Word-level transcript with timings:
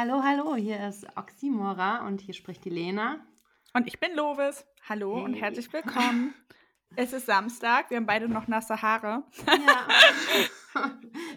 Hallo, 0.00 0.22
hallo, 0.22 0.54
hier 0.54 0.88
ist 0.88 1.08
Oxymora 1.16 2.06
und 2.06 2.20
hier 2.20 2.32
spricht 2.32 2.64
die 2.64 2.70
Lena. 2.70 3.18
Und 3.74 3.88
ich 3.88 3.98
bin 3.98 4.14
Lovis. 4.14 4.64
Hallo 4.88 5.16
hey. 5.16 5.24
und 5.24 5.34
herzlich 5.34 5.72
willkommen. 5.72 6.34
es 6.94 7.12
ist 7.12 7.26
Samstag, 7.26 7.90
wir 7.90 7.96
haben 7.96 8.06
beide 8.06 8.28
noch 8.28 8.46
nasse 8.46 8.80
Haare. 8.80 9.24
Ja. 9.44 9.88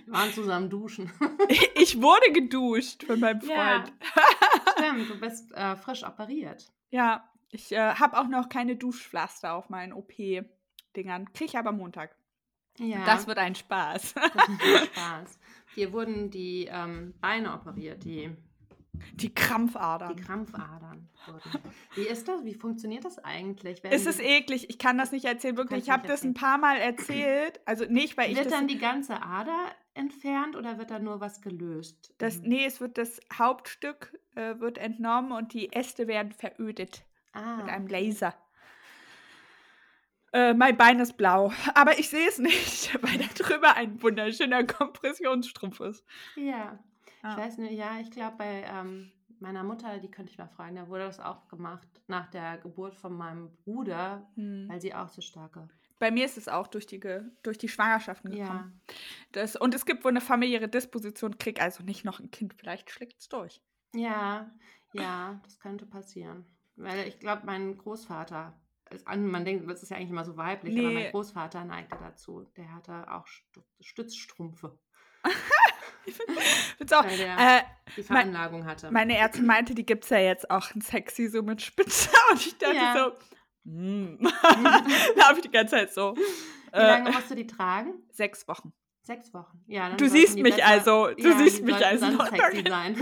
wir 0.06 0.14
waren 0.14 0.32
zusammen 0.32 0.70
duschen. 0.70 1.12
ich 1.76 2.00
wurde 2.00 2.32
geduscht 2.34 3.04
von 3.04 3.20
meinem 3.20 3.42
Freund. 3.42 3.58
Ja. 3.58 4.74
Stimmt, 4.78 5.10
du 5.10 5.20
bist 5.20 5.52
äh, 5.54 5.76
frisch 5.76 6.04
operiert. 6.04 6.72
Ja, 6.92 7.28
ich 7.50 7.72
äh, 7.72 7.96
habe 7.96 8.20
auch 8.20 8.28
noch 8.28 8.48
keine 8.48 8.76
Duschpflaster 8.76 9.56
auf 9.56 9.72
meinen 9.72 9.92
OP-Dingern. 9.92 11.34
Kriege 11.34 11.46
ich 11.46 11.58
aber 11.58 11.72
Montag. 11.72 12.16
Ja. 12.78 13.04
Das 13.06 13.26
wird 13.26 13.40
ein 13.40 13.56
Spaß. 13.56 14.14
Das 14.14 14.36
wird 14.36 14.62
ein 14.62 14.86
Spaß. 14.86 15.40
Hier 15.74 15.94
wurden 15.94 16.30
die 16.30 16.70
ähm, 16.72 17.16
Beine 17.22 17.56
operiert, 17.56 18.04
die 18.04 18.36
die 19.14 19.34
Krampfadern. 19.34 20.16
Die 20.16 20.24
Krampfadern. 20.24 21.10
Wie 21.96 22.02
ist 22.02 22.28
das? 22.28 22.44
Wie 22.44 22.54
funktioniert 22.54 23.06
das 23.06 23.20
eigentlich? 23.20 23.82
es 23.84 24.06
ist 24.06 24.22
eklig. 24.22 24.70
Ich 24.70 24.78
kann 24.78 24.98
das 24.98 25.12
nicht 25.12 25.26
erzählen. 25.26 25.58
Wirklich, 25.58 25.84
ich 25.84 25.90
habe 25.90 26.08
das 26.08 26.24
ein 26.24 26.34
paar 26.34 26.58
Mal 26.58 26.78
erzählt. 26.78 27.60
Also 27.66 27.86
nicht, 27.86 28.18
weil 28.18 28.32
ich. 28.32 28.38
Wird 28.38 28.52
dann 28.52 28.68
die 28.68 28.80
ganze 28.80 29.22
Ader 29.22 29.68
entfernt 29.94 30.56
oder 30.56 30.78
wird 30.78 30.92
da 30.92 31.00
nur 31.00 31.20
was 31.20 31.42
gelöst? 31.42 32.14
Das, 32.18 32.40
nee, 32.42 32.66
es 32.66 32.80
wird 32.80 32.98
das 32.98 33.20
Hauptstück 33.34 34.18
äh, 34.36 34.60
wird 34.60 34.78
entnommen 34.78 35.32
und 35.32 35.54
die 35.54 35.72
Äste 35.74 36.08
werden 36.08 36.32
verödet. 36.32 37.04
Ah. 37.34 37.58
Mit 37.58 37.70
einem 37.70 37.88
Laser. 37.88 38.34
Äh, 40.34 40.54
mein 40.54 40.78
Bein 40.78 41.00
ist 41.00 41.18
blau, 41.18 41.52
aber 41.74 42.00
ich 42.00 42.10
sehe 42.10 42.28
es 42.28 42.40
nicht, 42.40 42.94
weil 43.04 43.18
da 43.18 43.26
drüber 43.36 43.76
ein 43.76 44.02
wunderschöner 44.02 44.64
Kompressionsstrumpf 44.64 45.82
ist. 45.82 46.06
Ja, 46.36 46.80
ah. 47.24 47.32
ich 47.32 47.38
weiß 47.38 47.58
nicht, 47.60 47.74
ja, 47.74 48.00
ich 48.00 48.12
glaube 48.12 48.38
bei 48.38 48.64
ähm, 48.64 49.12
meiner 49.40 49.64
Mutter, 49.64 49.98
die 50.00 50.10
könnte 50.10 50.32
ich 50.32 50.38
mal 50.38 50.48
fragen, 50.48 50.76
da 50.76 50.88
wurde 50.88 51.06
das 51.06 51.20
auch 51.20 51.48
gemacht 51.48 51.88
nach 52.08 52.30
der 52.30 52.58
Geburt 52.58 52.96
von 52.96 53.14
meinem 53.14 53.56
Bruder, 53.64 54.30
hm. 54.36 54.70
weil 54.70 54.80
sie 54.82 54.94
auch 54.94 55.10
so 55.10 55.22
starke. 55.22 55.68
Bei 56.00 56.12
mir 56.12 56.26
ist 56.26 56.38
es 56.38 56.48
auch 56.48 56.68
durch 56.68 56.88
die, 56.88 57.00
durch 57.44 57.58
die 57.58 57.68
Schwangerschaften 57.68 58.32
gekommen. 58.32 58.82
Ja. 58.88 58.96
Das, 59.34 59.56
und 59.56 59.76
es 59.76 59.86
gibt 59.86 60.04
wohl 60.04 60.12
eine 60.12 60.22
familiäre 60.22 60.68
Disposition, 60.68 61.38
krieg 61.38 61.62
also 61.62 61.84
nicht 61.84 62.06
noch 62.06 62.20
ein 62.20 62.32
Kind, 62.32 62.56
vielleicht 62.56 62.90
schlägt 62.90 63.20
es 63.20 63.30
durch. 63.30 63.62
Ja, 63.94 64.52
ja, 64.94 65.40
das 65.44 65.60
könnte 65.60 65.86
passieren. 65.86 66.46
Weil 66.76 67.08
ich 67.08 67.20
glaube, 67.20 67.46
mein 67.46 67.78
Großvater 67.78 68.60
man 69.16 69.46
denkt, 69.46 69.70
das 69.70 69.84
ist 69.84 69.90
ja 69.90 69.98
eigentlich 69.98 70.10
immer 70.10 70.26
so 70.26 70.38
weiblich, 70.38 70.76
nee. 70.76 70.86
aber 70.86 70.94
mein 70.94 71.12
Großvater 71.12 71.64
neigte 71.64 71.98
dazu. 71.98 72.46
Der 72.58 72.74
hatte 72.74 73.12
auch 73.12 73.26
Stützstrümpfe. 73.80 74.78
auch, 76.92 77.06
der 77.06 77.38
äh, 77.38 77.62
die 77.96 78.04
Veranlagung 78.04 78.66
hatte. 78.66 78.92
Meine 78.92 79.18
Ärztin 79.18 79.46
meinte, 79.46 79.76
die 79.76 79.86
gibt 79.86 80.04
es 80.04 80.10
ja 80.10 80.20
jetzt 80.20 80.50
auch 80.50 80.74
ein 80.74 80.82
sexy 80.82 81.28
so 81.28 81.42
mit 81.44 81.62
Spitze. 81.62 82.10
Und 82.32 82.46
ich 82.46 82.58
dachte 82.58 82.76
ja. 82.76 82.96
so, 82.96 83.12
mm. 83.70 84.24
da 85.18 85.30
habe 85.30 85.36
ich 85.36 85.42
die 85.42 85.52
ganze 85.52 85.76
Zeit 85.76 85.94
so. 85.94 86.16
Wie 86.16 86.78
lange 86.78 87.10
äh, 87.10 87.14
musst 87.14 87.30
du 87.30 87.36
die 87.36 87.48
tragen? 87.48 87.94
Sechs 88.12 88.48
Wochen. 88.48 88.74
Sechs 89.04 89.34
Wochen. 89.34 89.64
Ja, 89.68 89.90
du 89.96 90.08
siehst 90.08 90.38
mich 90.38 90.56
besser, 90.56 90.68
also, 90.68 91.08
du 91.08 91.30
ja, 91.30 91.38
siehst 91.38 91.64
mich 91.64 91.86
also. 91.86 92.06
Sexy 92.06 92.64
sein. 92.68 92.96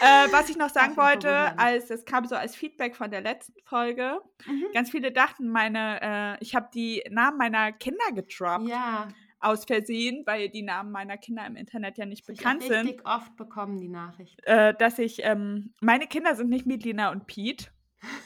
äh, 0.00 0.32
was 0.32 0.48
ich 0.50 0.56
noch 0.56 0.68
sagen 0.68 0.96
wollte, 0.96 1.56
als 1.58 1.88
es 1.90 2.04
kam 2.04 2.24
so 2.24 2.34
als 2.34 2.56
Feedback 2.56 2.96
von 2.96 3.10
der 3.10 3.20
letzten 3.20 3.54
Folge, 3.64 4.20
mhm. 4.46 4.66
ganz 4.74 4.90
viele 4.90 5.12
dachten, 5.12 5.48
meine, 5.48 6.36
äh, 6.40 6.42
ich 6.42 6.56
habe 6.56 6.68
die 6.74 7.04
Namen 7.08 7.38
meiner 7.38 7.70
Kinder 7.72 8.04
getroppt. 8.12 8.66
Ja. 8.68 9.08
Aus 9.40 9.64
Versehen, 9.64 10.24
weil 10.26 10.48
die 10.48 10.62
Namen 10.62 10.90
meiner 10.90 11.16
Kinder 11.16 11.46
im 11.46 11.56
Internet 11.56 11.98
ja 11.98 12.06
nicht 12.06 12.28
ich 12.28 12.36
bekannt 12.36 12.62
sind. 12.62 12.88
Ich 12.88 13.06
oft 13.06 13.36
bekommen 13.36 13.78
die 13.80 13.88
Nachricht. 13.88 14.40
Äh, 14.44 14.74
dass 14.74 14.98
ich, 14.98 15.24
ähm, 15.24 15.72
meine 15.80 16.06
Kinder 16.06 16.34
sind 16.34 16.50
nicht 16.50 16.66
Medlina 16.66 17.10
und 17.10 17.26
Pete. 17.26 17.68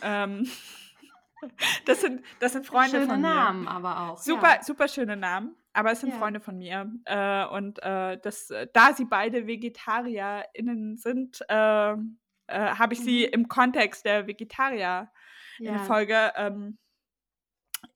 ähm, 0.03 0.49
das 1.87 2.01
sind, 2.01 2.23
das 2.41 2.53
sind 2.53 2.67
Freunde 2.67 2.91
schöne 2.91 3.07
von 3.07 3.21
mir. 3.21 3.29
Namen 3.29 3.69
aber 3.69 4.01
auch. 4.01 4.19
Super, 4.19 4.57
ja. 4.57 4.63
super 4.63 4.89
schöne 4.89 5.17
Namen. 5.17 5.55
Aber 5.75 5.93
es 5.93 6.01
sind 6.01 6.11
ja. 6.11 6.19
Freunde 6.19 6.41
von 6.41 6.59
mir. 6.59 6.93
Äh, 7.05 7.47
und 7.47 7.83
äh, 7.83 8.19
das, 8.19 8.53
da 8.73 8.93
sie 8.95 9.07
beide 9.07 9.47
VegetarierInnen 9.47 10.99
sind, 10.99 11.41
äh, 11.49 11.93
äh 11.93 11.97
habe 12.49 12.95
ich 12.95 13.01
mhm. 13.01 13.05
sie 13.05 13.25
im 13.25 13.49
Kontext 13.49 14.05
der 14.05 14.27
Vegetarier 14.27 15.11
ja. 15.59 15.73
in 15.73 15.79
Folge 15.81 16.33
ähm, 16.37 16.79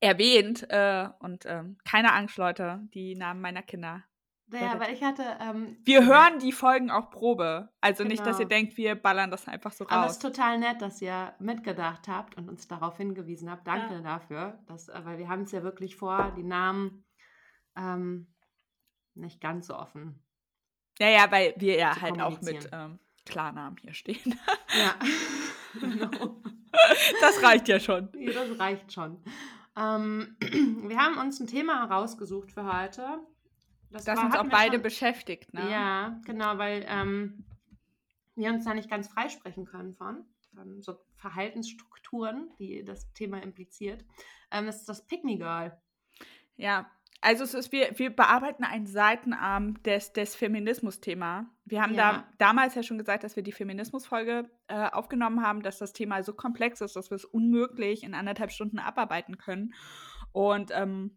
erwähnt. 0.00 0.66
Äh, 0.70 1.08
und 1.20 1.44
ähm, 1.46 1.78
keine 1.84 2.12
Angst, 2.12 2.36
Leute, 2.36 2.80
die 2.94 3.14
Namen 3.14 3.40
meiner 3.40 3.62
Kinder. 3.62 4.04
Ja, 4.52 4.78
weil 4.78 4.94
ich 4.94 5.02
hatte. 5.02 5.24
Ähm, 5.40 5.76
wir 5.84 6.06
hören 6.06 6.38
die 6.38 6.52
Folgen 6.52 6.90
auch 6.90 7.10
Probe. 7.10 7.68
Also 7.80 8.04
genau. 8.04 8.12
nicht, 8.12 8.24
dass 8.24 8.38
ihr 8.38 8.46
genau. 8.46 8.60
denkt, 8.60 8.76
wir 8.76 8.94
ballern 8.94 9.30
das 9.30 9.48
einfach 9.48 9.72
so 9.72 9.84
raus. 9.84 9.92
Aber 9.92 10.06
es 10.06 10.12
ist 10.12 10.22
total 10.22 10.58
nett, 10.58 10.80
dass 10.80 11.02
ihr 11.02 11.34
mitgedacht 11.40 12.06
habt 12.06 12.36
und 12.36 12.48
uns 12.48 12.68
darauf 12.68 12.96
hingewiesen 12.96 13.50
habt. 13.50 13.66
Danke 13.66 13.94
ja. 13.94 14.00
dafür. 14.02 14.58
Dass, 14.68 14.88
weil 14.88 15.18
wir 15.18 15.28
haben 15.28 15.42
es 15.42 15.52
ja 15.52 15.64
wirklich 15.64 15.96
vor, 15.96 16.32
die 16.36 16.44
Namen 16.44 17.04
ähm, 17.76 18.32
nicht 19.14 19.40
ganz 19.40 19.66
so 19.66 19.76
offen. 19.76 20.22
Ja, 21.00 21.08
ja, 21.08 21.30
weil 21.30 21.54
wir 21.56 21.76
ja 21.76 22.00
halt 22.00 22.20
auch 22.20 22.40
mit 22.40 22.68
ähm, 22.72 23.00
Klarnamen 23.26 23.76
hier 23.78 23.94
stehen. 23.94 24.38
ja, 24.78 24.94
genau. 25.80 26.40
Das 27.20 27.42
reicht 27.42 27.68
ja 27.68 27.80
schon. 27.80 28.10
Ja, 28.14 28.32
das 28.32 28.58
reicht 28.58 28.92
schon. 28.92 29.22
Ähm, 29.76 30.36
wir 30.88 30.98
haben 30.98 31.18
uns 31.18 31.40
ein 31.40 31.46
Thema 31.46 31.88
herausgesucht 31.88 32.52
für 32.52 32.64
heute. 32.64 33.20
Das, 33.90 34.04
das 34.04 34.18
war, 34.18 34.26
uns 34.26 34.34
auch 34.34 34.48
beide 34.48 34.74
schon, 34.74 34.82
beschäftigt, 34.82 35.54
ne? 35.54 35.70
Ja, 35.70 36.20
genau, 36.24 36.58
weil 36.58 36.84
ähm, 36.88 37.44
wir 38.34 38.50
uns 38.50 38.64
da 38.64 38.74
nicht 38.74 38.90
ganz 38.90 39.08
freisprechen 39.08 39.64
können 39.64 39.94
von, 39.94 40.24
von 40.54 40.82
so 40.82 40.98
Verhaltensstrukturen, 41.16 42.50
die 42.58 42.84
das 42.84 43.12
Thema 43.12 43.42
impliziert. 43.42 44.04
Ähm, 44.50 44.66
das 44.66 44.76
ist 44.76 44.88
das 44.88 45.06
Pick 45.06 45.24
Me 45.24 45.36
Girl. 45.36 45.76
Ja, 46.56 46.90
also 47.20 47.44
es 47.44 47.54
ist, 47.54 47.72
wir, 47.72 47.98
wir 47.98 48.14
bearbeiten 48.14 48.64
einen 48.64 48.86
Seitenarm 48.86 49.82
des, 49.82 50.12
des 50.12 50.34
Feminismus-Thema. 50.34 51.46
Wir 51.64 51.82
haben 51.82 51.94
ja. 51.94 52.12
da 52.12 52.28
damals 52.38 52.74
ja 52.74 52.82
schon 52.82 52.98
gesagt, 52.98 53.24
dass 53.24 53.36
wir 53.36 53.42
die 53.42 53.52
Feminismus-Folge 53.52 54.50
äh, 54.68 54.90
aufgenommen 54.90 55.42
haben, 55.42 55.62
dass 55.62 55.78
das 55.78 55.92
Thema 55.92 56.22
so 56.22 56.34
komplex 56.34 56.80
ist, 56.80 56.96
dass 56.96 57.10
wir 57.10 57.16
es 57.16 57.24
unmöglich 57.24 58.04
in 58.04 58.14
anderthalb 58.14 58.52
Stunden 58.52 58.78
abarbeiten 58.78 59.38
können. 59.38 59.74
Und 60.32 60.70
ähm, 60.74 61.16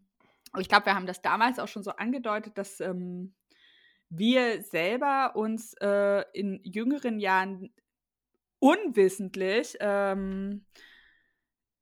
ich 0.58 0.68
glaube, 0.68 0.86
wir 0.86 0.94
haben 0.94 1.06
das 1.06 1.22
damals 1.22 1.58
auch 1.58 1.68
schon 1.68 1.82
so 1.82 1.92
angedeutet, 1.92 2.56
dass 2.58 2.80
ähm, 2.80 3.34
wir 4.08 4.62
selber 4.62 5.36
uns 5.36 5.74
äh, 5.80 6.24
in 6.32 6.60
jüngeren 6.64 7.20
Jahren 7.20 7.72
unwissentlich 8.58 9.76
ähm, 9.80 10.64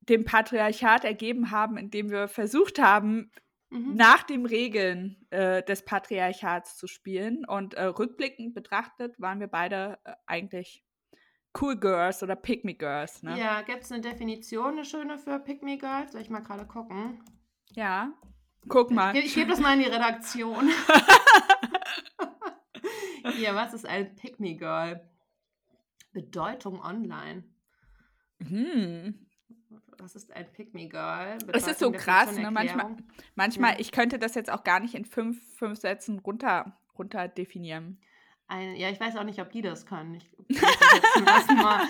dem 0.01 0.25
Patriarchat 0.25 1.03
ergeben 1.05 1.51
haben, 1.51 1.77
indem 1.77 2.09
wir 2.09 2.27
versucht 2.27 2.79
haben, 2.79 3.31
mhm. 3.69 3.95
nach 3.95 4.23
den 4.23 4.45
Regeln 4.45 5.17
äh, 5.29 5.63
des 5.63 5.83
Patriarchats 5.85 6.77
zu 6.77 6.87
spielen. 6.87 7.45
Und 7.45 7.73
äh, 7.75 7.85
rückblickend 7.85 8.53
betrachtet 8.53 9.19
waren 9.19 9.39
wir 9.39 9.47
beide 9.47 9.99
äh, 10.03 10.13
eigentlich 10.25 10.83
Cool 11.59 11.77
Girls 11.77 12.21
oder 12.21 12.35
Pick 12.35 12.63
Me 12.63 12.75
Girls. 12.75 13.23
Ne? 13.23 13.39
Ja, 13.39 13.61
gibt 13.61 13.83
es 13.83 13.91
eine 13.91 14.01
Definition, 14.01 14.73
eine 14.73 14.85
schöne 14.85 15.17
für 15.17 15.39
Pick 15.39 15.63
Me 15.63 15.77
Girls? 15.77 16.11
Soll 16.11 16.21
ich 16.21 16.29
mal 16.29 16.41
gerade 16.41 16.65
gucken? 16.65 17.23
Ja, 17.71 18.13
guck 18.67 18.91
mal. 18.91 19.15
Ich, 19.15 19.25
ich 19.25 19.35
gebe 19.35 19.49
das 19.49 19.59
mal 19.59 19.73
in 19.73 19.79
die 19.79 19.89
Redaktion. 19.89 20.69
Hier, 23.33 23.55
was 23.55 23.73
ist 23.73 23.85
ein 23.85 24.15
Pick 24.15 24.39
Me 24.39 24.55
Girl? 24.55 25.09
Bedeutung 26.11 26.81
online. 26.81 27.43
Hm 28.41 29.28
was 29.99 30.15
ist 30.15 30.31
ein 30.33 30.51
Pick 30.53 30.73
Me 30.73 30.87
Girl? 30.87 31.37
Es 31.53 31.67
ist 31.67 31.79
so 31.79 31.91
krass, 31.91 32.35
ne? 32.37 32.51
Manchmal, 32.51 32.95
manchmal 33.35 33.73
ja. 33.73 33.79
ich 33.79 33.91
könnte 33.91 34.19
das 34.19 34.35
jetzt 34.35 34.51
auch 34.51 34.63
gar 34.63 34.79
nicht 34.79 34.95
in 34.95 35.05
fünf, 35.05 35.41
fünf 35.57 35.79
Sätzen 35.79 36.19
runter, 36.19 36.77
runter 36.97 37.27
definieren. 37.27 37.99
Ein, 38.47 38.75
ja, 38.75 38.89
ich 38.89 38.99
weiß 38.99 39.15
auch 39.15 39.23
nicht, 39.23 39.39
ob 39.39 39.51
die 39.51 39.61
das 39.61 39.85
können. 39.85 40.15
Ich, 40.15 40.27
ich 40.47 40.59
das 40.59 41.47
Mal. 41.47 41.81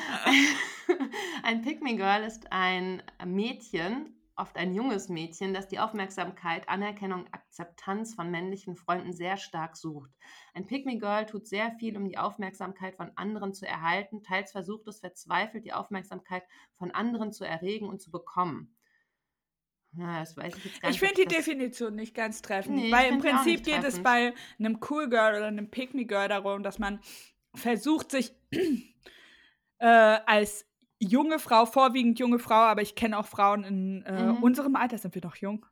ein 1.44 1.62
Pick 1.62 1.82
Me 1.82 1.96
Girl 1.96 2.24
ist 2.24 2.52
ein 2.52 3.02
Mädchen, 3.26 4.14
oft 4.40 4.58
ein 4.58 4.74
junges 4.74 5.10
Mädchen, 5.10 5.54
das 5.54 5.68
die 5.68 5.80
Aufmerksamkeit, 5.80 6.68
Anerkennung, 6.68 7.28
Akzeptanz 7.32 8.16
von 8.16 8.32
männlichen 8.32 8.76
Freunden 8.76 9.14
sehr 9.14 9.38
stark 9.38 9.76
sucht. 9.76 10.12
Ein 10.54 10.66
Pick-me-Girl 10.66 11.26
tut 11.26 11.48
sehr 11.48 11.72
viel, 11.74 11.96
um 11.98 12.06
die 12.06 12.18
Aufmerksamkeit 12.18 12.96
von 12.96 13.12
anderen 13.16 13.54
zu 13.54 13.68
erhalten, 13.68 14.24
teils 14.24 14.52
versucht 14.52 14.88
es 14.88 15.00
verzweifelt, 15.00 15.66
die 15.66 15.74
Aufmerksamkeit 15.74 16.44
von 16.76 16.92
anderen 16.92 17.32
zu 17.32 17.44
erregen 17.44 17.88
und 17.88 18.02
zu 18.02 18.12
bekommen. 18.12 18.76
Ja, 19.94 20.20
das 20.20 20.38
weiß 20.38 20.56
ich 20.56 20.66
jetzt 20.66 20.82
gar 20.82 20.90
nicht. 20.90 21.02
Ich 21.02 21.08
finde 21.08 21.24
die 21.24 21.36
Definition 21.36 21.96
nicht 21.96 22.14
ganz 22.14 22.42
treffend, 22.42 22.76
nee, 22.76 22.92
weil 22.92 23.12
im 23.12 23.20
Prinzip 23.20 23.64
geht 23.64 23.84
es 23.84 24.02
bei 24.02 24.34
einem 24.60 24.80
Cool 24.88 25.10
Girl 25.10 25.36
oder 25.36 25.48
einem 25.48 25.70
Me 25.94 26.06
Girl 26.06 26.28
darum, 26.28 26.62
dass 26.62 26.78
man 26.78 27.00
versucht, 27.56 28.12
sich 28.12 28.34
äh, 29.80 29.86
als 29.88 30.69
junge 31.00 31.40
Frau, 31.40 31.66
vorwiegend 31.66 32.20
junge 32.20 32.40
Frau, 32.40 32.56
aber 32.56 32.82
ich 32.82 32.96
kenne 32.96 33.18
auch 33.18 33.26
Frauen 33.26 33.64
in 33.64 34.04
äh, 34.04 34.24
mhm. 34.24 34.44
unserem 34.44 34.76
Alter. 34.76 34.98
Sind 34.98 35.16
wir 35.16 35.24
noch 35.24 35.38
jung? 35.38 35.66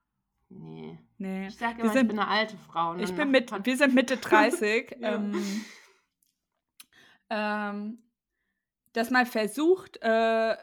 Nee. 0.50 0.98
nee. 1.18 1.48
Ich 1.48 1.58
sage 1.58 1.82
immer, 1.82 1.92
sind, 1.92 2.04
ich 2.04 2.08
bin 2.10 2.20
eine 2.20 2.30
alte 2.30 2.58
Frau. 2.58 2.96
Ich 2.96 3.14
bin 3.14 3.32
mit, 3.32 3.52
wir 3.66 3.78
sind 3.78 3.94
Mitte 3.94 4.18
30. 4.22 4.98
ja. 5.00 5.16
ähm, 5.16 5.66
ähm, 7.30 8.00
dass 8.94 9.12
man 9.12 9.26
versucht, 9.26 10.00
äh, 10.02 10.56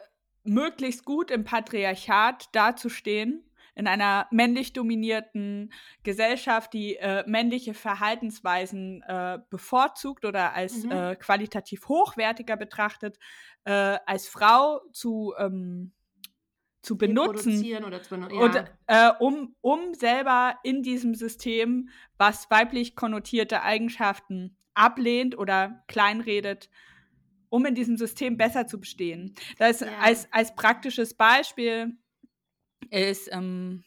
möglichst 0.43 1.05
gut 1.05 1.31
im 1.31 1.43
Patriarchat 1.43 2.49
dazustehen, 2.53 3.44
in 3.75 3.87
einer 3.87 4.27
männlich 4.31 4.73
dominierten 4.73 5.71
Gesellschaft, 6.03 6.73
die 6.73 6.95
äh, 6.95 7.23
männliche 7.27 7.73
Verhaltensweisen 7.73 9.03
äh, 9.03 9.39
bevorzugt 9.49 10.25
oder 10.25 10.53
als 10.53 10.83
mhm. 10.83 10.91
äh, 10.91 11.15
qualitativ 11.17 11.87
hochwertiger 11.87 12.55
betrachtet, 12.55 13.19
äh, 13.65 13.97
als 14.05 14.27
Frau 14.27 14.79
zu, 14.93 15.33
ähm, 15.37 15.91
zu 16.81 16.97
benutzen, 16.97 17.59
oder 17.83 18.01
zu 18.01 18.15
ja. 18.15 18.27
und, 18.27 18.63
äh, 18.87 19.11
um, 19.19 19.55
um 19.61 19.93
selber 19.93 20.57
in 20.63 20.81
diesem 20.81 21.13
System, 21.13 21.89
was 22.17 22.49
weiblich 22.49 22.95
konnotierte 22.95 23.61
Eigenschaften 23.61 24.57
ablehnt 24.73 25.37
oder 25.37 25.83
kleinredet, 25.87 26.69
um 27.49 27.65
in 27.65 27.75
diesem 27.75 27.97
System 27.97 28.37
besser 28.37 28.67
zu 28.67 28.79
bestehen. 28.79 29.35
Das 29.57 29.81
ja. 29.81 29.87
als, 30.01 30.27
als 30.31 30.55
praktisches 30.55 31.13
Beispiel 31.13 31.97
ist 32.91 33.29
ähm, 33.31 33.83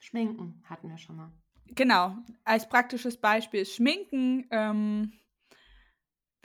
Schminken, 0.00 0.62
hatten 0.64 0.88
wir 0.88 0.98
schon 0.98 1.16
mal. 1.16 1.32
Genau, 1.66 2.16
als 2.44 2.68
praktisches 2.68 3.16
Beispiel 3.16 3.60
ist 3.60 3.74
Schminken. 3.74 4.46
Ähm, 4.50 5.12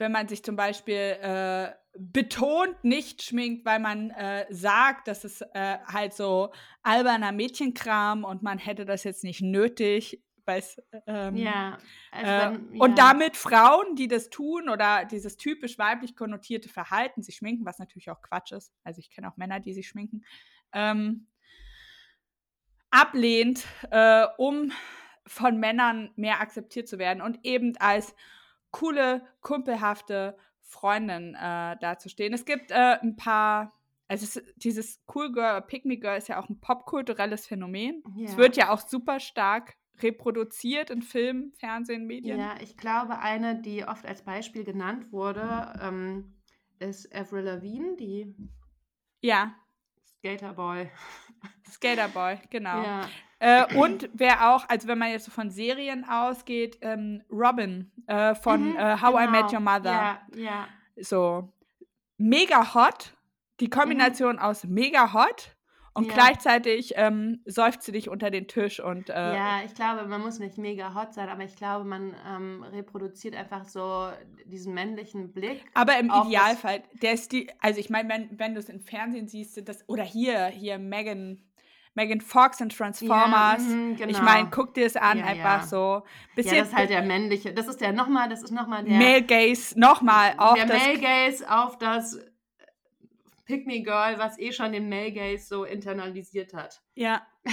wenn 0.00 0.12
man 0.12 0.26
sich 0.28 0.42
zum 0.42 0.56
Beispiel 0.56 0.94
äh, 0.94 1.72
betont 1.96 2.82
nicht 2.82 3.22
schminkt, 3.22 3.64
weil 3.66 3.78
man 3.78 4.10
äh, 4.10 4.46
sagt, 4.48 5.08
dass 5.08 5.24
es 5.24 5.42
äh, 5.42 5.78
halt 5.86 6.14
so 6.14 6.52
alberner 6.82 7.32
Mädchenkram 7.32 8.24
und 8.24 8.42
man 8.42 8.58
hätte 8.58 8.84
das 8.84 9.04
jetzt 9.04 9.22
nicht 9.22 9.42
nötig. 9.42 10.24
Ähm, 11.06 11.36
ja, 11.36 11.78
also 12.10 12.32
äh, 12.32 12.54
wenn, 12.54 12.74
ja. 12.74 12.84
Und 12.84 12.98
damit 12.98 13.36
Frauen, 13.36 13.94
die 13.94 14.08
das 14.08 14.30
tun 14.30 14.68
oder 14.68 15.04
dieses 15.04 15.36
typisch 15.36 15.78
weiblich 15.78 16.16
konnotierte 16.16 16.68
Verhalten, 16.68 17.22
sich 17.22 17.36
schminken, 17.36 17.64
was 17.64 17.78
natürlich 17.78 18.10
auch 18.10 18.20
Quatsch 18.20 18.50
ist. 18.50 18.72
Also 18.82 18.98
ich 18.98 19.10
kenne 19.10 19.30
auch 19.30 19.36
Männer, 19.36 19.60
die 19.60 19.74
sich 19.74 19.86
schminken. 19.86 20.24
Ähm, 20.72 21.28
ablehnt, 22.90 23.66
äh, 23.90 24.26
um 24.36 24.72
von 25.26 25.58
Männern 25.58 26.10
mehr 26.16 26.40
akzeptiert 26.40 26.88
zu 26.88 26.98
werden 26.98 27.22
und 27.22 27.38
eben 27.44 27.76
als 27.78 28.14
coole, 28.70 29.26
kumpelhafte 29.40 30.36
Freundin 30.62 31.34
äh, 31.34 31.76
dazustehen. 31.78 32.32
Es 32.32 32.44
gibt 32.44 32.70
äh, 32.70 32.98
ein 33.00 33.16
paar, 33.16 33.72
also 34.08 34.24
es, 34.24 34.44
dieses 34.56 35.02
Cool 35.12 35.32
Girl, 35.32 35.62
Pick 35.62 35.84
Me 35.84 35.98
Girl 35.98 36.18
ist 36.18 36.28
ja 36.28 36.40
auch 36.40 36.48
ein 36.48 36.60
popkulturelles 36.60 37.46
Phänomen. 37.46 38.02
Ja. 38.16 38.28
Es 38.28 38.36
wird 38.36 38.56
ja 38.56 38.70
auch 38.70 38.80
super 38.80 39.20
stark 39.20 39.76
reproduziert 40.02 40.90
in 40.90 41.02
Film, 41.02 41.52
Fernsehen, 41.58 42.06
Medien. 42.06 42.38
Ja, 42.38 42.54
ich 42.60 42.76
glaube, 42.76 43.18
eine, 43.18 43.60
die 43.60 43.84
oft 43.84 44.06
als 44.06 44.22
Beispiel 44.22 44.64
genannt 44.64 45.12
wurde, 45.12 45.74
ähm, 45.82 46.40
ist 46.78 47.14
Avril 47.14 47.44
Lavigne, 47.44 47.96
die 47.96 48.34
ja. 49.20 49.54
Skaterboy. 50.20 50.90
Skaterboy, 51.70 52.38
genau. 52.50 52.82
Ja. 52.82 53.08
Äh, 53.38 53.74
und 53.74 54.10
wer 54.12 54.50
auch, 54.50 54.68
also 54.68 54.86
wenn 54.86 54.98
man 54.98 55.10
jetzt 55.10 55.24
so 55.24 55.30
von 55.30 55.50
Serien 55.50 56.04
ausgeht, 56.04 56.78
ähm, 56.82 57.22
Robin 57.30 57.90
äh, 58.06 58.34
von 58.34 58.72
mhm, 58.72 58.76
äh, 58.76 59.00
How 59.00 59.14
genau. 59.14 59.18
I 59.18 59.28
Met 59.28 59.52
Your 59.52 59.60
Mother. 59.60 59.90
Ja, 59.90 60.20
ja. 60.36 60.68
So 60.96 61.52
mega 62.18 62.74
hot. 62.74 63.14
Die 63.60 63.70
Kombination 63.70 64.36
mhm. 64.36 64.42
aus 64.42 64.64
mega 64.64 65.12
hot 65.12 65.56
und 65.92 66.06
ja. 66.06 66.14
gleichzeitig 66.14 66.92
ähm, 66.96 67.40
seufzt 67.46 67.82
sie 67.82 67.92
dich 67.92 68.08
unter 68.08 68.30
den 68.30 68.46
Tisch 68.46 68.78
und. 68.78 69.10
Äh, 69.10 69.34
ja, 69.34 69.60
ich 69.64 69.74
glaube, 69.74 70.06
man 70.06 70.20
muss 70.20 70.38
nicht 70.38 70.56
mega 70.56 70.94
hot 70.94 71.14
sein, 71.14 71.28
aber 71.28 71.42
ich 71.42 71.56
glaube, 71.56 71.84
man 71.84 72.14
ähm, 72.28 72.62
reproduziert 72.62 73.34
einfach 73.34 73.64
so 73.64 74.08
diesen 74.44 74.72
männlichen 74.72 75.32
Blick. 75.32 75.64
Aber 75.74 75.98
im 75.98 76.06
Idealfall, 76.06 76.84
der 77.02 77.12
ist 77.14 77.32
die, 77.32 77.50
also 77.60 77.80
ich 77.80 77.90
meine, 77.90 78.08
wenn, 78.08 78.38
wenn 78.38 78.54
du 78.54 78.60
es 78.60 78.68
im 78.68 78.80
Fernsehen 78.80 79.26
siehst, 79.26 79.68
das, 79.68 79.88
oder 79.88 80.04
hier, 80.04 80.46
hier 80.46 80.78
Megan. 80.78 81.42
Megan 81.94 82.20
Fox 82.20 82.60
und 82.60 82.74
Transformers. 82.74 83.68
Ja, 83.68 83.74
mh, 83.74 83.96
genau. 83.96 84.10
Ich 84.10 84.22
meine, 84.22 84.48
guck 84.48 84.74
dir 84.74 84.86
es 84.86 84.94
an, 84.94 85.18
ja, 85.18 85.24
einfach 85.24 85.62
ja. 85.62 85.66
so. 85.66 86.02
Bisschen 86.36 86.54
ja, 86.54 86.60
das 86.60 86.68
ist 86.68 86.76
halt 86.76 86.90
der 86.90 87.02
männliche. 87.02 87.52
Das 87.52 87.66
ist 87.66 87.80
der 87.80 87.92
nochmal, 87.92 88.28
das 88.28 88.44
ist 88.44 88.52
nochmal 88.52 88.84
der. 88.84 88.96
Male 88.96 89.22
Gaze, 89.22 89.78
nochmal 89.78 90.34
auf 90.38 90.54
der 90.54 90.66
das. 90.66 90.84
Der 90.84 90.86
Male 90.86 91.00
Gaze 91.00 91.50
auf 91.50 91.78
das 91.78 92.20
Pick 93.50 93.66
Me 93.66 93.82
Girl, 93.82 94.16
was 94.16 94.38
eh 94.38 94.52
schon 94.52 94.70
den 94.70 94.88
Male 94.88 95.10
Gaze 95.10 95.44
so 95.44 95.64
internalisiert 95.64 96.54
hat. 96.54 96.80
Ja. 96.94 97.26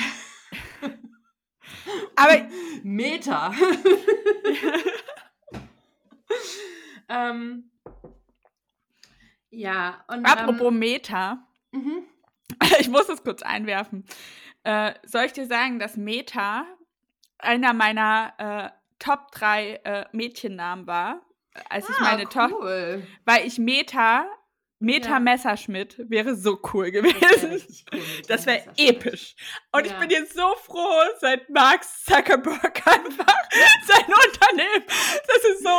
Aber 2.15 2.47
Meta. 2.83 3.51
ähm, 7.09 7.71
ja, 9.49 10.05
und. 10.07 10.23
Apropos 10.23 10.67
ähm, 10.67 10.79
Meta. 10.79 11.47
Mhm. 11.71 12.03
Ich 12.79 12.89
muss 12.89 13.07
das 13.07 13.23
kurz 13.23 13.41
einwerfen. 13.41 14.05
Äh, 14.63 14.93
soll 15.03 15.25
ich 15.25 15.33
dir 15.33 15.47
sagen, 15.47 15.79
dass 15.79 15.97
Meta 15.97 16.65
einer 17.39 17.73
meiner 17.73 18.33
äh, 18.37 18.69
Top 18.99 19.31
3 19.31 19.81
äh, 19.83 20.05
Mädchennamen 20.11 20.85
war, 20.85 21.21
als 21.69 21.87
ah, 21.87 21.91
ich 21.91 21.99
meine 21.99 22.23
cool. 22.23 22.29
Tochter. 22.29 23.01
Weil 23.25 23.47
ich 23.47 23.57
Meta 23.57 24.27
Meta 24.79 25.09
ja. 25.09 25.19
Messerschmidt 25.19 25.97
wäre 26.09 26.35
so 26.35 26.59
cool 26.73 26.91
gewesen. 26.91 27.61
Das 28.27 28.45
wäre 28.45 28.65
wär 28.65 28.89
episch. 28.89 29.35
Und 29.71 29.85
ja. 29.85 29.91
ich 29.91 29.99
bin 29.99 30.09
jetzt 30.09 30.33
so 30.35 30.53
froh, 30.63 31.01
seit 31.19 31.49
Mark 31.49 31.83
Zuckerberg 31.83 32.85
einfach 32.87 33.49
sein 33.85 34.05
Unternehmen. 34.05 34.85
Das 34.85 35.51
ist 35.51 35.63
so. 35.63 35.69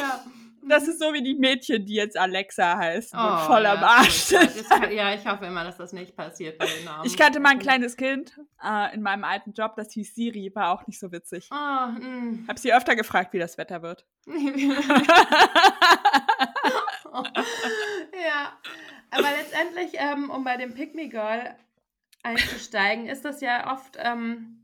Ja. 0.00 0.24
Das 0.66 0.88
ist 0.88 0.98
so 0.98 1.12
wie 1.12 1.22
die 1.22 1.34
Mädchen, 1.34 1.84
die 1.84 1.94
jetzt 1.94 2.16
Alexa 2.16 2.78
heißen 2.78 3.18
oh, 3.18 3.22
und 3.22 3.40
voll 3.40 3.66
am 3.66 3.82
Arsch 3.82 4.10
sind. 4.10 4.50
Ja, 4.92 5.14
ich 5.14 5.26
hoffe 5.26 5.44
immer, 5.46 5.62
dass 5.64 5.76
das 5.76 5.92
nicht 5.92 6.16
passiert 6.16 6.58
bei 6.58 6.66
den 6.66 6.84
Namen. 6.86 7.04
Ich 7.04 7.16
kannte 7.16 7.40
mal 7.40 7.50
ein 7.50 7.58
kleines 7.58 7.96
Kind 7.96 8.40
äh, 8.62 8.94
in 8.94 9.02
meinem 9.02 9.24
alten 9.24 9.52
Job, 9.52 9.74
das 9.76 9.92
hieß 9.92 10.14
Siri, 10.14 10.50
war 10.54 10.70
auch 10.70 10.86
nicht 10.86 10.98
so 10.98 11.12
witzig. 11.12 11.48
Oh, 11.52 11.54
mm. 11.54 12.46
Hab 12.48 12.58
sie 12.58 12.72
öfter 12.72 12.96
gefragt, 12.96 13.34
wie 13.34 13.38
das 13.38 13.58
Wetter 13.58 13.82
wird. 13.82 14.06
ja, 18.26 18.58
aber 19.10 19.28
letztendlich, 19.30 19.92
ähm, 19.94 20.30
um 20.30 20.44
bei 20.44 20.56
dem 20.56 20.74
Pick 20.74 20.94
Girl 21.10 21.56
einzusteigen, 22.22 23.06
ist 23.06 23.24
das 23.24 23.40
ja 23.40 23.72
oft. 23.72 23.96
Ähm, 23.98 24.60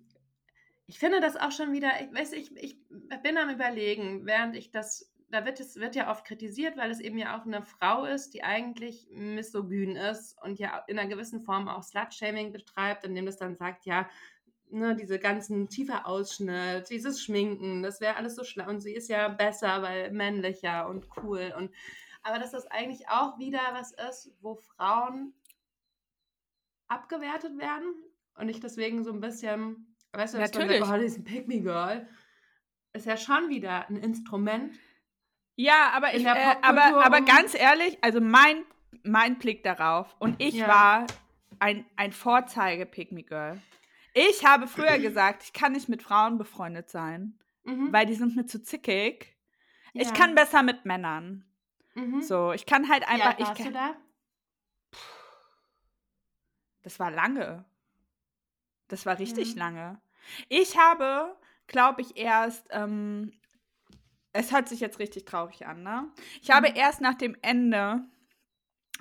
ich 0.86 0.98
finde 0.98 1.20
das 1.20 1.36
auch 1.36 1.52
schon 1.52 1.72
wieder, 1.72 1.92
ich 2.00 2.12
weiß, 2.12 2.32
ich, 2.32 2.56
ich 2.56 2.76
bin 3.22 3.38
am 3.38 3.48
Überlegen, 3.48 4.26
während 4.26 4.56
ich 4.56 4.72
das, 4.72 5.12
da 5.28 5.44
wird 5.44 5.60
es 5.60 5.76
wird 5.76 5.94
ja 5.94 6.10
oft 6.10 6.24
kritisiert, 6.24 6.76
weil 6.76 6.90
es 6.90 6.98
eben 6.98 7.16
ja 7.16 7.38
auch 7.38 7.46
eine 7.46 7.62
Frau 7.62 8.06
ist, 8.06 8.34
die 8.34 8.42
eigentlich 8.42 9.06
misogyn 9.12 9.94
ist 9.94 10.36
und 10.42 10.58
ja 10.58 10.82
in 10.88 10.98
einer 10.98 11.08
gewissen 11.08 11.42
Form 11.42 11.68
auch 11.68 11.84
Slut-Shaming 11.84 12.50
betreibt, 12.50 13.04
indem 13.04 13.26
das 13.26 13.36
dann 13.36 13.54
sagt, 13.54 13.86
ja, 13.86 14.08
ne, 14.68 14.96
diese 14.96 15.20
ganzen 15.20 15.68
tiefer 15.68 16.08
Ausschnitt, 16.08 16.90
dieses 16.90 17.22
Schminken, 17.22 17.84
das 17.84 18.00
wäre 18.00 18.16
alles 18.16 18.34
so 18.34 18.42
schlau 18.42 18.68
und 18.68 18.80
sie 18.80 18.94
ist 18.94 19.08
ja 19.08 19.28
besser, 19.28 19.82
weil 19.82 20.10
männlicher 20.10 20.88
und 20.88 21.06
cool 21.22 21.54
und 21.56 21.70
aber 22.22 22.38
dass 22.38 22.52
das 22.52 22.66
eigentlich 22.66 23.08
auch 23.08 23.38
wieder 23.38 23.60
was 23.72 23.92
ist, 23.92 24.32
wo 24.40 24.54
Frauen 24.54 25.34
abgewertet 26.88 27.58
werden 27.58 27.94
und 28.34 28.48
ich 28.48 28.60
deswegen 28.60 29.04
so 29.04 29.12
ein 29.12 29.20
bisschen, 29.20 29.94
weißt 30.12 30.34
du, 30.34 30.38
dass 30.38 30.52
Natürlich. 30.52 30.80
man 30.80 30.88
sagt, 30.88 30.98
oh, 30.98 31.02
diesen 31.02 31.24
Pick 31.24 31.48
Me 31.48 31.60
Girl, 31.60 32.08
ist 32.92 33.06
ja 33.06 33.16
schon 33.16 33.48
wieder 33.48 33.88
ein 33.88 33.96
Instrument. 33.96 34.74
Ja, 35.56 35.90
aber 35.94 36.14
ich, 36.14 36.24
äh, 36.24 36.56
aber, 36.62 37.04
aber 37.04 37.20
ganz 37.20 37.54
ehrlich, 37.54 37.98
also 38.00 38.20
mein, 38.20 38.64
mein 39.04 39.38
Blick 39.38 39.62
darauf 39.62 40.16
und 40.18 40.40
ich 40.42 40.54
ja. 40.54 40.68
war 40.68 41.06
ein, 41.58 41.84
ein 41.96 42.12
Vorzeige-Pick 42.12 43.12
Me 43.12 43.22
Girl. 43.22 43.60
Ich 44.14 44.44
habe 44.44 44.66
früher 44.66 44.98
gesagt, 44.98 45.44
ich 45.44 45.52
kann 45.52 45.72
nicht 45.72 45.88
mit 45.88 46.02
Frauen 46.02 46.38
befreundet 46.38 46.90
sein, 46.90 47.38
mhm. 47.64 47.92
weil 47.92 48.06
die 48.06 48.14
sind 48.14 48.34
mir 48.36 48.46
zu 48.46 48.62
zickig. 48.62 49.36
Ja. 49.92 50.02
Ich 50.02 50.14
kann 50.14 50.34
besser 50.34 50.62
mit 50.62 50.84
Männern. 50.84 51.44
Mhm. 51.94 52.22
So, 52.22 52.52
ich 52.52 52.66
kann 52.66 52.88
halt 52.88 53.06
einfach. 53.08 53.18
Wie 53.18 53.22
alt 53.22 53.40
warst 53.40 53.58
ich 53.60 53.64
kann, 53.64 53.72
du 53.72 53.78
da? 53.78 53.96
Das 56.82 56.98
war 56.98 57.10
lange. 57.10 57.64
Das 58.88 59.06
war 59.06 59.18
richtig 59.18 59.54
mhm. 59.54 59.58
lange. 59.58 60.00
Ich 60.48 60.78
habe, 60.78 61.36
glaube 61.66 62.02
ich, 62.02 62.16
erst. 62.16 62.66
Ähm, 62.70 63.32
es 64.32 64.52
hört 64.52 64.68
sich 64.68 64.78
jetzt 64.78 65.00
richtig 65.00 65.24
traurig 65.24 65.66
an, 65.66 65.82
ne? 65.82 66.08
Ich 66.40 66.48
mhm. 66.48 66.54
habe 66.54 66.68
erst 66.68 67.00
nach 67.00 67.14
dem 67.14 67.36
Ende 67.42 68.04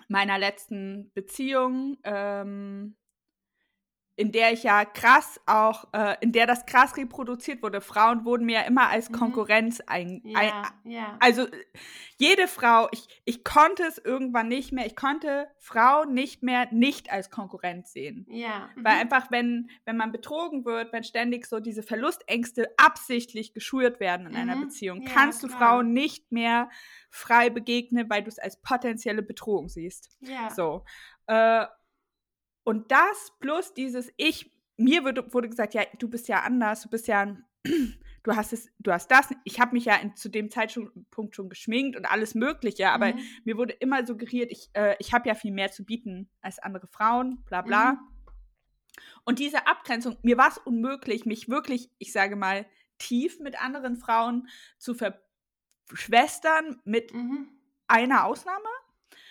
meiner 0.07 0.39
letzten 0.39 1.11
Beziehung 1.13 1.97
ähm, 2.03 2.95
in 4.19 4.33
der 4.33 4.51
ich 4.51 4.63
ja 4.63 4.83
krass 4.83 5.39
auch, 5.45 5.87
äh, 5.93 6.17
in 6.19 6.33
der 6.33 6.45
das 6.45 6.65
krass 6.65 6.97
reproduziert 6.97 7.63
wurde. 7.63 7.79
Frauen 7.79 8.25
wurden 8.25 8.45
mir 8.45 8.55
ja 8.55 8.61
immer 8.63 8.89
als 8.89 9.09
mhm. 9.09 9.13
Konkurrenz 9.13 9.79
ein, 9.87 10.21
ja, 10.25 10.39
ein 10.83 10.91
ja. 10.91 11.17
also 11.21 11.47
jede 12.17 12.49
Frau, 12.49 12.89
ich, 12.91 13.07
ich 13.23 13.45
konnte 13.45 13.83
es 13.83 13.97
irgendwann 13.97 14.49
nicht 14.49 14.73
mehr, 14.73 14.85
ich 14.85 14.97
konnte 14.97 15.47
Frauen 15.57 16.13
nicht 16.13 16.43
mehr 16.43 16.67
nicht 16.71 17.13
als 17.13 17.29
Konkurrenz 17.31 17.93
sehen. 17.93 18.27
Ja. 18.29 18.69
Mhm. 18.75 18.83
Weil 18.83 18.97
einfach, 18.97 19.31
wenn, 19.31 19.69
wenn 19.85 19.95
man 19.95 20.11
betrogen 20.11 20.65
wird, 20.65 20.91
wenn 20.91 21.05
ständig 21.05 21.45
so 21.45 21.61
diese 21.61 21.81
Verlustängste 21.81 22.73
absichtlich 22.75 23.53
geschürt 23.53 24.01
werden 24.01 24.25
in 24.25 24.33
mhm. 24.33 24.37
einer 24.37 24.57
Beziehung, 24.57 25.03
ja, 25.03 25.13
kannst 25.13 25.43
du 25.43 25.47
klar. 25.47 25.59
Frauen 25.59 25.93
nicht 25.93 26.29
mehr 26.29 26.69
frei 27.09 27.49
begegnen, 27.49 28.09
weil 28.09 28.23
du 28.23 28.27
es 28.27 28.37
als 28.37 28.61
potenzielle 28.61 29.21
Bedrohung 29.21 29.69
siehst. 29.69 30.09
Ja. 30.19 30.49
So. 30.49 30.83
Äh, 31.27 31.67
und 32.69 32.91
das 32.91 33.31
plus 33.39 33.73
dieses 33.73 34.13
Ich, 34.15 34.51
mir 34.77 35.03
wurde, 35.03 35.33
wurde 35.33 35.49
gesagt, 35.49 35.73
ja, 35.73 35.81
du 35.97 36.07
bist 36.07 36.27
ja 36.27 36.43
anders, 36.43 36.83
du 36.83 36.89
bist 36.89 37.07
ja, 37.07 37.35
du 38.23 38.35
hast 38.35 38.53
es, 38.53 38.69
du 38.77 38.91
hast 38.91 39.09
das. 39.09 39.29
Ich 39.43 39.59
habe 39.59 39.73
mich 39.73 39.85
ja 39.85 39.95
in, 39.95 40.15
zu 40.15 40.29
dem 40.29 40.51
Zeitpunkt 40.51 41.35
schon 41.35 41.49
geschminkt 41.49 41.97
und 41.97 42.05
alles 42.05 42.35
Mögliche, 42.35 42.91
aber 42.91 43.07
mhm. 43.15 43.21
mir 43.43 43.57
wurde 43.57 43.73
immer 43.73 44.05
suggeriert, 44.05 44.51
ich, 44.51 44.69
äh, 44.73 44.95
ich 44.99 45.13
habe 45.13 45.27
ja 45.27 45.33
viel 45.33 45.51
mehr 45.51 45.71
zu 45.71 45.83
bieten 45.83 46.29
als 46.41 46.59
andere 46.59 46.85
Frauen, 46.85 47.43
bla 47.45 47.63
bla. 47.63 47.93
Mhm. 47.93 47.99
Und 49.25 49.39
diese 49.39 49.65
Abgrenzung, 49.65 50.17
mir 50.21 50.37
war 50.37 50.49
es 50.49 50.59
unmöglich, 50.59 51.25
mich 51.25 51.49
wirklich, 51.49 51.89
ich 51.97 52.11
sage 52.11 52.35
mal, 52.35 52.67
tief 52.99 53.39
mit 53.39 53.59
anderen 53.59 53.95
Frauen 53.95 54.47
zu 54.77 54.93
verschwestern, 54.93 56.79
mit 56.83 57.15
mhm. 57.15 57.49
einer 57.87 58.25
Ausnahme. 58.25 58.69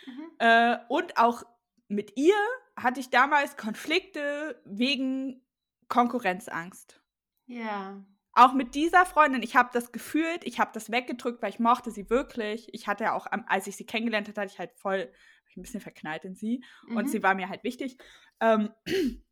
Mhm. 0.06 0.30
Äh, 0.40 0.78
und 0.88 1.18
auch 1.18 1.44
mit 1.88 2.16
ihr 2.16 2.36
hatte 2.76 3.00
ich 3.00 3.10
damals 3.10 3.56
Konflikte 3.56 4.60
wegen 4.64 5.42
Konkurrenzangst. 5.88 7.00
Ja. 7.46 8.04
Auch 8.32 8.52
mit 8.52 8.74
dieser 8.74 9.04
Freundin, 9.04 9.42
ich 9.42 9.56
habe 9.56 9.70
das 9.72 9.90
gefühlt, 9.90 10.44
ich 10.44 10.60
habe 10.60 10.70
das 10.72 10.92
weggedrückt, 10.92 11.42
weil 11.42 11.50
ich 11.50 11.58
mochte 11.58 11.90
sie 11.90 12.08
wirklich. 12.08 12.72
Ich 12.72 12.86
hatte 12.86 13.04
ja 13.04 13.14
auch, 13.14 13.26
als 13.46 13.66
ich 13.66 13.76
sie 13.76 13.86
kennengelernt 13.86 14.28
hatte, 14.28 14.42
hatte 14.42 14.52
ich 14.52 14.58
halt 14.58 14.72
voll, 14.76 15.10
ich 15.48 15.56
ein 15.56 15.62
bisschen 15.62 15.80
verknallt 15.80 16.24
in 16.24 16.36
sie 16.36 16.62
mhm. 16.86 16.98
und 16.98 17.10
sie 17.10 17.22
war 17.22 17.34
mir 17.34 17.48
halt 17.48 17.64
wichtig. 17.64 17.96
Ähm, 18.38 18.70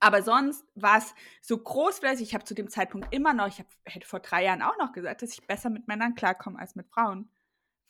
aber 0.00 0.22
sonst 0.22 0.66
war 0.74 0.98
es 0.98 1.14
so 1.42 1.58
großflächig. 1.58 2.22
Ich 2.22 2.34
habe 2.34 2.44
zu 2.44 2.54
dem 2.54 2.70
Zeitpunkt 2.70 3.14
immer 3.14 3.34
noch, 3.34 3.46
ich 3.46 3.58
hab, 3.60 3.66
hätte 3.84 4.08
vor 4.08 4.20
drei 4.20 4.44
Jahren 4.44 4.62
auch 4.62 4.76
noch 4.78 4.92
gesagt, 4.92 5.22
dass 5.22 5.34
ich 5.34 5.46
besser 5.46 5.70
mit 5.70 5.86
Männern 5.86 6.14
klarkomme 6.14 6.58
als 6.58 6.74
mit 6.74 6.88
Frauen 6.88 7.30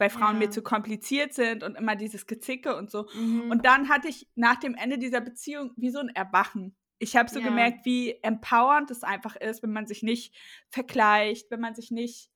weil 0.00 0.08
Frauen 0.08 0.34
ja. 0.34 0.46
mir 0.46 0.50
zu 0.50 0.62
kompliziert 0.62 1.34
sind 1.34 1.62
und 1.62 1.76
immer 1.76 1.94
dieses 1.94 2.26
Gezicke 2.26 2.74
und 2.74 2.90
so. 2.90 3.06
Mhm. 3.14 3.50
Und 3.50 3.66
dann 3.66 3.90
hatte 3.90 4.08
ich 4.08 4.26
nach 4.34 4.56
dem 4.56 4.74
Ende 4.74 4.98
dieser 4.98 5.20
Beziehung 5.20 5.72
wie 5.76 5.90
so 5.90 5.98
ein 5.98 6.08
Erwachen. 6.08 6.74
Ich 6.98 7.16
habe 7.16 7.28
so 7.28 7.38
ja. 7.38 7.46
gemerkt, 7.46 7.84
wie 7.84 8.18
empowernd 8.22 8.90
es 8.90 9.02
einfach 9.02 9.36
ist, 9.36 9.62
wenn 9.62 9.72
man 9.72 9.86
sich 9.86 10.02
nicht 10.02 10.34
vergleicht, 10.70 11.50
wenn 11.50 11.60
man 11.60 11.74
sich 11.74 11.90
nicht, 11.90 12.30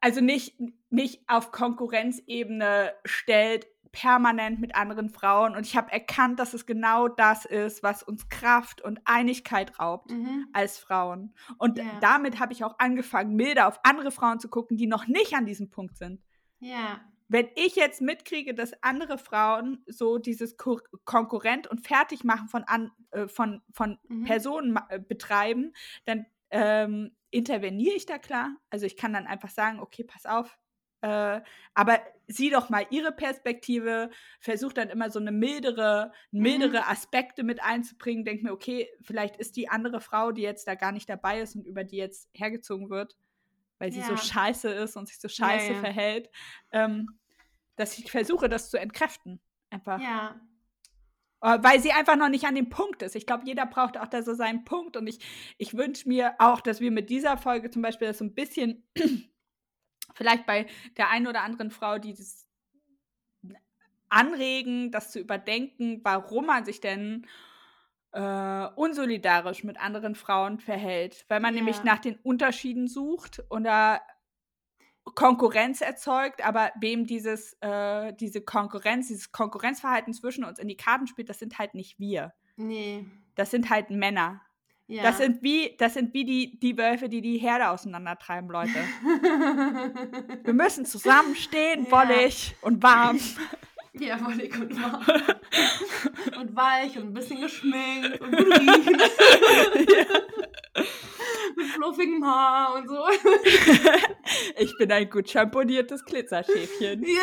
also 0.00 0.20
nicht, 0.20 0.56
nicht 0.90 1.28
auf 1.28 1.50
Konkurrenzebene 1.50 2.94
stellt, 3.04 3.66
permanent 3.92 4.60
mit 4.60 4.74
anderen 4.74 5.10
Frauen 5.10 5.56
und 5.56 5.66
ich 5.66 5.76
habe 5.76 5.92
erkannt, 5.92 6.38
dass 6.38 6.54
es 6.54 6.66
genau 6.66 7.08
das 7.08 7.44
ist, 7.44 7.82
was 7.82 8.02
uns 8.02 8.28
Kraft 8.28 8.80
und 8.82 9.00
Einigkeit 9.04 9.78
raubt 9.78 10.10
mhm. 10.10 10.46
als 10.52 10.78
Frauen. 10.78 11.34
Und 11.58 11.78
ja. 11.78 11.84
damit 12.00 12.40
habe 12.40 12.52
ich 12.52 12.64
auch 12.64 12.78
angefangen, 12.78 13.34
milder 13.34 13.68
auf 13.68 13.80
andere 13.82 14.10
Frauen 14.10 14.40
zu 14.40 14.48
gucken, 14.48 14.76
die 14.76 14.86
noch 14.86 15.06
nicht 15.06 15.34
an 15.34 15.46
diesem 15.46 15.70
Punkt 15.70 15.96
sind. 15.96 16.22
Ja. 16.60 17.00
Wenn 17.28 17.48
ich 17.56 17.76
jetzt 17.76 18.00
mitkriege, 18.00 18.54
dass 18.54 18.82
andere 18.82 19.18
Frauen 19.18 19.82
so 19.86 20.16
dieses 20.18 20.56
Ko 20.56 20.80
Konkurrent 21.04 21.66
und 21.66 21.86
Fertigmachen 21.86 22.48
von, 22.48 22.64
an, 22.64 22.90
äh, 23.10 23.28
von, 23.28 23.62
von 23.72 23.98
mhm. 24.08 24.24
Personen 24.24 24.78
äh, 24.88 24.98
betreiben, 24.98 25.74
dann 26.06 26.24
ähm, 26.50 27.14
interveniere 27.30 27.94
ich 27.94 28.06
da 28.06 28.18
klar. 28.18 28.56
Also 28.70 28.86
ich 28.86 28.96
kann 28.96 29.12
dann 29.12 29.26
einfach 29.26 29.50
sagen, 29.50 29.80
okay, 29.80 30.04
pass 30.04 30.24
auf, 30.24 30.58
äh, 31.00 31.40
aber 31.74 32.00
sieh 32.26 32.50
doch 32.50 32.68
mal 32.68 32.86
ihre 32.90 33.12
Perspektive, 33.12 34.10
versuch 34.40 34.72
dann 34.72 34.90
immer 34.90 35.10
so 35.10 35.18
eine 35.18 35.32
mildere, 35.32 36.12
mhm. 36.30 36.42
mildere 36.42 36.86
Aspekte 36.88 37.42
mit 37.42 37.62
einzubringen. 37.62 38.24
Denk 38.24 38.42
mir, 38.42 38.52
okay, 38.52 38.88
vielleicht 39.02 39.36
ist 39.36 39.56
die 39.56 39.68
andere 39.68 40.00
Frau, 40.00 40.32
die 40.32 40.42
jetzt 40.42 40.66
da 40.66 40.74
gar 40.74 40.92
nicht 40.92 41.08
dabei 41.08 41.40
ist 41.40 41.56
und 41.56 41.66
über 41.66 41.84
die 41.84 41.96
jetzt 41.96 42.28
hergezogen 42.32 42.90
wird, 42.90 43.16
weil 43.78 43.92
sie 43.92 44.00
ja. 44.00 44.06
so 44.06 44.16
scheiße 44.16 44.70
ist 44.70 44.96
und 44.96 45.08
sich 45.08 45.20
so 45.20 45.28
scheiße 45.28 45.68
ja, 45.68 45.72
ja. 45.74 45.80
verhält, 45.80 46.30
ähm, 46.72 47.18
dass 47.76 47.96
ich 47.98 48.10
versuche, 48.10 48.48
das 48.48 48.70
zu 48.70 48.78
entkräften. 48.78 49.40
Einfach. 49.70 50.00
Ja. 50.00 50.40
Äh, 51.40 51.58
weil 51.62 51.80
sie 51.80 51.92
einfach 51.92 52.16
noch 52.16 52.28
nicht 52.28 52.44
an 52.46 52.56
dem 52.56 52.68
Punkt 52.68 53.02
ist. 53.02 53.14
Ich 53.14 53.26
glaube, 53.26 53.44
jeder 53.46 53.66
braucht 53.66 53.96
auch 53.96 54.08
da 54.08 54.22
so 54.22 54.34
seinen 54.34 54.64
Punkt. 54.64 54.96
Und 54.96 55.06
ich, 55.06 55.20
ich 55.56 55.76
wünsche 55.76 56.08
mir 56.08 56.34
auch, 56.38 56.60
dass 56.60 56.80
wir 56.80 56.90
mit 56.90 57.10
dieser 57.10 57.36
Folge 57.38 57.70
zum 57.70 57.82
Beispiel 57.82 58.08
das 58.08 58.18
so 58.18 58.24
ein 58.24 58.34
bisschen 58.34 58.84
vielleicht 60.14 60.46
bei 60.46 60.66
der 60.96 61.10
einen 61.10 61.26
oder 61.26 61.42
anderen 61.42 61.70
Frau, 61.70 61.98
die 61.98 62.14
das 62.14 62.46
anregen, 64.08 64.90
das 64.90 65.10
zu 65.10 65.20
überdenken, 65.20 66.00
warum 66.02 66.46
man 66.46 66.64
sich 66.64 66.80
denn 66.80 67.26
äh, 68.12 68.66
unsolidarisch 68.74 69.64
mit 69.64 69.78
anderen 69.78 70.14
Frauen 70.14 70.60
verhält. 70.60 71.24
Weil 71.28 71.40
man 71.40 71.54
ja. 71.54 71.60
nämlich 71.60 71.84
nach 71.84 71.98
den 71.98 72.16
Unterschieden 72.22 72.88
sucht 72.88 73.42
oder 73.50 74.00
Konkurrenz 75.14 75.80
erzeugt, 75.80 76.44
aber 76.44 76.70
wem 76.80 77.06
dieses, 77.06 77.54
äh, 77.60 78.12
diese 78.14 78.40
Konkurrenz, 78.40 79.08
dieses 79.08 79.32
Konkurrenzverhalten 79.32 80.12
zwischen 80.12 80.44
uns 80.44 80.58
in 80.58 80.68
die 80.68 80.76
Karten 80.76 81.06
spielt, 81.06 81.28
das 81.28 81.38
sind 81.38 81.58
halt 81.58 81.74
nicht 81.74 81.98
wir. 81.98 82.34
Nee. 82.56 83.06
Das 83.34 83.50
sind 83.50 83.70
halt 83.70 83.90
Männer. 83.90 84.40
Ja. 84.90 85.02
Das 85.02 85.18
sind 85.18 85.42
wie, 85.42 85.76
das 85.76 85.92
sind 85.94 86.14
wie 86.14 86.24
die, 86.24 86.58
die 86.58 86.78
Wölfe, 86.78 87.10
die 87.10 87.20
die 87.20 87.36
Herde 87.36 87.68
auseinandertreiben, 87.68 88.48
Leute. 88.48 88.72
Wir 90.44 90.52
müssen 90.54 90.86
zusammenstehen, 90.86 91.84
ja. 91.84 91.90
wollig 91.90 92.56
und 92.62 92.82
warm. 92.82 93.20
Ja, 94.00 94.24
wollig 94.24 94.54
und 94.56 94.80
warm. 94.80 95.04
und 96.40 96.54
weich 96.54 96.96
und 96.98 97.06
ein 97.06 97.14
bisschen 97.14 97.40
geschminkt 97.40 98.20
und 98.20 98.30
gut 98.30 98.60
riechen. 98.60 98.96
Ja. 98.96 100.84
Mit 101.56 101.66
fluffigem 101.66 102.24
Haar 102.24 102.76
und 102.76 102.86
so. 102.86 103.02
Ich 104.56 104.72
bin 104.78 104.92
ein 104.92 105.10
gut 105.10 105.28
champoniertes 105.28 106.04
Glitzerschäfchen. 106.04 107.02
Ja. 107.02 107.22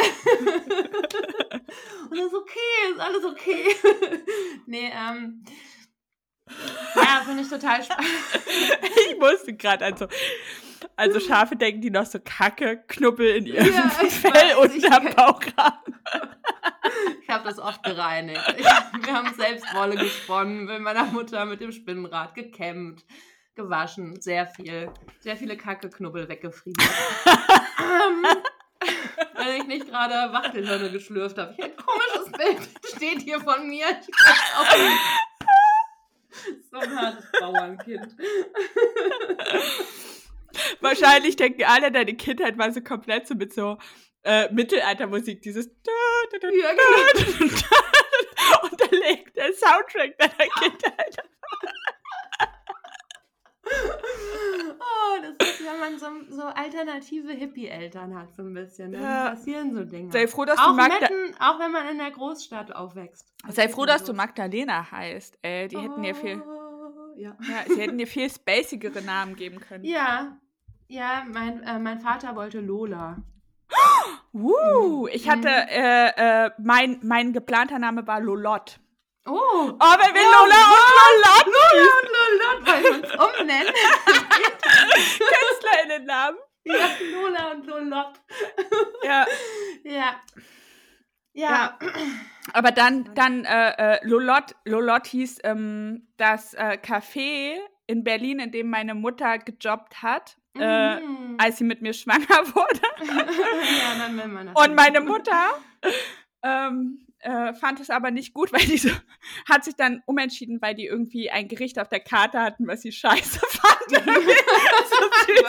Und 2.10 2.18
das 2.18 2.26
ist 2.26 2.34
okay, 2.34 2.92
ist 2.92 3.00
alles 3.00 3.24
okay. 3.24 3.76
Nee, 4.66 4.92
ähm 4.94 5.46
ja, 6.96 7.24
finde 7.26 7.44
ich 7.44 7.50
total 7.50 7.84
spannend. 7.84 8.10
ich 9.10 9.18
musste 9.20 9.54
gerade 9.54 9.86
also. 9.86 10.08
Also 10.98 11.20
Schafe 11.20 11.56
denken 11.56 11.82
die 11.82 11.90
noch 11.90 12.06
so 12.06 12.20
Kacke, 12.24 12.84
Knubbel 12.88 13.38
in 13.38 13.48
ihrem 13.48 13.74
ja, 13.74 13.90
Fell 13.90 14.56
unterm 14.56 15.14
Bauchrahmen. 15.14 16.00
Ich 17.22 17.30
habe 17.30 17.44
das 17.44 17.60
oft 17.60 17.84
gereinigt. 17.84 18.42
Ich, 18.58 18.64
wir 18.64 19.14
haben 19.14 19.34
selbst 19.36 19.66
Wolle 19.74 19.96
gesponnen, 19.96 20.66
mit 20.66 20.80
meiner 20.82 21.06
Mutter 21.06 21.46
mit 21.46 21.60
dem 21.60 21.72
Spinnenrad 21.72 22.36
gekämmt, 22.36 23.04
gewaschen, 23.56 24.22
sehr 24.22 24.48
viel, 24.48 24.90
sehr 25.20 25.36
viele 25.36 25.58
Kacke, 25.58 25.90
Knubbel 25.90 26.30
weggefrieden. 26.30 26.86
ähm, 27.26 28.26
wenn 29.36 29.62
ich 29.62 29.68
nicht 29.68 29.88
gerade 29.88 30.32
Wachtelhirne 30.34 30.92
geschlürft 30.92 31.38
habe. 31.38 31.56
Ich 31.58 31.64
ein 31.64 31.76
komisches 31.76 32.32
Bild 32.32 32.70
steht 32.96 33.22
hier 33.22 33.40
von 33.40 33.68
mir. 33.68 33.86
Ich 33.90 34.08
weiß 34.08 34.60
auch 34.60 34.78
nicht. 34.78 35.35
So 36.72 36.78
ein 36.78 36.96
hartes 36.96 37.26
Bauernkind. 37.40 38.16
Wahrscheinlich 40.82 41.36
denken 41.36 41.64
alle, 41.66 41.92
deine 41.92 42.16
Kindheit 42.16 42.58
war 42.58 42.72
so 42.72 42.82
komplett 42.82 43.28
so 43.28 43.36
mit 43.36 43.54
so 43.54 43.78
äh, 44.24 44.52
Mittelaltermusik, 44.52 45.42
dieses 45.42 45.68
ja, 45.68 45.72
genau. 46.72 47.44
und 48.64 48.82
dann 48.82 49.00
legt 49.00 49.36
der 49.38 49.54
Soundtrack 49.54 50.18
deiner 50.18 50.50
Kindheit. 50.60 51.18
Oh, 53.66 55.22
das 55.22 55.50
ist, 55.50 55.66
wenn 55.66 55.80
man 55.80 56.00
so, 56.00 56.36
so 56.36 56.44
alternative 56.44 57.32
Hippie-Eltern 57.32 58.18
hat, 58.18 58.36
so 58.36 58.44
ein 58.44 58.54
bisschen. 58.54 58.92
Dann 58.92 59.02
ja. 59.02 59.30
passieren 59.30 59.74
so 59.74 59.84
Dinge. 59.84 60.12
Sei 60.12 60.28
froh, 60.28 60.46
dass 60.46 60.60
auch 60.60 60.68
du 60.68 60.74
Magda 60.74 61.00
Metten, 61.00 61.36
Auch 61.40 61.60
wenn 61.60 61.72
man 61.72 61.88
in 61.88 61.98
der 61.98 62.12
Großstadt 62.12 62.76
aufwächst. 62.76 63.34
Sei 63.50 63.68
froh, 63.70 63.86
dass 63.86 64.04
du 64.04 64.14
Magdalena 64.14 64.92
heißt. 64.92 65.40
Ey, 65.42 65.68
die 65.68 65.78
oh, 65.78 65.82
hätten 65.82 66.04
dir 66.04 66.16
viel. 66.16 66.42
Ja. 67.18 67.36
ja. 67.42 67.74
Sie 67.74 67.82
hätten 67.82 67.98
dir 67.98 68.08
viel 68.08 68.30
spacigere 68.30 69.02
Namen 69.02 69.36
geben 69.36 69.60
können. 69.60 69.84
Ja. 69.84 70.38
Ja, 70.88 71.24
mein, 71.32 71.64
äh, 71.64 71.80
mein 71.80 72.00
Vater 72.00 72.36
wollte 72.36 72.60
Lola. 72.60 73.18
Uh, 74.34 75.08
ich 75.14 75.30
hatte, 75.30 75.48
mhm. 75.48 75.70
äh, 75.70 76.46
äh, 76.46 76.52
mein, 76.58 77.00
mein 77.04 77.32
geplanter 77.32 77.80
Name 77.80 78.06
war 78.06 78.20
Lolot. 78.20 78.82
Oh. 79.28 79.34
Oh, 79.34 79.96
wenn 80.00 80.14
wir 80.14 80.22
oh, 80.22 80.32
Lola 80.34 80.60
und 80.72 80.86
Lolot. 81.02 81.46
Lola 81.56 81.86
und 81.98 82.10
Lolot 82.16 82.60
wollen 82.68 82.84
wir 82.84 82.94
uns 82.94 83.12
umnennen. 83.40 83.74
Künstlerinnennamen. 85.32 86.40
Ja, 86.64 86.90
Lola 87.12 87.52
und 87.52 87.66
Lolot. 87.66 88.14
Ja. 89.04 89.26
Ja. 89.84 90.22
Ja. 91.34 91.50
ja. 91.50 91.80
Aber 92.54 92.72
dann, 92.72 93.14
dann 93.16 93.46
äh, 93.46 93.96
äh, 93.96 94.08
Lolot, 94.08 94.56
Lolot 94.66 95.08
hieß 95.08 95.40
ähm, 95.44 96.08
das 96.18 96.54
äh, 96.54 96.78
Café 96.82 97.58
in 97.88 98.04
Berlin, 98.04 98.40
in 98.40 98.52
dem 98.52 98.70
meine 98.70 98.94
Mutter 98.96 99.40
gejobbt 99.40 100.02
hat, 100.02 100.38
äh, 100.58 101.00
mhm. 101.00 101.36
als 101.40 101.58
sie 101.58 101.64
mit 101.64 101.82
mir 101.82 101.94
schwanger 101.94 102.28
wurde. 102.54 102.82
ja, 103.02 103.98
dann 103.98 104.18
will 104.18 104.28
man 104.28 104.48
das 104.48 104.56
Und 104.56 104.76
meine 104.76 105.02
Mutter 105.02 105.62
ähm, 106.44 107.08
äh, 107.26 107.54
fand 107.56 107.80
es 107.80 107.90
aber 107.90 108.12
nicht 108.12 108.34
gut, 108.34 108.54
weil 108.54 108.62
die 108.62 108.78
so, 108.78 108.90
hat 109.50 109.66
sich 109.66 109.76
dann 109.76 110.04
umentschieden, 110.06 110.62
weil 110.62 110.76
die 110.76 110.86
irgendwie 110.86 111.32
ein 111.32 111.48
Gericht 111.48 111.80
auf 111.80 111.90
der 111.90 112.00
Karte 112.00 112.40
hatten, 112.40 112.68
was 112.68 112.82
sie 112.82 112.92
scheiße 112.92 113.40
fand. 113.50 113.90
so 113.90 114.00
süß. 115.26 115.44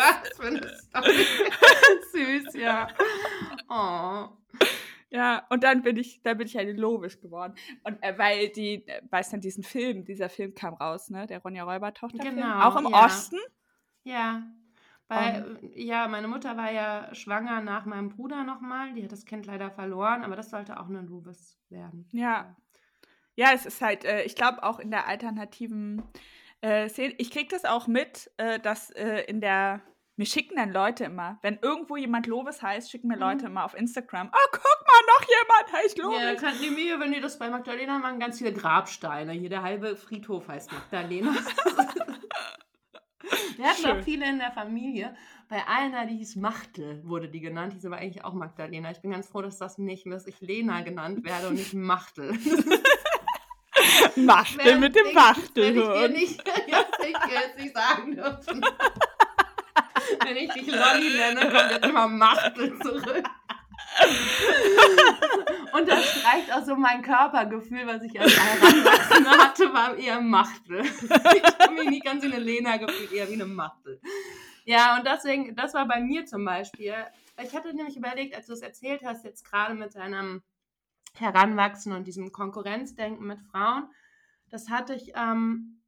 Was 0.92 2.12
süß, 2.12 2.54
ja. 2.54 2.88
Oh. 3.68 4.28
Ja, 5.10 5.46
und 5.50 5.62
dann 5.62 5.82
bin 5.82 5.96
ich, 5.96 6.22
dann 6.22 6.36
bin 6.38 6.46
ich 6.46 6.58
eine 6.58 6.72
Lobisch 6.72 7.20
geworden. 7.20 7.54
Und 7.84 8.02
äh, 8.02 8.18
weil 8.18 8.48
die, 8.48 8.86
äh, 8.86 9.02
weißt 9.10 9.34
du, 9.34 9.38
diesen 9.38 9.62
Film, 9.62 10.04
dieser 10.04 10.28
Film 10.28 10.54
kam 10.54 10.74
raus, 10.74 11.10
ne? 11.10 11.26
Der 11.26 11.40
Ronja 11.40 11.64
Räuber-Tochter-Film. 11.64 12.36
Genau. 12.36 12.62
Auch 12.62 12.76
im 12.76 12.88
ja. 12.90 13.04
Osten. 13.04 13.38
Ja. 14.02 14.42
Weil, 15.08 15.58
um, 15.62 15.70
ja, 15.74 16.08
meine 16.08 16.26
Mutter 16.26 16.56
war 16.56 16.72
ja 16.72 17.14
schwanger 17.14 17.60
nach 17.60 17.86
meinem 17.86 18.08
Bruder 18.08 18.42
nochmal. 18.42 18.92
Die 18.94 19.04
hat 19.04 19.12
das 19.12 19.24
Kind 19.24 19.46
leider 19.46 19.70
verloren, 19.70 20.24
aber 20.24 20.34
das 20.34 20.50
sollte 20.50 20.80
auch 20.80 20.88
eine 20.88 21.02
Lovis 21.02 21.58
werden. 21.68 22.08
Ja. 22.12 22.56
Ja, 23.36 23.52
es 23.52 23.66
ist 23.66 23.82
halt, 23.82 24.04
äh, 24.04 24.22
ich 24.22 24.34
glaube 24.34 24.62
auch 24.62 24.80
in 24.80 24.90
der 24.90 25.06
alternativen 25.06 26.02
äh, 26.62 26.88
Szene, 26.88 27.14
ich 27.18 27.30
kriege 27.30 27.48
das 27.48 27.64
auch 27.64 27.86
mit, 27.86 28.30
äh, 28.38 28.58
dass 28.58 28.90
äh, 28.90 29.20
in 29.28 29.40
der 29.40 29.82
mir 30.18 30.24
schicken 30.24 30.56
dann 30.56 30.72
Leute 30.72 31.04
immer, 31.04 31.38
wenn 31.42 31.58
irgendwo 31.60 31.96
jemand 31.96 32.26
Lovis 32.26 32.62
heißt, 32.62 32.90
schicken 32.90 33.08
mir 33.08 33.18
Leute 33.18 33.44
mhm. 33.44 33.50
immer 33.50 33.64
auf 33.66 33.74
Instagram, 33.74 34.30
oh, 34.32 34.48
guck 34.50 34.86
mal, 34.86 35.00
noch 35.06 35.28
jemand 35.28 35.72
heißt 35.74 35.98
Lovis. 35.98 36.20
Ja, 36.22 36.34
kann 36.34 36.58
die 36.60 36.70
mir, 36.70 36.98
wenn 36.98 37.12
die 37.12 37.20
das 37.20 37.38
bei 37.38 37.50
Magdalena 37.50 37.98
machen, 37.98 38.18
ganz 38.18 38.38
viele 38.38 38.54
Grabsteine. 38.54 39.32
Hier 39.32 39.50
der 39.50 39.62
halbe 39.62 39.94
Friedhof 39.94 40.48
heißt 40.48 40.72
Magdalena. 40.72 41.34
Wir 43.66 43.72
hatten 43.72 43.82
Schön. 43.82 43.98
auch 43.98 44.04
viele 44.04 44.28
in 44.28 44.38
der 44.38 44.52
Familie. 44.52 45.12
Bei 45.48 45.66
einer, 45.66 46.06
die 46.06 46.18
hieß 46.18 46.36
Machtel, 46.36 47.02
wurde 47.04 47.28
die 47.28 47.40
genannt. 47.40 47.72
Die 47.72 47.78
ist 47.78 47.84
aber 47.84 47.96
eigentlich 47.96 48.24
auch 48.24 48.32
Magdalena. 48.32 48.92
Ich 48.92 49.00
bin 49.00 49.10
ganz 49.10 49.26
froh, 49.26 49.42
dass 49.42 49.58
das 49.58 49.76
nicht, 49.76 50.06
dass 50.06 50.28
ich 50.28 50.40
Lena 50.40 50.82
genannt 50.82 51.24
werde 51.24 51.48
und 51.48 51.54
nicht 51.54 51.74
Machtel. 51.74 52.38
Machtel 54.14 54.78
mit 54.78 54.94
dem 54.94 55.12
Machtel. 55.12 55.76
Ich, 55.76 56.10
nicht, 56.10 56.44
ich 56.66 57.32
jetzt 57.32 57.58
nicht 57.58 57.76
sagen 57.76 58.14
dürfen. 58.14 58.64
Wenn 60.24 60.36
ich 60.36 60.52
dich 60.52 60.66
Lolli 60.68 61.16
nenne, 61.16 61.40
kommt 61.50 61.70
jetzt 61.72 61.86
immer 61.86 62.06
Machtel 62.06 62.78
zurück. 62.78 63.24
Und 65.72 65.88
das 65.88 66.04
streicht 66.04 66.52
auch 66.52 66.64
so 66.64 66.76
mein 66.76 67.02
Körpergefühl, 67.02 67.86
was 67.86 68.02
ich 68.02 68.18
als 68.18 68.36
Heranwachsende 68.36 69.30
hatte, 69.30 69.72
war 69.74 69.96
eher 69.96 70.20
Machtel. 70.20 70.82
Ich 70.82 71.42
habe 71.60 71.74
mich 71.74 71.90
nie 71.90 72.00
ganz 72.00 72.22
wie 72.22 72.32
eine 72.32 72.38
Lena 72.42 72.76
gefühlt, 72.76 73.12
eher 73.12 73.28
wie 73.28 73.34
eine 73.34 73.46
Machtel. 73.46 74.00
Ja, 74.64 74.96
und 74.96 75.06
deswegen, 75.06 75.54
das 75.54 75.74
war 75.74 75.86
bei 75.86 76.00
mir 76.00 76.26
zum 76.26 76.44
Beispiel. 76.44 76.94
Ich 77.42 77.54
hatte 77.54 77.74
nämlich 77.74 77.96
überlegt, 77.96 78.34
als 78.34 78.46
du 78.46 78.52
es 78.52 78.62
erzählt 78.62 79.02
hast, 79.04 79.24
jetzt 79.24 79.44
gerade 79.44 79.74
mit 79.74 79.94
deinem 79.94 80.42
Heranwachsen 81.14 81.92
und 81.92 82.06
diesem 82.06 82.32
Konkurrenzdenken 82.32 83.26
mit 83.26 83.40
Frauen, 83.50 83.88
das 84.50 84.70
hatte 84.70 84.94
ich, 84.94 85.12
ähm, 85.14 85.82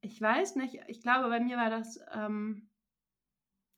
ich 0.00 0.20
weiß 0.20 0.56
nicht, 0.56 0.80
ich 0.88 1.02
glaube, 1.02 1.28
bei 1.28 1.40
mir 1.40 1.56
war 1.56 1.70
das 1.70 2.00
ähm, 2.14 2.69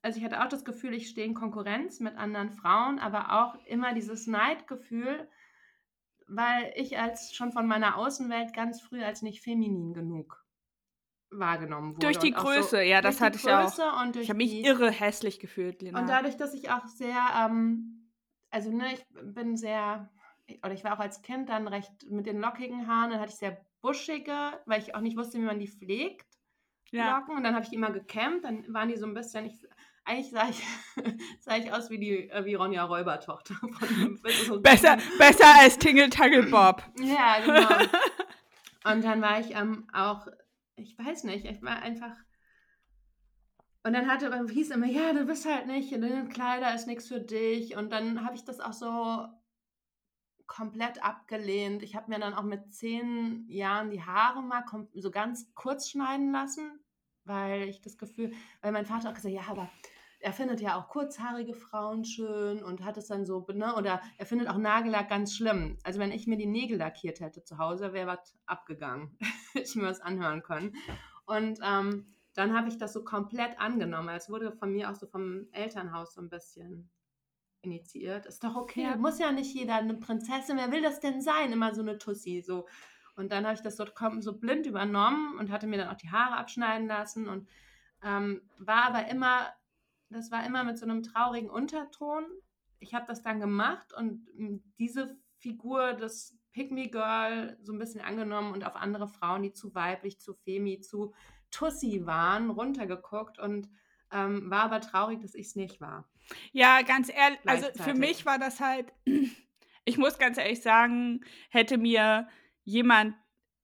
also 0.03 0.19
ich 0.19 0.25
hatte 0.25 0.43
auch 0.43 0.49
das 0.49 0.65
Gefühl, 0.65 0.95
ich 0.95 1.09
stehe 1.09 1.27
in 1.27 1.35
Konkurrenz 1.35 2.01
mit 2.01 2.17
anderen 2.17 2.51
Frauen, 2.51 2.99
aber 2.99 3.33
auch 3.33 3.55
immer 3.67 3.95
dieses 3.95 4.27
Neidgefühl, 4.27 5.29
weil 6.27 6.73
ich 6.77 6.99
als 6.99 7.35
schon 7.35 7.53
von 7.53 7.67
meiner 7.67 7.97
Außenwelt 7.97 8.53
ganz 8.53 8.81
früh 8.81 9.03
als 9.03 9.23
nicht 9.23 9.43
feminin 9.43 9.95
genug 9.95 10.45
wahrgenommen 11.31 11.95
wurde. 11.95 12.07
Durch 12.07 12.19
die 12.19 12.33
Größe, 12.33 12.69
so, 12.69 12.77
ja, 12.77 13.01
das 13.01 13.21
hatte 13.21 13.39
ich 13.39 13.51
auch. 13.51 13.73
ich 14.17 14.29
habe 14.29 14.37
mich 14.37 14.65
irre 14.65 14.91
hässlich 14.91 15.41
gefühlt, 15.41 15.81
Lena. 15.83 16.01
Und 16.01 16.09
dadurch, 16.09 16.37
dass 16.37 16.53
ich 16.53 16.71
auch 16.71 16.87
sehr, 16.87 17.17
ähm, 17.39 18.11
also 18.51 18.71
ne, 18.71 18.95
ich 18.95 19.07
bin 19.35 19.57
sehr, 19.57 20.11
oder 20.63 20.73
ich 20.73 20.85
war 20.85 20.95
auch 20.95 21.01
als 21.01 21.23
Kind 21.23 21.49
dann 21.49 21.69
recht 21.69 21.91
mit 22.11 22.27
den 22.27 22.41
lockigen 22.41 22.87
Haaren, 22.87 23.11
dann 23.11 23.21
hatte 23.21 23.33
ich 23.33 23.39
sehr 23.39 23.65
buschige, 23.81 24.61
weil 24.67 24.81
ich 24.81 24.95
auch 24.95 25.01
nicht 25.01 25.17
wusste, 25.17 25.39
wie 25.39 25.45
man 25.45 25.59
die 25.59 25.69
pflegt. 25.69 26.27
Ja. 26.91 27.19
Locken. 27.19 27.37
Und 27.37 27.45
dann 27.45 27.55
habe 27.55 27.65
ich 27.65 27.71
die 27.71 27.77
immer 27.77 27.91
gekämmt, 27.91 28.45
dann 28.45 28.71
waren 28.73 28.89
die 28.89 28.97
so 28.97 29.07
ein 29.07 29.15
bisschen, 29.15 29.47
ich 29.47 29.67
eigentlich 30.05 30.31
sah 30.31 30.49
ich, 30.49 30.63
sah 31.41 31.57
ich 31.57 31.73
aus 31.73 31.91
wie 31.91 31.99
die 31.99 32.31
äh, 32.31 32.45
wie 32.45 32.55
Ronja 32.55 32.85
Räubertochter. 32.85 33.55
Von, 34.47 34.63
besser, 34.63 34.99
besser 35.19 35.55
als 35.61 35.79
Tingle 35.79 36.11
Tangle 36.11 36.45
Bob. 36.45 36.83
ja, 37.01 37.41
genau. 37.45 37.87
Und 38.85 39.05
dann 39.05 39.23
war 39.23 39.39
ich 39.39 39.55
ähm, 39.55 39.89
auch, 39.93 40.27
ich 40.75 40.99
weiß 40.99 41.25
nicht, 41.25 41.45
ich 41.45 41.63
war 41.63 41.77
einfach. 41.83 42.17
Und 43.85 43.93
dann 43.93 44.09
hatte, 44.09 44.47
hieß 44.49 44.71
immer, 44.71 44.87
ja, 44.87 45.13
du 45.13 45.25
bist 45.25 45.47
halt 45.47 45.67
nicht, 45.67 45.93
deine 45.93 46.29
Kleider 46.29 46.75
ist 46.75 46.87
nichts 46.87 47.09
für 47.09 47.21
dich. 47.21 47.77
Und 47.77 47.91
dann 47.91 48.25
habe 48.25 48.35
ich 48.35 48.45
das 48.45 48.61
auch 48.61 48.73
so 48.73 49.27
komplett 50.47 51.03
abgelehnt. 51.03 51.83
Ich 51.83 51.97
habe 51.97 52.11
mir 52.11 52.19
dann 52.19 52.35
auch 52.35 52.43
mit 52.43 52.73
zehn 52.75 53.47
Jahren 53.49 53.91
die 53.91 54.03
Haare 54.03 54.43
mal 54.43 54.65
so 54.95 55.11
ganz 55.11 55.53
kurz 55.55 55.91
schneiden 55.91 56.33
lassen, 56.33 56.81
weil 57.25 57.69
ich 57.69 57.81
das 57.81 57.99
Gefühl, 57.99 58.33
weil 58.61 58.73
mein 58.73 58.87
Vater 58.87 59.11
auch 59.11 59.15
gesagt, 59.15 59.35
ja, 59.35 59.43
aber 59.49 59.71
er 60.23 60.33
findet 60.33 60.61
ja 60.61 60.79
auch 60.79 60.89
kurzhaarige 60.89 61.53
Frauen 61.53 62.05
schön 62.05 62.63
und 62.63 62.85
hat 62.85 62.97
es 62.97 63.09
dann 63.09 63.27
so, 63.27 63.45
ne, 63.53 63.75
oder 63.75 64.01
er 64.19 64.27
findet 64.27 64.49
auch 64.49 64.57
Nagellack 64.57 65.09
ganz 65.09 65.35
schlimm. 65.35 65.79
Also 65.83 65.99
wenn 65.99 66.13
ich 66.13 66.29
mir 66.29 66.37
die 66.37 66.47
Nägel 66.47 66.79
lackiert 66.79 67.21
hätte 67.21 67.43
zu 67.43 67.59
Hause, 67.59 67.93
wäre 67.93 68.07
was 68.07 68.39
abgegangen. 68.47 69.17
ich 69.55 69.75
mir 69.75 69.83
was 69.83 70.01
anhören 70.01 70.43
können. 70.43 70.77
Und 71.27 71.59
ähm, 71.63 72.15
dann 72.35 72.57
habe 72.57 72.69
ich 72.69 72.79
das 72.79 72.93
so 72.93 73.03
komplett 73.03 73.59
angenommen. 73.59 74.11
Es 74.11 74.31
wurde 74.31 74.53
von 74.53 74.73
mir 74.73 74.91
auch 74.91 74.95
so 74.95 75.07
vom 75.07 75.49
Elternhaus 75.51 76.15
so 76.15 76.21
ein 76.21 76.29
bisschen 76.29 76.89
initiiert. 77.63 78.27
Ist 78.27 78.45
doch 78.45 78.55
okay. 78.55 78.83
Ja. 78.83 78.97
Muss 78.97 79.19
ja 79.19 79.33
nicht 79.33 79.53
jeder 79.55 79.75
eine 79.75 79.95
Prinzessin. 79.95 80.57
Wer 80.57 80.71
will 80.71 80.83
das 80.83 81.01
denn 81.01 81.21
sein? 81.21 81.53
Immer 81.53 81.75
so 81.75 81.83
eine 81.83 81.99
Tussi. 81.99 82.43
So. 82.47 82.67
Und 83.17 83.33
dann 83.33 83.45
habe 83.45 83.55
ich 83.55 83.63
das 83.63 83.77
so, 83.77 83.85
so 84.21 84.39
blind 84.39 84.67
übernommen 84.67 85.37
und 85.39 85.51
hatte 85.51 85.67
mir 85.67 85.79
dann 85.79 85.89
auch 85.89 85.99
die 85.99 86.11
Haare 86.11 86.37
abschneiden 86.37 86.87
lassen 86.87 87.29
und 87.29 87.49
ähm, 88.05 88.43
war 88.59 88.85
aber 88.85 89.09
immer 89.09 89.53
das 90.13 90.31
war 90.31 90.45
immer 90.47 90.65
mit 90.65 90.79
so 90.79 90.85
einem 90.85 91.03
traurigen 91.03 91.51
Unterton. 91.51 92.25
Ich 92.79 92.95
habe 92.95 93.07
das 93.07 93.23
dann 93.23 93.41
gemacht 93.41 93.93
und 93.93 94.27
hm, 94.37 94.63
diese 94.79 95.17
Figur 95.39 95.95
des 95.95 96.39
Pygmy 96.53 96.89
Girl 96.89 97.59
so 97.63 97.73
ein 97.73 97.79
bisschen 97.79 98.01
angenommen 98.01 98.53
und 98.53 98.65
auf 98.65 98.77
andere 98.77 99.09
Frauen, 99.09 99.43
die 99.43 99.53
zu 99.53 99.75
weiblich, 99.75 100.21
zu 100.21 100.35
femi, 100.35 100.81
zu 100.81 101.13
Tussi 101.51 102.07
waren, 102.07 102.51
runtergeguckt 102.51 103.39
und 103.39 103.69
ähm, 104.13 104.51
war 104.51 104.65
aber 104.65 104.81
traurig, 104.81 105.21
dass 105.21 105.35
ich 105.35 105.47
es 105.47 105.57
nicht 105.57 105.81
war. 105.81 106.09
Ja, 106.53 106.83
ganz 106.83 107.09
ehrlich, 107.09 107.41
also 107.47 107.67
für 107.83 107.95
mich 107.95 108.27
war 108.27 108.39
das 108.39 108.61
halt, 108.61 108.93
ich 109.85 109.99
muss 109.99 110.19
ganz 110.19 110.39
ehrlich 110.39 110.63
sagen, 110.63 111.25
hätte 111.51 111.79
mir 111.79 112.29
jemand, 112.65 113.17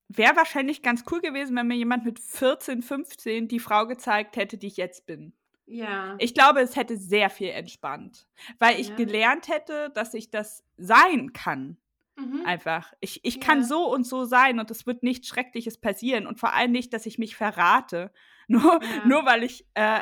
wäre 0.08 0.36
wahrscheinlich 0.36 0.82
ganz 0.82 1.04
cool 1.10 1.20
gewesen, 1.20 1.56
wenn 1.56 1.66
mir 1.66 1.76
jemand 1.76 2.04
mit 2.04 2.18
14, 2.18 2.82
15 2.82 3.48
die 3.48 3.60
Frau 3.60 3.86
gezeigt 3.86 4.36
hätte, 4.36 4.56
die 4.58 4.66
ich 4.68 4.76
jetzt 4.76 5.06
bin. 5.06 5.34
Ja. 5.68 6.16
Ich 6.18 6.34
glaube, 6.34 6.60
es 6.60 6.76
hätte 6.76 6.96
sehr 6.96 7.28
viel 7.28 7.50
entspannt, 7.50 8.26
weil 8.58 8.80
ich 8.80 8.88
ja. 8.88 8.96
gelernt 8.96 9.48
hätte, 9.48 9.90
dass 9.94 10.14
ich 10.14 10.30
das 10.30 10.64
sein 10.76 11.32
kann. 11.32 11.76
Mhm. 12.16 12.44
Einfach. 12.44 12.92
Ich, 13.00 13.24
ich 13.24 13.36
ja. 13.36 13.40
kann 13.40 13.62
so 13.62 13.92
und 13.92 14.04
so 14.04 14.24
sein 14.24 14.58
und 14.58 14.70
es 14.70 14.86
wird 14.86 15.02
nichts 15.02 15.28
Schreckliches 15.28 15.78
passieren 15.78 16.26
und 16.26 16.40
vor 16.40 16.54
allem 16.54 16.72
nicht, 16.72 16.92
dass 16.92 17.06
ich 17.06 17.18
mich 17.18 17.36
verrate. 17.36 18.12
Nur, 18.50 18.82
ja. 18.82 19.04
nur 19.04 19.26
weil 19.26 19.44
ich 19.44 19.66
äh, 19.74 20.00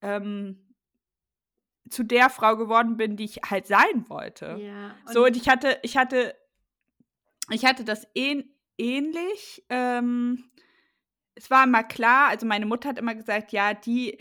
ähm, 0.00 0.72
zu 1.90 2.04
der 2.04 2.30
Frau 2.30 2.56
geworden 2.56 2.96
bin, 2.96 3.16
die 3.16 3.24
ich 3.24 3.40
halt 3.50 3.66
sein 3.66 4.08
wollte. 4.08 4.58
Ja. 4.60 4.94
Und 5.04 5.12
so, 5.12 5.24
und 5.24 5.36
ich 5.36 5.48
hatte, 5.48 5.76
ich 5.82 5.96
hatte, 5.96 6.36
ich 7.50 7.64
hatte 7.64 7.84
das 7.84 8.06
ähn 8.14 8.44
ähnlich. 8.78 9.64
Ähm, 9.70 10.52
es 11.34 11.50
war 11.50 11.64
immer 11.64 11.82
klar, 11.82 12.28
also 12.28 12.46
meine 12.46 12.66
Mutter 12.66 12.90
hat 12.90 12.98
immer 12.98 13.16
gesagt, 13.16 13.50
ja, 13.50 13.74
die, 13.74 14.18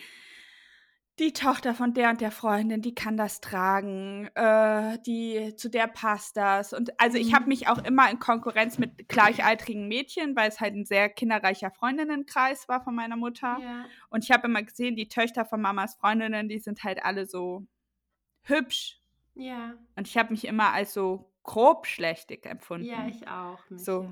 die 1.22 1.34
Tochter 1.34 1.76
von 1.76 1.94
der 1.94 2.10
und 2.10 2.20
der 2.20 2.32
Freundin, 2.32 2.82
die 2.82 2.96
kann 2.96 3.16
das 3.16 3.42
tragen, 3.42 4.28
äh, 4.34 4.98
die 5.06 5.56
zu 5.56 5.70
der 5.70 5.86
passt 5.86 6.36
das. 6.36 6.74
Und 6.74 7.00
also 7.00 7.18
ich 7.18 7.34
habe 7.34 7.44
mhm. 7.44 7.50
mich 7.50 7.68
auch 7.68 7.78
immer 7.78 8.10
in 8.10 8.18
Konkurrenz 8.18 8.80
mit 8.80 9.08
gleichaltrigen 9.08 9.88
Mädchen, 9.88 10.36
weil 10.36 10.50
es 10.50 10.60
halt 10.60 10.74
ein 10.74 10.86
sehr 10.86 11.10
kinderreicher 11.10 11.70
Freundinnenkreis 11.70 12.68
war 12.68 12.84
von 12.84 12.96
meiner 12.96 13.18
Mutter. 13.18 13.60
Ja. 13.62 13.86
Und 14.10 14.24
ich 14.24 14.32
habe 14.32 14.48
immer 14.48 14.64
gesehen, 14.64 14.96
die 14.96 15.08
Töchter 15.08 15.46
von 15.46 15.62
Mamas 15.62 15.96
Freundinnen, 15.96 16.50
die 16.50 16.58
sind 16.58 16.84
halt 16.84 17.06
alle 17.06 17.28
so 17.28 17.68
hübsch. 18.42 19.00
Ja. 19.36 19.76
Und 19.96 20.08
ich 20.08 20.18
habe 20.18 20.32
mich 20.32 20.46
immer 20.46 20.74
als 20.74 20.92
so 20.92 21.32
grob 21.44 21.86
schlechtig 21.86 22.48
empfunden. 22.48 22.88
Ja, 22.88 23.06
ich 23.08 23.28
auch. 23.28 23.60
Mich, 23.70 23.84
so. 23.84 24.10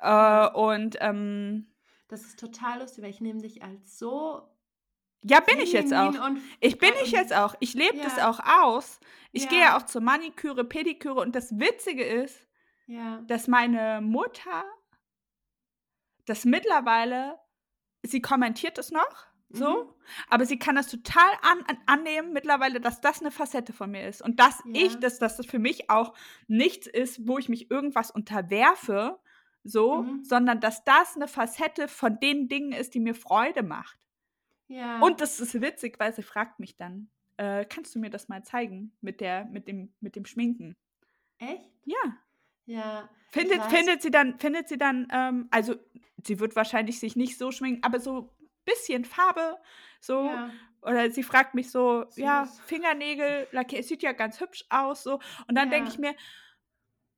Ja. 0.00 0.46
Äh, 0.46 0.56
und 0.56 0.96
ähm, 1.00 1.66
das 2.06 2.22
ist 2.22 2.38
total 2.38 2.80
lustig, 2.80 3.02
weil 3.02 3.10
ich 3.10 3.20
nehme 3.20 3.40
dich 3.40 3.64
als 3.64 3.98
so 3.98 4.42
Ja, 5.24 5.40
bin 5.40 5.60
ich 5.60 5.72
jetzt 5.72 5.94
auch. 5.94 6.14
ich 6.60 6.78
bin 6.78 6.92
ich 7.02 7.12
jetzt 7.12 7.32
auch. 7.32 7.54
Ich 7.60 7.74
lebe 7.74 7.98
ja. 7.98 8.04
das 8.04 8.18
auch 8.18 8.40
aus. 8.40 9.00
Ich 9.30 9.44
ja. 9.44 9.50
gehe 9.50 9.60
ja 9.60 9.76
auch 9.76 9.82
zur 9.82 10.02
Maniküre, 10.02 10.64
Pediküre 10.64 11.20
und 11.20 11.34
das 11.34 11.58
Witzige 11.58 12.04
ist, 12.04 12.46
ja. 12.86 13.20
dass 13.26 13.48
meine 13.48 14.00
Mutter 14.02 14.64
das 16.26 16.44
mittlerweile, 16.44 17.38
sie 18.02 18.20
kommentiert 18.20 18.78
es 18.78 18.90
noch, 18.90 19.26
so, 19.54 19.84
mhm. 19.84 19.88
aber 20.30 20.46
sie 20.46 20.58
kann 20.58 20.76
das 20.76 20.88
total 20.88 21.30
an, 21.42 21.62
an, 21.68 21.78
annehmen 21.86 22.32
mittlerweile, 22.32 22.80
dass 22.80 23.02
das 23.02 23.20
eine 23.20 23.30
Facette 23.30 23.74
von 23.74 23.90
mir 23.90 24.08
ist 24.08 24.22
und 24.22 24.40
dass 24.40 24.62
ich, 24.72 24.98
dass, 24.98 25.18
dass 25.18 25.36
das 25.36 25.46
für 25.46 25.58
mich 25.58 25.90
auch 25.90 26.14
nichts 26.46 26.86
ist, 26.86 27.26
wo 27.28 27.38
ich 27.38 27.50
mich 27.50 27.70
irgendwas 27.70 28.10
unterwerfe, 28.10 29.18
so, 29.62 30.02
mhm. 30.02 30.24
sondern 30.24 30.60
dass 30.60 30.84
das 30.84 31.16
eine 31.16 31.28
Facette 31.28 31.86
von 31.86 32.18
den 32.18 32.48
Dingen 32.48 32.72
ist, 32.72 32.94
die 32.94 33.00
mir 33.00 33.14
Freude 33.14 33.62
macht. 33.62 33.98
Ja. 34.68 35.00
Und 35.00 35.20
das 35.20 35.40
ist 35.40 35.60
witzig, 35.60 35.98
weil 35.98 36.14
sie 36.14 36.22
fragt 36.22 36.58
mich 36.58 36.76
dann, 36.76 37.08
äh, 37.36 37.64
kannst 37.64 37.94
du 37.94 37.98
mir 37.98 38.10
das 38.10 38.28
mal 38.28 38.42
zeigen 38.44 38.92
mit 39.00 39.20
der, 39.20 39.44
mit 39.46 39.68
dem, 39.68 39.92
mit 40.00 40.16
dem 40.16 40.24
Schminken? 40.24 40.76
Echt? 41.38 41.70
Ja. 41.84 42.16
Ja. 42.66 43.08
Findet, 43.30 43.62
findet 43.64 44.02
sie 44.02 44.10
dann, 44.10 44.38
findet 44.38 44.68
sie 44.68 44.78
dann, 44.78 45.08
ähm, 45.10 45.48
also 45.50 45.74
sie 46.24 46.38
wird 46.38 46.54
wahrscheinlich 46.54 47.00
sich 47.00 47.16
nicht 47.16 47.38
so 47.38 47.50
schminken, 47.50 47.82
aber 47.82 47.98
so 47.98 48.20
ein 48.20 48.28
bisschen 48.64 49.04
Farbe, 49.04 49.58
so. 50.00 50.26
Ja. 50.26 50.50
Oder 50.82 51.10
sie 51.10 51.22
fragt 51.22 51.54
mich 51.54 51.70
so, 51.70 52.04
Süß. 52.08 52.16
ja, 52.16 52.44
Fingernägel, 52.66 53.46
lackiert, 53.52 53.84
sieht 53.84 54.02
ja 54.02 54.12
ganz 54.12 54.40
hübsch 54.40 54.64
aus, 54.68 55.04
so. 55.04 55.20
Und 55.46 55.54
dann 55.56 55.70
ja. 55.70 55.76
denke 55.76 55.90
ich 55.90 55.98
mir, 55.98 56.14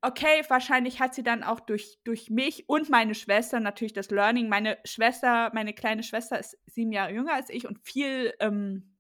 okay, 0.05 0.43
wahrscheinlich 0.49 1.01
hat 1.01 1.15
sie 1.15 1.23
dann 1.23 1.43
auch 1.43 1.61
durch, 1.61 1.99
durch 2.05 2.31
mich 2.31 2.69
und 2.69 2.91
meine 2.91 3.15
Schwester 3.15 3.61
natürlich 3.61 3.93
das 3.93 4.11
Learning. 4.11 4.49
Meine 4.49 4.79
Schwester, 4.85 5.51
meine 5.55 5.73
kleine 5.73 6.03
Schwester 6.03 6.39
ist 6.39 6.59
sieben 6.67 6.93
Jahre 6.93 7.13
jünger 7.13 7.35
als 7.35 7.51
ich 7.51 7.67
und 7.67 7.79
viel, 7.81 8.35
ähm, 8.41 8.97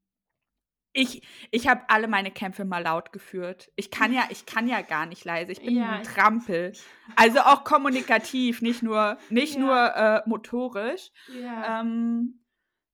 ich, 0.92 1.26
ich 1.50 1.66
habe 1.68 1.82
alle 1.88 2.06
meine 2.06 2.30
Kämpfe 2.30 2.64
mal 2.64 2.82
laut 2.82 3.12
geführt. 3.12 3.70
Ich 3.74 3.90
kann 3.90 4.12
ja, 4.12 4.24
ich 4.30 4.46
kann 4.46 4.68
ja 4.68 4.80
gar 4.80 5.06
nicht 5.06 5.24
leise. 5.24 5.52
Ich 5.52 5.60
bin 5.60 5.76
ja, 5.76 5.92
ein 5.92 6.02
Trampel. 6.04 6.72
Also 7.16 7.40
auch 7.40 7.64
kommunikativ, 7.64 8.62
nicht 8.62 8.82
nur, 8.82 9.18
nicht 9.28 9.56
ja. 9.56 9.60
nur 9.60 9.96
äh, 9.96 10.22
motorisch. 10.26 11.10
Ja. 11.28 11.80
Ähm, 11.80 12.44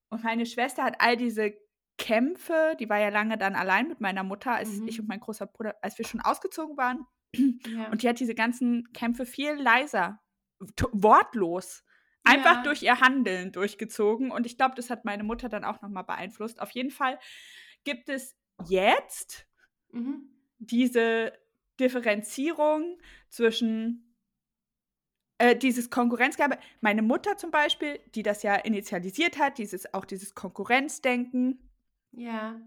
und 0.08 0.24
meine 0.24 0.46
Schwester 0.46 0.82
hat 0.82 0.96
all 0.98 1.16
diese 1.16 1.52
Kämpfe, 1.96 2.76
die 2.80 2.88
war 2.88 2.98
ja 2.98 3.10
lange 3.10 3.38
dann 3.38 3.54
allein 3.54 3.86
mit 3.86 4.00
meiner 4.00 4.24
Mutter, 4.24 4.52
als 4.54 4.78
mhm. 4.78 4.88
ich 4.88 4.98
und 4.98 5.08
mein 5.08 5.20
großer 5.20 5.46
Bruder, 5.46 5.76
als 5.82 5.98
wir 5.98 6.06
schon 6.06 6.22
ausgezogen 6.22 6.76
waren, 6.76 7.06
ja. 7.34 7.90
Und 7.90 8.02
die 8.02 8.08
hat 8.08 8.20
diese 8.20 8.34
ganzen 8.34 8.92
Kämpfe 8.92 9.26
viel 9.26 9.52
leiser, 9.52 10.20
wortlos, 10.92 11.84
einfach 12.24 12.56
ja. 12.56 12.62
durch 12.62 12.82
ihr 12.82 13.00
Handeln 13.00 13.52
durchgezogen. 13.52 14.30
Und 14.30 14.46
ich 14.46 14.56
glaube, 14.56 14.74
das 14.74 14.90
hat 14.90 15.04
meine 15.04 15.24
Mutter 15.24 15.48
dann 15.48 15.64
auch 15.64 15.82
nochmal 15.82 16.04
beeinflusst. 16.04 16.60
Auf 16.60 16.70
jeden 16.70 16.90
Fall 16.90 17.18
gibt 17.84 18.08
es 18.08 18.36
jetzt 18.68 19.46
mhm. 19.92 20.28
diese 20.58 21.32
Differenzierung 21.78 22.98
zwischen 23.30 24.16
äh, 25.38 25.56
dieses 25.56 25.88
Konkurrenzgabe. 25.88 26.58
Meine 26.80 27.02
Mutter 27.02 27.36
zum 27.38 27.50
Beispiel, 27.50 27.98
die 28.14 28.22
das 28.22 28.42
ja 28.42 28.56
initialisiert 28.56 29.38
hat, 29.38 29.56
dieses 29.58 29.92
auch 29.94 30.04
dieses 30.04 30.34
Konkurrenzdenken. 30.34 31.70
Ja. 32.12 32.60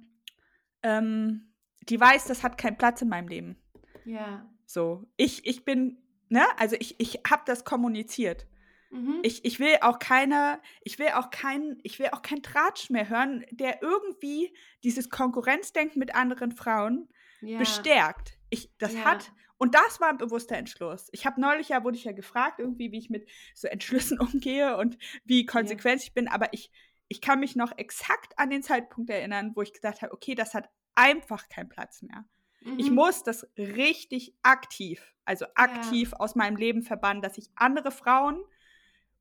Ähm, 0.82 1.54
die 1.89 1.99
weiß, 1.99 2.26
das 2.26 2.43
hat 2.43 2.58
keinen 2.58 2.78
Platz 2.78 3.02
in 3.02 3.10
meinem 3.10 3.28
Leben. 3.28 3.58
Ja. 4.06 4.49
So, 4.65 5.06
ich, 5.17 5.45
ich 5.45 5.65
bin, 5.65 5.97
ne, 6.30 6.43
also 6.58 6.76
ich, 6.80 6.99
ich 6.99 7.21
habe 7.30 7.43
das 7.45 7.63
kommuniziert. 7.63 8.47
Mhm. 8.93 9.19
Ich, 9.23 9.43
ich 9.43 9.60
will 9.60 9.76
auch 9.82 9.97
keine, 9.99 10.62
ich 10.84 10.99
will 10.99 11.10
auch 11.15 11.32
keinen, 11.32 11.80
ich 11.84 11.97
will 11.99 12.10
auch 12.12 12.21
keinen 12.21 12.43
Tratsch 12.43 12.89
mehr 12.91 13.10
hören, 13.10 13.43
der 13.52 13.82
irgendwie 13.82 14.56
dieses 14.84 15.10
Konkurrenzdenken 15.10 15.99
mit 15.99 16.13
anderen 16.13 16.52
Frauen 16.52 17.10
ja. 17.41 17.58
bestärkt. 17.58 18.38
Ich, 18.49 18.69
das 18.78 18.93
ja. 18.93 19.04
hat, 19.06 19.32
und 19.58 19.73
das 19.73 19.99
war 19.99 20.10
ein 20.10 20.17
bewusster 20.17 20.58
Entschluss. 20.58 21.10
Ich 21.12 21.26
habe 21.26 21.41
neulich 21.41 21.69
ja, 21.69 21.84
wurde 21.84 21.97
ich 21.97 22.04
ja 22.04 22.12
gefragt, 22.12 22.60
irgendwie, 22.60 22.91
wie 22.91 22.99
ich 22.99 23.10
mit 23.10 23.28
so 23.56 23.67
Entschlüssen 23.67 24.19
umgehe 24.19 24.78
und 24.78 24.97
wie 25.26 25.45
konsequent 25.45 26.02
ja. 26.02 26.08
ich 26.08 26.13
bin, 26.13 26.28
aber 26.28 26.54
ich, 26.54 26.71
ich 27.08 27.19
kann 27.19 27.39
mich 27.39 27.56
noch 27.56 27.76
exakt 27.78 28.38
an 28.38 28.52
den 28.52 28.62
Zeitpunkt 28.62 29.10
erinnern, 29.10 29.54
wo 29.56 29.63
ich 29.63 29.73
gesagt 29.73 30.04
habe, 30.04 30.13
okay, 30.13 30.36
das 30.36 30.54
hat 30.54 30.69
einfach 30.93 31.49
keinen 31.49 31.69
Platz 31.69 32.04
mehr. 32.04 32.26
Mhm. 32.63 32.80
Ich 32.80 32.91
muss 32.91 33.23
das 33.23 33.47
richtig 33.58 34.36
aktiv, 34.43 35.15
also 35.26 35.45
aktiv 35.56 36.12
ja. 36.12 36.19
aus 36.19 36.36
meinem 36.36 36.56
Leben 36.56 36.82
verbannen, 36.82 37.21
dass 37.21 37.38
ich 37.38 37.49
andere 37.56 37.91
Frauen, 37.91 38.43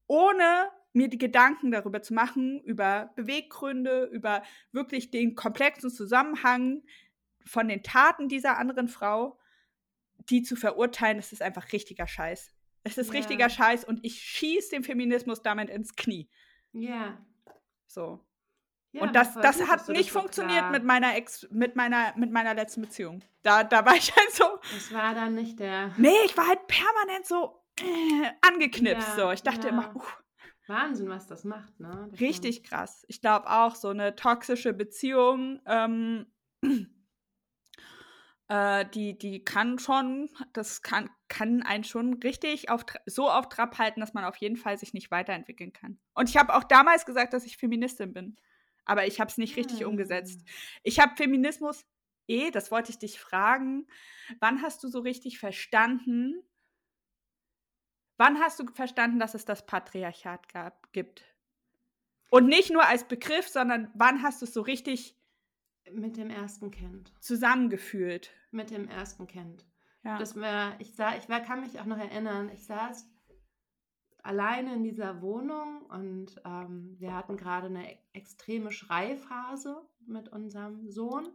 ohne 0.07 0.69
mir 0.93 1.09
die 1.09 1.19
Gedanken 1.19 1.71
darüber 1.71 2.03
zu 2.03 2.15
machen, 2.15 2.61
über 2.61 3.13
Beweggründe, 3.17 4.05
über 4.13 4.43
wirklich 4.73 5.11
den 5.11 5.35
komplexen 5.35 5.91
Zusammenhang 5.91 6.83
von 7.45 7.69
den 7.69 7.83
Taten 7.83 8.29
dieser 8.29 8.59
anderen 8.59 8.89
Frau, 8.89 9.39
die 10.29 10.43
zu 10.43 10.55
verurteilen, 10.55 11.17
das 11.17 11.33
ist 11.33 11.43
einfach 11.43 11.73
richtiger 11.73 12.07
Scheiß. 12.07 12.53
Es 12.85 12.99
ist 12.99 13.09
ja. 13.09 13.15
richtiger 13.15 13.49
Scheiß 13.49 13.85
und 13.85 14.05
ich 14.05 14.21
schieße 14.21 14.71
den 14.71 14.85
Feminismus 14.85 15.43
damit 15.43 15.71
ins 15.71 15.95
Knie. 15.97 16.29
Ja. 16.73 17.25
So. 17.87 18.21
Ja, 18.93 19.03
und 19.03 19.17
das, 19.17 19.35
das 19.35 19.67
hat 19.69 19.89
nicht 19.89 20.13
funktioniert 20.13 20.71
mit 20.71 20.85
meiner 20.85 21.17
Ex, 21.17 21.49
mit 21.51 21.77
meiner, 21.77 22.13
mit 22.17 22.31
meiner 22.31 22.53
letzten 22.53 22.83
Beziehung. 22.83 23.23
Da, 23.43 23.65
da 23.65 23.87
war 23.87 23.95
ich 23.95 24.15
halt 24.15 24.33
so. 24.33 24.45
Das 24.75 24.93
war 24.93 25.15
dann 25.15 25.35
nicht 25.35 25.59
der. 25.59 25.93
Nee, 25.97 26.11
ich 26.27 26.37
war 26.37 26.47
halt 26.47 26.67
permanent 26.67 27.27
so 27.27 27.65
äh, 27.81 28.31
angeknipst. 28.43 29.17
Ja, 29.17 29.17
so. 29.17 29.31
Ich 29.31 29.43
dachte 29.43 29.69
ja. 29.69 29.73
immer, 29.73 29.97
uh, 29.97 30.03
Wahnsinn, 30.67 31.09
was 31.09 31.27
das 31.27 31.45
macht, 31.45 31.81
ne? 31.81 32.09
Das 32.11 32.21
richtig 32.21 32.57
stimmt. 32.57 32.69
krass. 32.69 33.05
Ich 33.09 33.23
glaube 33.23 33.51
auch, 33.51 33.77
so 33.77 33.89
eine 33.89 34.15
toxische 34.15 34.75
Beziehung, 34.75 35.61
ähm, 35.65 36.27
äh, 38.49 38.85
die, 38.95 39.17
die 39.17 39.43
kann 39.43 39.79
schon, 39.79 40.29
das 40.53 40.83
kann, 40.83 41.09
kann 41.29 41.63
einen 41.63 41.85
schon 41.85 42.15
richtig 42.23 42.69
auf, 42.69 42.85
so 43.07 43.31
auf 43.31 43.49
Trab 43.49 43.79
halten, 43.79 44.01
dass 44.01 44.13
man 44.13 44.25
auf 44.25 44.37
jeden 44.37 44.57
Fall 44.57 44.77
sich 44.77 44.93
nicht 44.93 45.11
weiterentwickeln 45.11 45.73
kann. 45.73 45.99
Und 46.15 46.29
ich 46.29 46.37
habe 46.37 46.55
auch 46.55 46.65
damals 46.65 47.07
gesagt, 47.07 47.33
dass 47.33 47.47
ich 47.47 47.57
Feministin 47.57 48.13
bin 48.13 48.37
aber 48.85 49.07
ich 49.07 49.21
habe 49.21 49.31
es 49.31 49.39
nicht 49.39 49.57
richtig 49.57 49.85
umgesetzt. 49.85 50.41
Ah. 50.45 50.51
Ich 50.83 51.01
habe 51.01 51.17
Feminismus 51.17 51.85
eh, 52.29 52.51
das 52.51 52.71
wollte 52.71 52.91
ich 52.91 52.99
dich 52.99 53.21
fragen. 53.21 53.87
Wann 54.41 54.63
hast 54.63 54.83
du 54.83 54.89
so 54.89 55.01
richtig 55.01 55.39
verstanden? 55.39 56.43
Wann 58.17 58.39
hast 58.39 58.61
du 58.61 58.67
verstanden, 58.73 59.19
dass 59.19 59.35
es 59.35 59.45
das 59.45 59.67
Patriarchat 59.67 60.53
gab, 60.53 60.93
gibt? 60.93 61.25
Und 62.31 62.47
nicht 62.47 62.71
nur 62.71 62.87
als 62.87 63.05
Begriff, 63.05 63.49
sondern 63.49 63.91
wann 63.95 64.23
hast 64.23 64.41
du 64.41 64.47
es 64.47 64.55
so 64.55 64.63
richtig 64.63 65.17
mit 65.91 66.17
dem 66.17 66.31
ersten 66.31 66.71
Kind 66.71 67.13
zusammengefühlt? 67.21 68.31
Mit 68.51 68.71
dem 68.71 68.89
ersten 68.89 69.27
Kind. 69.27 69.67
Ja. 70.05 70.19
Das 70.19 70.37
war, 70.37 70.81
ich 70.81 70.95
sah, 70.95 71.17
ich 71.17 71.29
war, 71.29 71.41
kann 71.41 71.61
mich 71.61 71.79
auch 71.79 71.85
noch 71.85 71.99
erinnern, 71.99 72.51
ich 72.53 72.65
saß 72.65 73.07
alleine 74.23 74.75
in 74.75 74.85
dieser 74.85 75.21
Wohnung 75.21 75.83
und 75.87 76.41
ähm, 76.45 76.97
wir 76.99 77.15
hatten 77.15 77.37
gerade 77.37 77.67
eine 77.67 77.99
extreme 78.13 78.71
Schreiphase 78.71 79.83
mit 80.07 80.29
unserem 80.29 80.89
Sohn. 80.91 81.29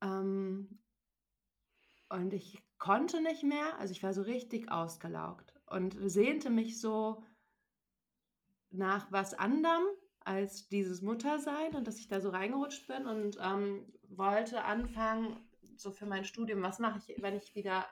Ähm, 0.00 0.80
und 2.08 2.32
ich 2.32 2.62
konnte 2.78 3.20
nicht 3.20 3.42
mehr, 3.42 3.78
also 3.78 3.92
ich 3.92 4.02
war 4.02 4.14
so 4.14 4.22
richtig 4.22 4.70
ausgelaugt 4.70 5.52
und 5.66 5.96
sehnte 6.04 6.50
mich 6.50 6.80
so 6.80 7.22
nach 8.70 9.10
was 9.10 9.34
anderem 9.34 9.84
als 10.20 10.68
dieses 10.68 11.02
Muttersein 11.02 11.74
und 11.74 11.86
dass 11.86 11.98
ich 11.98 12.08
da 12.08 12.20
so 12.20 12.30
reingerutscht 12.30 12.86
bin 12.86 13.06
und 13.06 13.38
ähm, 13.42 13.92
wollte 14.08 14.64
anfangen, 14.64 15.36
so 15.76 15.90
für 15.90 16.06
mein 16.06 16.24
Studium, 16.24 16.62
was 16.62 16.78
mache 16.78 16.98
ich, 16.98 17.22
wenn 17.22 17.36
ich 17.36 17.54
wieder 17.54 17.86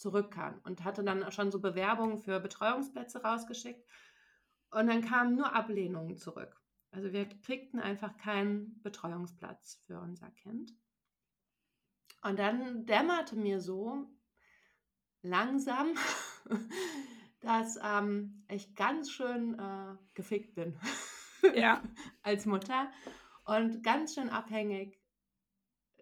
zurück 0.00 0.30
kann 0.30 0.58
und 0.60 0.82
hatte 0.82 1.04
dann 1.04 1.30
schon 1.30 1.50
so 1.52 1.60
Bewerbungen 1.60 2.18
für 2.18 2.40
Betreuungsplätze 2.40 3.22
rausgeschickt 3.22 3.86
und 4.70 4.86
dann 4.86 5.02
kamen 5.02 5.36
nur 5.36 5.54
Ablehnungen 5.54 6.16
zurück. 6.16 6.56
Also 6.90 7.12
wir 7.12 7.28
kriegten 7.28 7.78
einfach 7.78 8.16
keinen 8.16 8.80
Betreuungsplatz 8.82 9.82
für 9.86 10.00
unser 10.00 10.30
Kind. 10.30 10.74
Und 12.22 12.38
dann 12.38 12.86
dämmerte 12.86 13.36
mir 13.36 13.60
so 13.60 14.06
langsam, 15.22 15.94
dass 17.40 17.78
ähm, 17.82 18.44
ich 18.48 18.74
ganz 18.74 19.10
schön 19.10 19.58
äh, 19.58 19.96
gefickt 20.14 20.54
bin 20.54 20.78
ja. 21.54 21.82
als 22.22 22.46
Mutter 22.46 22.90
und 23.44 23.82
ganz 23.82 24.14
schön 24.14 24.30
abhängig 24.30 24.98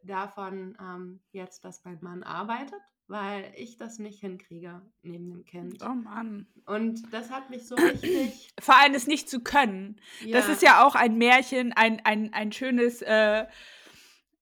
davon 0.03 0.77
ähm, 0.81 1.21
jetzt, 1.33 1.65
dass 1.65 1.85
mein 1.85 1.99
Mann 2.01 2.23
arbeitet 2.23 2.81
weil 3.09 3.51
ich 3.57 3.79
das 3.79 3.99
nicht 3.99 4.21
hinkriege 4.21 4.83
neben 5.03 5.31
dem 5.31 5.45
Kind. 5.45 5.83
Oh 5.83 5.95
Mann. 5.95 6.47
Und 6.67 7.13
das 7.13 7.31
hat 7.31 7.49
mich 7.49 7.67
so 7.67 7.75
richtig. 7.75 8.51
Vor 8.61 8.77
allem 8.77 8.95
es 8.95 9.07
nicht 9.07 9.31
zu 9.31 9.41
können. 9.41 10.01
Ja. 10.25 10.37
Das 10.37 10.49
ist 10.49 10.63
ja 10.63 10.87
auch 10.87 10.95
ein 10.95 11.17
Märchen, 11.17 11.73
ein, 11.73 12.05
ein, 12.05 12.33
ein 12.35 12.53
schönes, 12.53 13.01
äh, 13.01 13.47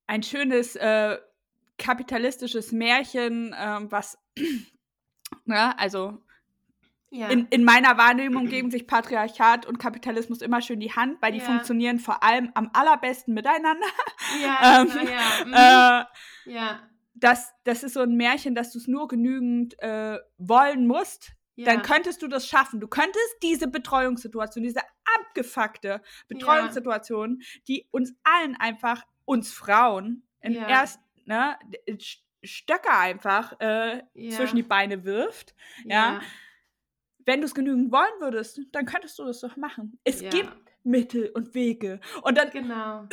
ein 0.09 0.23
schönes 0.25 0.75
äh, 0.77 1.17
kapitalistisches 1.79 2.73
Märchen, 2.73 3.53
äh, 3.53 3.79
was, 3.91 4.19
ja, 5.47 5.71
also 5.79 6.19
Ja. 7.11 7.29
In, 7.29 7.47
in 7.51 7.63
meiner 7.63 7.97
Wahrnehmung 7.97 8.49
geben 8.49 8.73
sich 8.73 8.89
Patriarchat 8.89 9.65
und 9.65 9.79
Kapitalismus 9.79 10.43
immer 10.43 10.61
schön 10.61 10.81
die 10.81 10.93
Hand, 10.93 11.23
weil 11.23 11.33
die 11.33 11.39
ja. 11.39 11.45
funktionieren 11.45 12.01
vor 12.01 12.25
allem 12.25 12.51
am 12.55 12.71
allerbesten 12.73 13.33
miteinander. 13.33 13.87
Ja, 14.43 14.81
ähm, 14.83 14.91
ja. 15.07 15.45
Mhm. 15.45 15.53
Äh, 15.53 16.53
ja. 16.53 16.81
Das, 17.19 17.53
das 17.65 17.83
ist 17.83 17.95
so 17.95 18.01
ein 18.01 18.17
Märchen, 18.17 18.55
dass 18.55 18.73
du 18.73 18.79
es 18.79 18.87
nur 18.87 19.09
genügend 19.09 19.79
äh, 19.81 20.19
wollen 20.37 20.87
musst, 20.87 21.33
ja. 21.55 21.65
dann 21.65 21.83
könntest 21.83 22.23
du 22.23 22.29
das 22.29 22.47
schaffen. 22.47 22.79
Du 22.79 22.89
könntest 22.89 23.37
diese 23.43 23.69
Betreuungssituation, 23.69 24.63
diese 24.63 24.81
abgefuckte 25.19 26.03
Betreuungssituation, 26.29 27.39
ja. 27.41 27.61
die 27.69 27.89
uns 27.91 28.15
allen 28.23 28.55
einfach, 28.57 29.05
uns 29.25 29.53
Frauen, 29.53 30.23
in 30.41 30.53
ja. 30.53 30.69
erst, 30.69 31.01
ne, 31.25 31.59
Stöcke 32.45 32.91
einfach 32.91 33.59
äh, 33.61 34.03
zwischen 34.31 34.57
die 34.57 34.63
Beine 34.63 35.05
wirft, 35.05 35.55
ja. 35.85 36.21
Wenn 37.25 37.41
du 37.41 37.47
es 37.47 37.57
genügend 37.57 37.91
wollen 37.91 38.21
würdest, 38.21 38.61
dann 38.71 38.87
könntest 38.87 39.19
du 39.19 39.25
das 39.25 39.41
doch 39.41 39.57
machen. 39.57 39.99
Es 40.05 40.21
gibt 40.21 40.49
Mittel 40.87 41.31
und 41.35 41.55
Wege. 41.55 42.01
Und 42.23 42.39
dann. 42.39 42.51
Genau. 42.51 43.07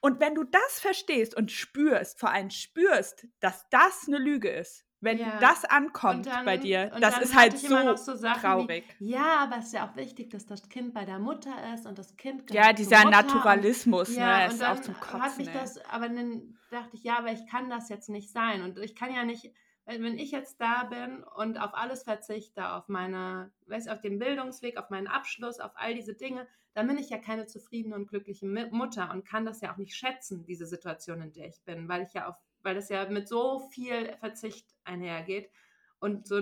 Und 0.00 0.20
wenn 0.20 0.34
du 0.34 0.44
das 0.44 0.80
verstehst 0.80 1.36
und 1.36 1.50
spürst, 1.50 2.18
vor 2.18 2.30
allem 2.30 2.50
spürst, 2.50 3.26
dass 3.40 3.68
das 3.68 4.04
eine 4.06 4.18
Lüge 4.18 4.48
ist, 4.48 4.86
wenn 5.00 5.18
ja. 5.18 5.38
das 5.40 5.64
ankommt 5.64 6.26
dann, 6.26 6.44
bei 6.44 6.56
dir, 6.56 6.90
das 7.00 7.18
ist 7.20 7.34
halt 7.34 7.56
so, 7.58 7.96
so 7.96 8.14
traurig. 8.16 8.84
Wie, 8.98 9.10
ja, 9.10 9.38
aber 9.40 9.58
es 9.58 9.66
ist 9.66 9.72
ja 9.72 9.88
auch 9.88 9.96
wichtig, 9.96 10.30
dass 10.30 10.46
das 10.46 10.68
Kind 10.68 10.92
bei 10.92 11.04
der 11.04 11.18
Mutter 11.18 11.52
ist 11.74 11.86
und 11.86 11.98
das 11.98 12.16
Kind 12.16 12.50
Ja, 12.52 12.72
dieser 12.72 13.04
Naturalismus, 13.08 14.10
und, 14.10 14.16
ja, 14.16 14.46
ne, 14.46 14.52
ist 14.52 14.62
auch 14.62 14.80
zum 14.80 14.94
Kotzen. 14.94 15.22
Hat 15.22 15.38
mich 15.38 15.50
das, 15.50 15.78
aber 15.86 16.08
dann 16.08 16.58
dachte 16.70 16.96
ich, 16.96 17.02
ja, 17.02 17.18
aber 17.18 17.32
ich 17.32 17.46
kann 17.46 17.70
das 17.70 17.88
jetzt 17.88 18.10
nicht 18.10 18.30
sein 18.30 18.62
und 18.62 18.78
ich 18.78 18.94
kann 18.94 19.12
ja 19.14 19.24
nicht, 19.24 19.52
wenn 19.98 20.18
ich 20.18 20.30
jetzt 20.30 20.60
da 20.60 20.84
bin 20.84 21.24
und 21.24 21.58
auf 21.58 21.74
alles 21.74 22.04
verzichte, 22.04 22.70
auf 22.72 22.88
meine, 22.88 23.50
weiß, 23.66 23.88
auf 23.88 24.00
den 24.00 24.18
Bildungsweg, 24.18 24.76
auf 24.76 24.90
meinen 24.90 25.08
Abschluss, 25.08 25.60
auf 25.60 25.72
all 25.74 25.94
diese 25.94 26.14
Dinge, 26.14 26.46
dann 26.74 26.86
bin 26.86 26.98
ich 26.98 27.10
ja 27.10 27.18
keine 27.18 27.46
zufriedene 27.46 27.96
und 27.96 28.06
glückliche 28.06 28.46
Mutter 28.46 29.10
und 29.10 29.26
kann 29.26 29.44
das 29.44 29.60
ja 29.60 29.72
auch 29.72 29.76
nicht 29.76 29.96
schätzen, 29.96 30.44
diese 30.44 30.66
Situation, 30.66 31.20
in 31.20 31.32
der 31.32 31.48
ich 31.48 31.62
bin, 31.64 31.88
weil 31.88 32.02
ich 32.02 32.12
ja 32.12 32.28
auf 32.28 32.36
weil 32.62 32.74
das 32.74 32.88
ja 32.88 33.08
mit 33.08 33.28
so 33.28 33.60
viel 33.70 34.14
Verzicht 34.18 34.66
einhergeht 34.84 35.50
und 35.98 36.26
so 36.26 36.40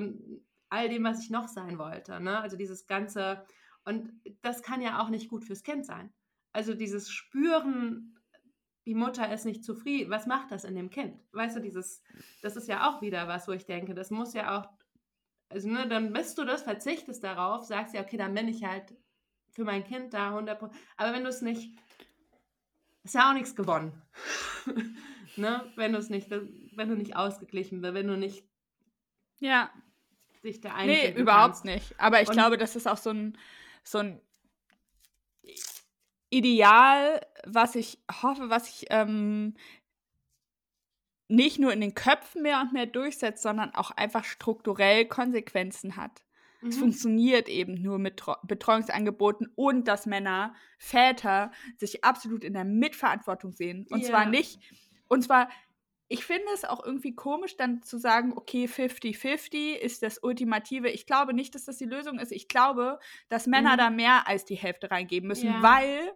all 0.68 0.88
dem, 0.88 1.04
was 1.04 1.22
ich 1.22 1.30
noch 1.30 1.48
sein 1.48 1.78
wollte. 1.78 2.20
Ne? 2.20 2.40
Also 2.40 2.56
dieses 2.56 2.86
ganze, 2.86 3.44
und 3.84 4.12
das 4.42 4.62
kann 4.62 4.82
ja 4.82 5.00
auch 5.00 5.08
nicht 5.08 5.28
gut 5.28 5.44
fürs 5.44 5.62
Kind 5.62 5.86
sein. 5.86 6.12
Also 6.52 6.74
dieses 6.74 7.10
Spüren, 7.10 8.17
die 8.88 8.94
Mutter 8.94 9.30
ist 9.30 9.44
nicht 9.44 9.62
zufrieden, 9.64 10.10
was 10.10 10.26
macht 10.26 10.50
das 10.50 10.64
in 10.64 10.74
dem 10.74 10.88
Kind? 10.88 11.14
Weißt 11.32 11.54
du, 11.54 11.60
dieses, 11.60 12.02
das 12.40 12.56
ist 12.56 12.68
ja 12.68 12.88
auch 12.88 13.02
wieder 13.02 13.28
was, 13.28 13.46
wo 13.46 13.52
ich 13.52 13.66
denke, 13.66 13.92
das 13.92 14.10
muss 14.10 14.32
ja 14.32 14.58
auch, 14.58 14.66
also 15.50 15.68
ne, 15.68 15.86
dann 15.86 16.14
bist 16.14 16.38
du 16.38 16.44
das, 16.46 16.62
verzichtest 16.62 17.22
darauf, 17.22 17.64
sagst 17.64 17.94
ja, 17.94 18.00
okay, 18.00 18.16
dann 18.16 18.32
bin 18.32 18.48
ich 18.48 18.64
halt 18.64 18.96
für 19.50 19.64
mein 19.64 19.84
Kind 19.84 20.14
da 20.14 20.34
100%. 20.34 20.70
Aber 20.96 21.12
wenn 21.12 21.22
du 21.22 21.28
es 21.28 21.42
nicht, 21.42 21.78
ist 23.04 23.14
ja 23.14 23.28
auch 23.28 23.34
nichts 23.34 23.54
gewonnen. 23.54 23.92
ne? 25.36 25.70
Wenn 25.76 25.92
du 25.92 25.98
es 25.98 26.08
nicht, 26.08 26.30
wenn 26.30 26.88
du 26.88 26.96
nicht 26.96 27.14
ausgeglichen 27.14 27.82
bist, 27.82 27.92
wenn 27.92 28.06
du 28.06 28.16
nicht 28.16 28.42
ja. 29.38 29.70
sich 30.40 30.62
da 30.62 30.82
Nee, 30.82 31.12
überhaupt 31.12 31.56
kannst. 31.56 31.64
nicht. 31.66 32.00
Aber 32.00 32.22
ich 32.22 32.28
Und 32.28 32.36
glaube, 32.36 32.56
das 32.56 32.74
ist 32.74 32.88
auch 32.88 32.96
so 32.96 33.10
ein, 33.10 33.36
so 33.84 33.98
ein 33.98 34.18
Ideal, 36.30 37.20
was 37.46 37.74
ich 37.74 37.98
hoffe, 38.22 38.50
was 38.50 38.68
ich 38.68 38.86
ähm, 38.90 39.54
nicht 41.28 41.58
nur 41.58 41.72
in 41.72 41.80
den 41.80 41.94
Köpfen 41.94 42.42
mehr 42.42 42.60
und 42.60 42.72
mehr 42.72 42.86
durchsetzt, 42.86 43.42
sondern 43.42 43.74
auch 43.74 43.90
einfach 43.92 44.24
strukturell 44.24 45.06
Konsequenzen 45.06 45.96
hat. 45.96 46.22
Mhm. 46.60 46.68
Es 46.68 46.78
funktioniert 46.78 47.48
eben 47.48 47.80
nur 47.80 47.98
mit 47.98 48.22
Betreuungsangeboten 48.44 49.48
und 49.54 49.88
dass 49.88 50.06
Männer, 50.06 50.54
Väter 50.78 51.50
sich 51.76 52.04
absolut 52.04 52.44
in 52.44 52.54
der 52.54 52.64
Mitverantwortung 52.64 53.52
sehen. 53.52 53.86
Und 53.90 54.00
yeah. 54.00 54.10
zwar 54.10 54.26
nicht 54.26 54.60
und 55.08 55.22
zwar, 55.22 55.48
ich 56.08 56.24
finde 56.24 56.46
es 56.54 56.64
auch 56.64 56.84
irgendwie 56.84 57.14
komisch, 57.14 57.56
dann 57.56 57.82
zu 57.82 57.98
sagen, 57.98 58.32
okay, 58.34 58.64
50-50 58.64 59.74
ist 59.74 60.02
das 60.02 60.18
Ultimative. 60.18 60.88
Ich 60.88 61.06
glaube 61.06 61.34
nicht, 61.34 61.54
dass 61.54 61.66
das 61.66 61.76
die 61.76 61.84
Lösung 61.84 62.18
ist. 62.18 62.32
Ich 62.32 62.48
glaube, 62.48 62.98
dass 63.28 63.46
Männer 63.46 63.74
mhm. 63.74 63.78
da 63.78 63.90
mehr 63.90 64.26
als 64.26 64.46
die 64.46 64.54
Hälfte 64.54 64.90
reingeben 64.90 65.28
müssen, 65.28 65.50
ja. 65.50 65.62
weil 65.62 66.12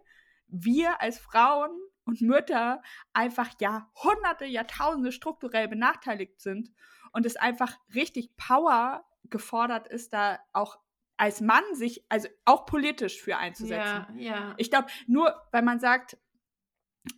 wir 0.47 0.99
als 0.99 1.19
Frauen 1.19 1.71
und 2.05 2.21
Mütter 2.21 2.81
einfach 3.13 3.51
Jahrhunderte, 3.59 4.45
Jahrtausende 4.45 5.11
strukturell 5.11 5.67
benachteiligt 5.67 6.41
sind 6.41 6.71
und 7.11 7.25
es 7.25 7.35
einfach 7.35 7.77
richtig 7.93 8.35
Power 8.35 9.05
gefordert 9.29 9.87
ist, 9.87 10.11
da 10.11 10.39
auch 10.53 10.79
als 11.17 11.39
Mann 11.39 11.63
sich, 11.73 12.03
also 12.09 12.27
auch 12.45 12.65
politisch 12.65 13.21
für 13.21 13.37
einzusetzen. 13.37 14.05
Ja, 14.17 14.35
ja. 14.35 14.53
Ich 14.57 14.71
glaube, 14.71 14.87
nur 15.05 15.33
weil 15.51 15.61
man 15.61 15.79
sagt, 15.79 16.17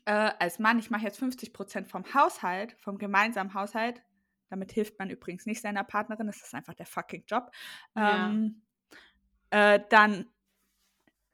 äh, 0.05 0.31
als 0.39 0.59
Mann, 0.59 0.79
ich 0.79 0.89
mache 0.89 1.03
jetzt 1.03 1.19
50 1.19 1.53
Prozent 1.53 1.87
vom 1.87 2.03
Haushalt, 2.13 2.75
vom 2.79 2.97
gemeinsamen 2.97 3.53
Haushalt. 3.53 4.01
Damit 4.49 4.71
hilft 4.71 4.99
man 4.99 5.09
übrigens 5.09 5.45
nicht 5.45 5.61
seiner 5.61 5.83
Partnerin, 5.83 6.27
das 6.27 6.41
ist 6.41 6.53
einfach 6.53 6.73
der 6.73 6.85
fucking 6.85 7.23
Job. 7.27 7.51
Ja. 7.95 8.27
Ähm, 8.27 8.61
äh, 9.49 9.79
dann, 9.89 10.27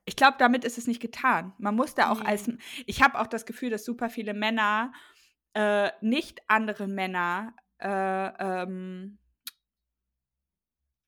ich 0.06 0.16
glaube, 0.16 0.36
damit 0.40 0.64
ist 0.66 0.78
es 0.78 0.88
nicht 0.88 1.02
getan. 1.02 1.54
Man 1.58 1.76
muss 1.76 1.96
da 1.96 2.12
auch 2.12 2.22
nee. 2.22 2.28
als, 2.28 2.50
ich 2.86 3.02
habe 3.02 3.20
auch 3.20 3.28
das 3.28 3.46
Gefühl, 3.46 3.70
dass 3.70 3.86
super 3.86 4.10
viele 4.10 4.34
Männer 4.34 4.94
äh, 5.54 5.92
nicht 6.02 6.42
andere 6.48 6.88
Männer 6.88 7.54
äh, 7.80 8.64
ähm, 8.64 9.18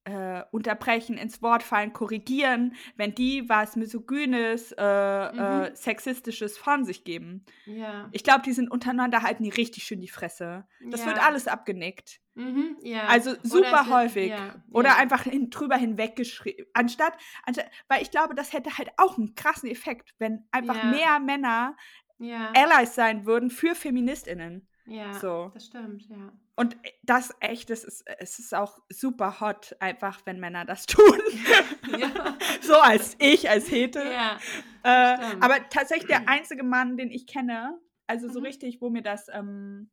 äh, 0.05 0.43
unterbrechen, 0.51 1.17
ins 1.17 1.41
Wort 1.41 1.63
fallen, 1.63 1.93
korrigieren, 1.93 2.75
wenn 2.97 3.15
die 3.15 3.47
was 3.47 3.75
Misogynes, 3.75 4.71
äh, 4.73 4.83
äh 4.83 5.31
mhm. 5.33 5.39
äh, 5.39 5.75
Sexistisches 5.75 6.57
von 6.57 6.85
sich 6.85 7.03
geben. 7.03 7.45
Ja. 7.65 8.09
Ich 8.11 8.23
glaube, 8.23 8.41
die 8.43 8.53
sind 8.53 8.69
untereinander 8.69 9.21
halten 9.21 9.43
die 9.43 9.49
richtig 9.49 9.83
schön 9.83 10.01
die 10.01 10.09
Fresse. 10.09 10.65
Das 10.89 11.01
ja. 11.01 11.07
wird 11.07 11.25
alles 11.25 11.47
abgenickt. 11.47 12.19
Mhm, 12.35 12.77
ja. 12.81 13.05
Also 13.05 13.35
super 13.43 13.59
Oder 13.69 13.89
häufig. 13.89 14.29
Ja, 14.29 14.55
Oder 14.71 14.97
einfach 14.97 15.23
hin, 15.23 15.49
drüber 15.49 15.75
hinweggeschrieben. 15.75 16.65
Anstatt, 16.73 17.13
anstatt, 17.43 17.69
weil 17.87 18.01
ich 18.01 18.11
glaube, 18.11 18.35
das 18.35 18.53
hätte 18.53 18.77
halt 18.77 18.89
auch 18.97 19.17
einen 19.17 19.35
krassen 19.35 19.69
Effekt, 19.69 20.15
wenn 20.17 20.45
einfach 20.51 20.83
mehr 20.83 21.19
Männer 21.19 21.75
Allies 22.19 22.95
sein 22.95 23.25
würden 23.25 23.49
für 23.49 23.75
FeministInnen. 23.75 24.67
Ja, 24.85 25.13
so. 25.13 25.51
das 25.53 25.65
stimmt, 25.65 26.07
ja. 26.09 26.31
Und 26.55 26.75
äh, 26.85 26.91
das 27.03 27.33
echt, 27.39 27.69
es 27.69 27.83
ist, 27.83 28.05
es 28.19 28.39
ist 28.39 28.53
auch 28.53 28.79
super 28.89 29.39
hot, 29.39 29.75
einfach, 29.79 30.21
wenn 30.25 30.39
Männer 30.39 30.65
das 30.65 30.85
tun. 30.87 31.19
ja. 31.97 32.37
so 32.61 32.75
als 32.75 33.15
ich, 33.19 33.49
als 33.49 33.71
Hete. 33.71 34.03
Ja, 34.03 34.37
äh, 34.83 35.35
aber 35.39 35.69
tatsächlich 35.69 36.07
der 36.07 36.27
einzige 36.27 36.63
Mann, 36.63 36.97
den 36.97 37.11
ich 37.11 37.27
kenne, 37.27 37.79
also 38.07 38.27
so 38.29 38.39
mhm. 38.39 38.47
richtig, 38.47 38.81
wo 38.81 38.89
mir 38.89 39.01
das 39.01 39.27
ähm, 39.29 39.89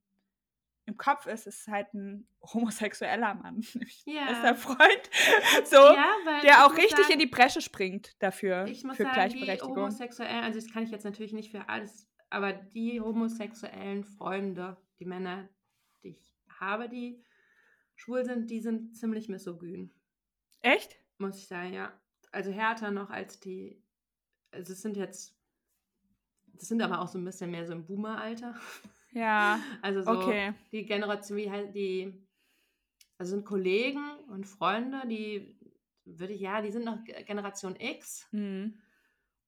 im 0.87 0.96
Kopf 0.96 1.26
ist, 1.26 1.46
ist 1.46 1.68
halt 1.68 1.94
ein 1.94 2.26
homosexueller 2.42 3.35
Mann. 3.35 3.64
Ja. 4.05 4.29
ist 4.31 4.42
der 4.42 4.57
Freund, 4.57 5.11
so, 5.64 5.76
ja, 5.76 6.40
der 6.42 6.66
auch 6.66 6.76
richtig 6.76 6.98
sagen, 6.98 7.12
in 7.12 7.18
die 7.20 7.26
Bresche 7.26 7.61
springt 7.61 8.16
dafür, 8.18 8.66
ich 8.66 8.83
muss 8.83 8.96
für 8.96 9.05
sagen, 9.05 9.14
Gleichberechtigung. 9.14 9.76
Homosexuell, 9.76 10.42
also 10.42 10.59
das 10.59 10.72
kann 10.72 10.83
ich 10.83 10.90
jetzt 10.90 11.05
natürlich 11.05 11.33
nicht 11.33 11.53
für 11.53 11.68
alles, 11.68 12.10
aber 12.31 12.53
die 12.53 13.01
homosexuellen 13.01 14.05
Freunde, 14.05 14.77
die 15.01 15.05
Männer, 15.05 15.49
die 16.03 16.11
ich 16.11 16.35
habe, 16.61 16.88
die 16.88 17.23
schwul 17.97 18.25
sind, 18.25 18.51
die 18.51 18.61
sind 18.61 18.97
ziemlich 18.97 19.29
misogyn. 19.29 19.90
Echt? 20.61 20.97
Muss 21.19 21.37
ich 21.37 21.47
sagen, 21.47 21.75
ja. 21.75 21.93
Also 22.33 22.53
härter 22.53 22.93
noch 22.93 23.11
als 23.11 23.40
die. 23.40 23.83
Also 24.53 24.73
es 24.73 24.81
sind 24.81 24.97
jetzt. 24.97 25.37
Das 26.55 26.69
sind 26.69 26.83
aber 26.83 27.01
auch 27.01 27.09
so 27.09 27.19
ein 27.19 27.25
bisschen 27.25 27.51
mehr 27.51 27.66
so 27.66 27.73
im 27.73 27.85
Boomer-Alter. 27.85 28.55
Ja. 29.12 29.59
Also 29.83 30.03
so 30.03 30.11
okay. 30.11 30.55
die 30.71 30.87
Generation, 30.87 31.37
wie 31.38 31.51
halt 31.51 31.75
die. 31.75 32.27
Also 33.19 33.33
sind 33.33 33.45
Kollegen 33.45 34.05
und 34.29 34.47
Freunde, 34.47 35.03
die 35.07 35.59
würde 36.05 36.33
ich, 36.33 36.40
ja, 36.40 36.62
die 36.62 36.71
sind 36.71 36.85
noch 36.85 37.05
Generation 37.05 37.77
X 37.77 38.27
mhm. 38.33 38.79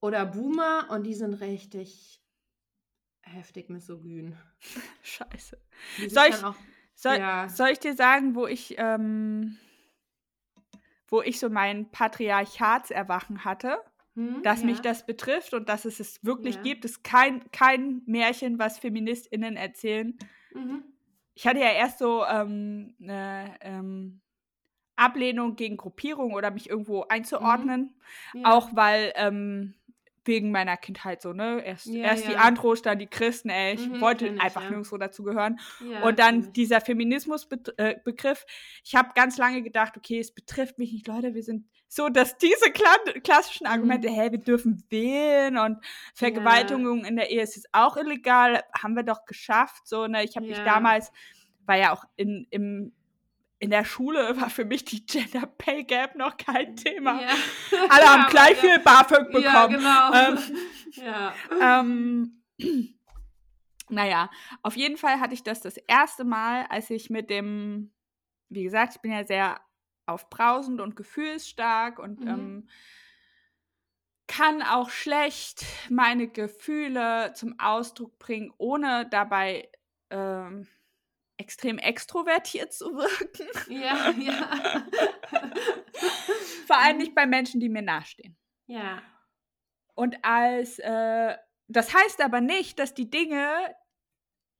oder 0.00 0.26
Boomer 0.26 0.88
und 0.90 1.04
die 1.04 1.14
sind 1.14 1.34
richtig 1.34 2.22
heftig 3.32 3.68
misogyn. 3.68 4.36
Scheiße. 5.02 5.58
Soll 6.08 6.26
ich, 6.28 6.44
auch, 6.44 6.54
soll, 6.94 7.16
ja. 7.16 7.48
soll 7.48 7.68
ich 7.68 7.78
dir 7.78 7.94
sagen, 7.94 8.34
wo 8.34 8.46
ich, 8.46 8.74
ähm, 8.78 9.58
wo 11.08 11.22
ich 11.22 11.38
so 11.38 11.50
mein 11.50 11.90
Patriarchatserwachen 11.90 13.44
hatte? 13.44 13.78
Hm, 14.14 14.42
dass 14.42 14.60
ja. 14.60 14.66
mich 14.66 14.80
das 14.80 15.06
betrifft 15.06 15.54
und 15.54 15.70
dass 15.70 15.86
es 15.86 15.98
es 15.98 16.22
wirklich 16.22 16.56
ja. 16.56 16.62
gibt. 16.62 16.84
Es 16.84 16.92
ist 16.92 17.04
kein, 17.04 17.50
kein 17.50 18.02
Märchen, 18.04 18.58
was 18.58 18.78
FeministInnen 18.78 19.56
erzählen. 19.56 20.18
Mhm. 20.54 20.84
Ich 21.34 21.46
hatte 21.46 21.60
ja 21.60 21.70
erst 21.70 21.98
so 21.98 22.24
ähm, 22.26 22.94
eine 23.00 23.56
ähm, 23.62 24.20
Ablehnung 24.96 25.56
gegen 25.56 25.78
Gruppierung 25.78 26.34
oder 26.34 26.50
mich 26.50 26.68
irgendwo 26.68 27.04
einzuordnen. 27.08 27.94
Mhm. 28.34 28.40
Ja. 28.40 28.52
Auch 28.52 28.76
weil 28.76 29.12
ähm, 29.16 29.74
wegen 30.24 30.50
meiner 30.50 30.76
Kindheit 30.76 31.22
so, 31.22 31.32
ne? 31.32 31.62
Erst, 31.64 31.86
ja, 31.86 32.04
erst 32.04 32.24
ja. 32.24 32.30
die 32.30 32.36
Andros, 32.36 32.82
dann 32.82 32.98
die 32.98 33.06
Christen, 33.06 33.48
ey, 33.48 33.74
ich 33.74 33.88
mhm, 33.88 34.00
wollte 34.00 34.28
ich, 34.28 34.40
einfach 34.40 34.62
ja. 34.62 34.70
nirgendwo 34.70 34.96
dazugehören. 34.96 35.58
Und 36.02 36.18
dann 36.18 36.52
dieser 36.52 36.80
Feminismusbegriff. 36.80 38.46
Ich 38.84 38.94
habe 38.94 39.10
ganz 39.14 39.36
lange 39.38 39.62
gedacht, 39.62 39.96
okay, 39.96 40.18
es 40.18 40.32
betrifft 40.32 40.78
mich 40.78 40.92
nicht, 40.92 41.06
Leute, 41.08 41.34
wir 41.34 41.42
sind 41.42 41.66
so, 41.88 42.08
dass 42.08 42.38
diese 42.38 42.70
klassischen 42.70 43.66
Argumente, 43.66 44.08
mhm. 44.08 44.14
hey, 44.14 44.32
wir 44.32 44.38
dürfen 44.38 44.82
wählen 44.88 45.58
und 45.58 45.78
Vergewaltigung 46.14 47.04
in 47.04 47.16
der 47.16 47.30
Ehe 47.30 47.42
ist 47.42 47.68
auch 47.72 47.96
illegal, 47.96 48.62
haben 48.80 48.94
wir 48.94 49.02
doch 49.02 49.26
geschafft, 49.26 49.86
so, 49.86 50.06
ne? 50.06 50.24
Ich 50.24 50.36
habe 50.36 50.46
mich 50.46 50.58
damals, 50.58 51.12
war 51.66 51.76
ja 51.76 51.92
auch 51.92 52.04
in, 52.16 52.46
im 52.50 52.92
in 53.62 53.70
der 53.70 53.84
Schule 53.84 54.36
war 54.40 54.50
für 54.50 54.64
mich 54.64 54.84
die 54.84 55.06
Gender 55.06 55.46
Pay 55.46 55.84
Gap 55.84 56.16
noch 56.16 56.36
kein 56.36 56.76
Thema. 56.76 57.22
Ja. 57.22 57.34
Alle 57.88 58.04
haben 58.08 58.30
gleich 58.30 58.58
viel 58.58 58.78
BAföG 58.80 59.30
bekommen. 59.30 59.44
Ja, 59.44 59.66
genau. 59.66 60.12
Ähm, 60.12 60.38
ja. 60.92 61.34
Ähm, 61.60 62.42
naja, 63.88 64.30
auf 64.62 64.76
jeden 64.76 64.96
Fall 64.96 65.20
hatte 65.20 65.34
ich 65.34 65.44
das 65.44 65.60
das 65.60 65.76
erste 65.76 66.24
Mal, 66.24 66.66
als 66.70 66.90
ich 66.90 67.08
mit 67.08 67.30
dem, 67.30 67.92
wie 68.48 68.64
gesagt, 68.64 68.96
ich 68.96 69.00
bin 69.00 69.12
ja 69.12 69.24
sehr 69.24 69.60
aufbrausend 70.06 70.80
und 70.80 70.96
gefühlsstark 70.96 72.00
und 72.00 72.20
mhm. 72.20 72.28
ähm, 72.28 72.68
kann 74.26 74.62
auch 74.62 74.90
schlecht 74.90 75.64
meine 75.88 76.26
Gefühle 76.26 77.32
zum 77.34 77.60
Ausdruck 77.60 78.18
bringen, 78.18 78.52
ohne 78.58 79.06
dabei 79.08 79.68
ähm, 80.10 80.66
extrem 81.42 81.78
extrovertiert 81.78 82.72
zu 82.72 82.94
wirken. 82.94 83.46
Ja, 83.68 84.10
ja. 84.18 84.86
Vor 86.66 86.78
allem 86.78 86.98
nicht 86.98 87.14
bei 87.14 87.26
Menschen, 87.26 87.60
die 87.60 87.68
mir 87.68 87.82
nahestehen. 87.82 88.36
Ja. 88.66 89.02
Und 89.94 90.16
als, 90.22 90.78
äh, 90.78 91.36
das 91.66 91.92
heißt 91.92 92.22
aber 92.22 92.40
nicht, 92.40 92.78
dass 92.78 92.94
die 92.94 93.10
Dinge, 93.10 93.52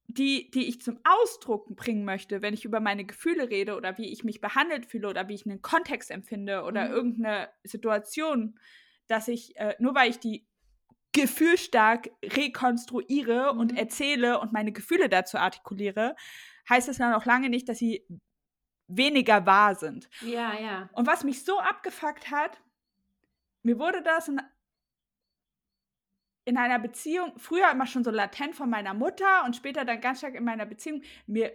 die, 0.09 0.51
die 0.51 0.69
ich 0.69 0.83
zum 0.83 0.99
Ausdruck 1.05 1.75
bringen 1.77 2.05
möchte, 2.05 2.43
wenn 2.43 2.53
ich 2.53 2.65
über 2.65 2.81
meine 2.81 3.05
Gefühle 3.05 3.49
rede 3.49 3.77
oder 3.77 3.97
wie 3.97 4.13
ich 4.13 4.25
mich 4.25 4.41
behandelt 4.41 4.87
fühle 4.87 5.09
oder 5.09 5.29
wie 5.29 5.35
ich 5.35 5.47
einen 5.47 5.63
Kontext 5.63 6.11
empfinde 6.11 6.65
oder 6.65 6.89
mhm. 6.89 6.95
irgendeine 6.95 7.49
Situation, 7.63 8.59
dass 9.07 9.29
ich, 9.29 9.57
äh, 9.57 9.77
nur 9.79 9.95
weil 9.95 10.11
ich 10.11 10.19
die 10.19 10.49
gefühlstark 11.13 12.11
rekonstruiere 12.25 13.55
mhm. 13.55 13.61
und 13.61 13.79
erzähle 13.79 14.41
und 14.41 14.53
meine 14.53 14.73
Gefühle 14.73 15.09
dazu 15.09 15.39
artikuliere, 15.39 16.17
heißt 16.69 16.89
es 16.89 16.99
dann 16.99 17.15
auch 17.15 17.25
lange 17.25 17.49
nicht, 17.49 17.69
dass 17.69 17.79
sie 17.79 18.07
weniger 18.89 19.47
wahr 19.47 19.75
sind. 19.75 20.09
Ja, 20.21 20.59
ja. 20.59 20.89
Und 20.93 21.07
was 21.07 21.25
mich 21.25 21.45
so 21.45 21.59
abgefuckt 21.59 22.31
hat, 22.31 22.61
mir 23.63 23.79
wurde 23.79 24.03
das 24.03 24.29
in, 24.29 24.41
in 26.45 26.57
einer 26.57 26.79
Beziehung, 26.79 27.33
früher 27.39 27.71
immer 27.71 27.87
schon 27.87 28.05
so 28.05 28.11
latent 28.11 28.55
von 28.55 28.69
meiner 28.69 28.95
Mutter 28.95 29.45
und 29.45 29.57
später 29.57 29.85
dann 29.85 30.01
ganz 30.01 30.19
stark 30.19 30.35
in 30.35 30.45
meiner 30.45 30.67
Beziehung, 30.67 31.03
mir, 31.27 31.53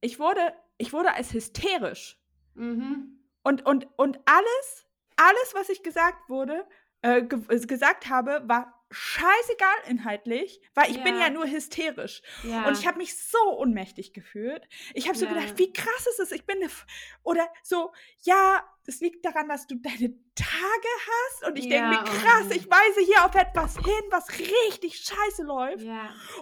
ich 0.00 0.18
wurde, 0.18 0.54
ich 0.78 0.92
wurde 0.92 1.12
als 1.12 1.32
hysterisch. 1.32 2.18
Mhm. 2.54 3.18
Und, 3.42 3.64
und, 3.66 3.88
und 3.96 4.18
alles, 4.26 4.86
alles, 5.16 5.54
was 5.54 5.68
ich 5.68 5.82
gesagt 5.82 6.28
wurde, 6.28 6.66
äh, 7.02 7.22
ge 7.22 7.66
gesagt 7.66 8.08
habe, 8.08 8.42
war 8.46 8.79
scheißegal 8.90 9.76
inhaltlich, 9.88 10.60
weil 10.74 10.90
ich 10.90 10.96
ja. 10.96 11.04
bin 11.04 11.18
ja 11.18 11.30
nur 11.30 11.46
hysterisch. 11.46 12.22
Ja. 12.42 12.66
Und 12.66 12.78
ich 12.78 12.86
habe 12.86 12.98
mich 12.98 13.16
so 13.16 13.58
ohnmächtig 13.58 14.12
gefühlt. 14.12 14.66
Ich 14.94 15.06
habe 15.08 15.16
so 15.16 15.26
ja. 15.26 15.32
gedacht, 15.32 15.58
wie 15.58 15.72
krass 15.72 16.06
ist 16.08 16.20
es? 16.20 16.32
Ich 16.32 16.46
bin 16.46 16.56
eine. 16.56 16.70
F 16.70 16.86
oder 17.22 17.48
so, 17.62 17.92
ja, 18.22 18.64
das 18.86 19.00
liegt 19.00 19.24
daran, 19.24 19.48
dass 19.48 19.66
du 19.66 19.76
deine 19.76 20.14
Tage 20.34 20.88
hast. 21.10 21.46
Und 21.48 21.58
ich 21.58 21.68
denke 21.68 21.88
mir, 21.90 22.02
krass, 22.02 22.50
ich 22.50 22.68
weise 22.70 23.00
hier 23.04 23.24
auf 23.24 23.34
etwas 23.34 23.76
hin, 23.76 24.04
was 24.10 24.30
richtig 24.38 24.96
scheiße 24.98 25.42
läuft. 25.42 25.84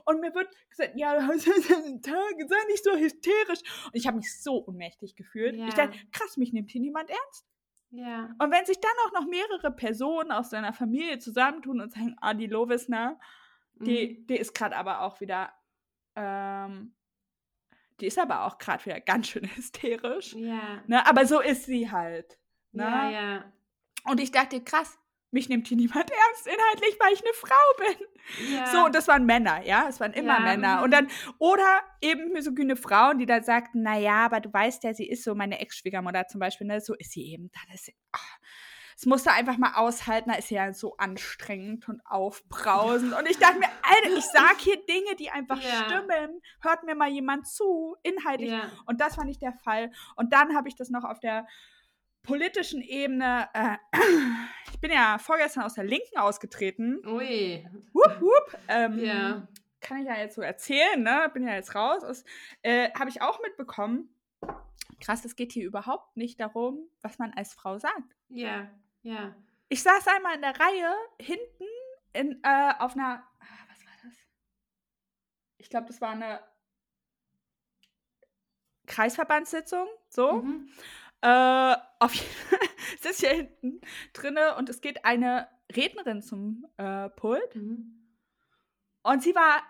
Und 0.04 0.20
mir 0.20 0.34
wird 0.34 0.48
gesagt, 0.70 0.92
ja, 0.96 1.14
du 1.16 1.26
hast 1.26 1.46
deine 1.46 2.00
Tage, 2.00 2.46
sei 2.48 2.64
nicht 2.68 2.84
so 2.84 2.96
hysterisch. 2.96 3.60
Und 3.86 3.94
ich 3.94 4.06
habe 4.06 4.18
mich 4.18 4.40
so 4.40 4.64
ohnmächtig 4.66 5.16
gefühlt. 5.16 5.56
Ich 5.56 5.74
dachte, 5.74 5.98
krass, 6.12 6.36
mich 6.36 6.52
nimmt 6.52 6.70
hier 6.70 6.80
niemand 6.80 7.10
ernst. 7.10 7.44
Ja. 7.90 8.34
Und 8.38 8.50
wenn 8.50 8.66
sich 8.66 8.80
dann 8.80 8.92
auch 9.06 9.20
noch 9.20 9.26
mehrere 9.26 9.70
Personen 9.70 10.30
aus 10.30 10.50
deiner 10.50 10.72
Familie 10.72 11.18
zusammentun 11.18 11.80
und 11.80 11.92
sagen, 11.92 12.16
ah, 12.20 12.34
die 12.34 12.46
Lovisner, 12.46 13.18
die, 13.74 14.18
mhm. 14.20 14.26
die 14.26 14.36
ist 14.36 14.54
gerade 14.54 14.76
aber 14.76 15.02
auch 15.02 15.20
wieder, 15.20 15.52
ähm, 16.16 16.94
die 18.00 18.06
ist 18.06 18.18
aber 18.18 18.44
auch 18.44 18.58
gerade 18.58 18.84
wieder 18.84 19.00
ganz 19.00 19.28
schön 19.28 19.44
hysterisch. 19.56 20.34
Ja. 20.34 20.82
Ne? 20.86 21.06
Aber 21.06 21.26
so 21.26 21.40
ist 21.40 21.64
sie 21.64 21.90
halt. 21.90 22.38
Ne? 22.72 22.84
Ja, 22.84 23.10
ja. 23.10 23.52
Und 24.04 24.20
ich 24.20 24.30
dachte, 24.30 24.62
krass, 24.62 24.98
mich 25.30 25.48
nimmt 25.48 25.68
hier 25.68 25.76
niemand 25.76 26.10
ernst 26.28 26.46
inhaltlich, 26.46 26.96
weil 27.00 27.12
ich 27.12 27.22
eine 27.22 27.34
Frau 27.34 27.54
bin. 27.78 28.54
Ja. 28.54 28.66
So, 28.66 28.84
und 28.86 28.94
das 28.94 29.08
waren 29.08 29.26
Männer, 29.26 29.64
ja, 29.64 29.86
es 29.88 30.00
waren 30.00 30.12
immer 30.12 30.38
ja. 30.38 30.40
Männer. 30.40 30.82
Und 30.82 30.90
dann, 30.90 31.08
oder 31.38 31.80
eben 32.00 32.32
misogyne 32.32 32.76
Frauen, 32.76 33.18
die 33.18 33.26
dann 33.26 33.42
sagten, 33.42 33.82
naja, 33.82 34.24
aber 34.26 34.40
du 34.40 34.52
weißt 34.52 34.84
ja, 34.84 34.94
sie 34.94 35.08
ist 35.08 35.24
so, 35.24 35.34
meine 35.34 35.60
Ex-Schwiegermutter 35.60 36.26
zum 36.26 36.40
Beispiel, 36.40 36.66
ne, 36.66 36.80
so 36.80 36.94
ist 36.94 37.12
sie 37.12 37.32
eben. 37.32 37.50
Dann 37.52 37.74
ist 37.74 37.86
sie, 37.86 37.94
ach, 38.12 38.38
das 38.98 39.06
musste 39.06 39.30
einfach 39.30 39.58
mal 39.58 39.74
aushalten, 39.76 40.30
da 40.30 40.36
ist 40.36 40.48
sie 40.48 40.56
ja 40.56 40.72
so 40.72 40.96
anstrengend 40.96 41.88
und 41.88 42.00
aufbrausend. 42.04 43.16
Und 43.16 43.30
ich 43.30 43.38
dachte 43.38 43.60
mir, 43.60 43.68
Alter, 43.82 44.16
ich 44.16 44.24
sag 44.24 44.58
hier 44.58 44.84
Dinge, 44.86 45.14
die 45.16 45.30
einfach 45.30 45.62
yeah. 45.62 45.84
stimmen. 45.84 46.42
Hört 46.60 46.82
mir 46.82 46.96
mal 46.96 47.08
jemand 47.08 47.46
zu, 47.46 47.94
inhaltlich. 48.02 48.50
Yeah. 48.50 48.68
Und 48.86 49.00
das 49.00 49.16
war 49.16 49.24
nicht 49.24 49.40
der 49.40 49.52
Fall. 49.52 49.92
Und 50.16 50.32
dann 50.32 50.56
habe 50.56 50.68
ich 50.68 50.74
das 50.74 50.90
noch 50.90 51.04
auf 51.04 51.20
der 51.20 51.46
politischen 52.22 52.82
Ebene, 52.82 53.48
äh, 53.54 53.76
ich 54.72 54.80
bin 54.80 54.90
ja 54.90 55.18
vorgestern 55.18 55.64
aus 55.64 55.74
der 55.74 55.84
Linken 55.84 56.18
ausgetreten. 56.18 57.04
Ui. 57.06 57.66
Wupp, 57.92 58.20
wupp. 58.20 58.58
Ähm, 58.68 58.98
ja. 58.98 59.48
Kann 59.80 60.00
ich 60.00 60.06
ja 60.06 60.16
jetzt 60.16 60.34
so 60.34 60.42
erzählen, 60.42 61.02
ne? 61.02 61.30
Bin 61.32 61.46
ja 61.46 61.54
jetzt 61.54 61.74
raus. 61.74 62.24
Äh, 62.62 62.90
Habe 62.92 63.10
ich 63.10 63.22
auch 63.22 63.40
mitbekommen. 63.40 64.12
Krass, 65.00 65.24
es 65.24 65.36
geht 65.36 65.52
hier 65.52 65.64
überhaupt 65.64 66.16
nicht 66.16 66.40
darum, 66.40 66.88
was 67.00 67.18
man 67.18 67.32
als 67.34 67.54
Frau 67.54 67.78
sagt. 67.78 68.16
Ja, 68.28 68.68
ja. 69.02 69.34
Ich 69.68 69.82
saß 69.82 70.08
einmal 70.08 70.34
in 70.34 70.42
der 70.42 70.58
Reihe 70.58 70.94
hinten 71.20 71.64
in, 72.12 72.40
äh, 72.42 72.72
auf 72.78 72.94
einer. 72.94 73.22
Ah, 73.40 73.66
was 73.68 73.84
war 73.84 73.92
das? 74.02 74.14
Ich 75.58 75.70
glaube, 75.70 75.86
das 75.86 76.00
war 76.00 76.10
eine 76.10 76.40
Kreisverbandssitzung. 78.86 79.86
So. 80.08 80.42
Mhm. 80.42 80.68
Äh, 81.20 81.76
auf 81.98 82.12
sitzt 83.00 83.20
hier 83.20 83.30
hinten 83.30 83.80
drinne 84.12 84.56
und 84.56 84.68
es 84.68 84.80
geht 84.80 85.04
eine 85.04 85.48
Rednerin 85.74 86.22
zum 86.22 86.66
äh, 86.76 87.08
Pult. 87.10 87.54
Mhm. 87.54 87.98
Und 89.02 89.22
sie 89.22 89.34
war 89.34 89.62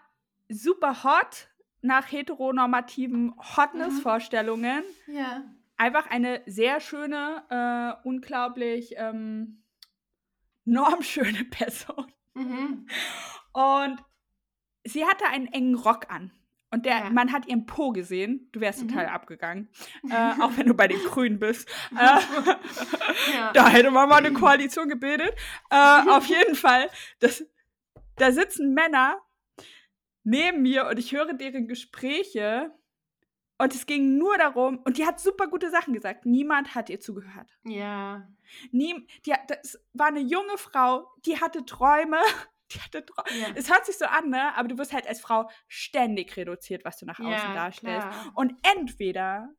super 0.49 1.05
hot 1.05 1.49
nach 1.81 2.11
heteronormativen 2.11 3.35
Hotness-Vorstellungen. 3.57 4.83
Mhm. 5.07 5.15
Ja. 5.15 5.45
Einfach 5.77 6.11
eine 6.11 6.43
sehr 6.47 6.81
schöne, 6.81 7.45
äh, 7.51 8.07
unglaublich 8.07 8.95
ähm, 8.97 9.63
normschöne 10.65 11.45
Person. 11.51 12.13
Mhm. 12.35 12.89
Und 13.53 14.05
sie 14.85 15.05
hatte 15.05 15.27
einen 15.27 15.47
engen 15.47 15.77
Rock 15.77 16.11
an. 16.11 16.33
Und 16.71 16.85
der, 16.85 16.99
ja. 16.99 17.11
man 17.11 17.33
hat 17.33 17.47
ihren 17.47 17.65
Po 17.65 17.91
gesehen. 17.91 18.49
Du 18.53 18.61
wärst 18.61 18.81
total 18.81 19.07
mhm. 19.07 19.13
abgegangen. 19.13 19.69
Äh, 20.11 20.33
auch 20.41 20.57
wenn 20.57 20.67
du 20.67 20.75
bei 20.75 20.89
den 20.89 21.01
Grünen 21.01 21.39
bist. 21.39 21.69
Äh, 21.93 22.05
ja. 23.35 23.53
Da 23.55 23.69
hätte 23.69 23.91
man 23.91 24.09
mal 24.09 24.17
eine 24.17 24.33
Koalition 24.33 24.89
gebildet. 24.89 25.35
Äh, 25.71 26.11
auf 26.11 26.27
jeden 26.27 26.55
Fall, 26.55 26.89
das, 27.21 27.45
da 28.17 28.31
sitzen 28.33 28.75
Männer 28.75 29.21
neben 30.23 30.63
mir 30.63 30.87
und 30.87 30.99
ich 30.99 31.13
höre 31.13 31.33
deren 31.33 31.67
Gespräche. 31.67 32.73
Und 33.61 33.75
es 33.75 33.87
ging 33.87 34.19
nur 34.19 34.39
darum, 34.39 34.79
und 34.85 34.99
die 34.99 35.07
hat 35.07 35.19
super 35.19 35.49
gute 35.49 35.71
Sachen 35.71 35.93
gesagt. 35.93 36.27
Niemand 36.27 36.77
hat 36.77 36.91
ihr 36.91 37.01
zugehört. 37.01 37.59
Ja. 37.65 38.29
Nie, 38.71 39.07
die, 39.27 39.35
das 39.49 39.81
war 39.95 40.07
eine 40.09 40.21
junge 40.21 40.57
Frau, 40.59 41.11
die 41.27 41.41
hatte 41.41 41.65
Träume 41.65 42.19
die 42.73 42.81
hatte 42.81 43.05
ja. 43.39 43.49
Es 43.55 43.71
hört 43.71 43.87
sich 43.87 43.97
so 43.97 44.05
an, 44.05 44.31
ne? 44.31 44.55
Aber 44.57 44.69
du 44.69 44.79
wirst 44.79 44.93
halt 44.93 45.07
als 45.07 45.21
Frau 45.21 45.51
ständig 45.67 46.37
reduziert, 46.37 46.85
was 46.85 46.99
du 46.99 47.07
nach 47.07 47.19
außen 47.19 47.31
ja, 47.31 47.55
darstellst. 47.55 48.09
Klar. 48.09 48.33
Und 48.35 48.55
entweder, 48.63 49.51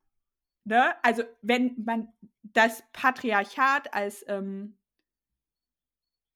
ne, 0.63 0.93
also 1.03 1.23
wenn 1.41 1.75
man 1.83 2.09
das 2.43 2.83
Patriarchat 2.93 3.93
als 3.93 4.23
ähm, 4.27 4.79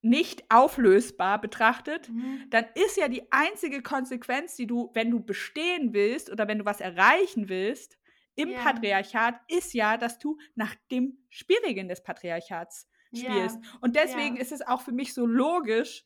nicht 0.02 0.44
auflösbar 0.50 1.40
betrachtet, 1.40 2.10
mhm. 2.10 2.46
dann 2.50 2.66
ist 2.76 2.98
ja 2.98 3.08
die 3.08 3.32
einzige 3.32 3.82
Konsequenz, 3.82 4.56
die 4.56 4.68
du, 4.68 4.92
wenn 4.94 5.10
du 5.10 5.22
bestehen 5.22 5.94
willst 5.94 6.30
oder 6.30 6.48
wenn 6.48 6.60
du 6.60 6.66
was 6.66 6.82
erreichen 6.82 7.48
willst, 7.48 7.98
im 8.36 8.50
yeah. 8.50 8.64
Patriarchat, 8.64 9.40
ist 9.48 9.74
ja, 9.74 9.96
dass 9.98 10.20
du 10.20 10.38
nach 10.56 10.76
dem 10.92 11.20
Spielregeln 11.30 11.88
des 11.88 12.04
Patriarchats 12.04 12.90
spielst. 13.14 13.58
Yeah. 13.58 13.78
Und 13.80 13.96
deswegen 13.96 14.36
yeah. 14.36 14.42
ist 14.42 14.52
es 14.52 14.62
auch 14.62 14.82
für 14.82 14.92
mich 14.92 15.14
so 15.14 15.26
logisch, 15.26 16.04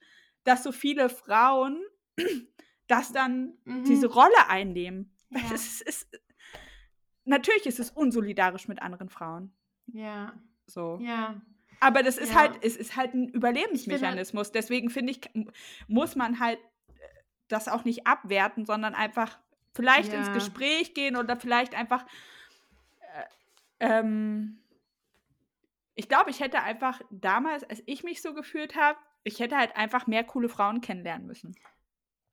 dass 0.48 0.64
so 0.64 0.72
viele 0.72 1.10
Frauen 1.10 1.84
das 2.88 3.12
dann 3.12 3.58
mhm. 3.66 3.84
diese 3.84 4.08
Rolle 4.08 4.48
einnehmen. 4.48 5.14
Ja. 5.30 5.41
Es 5.54 5.82
ist, 5.82 6.08
natürlich 7.26 7.66
ist 7.66 7.80
es 7.80 7.91
unsolidarisch 7.91 8.70
mit 8.70 8.82
anderen 8.82 9.10
Frauen. 9.10 9.54
Ja. 9.88 10.34
So. 10.66 11.00
Ja. 11.02 11.41
Aber 11.82 12.02
das 12.02 12.18
ist 12.18 12.32
ja. 12.32 12.39
halt, 12.39 12.64
es 12.64 12.78
ist 12.78 12.95
halt 12.95 13.14
ein 13.14 13.28
Überlebensmechanismus. 13.28 14.48
Finde, 14.48 14.60
Deswegen 14.60 14.89
finde 14.89 15.12
ich, 15.12 15.20
muss 15.88 16.16
man 16.16 16.39
halt 16.39 16.60
äh, 16.88 16.93
das 17.50 17.68
auch 17.68 17.84
nicht 17.84 18.08
abwerten, 18.08 18.66
sondern 18.66 18.95
einfach 18.95 19.38
vielleicht 19.74 20.14
ja. 20.14 20.20
ins 20.20 20.32
Gespräch 20.32 20.93
gehen 20.93 21.18
oder 21.18 21.36
vielleicht 21.36 21.76
einfach. 21.76 22.06
Äh, 23.80 24.00
ähm, 24.00 24.64
ich 25.93 26.08
glaube, 26.08 26.30
ich 26.30 26.39
hätte 26.39 26.62
einfach 26.62 27.02
damals, 27.10 27.64
als 27.64 27.84
ich 27.86 28.04
mich 28.04 28.22
so 28.22 28.34
gefühlt 28.34 28.76
habe, 28.76 28.98
ich 29.28 29.40
hätte 29.40 29.58
halt 29.58 29.76
einfach 29.76 30.08
mehr 30.08 30.24
coole 30.24 30.50
Frauen 30.50 30.82
kennenlernen 30.82 31.28
müssen. 31.28 31.56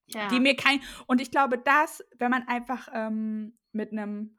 Ja. 0.07 0.29
Die 0.29 0.41
mir 0.41 0.57
kein. 0.57 0.81
Und 1.07 1.21
ich 1.21 1.31
glaube, 1.31 1.59
dass, 1.59 2.05
wenn 2.19 2.31
man 2.31 2.47
einfach 2.47 2.89
ähm, 2.93 3.59
mit 3.73 3.93
einem 3.93 4.37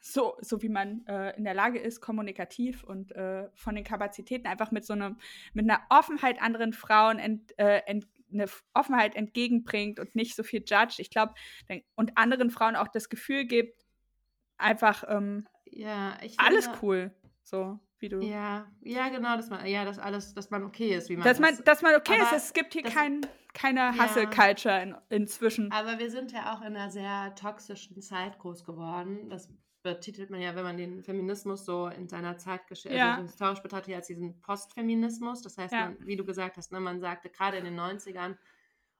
so, 0.00 0.36
so 0.40 0.60
wie 0.60 0.68
man 0.68 1.06
äh, 1.06 1.34
in 1.36 1.44
der 1.44 1.54
Lage 1.54 1.78
ist, 1.78 2.00
kommunikativ 2.00 2.84
und 2.84 3.12
äh, 3.12 3.48
von 3.54 3.74
den 3.74 3.84
Kapazitäten 3.84 4.46
einfach 4.46 4.70
mit 4.70 4.84
so 4.84 4.92
einem, 4.92 5.18
mit 5.54 5.64
einer 5.64 5.80
Offenheit 5.88 6.42
anderen 6.42 6.74
Frauen 6.74 7.18
ent, 7.18 7.58
äh, 7.58 7.80
ent, 7.86 8.06
eine 8.30 8.46
Offenheit 8.74 9.14
entgegenbringt 9.14 9.98
und 10.00 10.14
nicht 10.14 10.36
so 10.36 10.42
viel 10.42 10.62
judge. 10.66 10.96
Ich 10.98 11.08
glaube, 11.08 11.34
und 11.94 12.18
anderen 12.18 12.50
Frauen 12.50 12.76
auch 12.76 12.88
das 12.88 13.08
Gefühl 13.08 13.46
gibt, 13.46 13.86
einfach 14.58 15.04
ähm, 15.08 15.46
ja, 15.64 16.18
alles 16.36 16.68
cool. 16.82 17.14
So 17.42 17.78
wie 18.00 18.08
du. 18.08 18.20
Ja, 18.20 18.66
ja, 18.82 19.08
genau, 19.08 19.36
dass 19.36 19.50
man, 19.50 19.66
ja, 19.66 19.84
dass 19.84 19.98
alles, 19.98 20.34
dass 20.34 20.50
man 20.50 20.64
okay 20.64 20.94
ist, 20.94 21.08
wie 21.08 21.16
man 21.16 21.24
dass 21.24 21.38
man, 21.38 21.54
ist. 21.54 21.66
Dass 21.66 21.82
man 21.82 21.94
okay 21.94 22.20
aber 22.20 22.36
ist. 22.36 22.46
Es 22.46 22.52
gibt 22.52 22.72
hier 22.72 22.82
das, 22.82 22.92
kein, 22.92 23.26
keine 23.52 23.92
Hustle-Culture 23.92 24.82
in, 24.82 24.94
inzwischen. 25.10 25.70
Aber 25.72 25.98
wir 25.98 26.10
sind 26.10 26.32
ja 26.32 26.54
auch 26.54 26.60
in 26.60 26.76
einer 26.76 26.90
sehr 26.90 27.34
toxischen 27.34 28.00
Zeit 28.02 28.38
groß 28.38 28.64
geworden. 28.64 29.30
Das 29.30 29.48
betitelt 29.82 30.30
man 30.30 30.40
ja, 30.40 30.56
wenn 30.56 30.64
man 30.64 30.76
den 30.76 31.02
Feminismus 31.02 31.64
so 31.64 31.88
in 31.88 32.08
seiner 32.08 32.38
Zeit 32.38 32.62
also 32.70 32.88
ja. 32.88 33.12
also 33.12 33.22
historisch 33.22 33.62
betrachtet, 33.62 33.94
als 33.94 34.06
diesen 34.06 34.40
Postfeminismus. 34.40 35.42
Das 35.42 35.58
heißt, 35.58 35.74
ja. 35.74 35.90
man, 35.90 36.06
wie 36.06 36.16
du 36.16 36.24
gesagt 36.24 36.56
hast, 36.56 36.72
ne, 36.72 36.80
man 36.80 37.00
sagte 37.00 37.28
gerade 37.28 37.58
in 37.58 37.64
den 37.64 37.78
90ern 37.78 38.36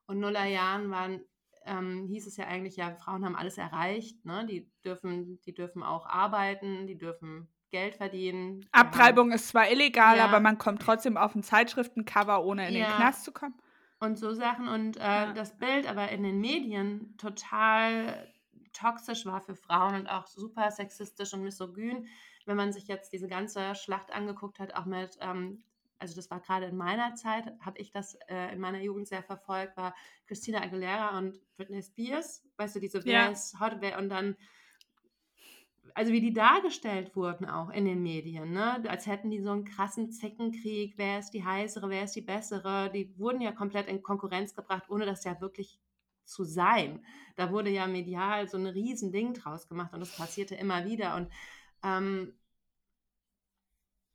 und 0.06 0.20
Nullerjahren 0.20 0.90
waren, 0.90 1.24
ähm, 1.64 2.06
hieß 2.06 2.26
es 2.26 2.36
ja 2.36 2.46
eigentlich, 2.46 2.76
ja, 2.76 2.94
Frauen 2.96 3.24
haben 3.24 3.36
alles 3.36 3.56
erreicht, 3.56 4.24
ne? 4.26 4.44
Die 4.46 4.70
dürfen, 4.84 5.40
die 5.46 5.54
dürfen 5.54 5.82
auch 5.82 6.06
arbeiten, 6.06 6.86
die 6.86 6.98
dürfen 6.98 7.48
Geld 7.70 7.96
verdienen. 7.96 8.66
Abtreibung 8.72 9.30
ja. 9.30 9.36
ist 9.36 9.48
zwar 9.48 9.70
illegal, 9.70 10.16
ja. 10.16 10.24
aber 10.24 10.40
man 10.40 10.58
kommt 10.58 10.82
trotzdem 10.82 11.16
auf 11.16 11.34
ein 11.34 11.42
Zeitschriftencover, 11.42 12.44
ohne 12.44 12.68
in 12.68 12.74
den 12.74 12.84
Knast 12.84 13.24
zu 13.24 13.32
kommen. 13.32 13.54
Und 14.00 14.18
so 14.18 14.32
Sachen 14.32 14.68
und 14.68 14.96
äh, 14.96 15.32
das 15.34 15.56
Bild 15.56 15.88
aber 15.88 16.10
in 16.10 16.22
den 16.22 16.40
Medien 16.40 17.16
total 17.16 18.28
toxisch 18.74 19.24
war 19.24 19.40
für 19.40 19.54
Frauen 19.54 19.94
und 19.94 20.06
auch 20.08 20.26
super 20.26 20.70
sexistisch 20.70 21.32
und 21.32 21.42
misogyn. 21.42 22.06
Wenn 22.44 22.56
man 22.56 22.72
sich 22.72 22.86
jetzt 22.88 23.12
diese 23.12 23.28
ganze 23.28 23.74
Schlacht 23.74 24.12
angeguckt 24.12 24.58
hat, 24.58 24.74
auch 24.74 24.84
mit, 24.84 25.16
ähm, 25.20 25.62
also 25.98 26.14
das 26.14 26.30
war 26.30 26.40
gerade 26.40 26.66
in 26.66 26.76
meiner 26.76 27.14
Zeit, 27.14 27.52
habe 27.60 27.78
ich 27.78 27.92
das 27.92 28.16
äh, 28.28 28.52
in 28.52 28.60
meiner 28.60 28.80
Jugend 28.80 29.08
sehr 29.08 29.22
verfolgt, 29.22 29.76
war 29.76 29.94
Christina 30.26 30.60
Aguilera 30.60 31.16
und 31.16 31.40
Britney 31.56 31.82
Spears, 31.82 32.44
weißt 32.58 32.76
du, 32.76 32.80
diese 32.80 33.00
ja. 33.08 33.32
Hot 33.60 33.72
und 33.98 34.08
dann 34.10 34.36
also 35.94 36.12
wie 36.12 36.20
die 36.20 36.32
dargestellt 36.32 37.14
wurden 37.14 37.46
auch 37.46 37.70
in 37.70 37.84
den 37.84 38.02
Medien, 38.02 38.52
ne? 38.52 38.82
als 38.88 39.06
hätten 39.06 39.30
die 39.30 39.40
so 39.40 39.50
einen 39.50 39.64
krassen 39.64 40.10
Zeckenkrieg, 40.10 40.94
wer 40.96 41.18
ist 41.18 41.30
die 41.30 41.44
heißere, 41.44 41.88
wer 41.88 42.04
ist 42.04 42.16
die 42.16 42.20
bessere, 42.20 42.90
die 42.90 43.16
wurden 43.18 43.40
ja 43.40 43.52
komplett 43.52 43.86
in 43.86 44.02
Konkurrenz 44.02 44.54
gebracht, 44.54 44.84
ohne 44.88 45.06
das 45.06 45.24
ja 45.24 45.40
wirklich 45.40 45.78
zu 46.24 46.44
sein. 46.44 47.04
Da 47.36 47.52
wurde 47.52 47.70
ja 47.70 47.86
medial 47.86 48.48
so 48.48 48.56
ein 48.56 48.66
Riesending 48.66 49.34
draus 49.34 49.68
gemacht 49.68 49.92
und 49.92 50.00
das 50.00 50.16
passierte 50.16 50.54
immer 50.54 50.84
wieder. 50.84 51.16
Und 51.16 51.30
ähm, 51.82 52.34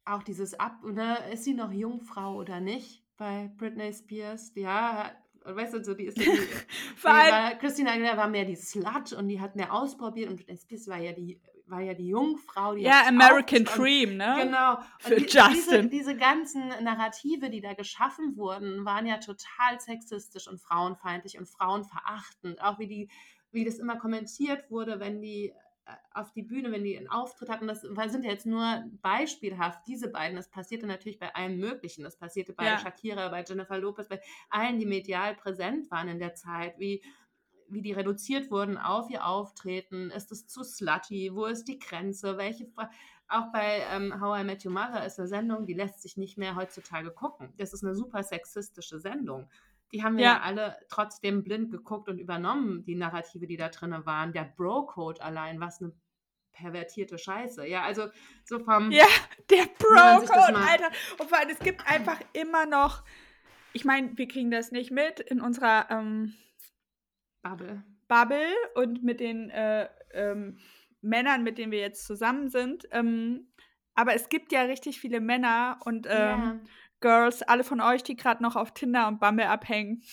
auch 0.06 0.24
dieses 0.24 0.60
Ab, 0.60 0.84
ne, 0.84 1.18
ist 1.32 1.44
sie 1.44 1.54
noch 1.54 1.72
Jungfrau 1.72 2.36
oder 2.36 2.60
nicht 2.60 3.06
bei 3.16 3.52
Britney 3.58 3.94
Spears? 3.94 4.52
Ja, 4.56 5.12
weißt 5.44 5.76
du, 5.76 5.84
so 5.84 5.94
die 5.94 6.06
ist 6.06 6.18
die, 6.18 6.24
die 7.00 7.04
war, 7.04 7.56
Christina 7.56 7.92
Aguilera 7.92 8.18
war 8.18 8.28
mehr 8.28 8.46
die 8.46 8.56
Slut 8.56 9.14
und 9.14 9.28
die 9.28 9.40
hat 9.40 9.56
mehr 9.56 9.74
ausprobiert 9.74 10.30
und 10.30 10.38
Britney 10.38 10.58
Spears 10.58 10.88
war 10.88 10.98
ja 10.98 11.14
die 11.14 11.40
war 11.70 11.82
ja 11.82 11.94
die 11.94 12.08
Jungfrau, 12.08 12.76
die 12.76 12.84
ja 12.84 13.08
American 13.08 13.66
Dream, 13.66 14.18
ne? 14.18 14.36
Genau. 14.44 14.80
Für 15.00 15.16
die, 15.16 15.24
Justin. 15.24 15.90
Diese, 15.90 15.90
diese 15.90 16.16
ganzen 16.18 16.68
Narrative, 16.84 17.50
die 17.50 17.62
da 17.62 17.74
geschaffen 17.74 18.38
wurden, 18.38 18.86
waren 18.86 19.06
ja 19.06 19.18
total 19.18 19.80
sexistisch 19.80 20.48
und 20.48 20.60
frauenfeindlich 20.60 21.38
und 21.38 21.48
frauenverachtend. 21.48 22.62
Auch 22.62 22.80
wie 22.80 22.88
die, 22.88 23.10
wie 23.52 23.66
das 23.66 23.80
immer 23.80 23.98
kommentiert 23.98 24.70
wurde, 24.70 25.00
wenn 25.00 25.22
die 25.22 25.50
äh, 25.86 25.92
auf 26.14 26.32
die 26.32 26.44
Bühne, 26.44 26.72
wenn 26.72 26.84
die 26.84 26.98
einen 26.98 27.10
Auftritt 27.10 27.50
hatten, 27.50 27.68
das 27.68 27.82
sind 27.82 28.24
ja 28.24 28.32
jetzt 28.32 28.46
nur 28.46 28.84
beispielhaft, 29.02 29.88
diese 29.88 30.10
beiden. 30.10 30.36
Das 30.36 30.50
passierte 30.50 30.88
natürlich 30.88 31.20
bei 31.20 31.34
allem 31.36 31.58
Möglichen. 31.58 32.04
Das 32.04 32.18
passierte 32.18 32.54
bei 32.54 32.66
ja. 32.66 32.80
Shakira, 32.80 33.30
bei 33.30 33.44
Jennifer 33.44 33.78
Lopez, 33.78 34.08
bei 34.08 34.22
allen, 34.50 34.80
die 34.80 34.86
medial 34.86 35.36
präsent 35.36 35.90
waren 35.92 36.08
in 36.08 36.20
der 36.20 36.36
Zeit, 36.36 36.78
wie 36.80 37.04
wie 37.72 37.82
die 37.82 37.94
reduziert 37.94 38.52
wurden 38.52 38.78
auf 38.78 39.10
ihr 39.10 39.26
Auftreten. 39.26 40.12
Ist 40.12 40.32
es 40.32 40.48
zu 40.48 40.64
slutty? 40.64 41.32
Wo 41.34 41.46
ist 41.46 41.66
die 41.68 41.80
Grenze? 41.80 42.38
Welche 42.38 42.68
auch 43.30 43.52
bei 43.52 43.84
ähm, 43.92 44.20
How 44.20 44.42
I 44.42 44.44
Met 44.44 44.66
Your 44.66 44.72
Mother 44.72 45.06
ist 45.06 45.20
eine 45.20 45.28
Sendung, 45.28 45.66
die 45.66 45.74
lässt 45.74 46.02
sich 46.02 46.18
nicht 46.18 46.38
mehr 46.38 46.56
heutzutage 46.56 47.12
gucken. 47.12 47.54
Das 47.58 47.74
ist 47.74 47.84
eine 47.84 47.96
super 47.96 48.24
sexistische 48.24 49.00
Sendung. 49.00 49.48
Die 49.92 50.04
haben 50.04 50.18
wir 50.18 50.26
ja, 50.26 50.34
ja 50.34 50.42
alle 50.42 50.78
trotzdem 50.90 51.44
blind 51.44 51.72
geguckt 51.72 52.10
und 52.10 52.20
übernommen, 52.20 52.84
die 52.86 52.96
Narrative, 52.96 53.48
die 53.48 53.58
da 53.58 53.70
drin 53.70 53.96
waren. 54.06 54.34
Der 54.34 54.44
Bro-Code 54.44 55.22
allein, 55.22 55.60
was 55.60 55.82
eine 55.82 55.94
pervertierte 56.52 57.18
Scheiße. 57.18 57.68
Ja, 57.68 57.84
also 57.84 58.08
so 58.44 58.60
vom. 58.60 58.92
Ja, 58.92 59.08
der 59.50 59.66
Bro-Code, 59.78 60.58
Alter. 60.58 60.90
Und 61.20 61.30
vor 61.30 61.38
allem, 61.38 61.50
es 61.50 61.60
gibt 61.60 61.88
einfach 61.90 62.20
immer 62.34 62.66
noch. 62.66 63.04
Ich 63.74 63.86
meine, 63.86 64.18
wir 64.18 64.28
kriegen 64.28 64.52
das 64.52 64.72
nicht 64.72 64.92
mit 64.92 65.20
in 65.20 65.40
unserer. 65.40 65.88
Ähm 65.90 66.34
Bubble. 67.42 67.84
Bubble 68.08 68.54
und 68.76 69.04
mit 69.04 69.20
den 69.20 69.50
äh, 69.50 69.88
ähm, 70.14 70.58
Männern, 71.02 71.44
mit 71.44 71.58
denen 71.58 71.72
wir 71.72 71.80
jetzt 71.80 72.06
zusammen 72.06 72.50
sind. 72.50 72.88
Ähm, 72.92 73.48
aber 73.96 74.14
es 74.14 74.30
gibt 74.30 74.52
ja 74.52 74.62
richtig 74.64 75.00
viele 75.00 75.20
Männer 75.22 75.80
und 75.86 76.08
ähm, 76.08 76.14
yeah. 76.14 76.60
Girls, 77.02 77.42
alle 77.44 77.64
von 77.64 77.82
euch, 77.82 78.04
die 78.04 78.16
gerade 78.16 78.44
noch 78.44 78.56
auf 78.56 78.74
Tinder 78.74 79.08
und 79.08 79.20
Bumble 79.20 79.48
abhängen. 79.48 80.04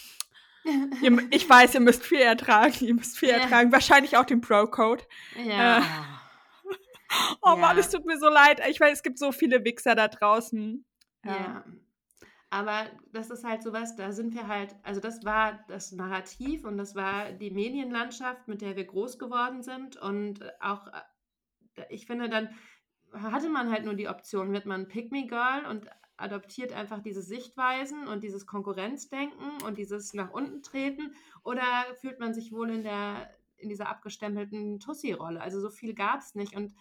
ihr, 1.03 1.19
ich 1.31 1.49
weiß, 1.49 1.75
ihr 1.75 1.81
müsst 1.81 2.05
viel 2.05 2.21
ertragen. 2.21 2.85
Ihr 2.85 2.95
müsst 2.95 3.19
viel 3.19 3.31
yeah. 3.31 3.39
ertragen. 3.39 3.73
Wahrscheinlich 3.73 4.17
auch 4.17 4.25
den 4.25 4.41
Pro-Code. 4.41 5.05
Ja. 5.45 5.79
Äh, 5.79 5.83
oh 7.43 7.51
ja. 7.51 7.57
Mann, 7.57 7.79
es 7.79 7.91
tut 7.91 8.05
mir 8.05 8.19
so 8.19 8.29
leid. 8.29 8.61
Ich 8.69 8.81
weiß, 8.81 8.93
es 8.93 9.03
gibt 9.03 9.19
so 9.19 9.33
viele 9.33 9.65
Wichser 9.65 9.95
da 9.95 10.09
draußen. 10.09 10.85
Ja. 11.25 11.33
ja. 11.33 11.65
Aber 12.57 12.87
das 13.13 13.29
ist 13.29 13.45
halt 13.45 13.63
sowas, 13.63 13.97
da 13.97 14.13
sind 14.13 14.33
wir 14.33 14.49
halt, 14.49 14.75
also 14.83 14.99
das 14.99 15.27
war 15.27 15.63
das 15.69 15.93
Narrativ 15.93 16.65
und 16.65 16.79
das 16.79 16.95
war 16.95 17.31
die 17.33 17.51
Medienlandschaft, 17.51 18.49
mit 18.49 18.63
der 18.63 18.77
wir 18.77 18.87
groß 18.87 19.19
geworden 19.19 19.63
sind. 19.63 19.99
Und 19.99 20.41
auch, 20.63 20.87
äh, 20.87 21.85
ich 21.91 22.07
finde, 22.07 22.31
dann 22.31 22.49
hatte 23.13 23.51
man 23.51 23.71
halt 23.71 23.85
nur 23.85 23.93
die 23.93 24.09
Option, 24.09 24.55
wird 24.55 24.65
man 24.65 24.89
Pick 24.89 25.13
Me 25.13 25.27
Girl 25.27 25.67
und 25.69 25.87
adoptiert 26.17 26.73
einfach 26.73 27.03
diese 27.03 27.21
Sichtweisen 27.21 28.09
und 28.09 28.25
dieses 28.25 28.47
Konkurrenzdenken 28.47 29.63
und 29.67 29.77
dieses 29.77 30.15
nach 30.15 30.31
unten 30.31 30.63
treten 30.63 31.15
oder 31.45 31.63
fühlt 32.01 32.21
man 32.21 32.33
sich 32.33 32.53
wohl 32.53 32.71
in 32.71 32.85
der 32.85 33.29
in 33.59 33.69
dieser 33.69 33.91
abgestempelten 33.91 34.81
Tussi-Rolle? 34.81 35.43
Also 35.43 35.61
so 35.61 35.69
viel 35.69 35.93
gab 35.93 36.21
es 36.21 36.35
nicht 36.35 36.57
und 36.57 36.75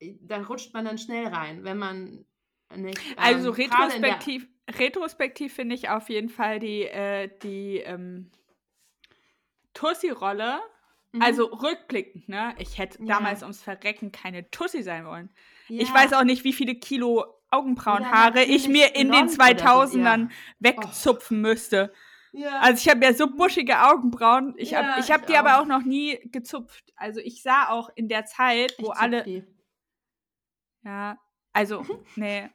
äh, 0.00 0.16
da 0.20 0.42
rutscht 0.42 0.74
man 0.74 0.84
dann 0.84 0.98
schnell 0.98 1.28
rein, 1.28 1.62
wenn 1.62 1.78
man 1.78 2.26
nicht. 2.74 3.00
Also 3.16 3.48
ähm, 3.48 3.54
retrospektiv, 3.54 4.48
retrospektiv 4.78 5.54
finde 5.54 5.74
ich 5.74 5.88
auf 5.88 6.08
jeden 6.08 6.28
Fall 6.28 6.58
die, 6.58 6.82
äh, 6.82 7.30
die 7.42 7.78
ähm, 7.78 8.30
Tussi-Rolle. 9.74 10.60
Mhm. 11.12 11.22
Also 11.22 11.44
rückblickend, 11.46 12.28
ne? 12.28 12.54
Ich 12.58 12.78
hätte 12.78 12.98
ja. 13.00 13.06
damals 13.06 13.42
ums 13.42 13.62
Verrecken 13.62 14.12
keine 14.12 14.50
Tussi 14.50 14.82
sein 14.82 15.06
wollen. 15.06 15.30
Ja. 15.68 15.82
Ich 15.82 15.92
weiß 15.92 16.12
auch 16.14 16.24
nicht, 16.24 16.44
wie 16.44 16.52
viele 16.52 16.74
Kilo 16.74 17.24
Augenbrauenhaare 17.50 18.42
ich 18.42 18.68
mir 18.68 18.96
in 18.96 19.12
den 19.12 19.28
2000ern 19.28 19.88
so. 19.88 19.98
ja. 20.00 20.28
wegzupfen 20.58 21.38
oh. 21.38 21.48
müsste. 21.48 21.92
Ja. 22.32 22.58
Also 22.60 22.82
ich 22.84 22.88
habe 22.92 23.04
ja 23.04 23.14
so 23.14 23.28
buschige 23.28 23.80
Augenbrauen. 23.82 24.54
Ich 24.58 24.72
ja, 24.72 24.82
habe 24.82 25.00
ich 25.00 25.10
hab 25.10 25.26
die 25.26 25.34
auch. 25.34 25.38
aber 25.38 25.60
auch 25.60 25.66
noch 25.66 25.82
nie 25.82 26.18
gezupft. 26.32 26.92
Also 26.96 27.20
ich 27.20 27.42
sah 27.42 27.70
auch 27.70 27.88
in 27.94 28.08
der 28.08 28.26
Zeit, 28.26 28.74
wo 28.78 28.90
alle. 28.90 29.22
Die. 29.22 29.44
Ja, 30.84 31.18
also, 31.56 31.86
nee. 32.16 32.50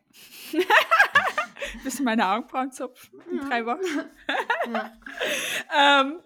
Bisschen 1.84 2.06
meine 2.06 2.28
Augenbrauen 2.28 2.72
zupfen 2.72 3.20
in 3.32 3.38
ja. 3.38 3.44
drei 3.46 3.66
Wochen. 3.66 3.82
ja. 4.72 4.94
ähm, 5.76 6.20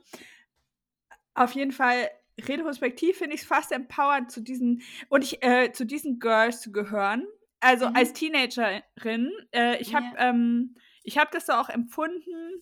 auf 1.35 1.53
jeden 1.53 1.71
Fall, 1.71 2.09
retrospektiv 2.41 3.17
finde 3.17 3.35
ich 3.35 3.43
es 3.43 3.47
fast 3.47 3.71
empowernd, 3.71 4.29
zu 4.29 4.41
diesen, 4.41 4.81
und 5.07 5.23
ich, 5.23 5.41
äh, 5.41 5.71
zu 5.71 5.85
diesen 5.85 6.19
Girls 6.19 6.59
zu 6.59 6.73
gehören. 6.73 7.25
Also 7.61 7.89
mhm. 7.89 7.95
als 7.95 8.11
Teenagerin, 8.11 9.31
äh, 9.53 9.77
ich 9.77 9.95
habe 9.95 10.07
ja. 10.17 10.29
ähm, 10.29 10.75
hab 11.07 11.31
das 11.31 11.45
so 11.45 11.53
auch 11.53 11.69
empfunden, 11.69 12.61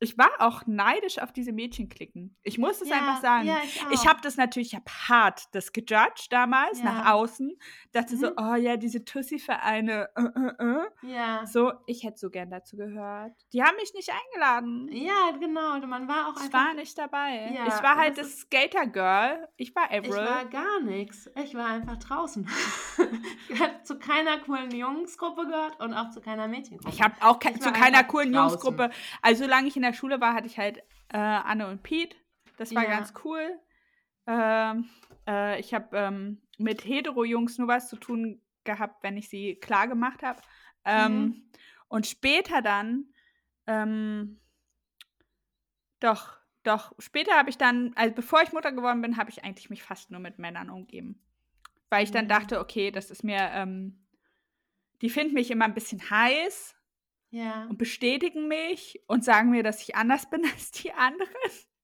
ich 0.00 0.16
war 0.16 0.30
auch 0.38 0.62
neidisch 0.66 1.18
auf 1.18 1.32
diese 1.32 1.52
Mädchenklicken. 1.52 2.36
Ich 2.42 2.58
muss 2.58 2.80
es 2.80 2.88
Ja, 2.88 2.96
einfach 2.96 3.20
sagen. 3.20 3.46
ja, 3.46 3.56
ich 3.64 3.82
Ich 3.90 4.06
habe 4.06 4.20
das 4.22 4.36
natürlich, 4.36 4.68
ich 4.72 4.74
habe 4.76 4.84
hart 5.08 5.44
das 5.52 5.72
gejudged 5.72 6.32
damals 6.32 6.82
nach 6.82 7.04
Ja. 7.06 7.12
außen. 7.14 7.56
Dachte 7.92 8.16
so, 8.16 8.28
Mhm. 8.28 8.34
oh 8.38 8.54
ja, 8.54 8.76
diese 8.76 9.04
Tussi-Vereine. 9.04 10.08
Äh, 10.14 10.22
äh, 10.22 10.64
äh. 10.64 11.12
Ja. 11.14 11.46
So, 11.46 11.72
ich 11.86 12.04
hätte 12.04 12.18
so 12.18 12.30
gern 12.30 12.50
dazu 12.50 12.76
gehört. 12.76 13.32
Die 13.52 13.62
haben 13.62 13.76
mich 13.76 13.92
nicht 13.94 14.10
eingeladen. 14.10 14.88
Ja, 14.92 15.32
genau. 15.38 15.78
Man 15.86 16.06
war 16.08 16.28
auch 16.28 16.36
Ich 16.36 16.44
einfach. 16.44 16.66
war 16.66 16.74
nicht 16.74 16.96
dabei. 16.98 17.50
Ich 17.66 17.82
war 17.82 17.96
halt 17.96 18.18
das 18.18 18.28
das 18.28 18.38
Skater-Girl. 18.40 19.48
Ich 19.56 19.74
war 19.74 19.84
Ich 19.92 20.10
war 20.10 20.18
Avril. 20.40 20.50
gar 20.50 20.80
nichts. 20.80 21.30
Ich 21.42 21.54
war 21.54 21.66
einfach 21.66 21.96
draußen. 21.98 22.46
ich 23.48 23.60
habe 23.60 23.82
zu 23.82 23.98
keiner 23.98 24.38
coolen 24.40 24.70
Jungsgruppe 24.70 25.46
gehört 25.46 25.80
und 25.80 25.94
auch 25.94 26.10
zu 26.10 26.20
keiner 26.20 26.46
Mädchengruppe. 26.48 26.92
Ich 26.94 27.02
habe 27.02 27.14
auch 27.20 27.38
ke 27.38 27.50
Ich 27.50 27.60
zu 27.60 27.72
keiner 27.72 28.04
coolen 28.04 28.32
draußen. 28.32 28.50
Jungsgruppe. 28.50 28.90
Also, 29.22 29.44
solange 29.44 29.68
ich 29.68 29.76
in 29.76 29.82
der 29.82 29.87
Schule 29.92 30.20
war, 30.20 30.34
hatte 30.34 30.46
ich 30.46 30.58
halt 30.58 30.78
äh, 31.08 31.16
Anne 31.18 31.68
und 31.68 31.82
Pete. 31.82 32.16
Das 32.56 32.74
war 32.74 32.84
Ja. 32.84 32.90
ganz 32.90 33.12
cool. 33.24 33.58
Ähm, 34.26 34.88
äh, 35.26 35.58
ich 35.60 35.72
habe 35.74 35.96
ähm, 35.96 36.42
mit 36.58 36.84
Hetero-Jungs 36.84 37.58
nur 37.58 37.68
was 37.68 37.88
zu 37.88 37.96
tun 37.96 38.42
gehabt, 38.64 39.02
wenn 39.02 39.16
ich 39.16 39.28
sie 39.28 39.56
klar 39.56 39.88
gemacht 39.88 40.22
habe. 40.22 40.40
Ähm, 40.84 41.24
Mhm. 41.24 41.50
Und 41.88 42.06
später 42.06 42.60
dann, 42.60 43.06
ähm, 43.66 44.40
doch, 46.00 46.38
doch, 46.64 46.92
später 46.98 47.32
habe 47.32 47.48
ich 47.48 47.56
dann, 47.56 47.92
also 47.96 48.14
bevor 48.14 48.42
ich 48.42 48.52
Mutter 48.52 48.72
geworden 48.72 49.00
bin, 49.00 49.16
habe 49.16 49.30
ich 49.30 49.44
eigentlich 49.44 49.70
mich 49.70 49.82
fast 49.82 50.10
nur 50.10 50.20
mit 50.20 50.38
Männern 50.38 50.68
umgeben. 50.68 51.24
Weil 51.88 52.04
ich 52.04 52.10
dann 52.10 52.26
Mhm. 52.26 52.28
dachte, 52.28 52.60
okay, 52.60 52.90
das 52.90 53.10
ist 53.10 53.24
mir, 53.24 53.50
ähm, 53.52 54.04
die 55.00 55.08
finden 55.10 55.34
mich 55.34 55.50
immer 55.50 55.64
ein 55.64 55.74
bisschen 55.74 56.10
heiß 56.10 56.74
Ja. 57.30 57.66
und 57.68 57.76
bestätigen 57.78 58.48
mich 58.48 59.02
und 59.06 59.22
sagen 59.24 59.50
mir, 59.50 59.62
dass 59.62 59.82
ich 59.82 59.94
anders 59.96 60.28
bin 60.30 60.42
als 60.52 60.70
die 60.70 60.92
anderen. 60.92 61.28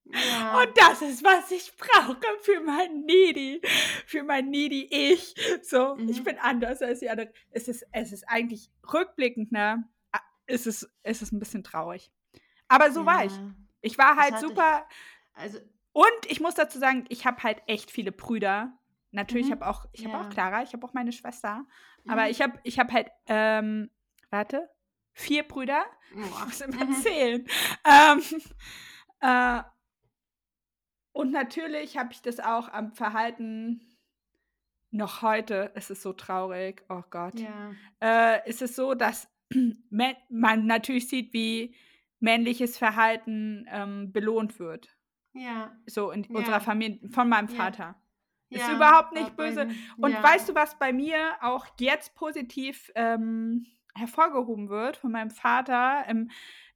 ja. 0.05 0.59
Und 0.61 0.69
das 0.77 1.01
ist, 1.01 1.23
was 1.23 1.51
ich 1.51 1.71
brauche 1.77 2.17
für 2.41 2.59
mein 2.61 3.01
Needy, 3.05 3.61
für 4.07 4.23
mein 4.23 4.49
Needy 4.49 4.87
Ich. 4.89 5.35
So, 5.61 5.97
ich 5.97 6.19
Mhm. 6.19 6.23
bin 6.23 6.39
anders 6.39 6.81
als 6.81 6.99
die 6.99 7.09
anderen. 7.09 7.29
Es 7.51 7.67
ist, 7.67 7.85
es 7.91 8.11
ist 8.11 8.23
eigentlich 8.27 8.71
rückblickend, 8.91 9.51
ne? 9.51 9.87
Es 10.47 10.67
ist, 10.67 10.87
es 11.03 11.21
ist 11.23 11.31
ein 11.31 11.39
bisschen 11.39 11.63
traurig. 11.63 12.11
Aber 12.67 12.91
so 12.91 13.05
war 13.05 13.25
ich. 13.25 13.31
Ja. 13.35 13.55
Ich 13.81 13.97
war 13.97 14.15
halt 14.15 14.33
hatte 14.33 14.45
ich- 14.45 14.49
super. 14.49 14.87
Also, 15.33 15.59
Und 15.91 16.25
ich 16.27 16.39
muss 16.39 16.55
dazu 16.55 16.77
sagen, 16.79 17.05
ich 17.09 17.25
habe 17.25 17.41
halt 17.43 17.61
echt 17.67 17.89
viele 17.91 18.11
Brüder. 18.11 18.77
Natürlich, 19.11 19.47
Mhm. 19.47 19.53
ich 19.53 19.59
habe 19.61 19.67
auch, 19.67 19.85
ich 19.93 20.05
habe 20.05 20.17
Ja. 20.17 20.21
auch 20.21 20.29
Clara, 20.29 20.61
ich 20.63 20.73
habe 20.73 20.85
auch 20.85 20.93
meine 20.93 21.11
Schwester. 21.13 21.65
Aber 22.07 22.23
mhm. 22.25 22.29
ich 22.31 22.41
habe, 22.41 22.59
ich 22.63 22.77
habe 22.79 22.91
halt, 22.93 23.07
ähm, 23.27 23.89
warte, 24.29 24.69
vier 25.15 25.43
Brüder. 25.43 25.85
Ich 26.13 26.29
Boah. 26.29 26.45
muss 26.45 26.61
immer 26.61 26.91
zählen. 27.01 27.47
Ähm, 27.87 28.21
äh, 29.21 29.63
und 31.13 31.31
natürlich 31.31 31.97
habe 31.97 32.11
ich 32.11 32.21
das 32.21 32.39
auch 32.39 32.67
am 32.69 32.91
Verhalten 32.93 33.81
noch 34.91 35.21
heute. 35.21 35.71
Es 35.75 35.89
ist 35.89 36.01
so 36.01 36.13
traurig. 36.13 36.83
Oh 36.89 37.03
Gott. 37.09 37.39
Ja. 37.39 37.73
Äh, 38.01 38.49
ist 38.49 38.61
es 38.61 38.75
so, 38.75 38.93
dass 38.93 39.29
man 39.89 40.65
natürlich 40.65 41.07
sieht, 41.07 41.33
wie 41.33 41.75
männliches 42.19 42.77
Verhalten 42.77 43.65
ähm, 43.71 44.11
belohnt 44.11 44.59
wird. 44.59 44.95
Ja. 45.33 45.75
So 45.85 46.11
in 46.11 46.23
Ja. 46.23 46.29
unserer 46.37 46.59
Familie, 46.61 46.99
von 47.09 47.29
meinem 47.29 47.49
Ja. 47.49 47.55
Vater. 47.55 47.95
Ist 48.49 48.67
ja. 48.67 48.75
überhaupt 48.75 49.13
nicht 49.13 49.35
böse. 49.35 49.69
Und 49.97 50.11
ja. 50.11 50.23
weißt 50.23 50.49
du, 50.49 50.55
was 50.55 50.77
bei 50.77 50.93
mir 50.93 51.35
auch 51.41 51.65
jetzt 51.79 52.15
positiv 52.15 52.91
ähm, 52.95 53.65
hervorgehoben 53.95 54.69
wird 54.69 54.97
von 54.97 55.11
meinem 55.11 55.31
Vater 55.31 56.05
im 56.07 56.29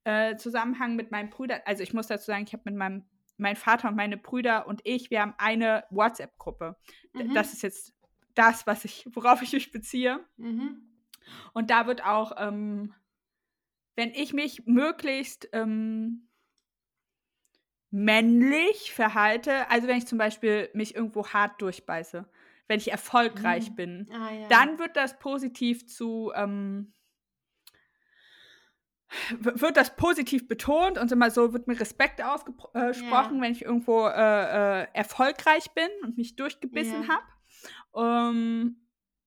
äh, 0.03 0.35
Zusammenhang 0.37 0.95
mit 0.95 1.11
meinen 1.11 1.29
Brüdern? 1.29 1.61
Also 1.65 1.83
ich 1.83 1.93
muss 1.93 2.07
dazu 2.07 2.25
sagen, 2.25 2.45
ich 2.47 2.53
habe 2.53 2.63
mit 2.65 2.75
meinem 2.75 3.05
mein 3.37 3.55
Vater 3.55 3.87
und 3.87 3.95
meine 3.95 4.17
Brüder 4.17 4.67
und 4.67 4.81
ich, 4.83 5.09
wir 5.11 5.21
haben 5.21 5.33
eine 5.37 5.85
WhatsApp-Gruppe. 5.91 6.75
Mhm. 7.13 7.33
Das 7.33 7.53
ist 7.53 7.63
jetzt 7.63 7.93
das, 8.35 8.67
was 8.67 8.83
ich, 8.83 9.07
worauf 9.13 9.41
ich 9.41 9.53
mich 9.53 9.71
beziehe. 9.71 10.19
Mhm. 10.35 10.81
Und 11.53 11.69
da 11.71 11.87
wird 11.87 12.03
auch, 12.03 12.33
ähm, 12.37 12.93
wenn 13.95 14.09
ich 14.09 14.33
mich 14.33 14.65
möglichst 14.65 15.47
ähm, 15.53 16.27
männlich 17.91 18.93
verhalte, 18.93 19.69
also 19.69 19.87
wenn 19.87 19.97
ich 19.97 20.07
zum 20.07 20.17
Beispiel 20.17 20.69
mich 20.73 20.95
irgendwo 20.95 21.27
hart 21.27 21.61
durchbeiße, 21.61 22.29
wenn 22.67 22.79
ich 22.79 22.91
erfolgreich 22.91 23.71
Mhm. 23.71 23.75
bin, 23.75 24.09
Ah, 24.11 24.31
ja. 24.31 24.47
dann 24.49 24.79
wird 24.79 24.95
das 24.95 25.17
positiv 25.17 25.87
zu, 25.87 26.31
ähm, 26.35 26.93
wird 29.39 29.77
das 29.77 29.95
positiv 29.95 30.47
betont 30.47 30.97
und 30.97 31.11
immer 31.11 31.31
so 31.31 31.53
wird 31.53 31.67
mir 31.67 31.79
Respekt 31.79 32.21
ausgesprochen, 32.23 33.41
wenn 33.41 33.51
ich 33.51 33.63
irgendwo 33.63 34.07
äh, 34.07 34.83
äh, 34.83 34.87
erfolgreich 34.93 35.71
bin 35.71 35.89
und 36.03 36.17
mich 36.17 36.35
durchgebissen 36.35 37.03
Ja. 37.03 37.07
habe. 37.07 37.23
Um, 37.91 38.77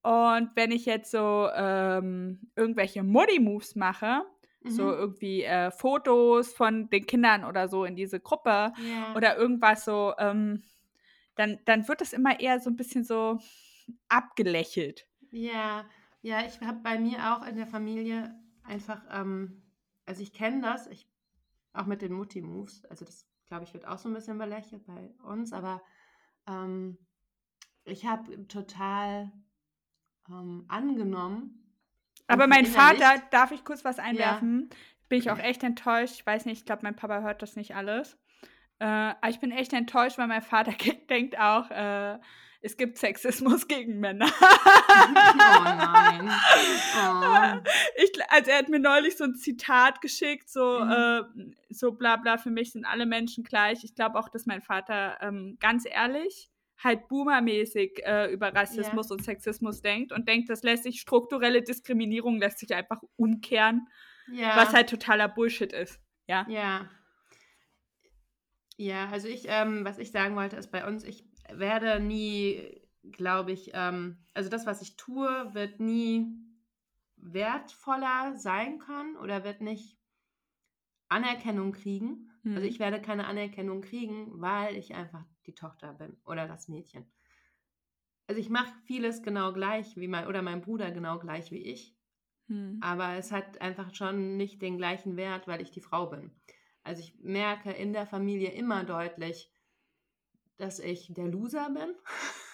und 0.02 0.50
wenn 0.56 0.70
ich 0.72 0.86
jetzt 0.86 1.10
so 1.10 1.48
ähm, 1.54 2.50
irgendwelche 2.56 3.02
Muddy-Moves 3.02 3.76
mache, 3.76 4.22
so 4.66 4.84
Mhm. 4.84 4.88
irgendwie 4.90 5.42
äh, 5.42 5.70
Fotos 5.70 6.52
von 6.54 6.88
den 6.90 7.06
Kindern 7.06 7.44
oder 7.44 7.68
so 7.68 7.84
in 7.84 7.94
diese 7.96 8.20
Gruppe 8.20 8.72
ja. 8.76 9.14
oder 9.14 9.36
irgendwas 9.36 9.84
so, 9.84 10.14
ähm, 10.18 10.62
dann, 11.36 11.60
dann 11.66 11.88
wird 11.88 12.00
das 12.00 12.12
immer 12.12 12.40
eher 12.40 12.60
so 12.60 12.70
ein 12.70 12.76
bisschen 12.76 13.04
so 13.04 13.38
abgelächelt. 14.08 15.06
Ja, 15.30 15.84
ja, 16.22 16.44
ich 16.46 16.60
habe 16.60 16.80
bei 16.82 16.98
mir 16.98 17.18
auch 17.36 17.46
in 17.46 17.56
der 17.56 17.66
Familie 17.66 18.34
einfach, 18.62 19.02
ähm, 19.10 19.62
also 20.06 20.22
ich 20.22 20.32
kenne 20.32 20.60
das, 20.62 20.86
ich, 20.86 21.08
auch 21.72 21.86
mit 21.86 22.02
den 22.02 22.12
Mutti-Moves, 22.12 22.84
also 22.86 23.04
das, 23.04 23.26
glaube 23.46 23.64
ich, 23.64 23.74
wird 23.74 23.86
auch 23.86 23.98
so 23.98 24.08
ein 24.08 24.14
bisschen 24.14 24.38
belächelt 24.38 24.84
bei 24.86 25.14
uns, 25.22 25.52
aber 25.52 25.82
ähm, 26.46 26.98
ich 27.84 28.06
habe 28.06 28.46
total 28.48 29.32
ähm, 30.28 30.64
angenommen. 30.68 31.58
Aber 32.26 32.46
mein 32.46 32.66
Vater, 32.66 33.22
darf 33.30 33.50
ich 33.50 33.64
kurz 33.64 33.84
was 33.84 33.98
einwerfen? 33.98 34.70
Bin 35.08 35.18
ich 35.18 35.30
auch 35.30 35.38
echt 35.38 35.62
enttäuscht. 35.62 36.14
Ich 36.14 36.26
weiß 36.26 36.46
nicht, 36.46 36.60
ich 36.60 36.64
glaube, 36.64 36.82
mein 36.84 36.96
Papa 36.96 37.20
hört 37.20 37.42
das 37.42 37.56
nicht 37.56 37.74
alles. 37.74 38.16
Äh, 38.78 38.86
aber 38.86 39.28
ich 39.28 39.40
bin 39.40 39.50
echt 39.50 39.72
enttäuscht, 39.72 40.18
weil 40.18 40.28
mein 40.28 40.42
Vater 40.42 40.72
denkt 41.10 41.38
auch, 41.38 41.70
äh, 41.70 42.18
es 42.62 42.76
gibt 42.76 42.96
Sexismus 42.98 43.66
gegen 43.68 43.98
Männer. 44.00 44.26
oh 44.40 45.64
nein. 45.64 46.30
Oh. 46.96 47.60
Ich, 47.96 48.10
also 48.28 48.50
er 48.50 48.58
hat 48.58 48.68
mir 48.68 48.78
neulich 48.78 49.16
so 49.16 49.24
ein 49.24 49.34
Zitat 49.34 50.00
geschickt, 50.00 50.48
so, 50.48 50.80
Mhm. 50.80 50.90
äh, 50.90 51.22
so 51.70 51.92
bla 51.92 52.16
bla, 52.16 52.38
für 52.38 52.50
mich 52.50 52.72
sind 52.72 52.84
alle 52.84 53.06
Menschen 53.06 53.44
gleich. 53.44 53.84
Ich 53.84 53.94
glaube 53.94 54.18
auch, 54.18 54.28
dass 54.28 54.46
mein 54.46 54.62
Vater, 54.62 55.18
ähm, 55.20 55.56
ganz 55.60 55.84
ehrlich, 55.88 56.48
halt 56.82 57.06
boomermäßig 57.08 58.00
äh, 58.04 58.32
über 58.32 58.52
Rassismus 58.54 59.10
und 59.10 59.22
Sexismus 59.24 59.82
denkt 59.82 60.10
und 60.12 60.28
denkt, 60.28 60.48
das 60.50 60.62
lässt 60.62 60.82
sich, 60.84 61.00
strukturelle 61.00 61.62
Diskriminierung 61.62 62.38
lässt 62.38 62.58
sich 62.58 62.74
einfach 62.74 63.00
umkehren, 63.16 63.86
Ja. 64.32 64.56
was 64.56 64.72
halt 64.72 64.90
totaler 64.90 65.28
Bullshit 65.28 65.72
ist. 65.72 66.00
Ja. 66.26 66.44
Ja. 66.48 66.88
Ja, 68.76 69.08
also 69.10 69.28
ich, 69.28 69.44
ähm, 69.46 69.84
was 69.84 69.98
ich 69.98 70.10
sagen 70.10 70.34
wollte, 70.34 70.56
ist 70.56 70.72
bei 70.72 70.84
uns, 70.86 71.04
ich 71.04 71.24
werde 71.58 72.00
nie, 72.00 72.80
glaube 73.02 73.52
ich, 73.52 73.70
ähm, 73.74 74.18
also 74.34 74.48
das, 74.48 74.66
was 74.66 74.82
ich 74.82 74.96
tue, 74.96 75.54
wird 75.54 75.80
nie 75.80 76.26
wertvoller 77.16 78.36
sein 78.36 78.78
können 78.78 79.16
oder 79.16 79.44
wird 79.44 79.60
nicht 79.60 79.98
Anerkennung 81.08 81.72
kriegen. 81.72 82.30
Hm. 82.42 82.56
Also 82.56 82.66
ich 82.66 82.78
werde 82.78 83.00
keine 83.00 83.26
Anerkennung 83.26 83.82
kriegen, 83.82 84.40
weil 84.40 84.76
ich 84.76 84.94
einfach 84.94 85.24
die 85.46 85.54
Tochter 85.54 85.92
bin 85.94 86.16
oder 86.24 86.48
das 86.48 86.68
Mädchen. 86.68 87.06
Also 88.26 88.40
ich 88.40 88.50
mache 88.50 88.72
vieles 88.84 89.22
genau 89.22 89.52
gleich 89.52 89.96
wie 89.96 90.08
mein 90.08 90.26
oder 90.26 90.42
mein 90.42 90.62
Bruder 90.62 90.90
genau 90.90 91.18
gleich 91.18 91.50
wie 91.50 91.62
ich. 91.62 91.96
Hm. 92.48 92.78
Aber 92.82 93.14
es 93.14 93.30
hat 93.30 93.60
einfach 93.60 93.94
schon 93.94 94.36
nicht 94.36 94.62
den 94.62 94.78
gleichen 94.78 95.16
Wert, 95.16 95.46
weil 95.46 95.60
ich 95.60 95.70
die 95.70 95.80
Frau 95.80 96.06
bin. 96.06 96.30
Also 96.82 97.02
ich 97.02 97.14
merke 97.20 97.70
in 97.70 97.92
der 97.92 98.06
Familie 98.06 98.50
immer 98.50 98.84
deutlich, 98.84 99.50
dass 100.58 100.78
ich 100.78 101.12
der 101.12 101.26
Loser 101.28 101.70
bin. 101.70 101.94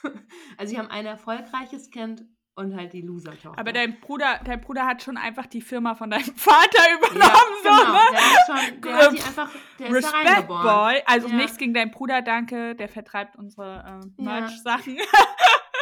also 0.57 0.73
ich 0.73 0.79
habe 0.79 0.91
ein 0.91 1.07
erfolgreiches 1.07 1.91
Kind 1.91 2.25
und 2.55 2.75
halt 2.75 2.93
die 2.93 3.03
Loser-Tochter. 3.03 3.59
Aber 3.59 3.73
dein 3.73 4.01
Bruder, 4.01 4.41
dein 4.45 4.61
Bruder 4.61 4.85
hat 4.85 5.03
schon 5.03 5.17
einfach 5.17 5.47
die 5.47 5.61
Firma 5.61 5.95
von 5.95 6.11
deinem 6.11 6.25
Vater 6.37 6.79
ja, 6.91 6.97
übernommen, 6.97 7.55
so, 7.63 7.69
genau, 7.69 7.93
ne? 7.93 7.99
der 8.11 8.21
hat 8.21 8.47
schon, 8.47 8.81
der 8.81 8.97
hat 8.97 9.13
die 9.13 9.23
einfach, 9.23 9.51
der 9.79 9.87
ist 9.89 9.93
da 9.93 9.97
Respect, 10.11 10.27
reingeboren. 10.29 10.63
Boy. 10.65 11.03
Also 11.07 11.29
Ja. 11.29 11.35
nichts 11.37 11.57
gegen 11.57 11.75
deinen 11.75 11.91
Bruder, 11.93 12.23
danke. 12.23 12.75
Der 12.75 12.89
vertreibt 12.89 13.37
unsere 13.37 13.79
äh, 14.17 14.23
Ja. 14.23 14.41
Merch-Sachen. 14.41 14.99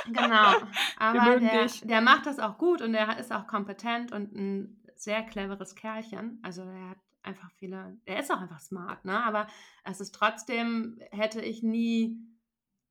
Genau. 0.09 0.55
Aber 1.01 1.41
der, 1.41 1.65
dich. 1.65 1.81
der 1.81 2.01
macht 2.01 2.27
das 2.27 2.39
auch 2.39 2.59
gut 2.59 2.81
und 2.81 2.93
der 2.93 3.19
ist 3.19 3.33
auch 3.33 3.49
kompetent 3.49 4.13
und 4.13 4.33
ein 4.37 4.81
sehr 4.95 5.25
cleveres 5.25 5.75
Kerlchen. 5.75 6.39
Also 6.45 6.63
er 6.63 6.91
hat 6.91 6.99
einfach 7.27 7.51
viele, 7.53 7.99
er 8.05 8.21
ist 8.21 8.31
auch 8.31 8.41
einfach 8.41 8.61
smart, 8.61 9.05
ne? 9.05 9.23
Aber 9.25 9.47
es 9.85 10.01
ist 10.01 10.15
trotzdem, 10.15 11.01
hätte 11.11 11.41
ich 11.41 11.63
nie, 11.63 12.17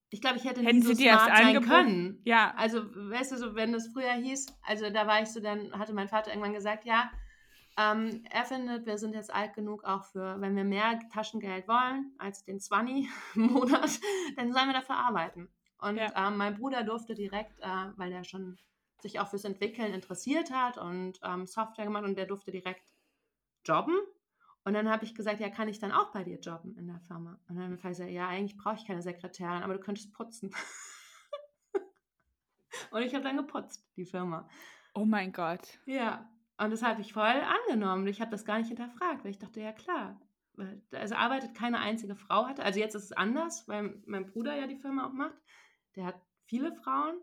ich 0.09 0.21
glaube, 0.21 0.37
ich 0.37 0.45
hätte 0.45 0.61
Hätten 0.61 0.79
nie 0.79 0.85
so 0.85 0.93
sie 0.93 1.09
smart 1.09 1.37
sein 1.37 1.61
können. 1.61 2.21
Ja. 2.25 2.53
Also, 2.57 2.83
weißt 2.83 3.31
du, 3.31 3.37
so, 3.37 3.55
wenn 3.55 3.73
es 3.73 3.87
früher 3.87 4.13
hieß, 4.13 4.47
also 4.63 4.89
da 4.89 5.07
war 5.07 5.21
ich 5.21 5.29
so, 5.29 5.39
dann 5.39 5.71
hatte 5.77 5.93
mein 5.93 6.07
Vater 6.07 6.31
irgendwann 6.31 6.53
gesagt, 6.53 6.85
ja, 6.85 7.11
ähm, 7.77 8.23
er 8.29 8.45
findet, 8.45 8.85
wir 8.85 8.97
sind 8.97 9.13
jetzt 9.13 9.33
alt 9.33 9.53
genug 9.53 9.83
auch 9.83 10.05
für, 10.05 10.39
wenn 10.39 10.55
wir 10.55 10.63
mehr 10.63 10.99
Taschengeld 11.11 11.67
wollen 11.67 12.13
als 12.17 12.45
den 12.45 12.59
20 12.59 13.07
im 13.35 13.41
Monat, 13.47 13.99
dann 14.37 14.53
sollen 14.53 14.67
wir 14.67 14.73
dafür 14.73 14.95
arbeiten. 14.95 15.49
Und 15.79 15.97
ja. 15.97 16.27
ähm, 16.27 16.37
mein 16.37 16.55
Bruder 16.57 16.83
durfte 16.83 17.15
direkt, 17.15 17.59
äh, 17.59 17.67
weil 17.97 18.11
er 18.11 18.23
schon 18.23 18.57
sich 19.01 19.19
auch 19.19 19.27
fürs 19.27 19.43
Entwickeln 19.43 19.93
interessiert 19.93 20.51
hat 20.51 20.77
und 20.77 21.19
ähm, 21.23 21.45
Software 21.45 21.85
gemacht 21.85 22.05
und 22.05 22.17
der 22.17 22.25
durfte 22.25 22.51
direkt 22.51 22.83
jobben. 23.65 23.95
Und 24.65 24.73
dann 24.73 24.89
habe 24.89 25.05
ich 25.05 25.13
gesagt, 25.13 25.39
ja, 25.39 25.49
kann 25.49 25.67
ich 25.67 25.79
dann 25.79 25.91
auch 25.91 26.11
bei 26.11 26.23
dir 26.23 26.39
jobben 26.39 26.75
in 26.75 26.87
der 26.87 26.99
Firma? 27.07 27.39
Und 27.47 27.55
dann 27.55 27.65
habe 27.65 27.75
ich 27.75 27.81
gesagt, 27.81 28.09
ja, 28.09 28.27
eigentlich 28.27 28.57
brauche 28.57 28.75
ich 28.75 28.85
keine 28.85 29.03
Sekretärin, 29.03 29.61
aber 29.63 29.75
du 29.75 29.79
könntest 29.79 30.11
putzen. 30.11 30.53
und 32.91 33.03
ich 33.03 33.13
habe 33.13 33.23
dann 33.23 33.37
geputzt, 33.37 33.87
die 33.95 34.05
Firma. 34.05 34.49
Oh 34.95 35.05
mein 35.05 35.31
Gott. 35.31 35.79
Ja, 35.85 36.27
und 36.57 36.71
das 36.71 36.81
habe 36.81 37.01
ich 37.01 37.13
voll 37.13 37.23
angenommen. 37.67 38.07
Ich 38.07 38.21
habe 38.21 38.31
das 38.31 38.43
gar 38.43 38.57
nicht 38.57 38.69
hinterfragt, 38.69 39.23
weil 39.23 39.31
ich 39.31 39.39
dachte, 39.39 39.61
ja 39.61 39.71
klar. 39.71 40.19
Also 40.91 41.15
arbeitet 41.15 41.53
keine 41.53 41.79
einzige 41.79 42.15
Frau 42.15 42.47
hatte. 42.47 42.63
Also 42.63 42.79
jetzt 42.79 42.95
ist 42.95 43.03
es 43.03 43.11
anders, 43.11 43.67
weil 43.67 44.01
mein 44.07 44.25
Bruder 44.25 44.55
ja 44.55 44.65
die 44.65 44.77
Firma 44.77 45.05
auch 45.05 45.13
macht. 45.13 45.37
Der 45.95 46.05
hat 46.05 46.21
viele 46.45 46.73
Frauen. 46.73 47.21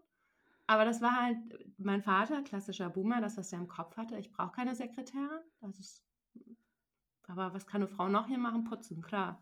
Aber 0.67 0.85
das 0.85 1.01
war 1.01 1.17
halt 1.21 1.39
mein 1.79 2.03
Vater, 2.03 2.43
klassischer 2.43 2.89
Boomer, 2.89 3.21
das, 3.21 3.37
was 3.37 3.53
er 3.53 3.59
im 3.59 3.69
Kopf 3.69 3.97
hatte. 3.97 4.17
Ich 4.17 4.31
brauche 4.31 4.53
keine 4.53 4.77
Sekretärin. 4.77 5.41
Das 5.61 5.79
ist, 5.79 6.05
aber 7.33 7.55
was 7.55 7.67
kann 7.67 7.83
eine 7.83 7.89
Frau 7.89 8.09
noch 8.09 8.27
hier 8.29 8.39
machen? 8.39 8.65
Putzen, 8.65 9.03
klar. 9.03 9.41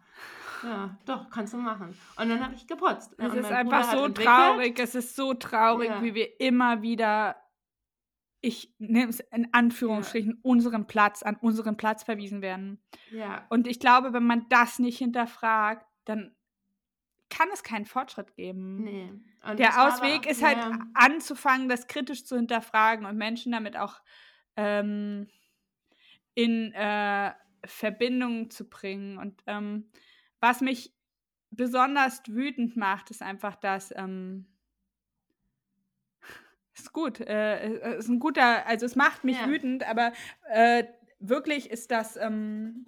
Ja, 0.62 0.96
doch, 1.06 1.30
kannst 1.30 1.52
du 1.54 1.58
machen. 1.58 1.96
Und 2.16 2.28
dann 2.28 2.44
habe 2.44 2.54
ich 2.54 2.66
geputzt. 2.66 3.14
Es 3.18 3.34
ist 3.34 3.50
einfach 3.50 3.90
so 3.92 4.08
traurig. 4.08 4.78
Es 4.78 4.94
ist 4.94 5.16
so 5.16 5.34
traurig, 5.34 5.88
ja. 5.88 6.02
wie 6.02 6.14
wir 6.14 6.40
immer 6.40 6.82
wieder 6.82 7.36
ich 8.42 8.74
nehme 8.78 9.10
es 9.10 9.20
in 9.20 9.52
Anführungsstrichen, 9.52 10.32
ja. 10.32 10.38
unseren 10.42 10.86
Platz, 10.86 11.22
an 11.22 11.36
unseren 11.36 11.76
Platz 11.76 12.02
verwiesen 12.02 12.40
werden. 12.40 12.80
Ja. 13.10 13.44
Und 13.50 13.66
ich 13.66 13.80
glaube, 13.80 14.12
wenn 14.12 14.24
man 14.24 14.46
das 14.48 14.78
nicht 14.78 14.98
hinterfragt, 14.98 15.86
dann 16.06 16.34
kann 17.28 17.48
es 17.52 17.62
keinen 17.62 17.84
Fortschritt 17.84 18.34
geben. 18.34 18.82
Nee. 18.82 19.12
Und 19.48 19.58
Der 19.58 19.86
Ausweg 19.86 20.26
ist 20.26 20.42
halt 20.42 20.58
ja. 20.58 20.78
anzufangen, 20.94 21.68
das 21.68 21.86
kritisch 21.86 22.24
zu 22.24 22.36
hinterfragen 22.36 23.06
und 23.06 23.16
Menschen 23.16 23.52
damit 23.52 23.76
auch 23.76 24.00
ähm, 24.56 25.28
in 26.34 26.72
äh, 26.72 27.32
Verbindung 27.64 28.50
zu 28.50 28.68
bringen. 28.68 29.18
Und 29.18 29.42
ähm, 29.46 29.90
was 30.40 30.60
mich 30.60 30.94
besonders 31.50 32.22
wütend 32.26 32.76
macht, 32.76 33.10
ist 33.10 33.22
einfach, 33.22 33.56
dass 33.56 33.92
ähm, 33.96 34.46
ist 36.74 36.92
gut. 36.92 37.20
Äh, 37.20 37.76
äh, 37.76 37.98
ist 37.98 38.08
ein 38.08 38.20
guter, 38.20 38.66
also 38.66 38.86
es 38.86 38.96
macht 38.96 39.24
mich 39.24 39.38
ja. 39.40 39.48
wütend, 39.48 39.88
aber 39.88 40.12
äh, 40.48 40.84
wirklich 41.18 41.70
ist 41.70 41.90
das 41.90 42.16
ähm, 42.16 42.86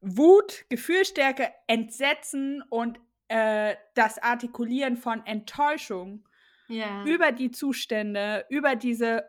Wut, 0.00 0.64
Gefühlsstärke, 0.68 1.52
Entsetzen 1.68 2.62
und 2.70 2.98
äh, 3.28 3.76
das 3.94 4.18
Artikulieren 4.18 4.96
von 4.96 5.24
Enttäuschung 5.26 6.28
ja. 6.68 7.04
über 7.04 7.32
die 7.32 7.50
Zustände, 7.50 8.44
über 8.48 8.76
diese 8.76 9.24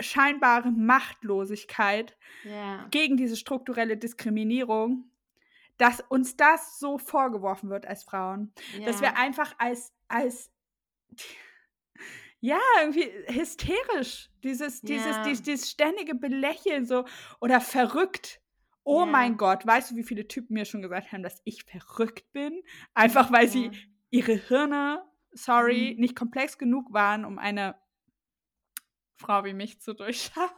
scheinbare 0.00 0.70
Machtlosigkeit 0.70 2.16
ja. 2.44 2.86
gegen 2.90 3.16
diese 3.16 3.36
strukturelle 3.36 3.96
Diskriminierung, 3.96 5.10
dass 5.76 6.00
uns 6.08 6.36
das 6.36 6.78
so 6.78 6.98
vorgeworfen 6.98 7.70
wird 7.70 7.86
als 7.86 8.04
Frauen, 8.04 8.52
dass 8.84 9.00
wir 9.00 9.16
einfach 9.16 9.54
als, 9.58 9.92
als 10.08 10.50
ja, 12.44 12.60
irgendwie 12.80 13.10
hysterisch. 13.28 14.28
Dieses, 14.42 14.82
dieses, 14.82 15.16
ja. 15.16 15.22
dieses, 15.24 15.42
dieses 15.42 15.70
ständige 15.70 16.14
Belächeln 16.14 16.84
so 16.84 17.06
oder 17.40 17.60
verrückt. 17.60 18.40
Oh 18.82 19.06
mein 19.06 19.38
Gott, 19.38 19.66
weißt 19.66 19.90
du, 19.92 19.96
wie 19.96 20.02
viele 20.02 20.28
Typen 20.28 20.52
mir 20.52 20.66
schon 20.66 20.82
gesagt 20.82 21.10
haben, 21.10 21.22
dass 21.22 21.40
ich 21.44 21.64
verrückt 21.64 22.30
bin? 22.32 22.60
Einfach 22.92 23.32
weil 23.32 23.48
sie 23.48 23.70
ihre 24.10 24.34
Hirne, 24.34 25.02
sorry, 25.32 25.94
mhm. 25.94 26.00
nicht 26.00 26.16
komplex 26.16 26.58
genug 26.58 26.92
waren, 26.92 27.24
um 27.24 27.38
eine 27.38 27.76
Frau 29.16 29.44
wie 29.44 29.54
mich 29.54 29.80
zu 29.80 29.94
durchschauen. 29.94 30.50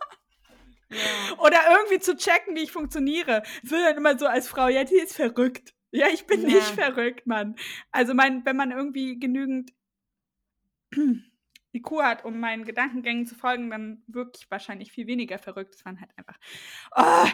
Ja. 0.91 1.39
Oder 1.39 1.59
irgendwie 1.71 1.99
zu 1.99 2.17
checken, 2.17 2.55
wie 2.55 2.63
ich 2.63 2.73
funktioniere. 2.73 3.43
Es 3.63 3.71
wird 3.71 3.83
dann 3.83 3.97
immer 3.97 4.19
so 4.19 4.27
als 4.27 4.49
Frau, 4.49 4.69
ja, 4.69 4.85
die 4.85 4.97
ist 4.97 5.17
verrückt. 5.17 5.75
Ja, 5.91 6.09
ich 6.09 6.27
bin 6.27 6.43
ja. 6.43 6.49
nicht 6.49 6.69
verrückt, 6.69 7.27
Mann. 7.27 7.57
Also 7.91 8.15
mein, 8.15 8.45
wenn 8.45 8.57
man 8.57 8.71
irgendwie 8.71 9.19
genügend 9.19 9.73
IQ 11.73 12.03
hat, 12.03 12.25
um 12.25 12.39
meinen 12.39 12.65
Gedankengängen 12.65 13.27
zu 13.27 13.35
folgen, 13.35 13.71
dann 13.71 14.03
wirklich 14.07 14.51
wahrscheinlich 14.51 14.93
viel 14.93 15.07
weniger 15.07 15.39
verrückt. 15.39 15.75
Es 15.75 15.85
waren 15.85 16.01
halt 16.01 16.11
einfach. 16.17 16.37
Oh, 16.97 17.29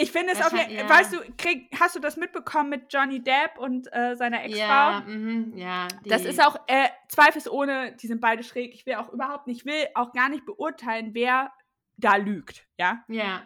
ich 0.00 0.12
finde 0.12 0.32
es 0.32 0.42
auf 0.42 0.52
jeden 0.52 0.74
ja. 0.74 0.88
weißt 0.88 1.12
du, 1.12 1.18
krieg, 1.36 1.68
hast 1.78 1.96
du 1.96 2.00
das 2.00 2.16
mitbekommen 2.16 2.70
mit 2.70 2.92
Johnny 2.92 3.22
Depp 3.22 3.58
und 3.58 3.92
äh, 3.92 4.16
seiner 4.16 4.44
Ex-Frau? 4.44 4.58
Ja, 4.58 5.04
mh, 5.06 5.56
ja. 5.56 5.88
Das 6.04 6.24
ist 6.24 6.44
auch 6.44 6.56
äh, 6.66 6.88
zweifelsohne, 7.08 7.96
die 7.96 8.06
sind 8.06 8.20
beide 8.20 8.42
schräg. 8.42 8.74
Ich 8.74 8.86
will 8.86 8.94
auch 8.94 9.10
überhaupt 9.10 9.46
nicht, 9.46 9.64
will 9.64 9.86
auch 9.94 10.12
gar 10.12 10.28
nicht 10.28 10.44
beurteilen, 10.46 11.10
wer 11.12 11.52
da 11.96 12.16
lügt, 12.16 12.66
ja? 12.78 13.04
Ja. 13.08 13.42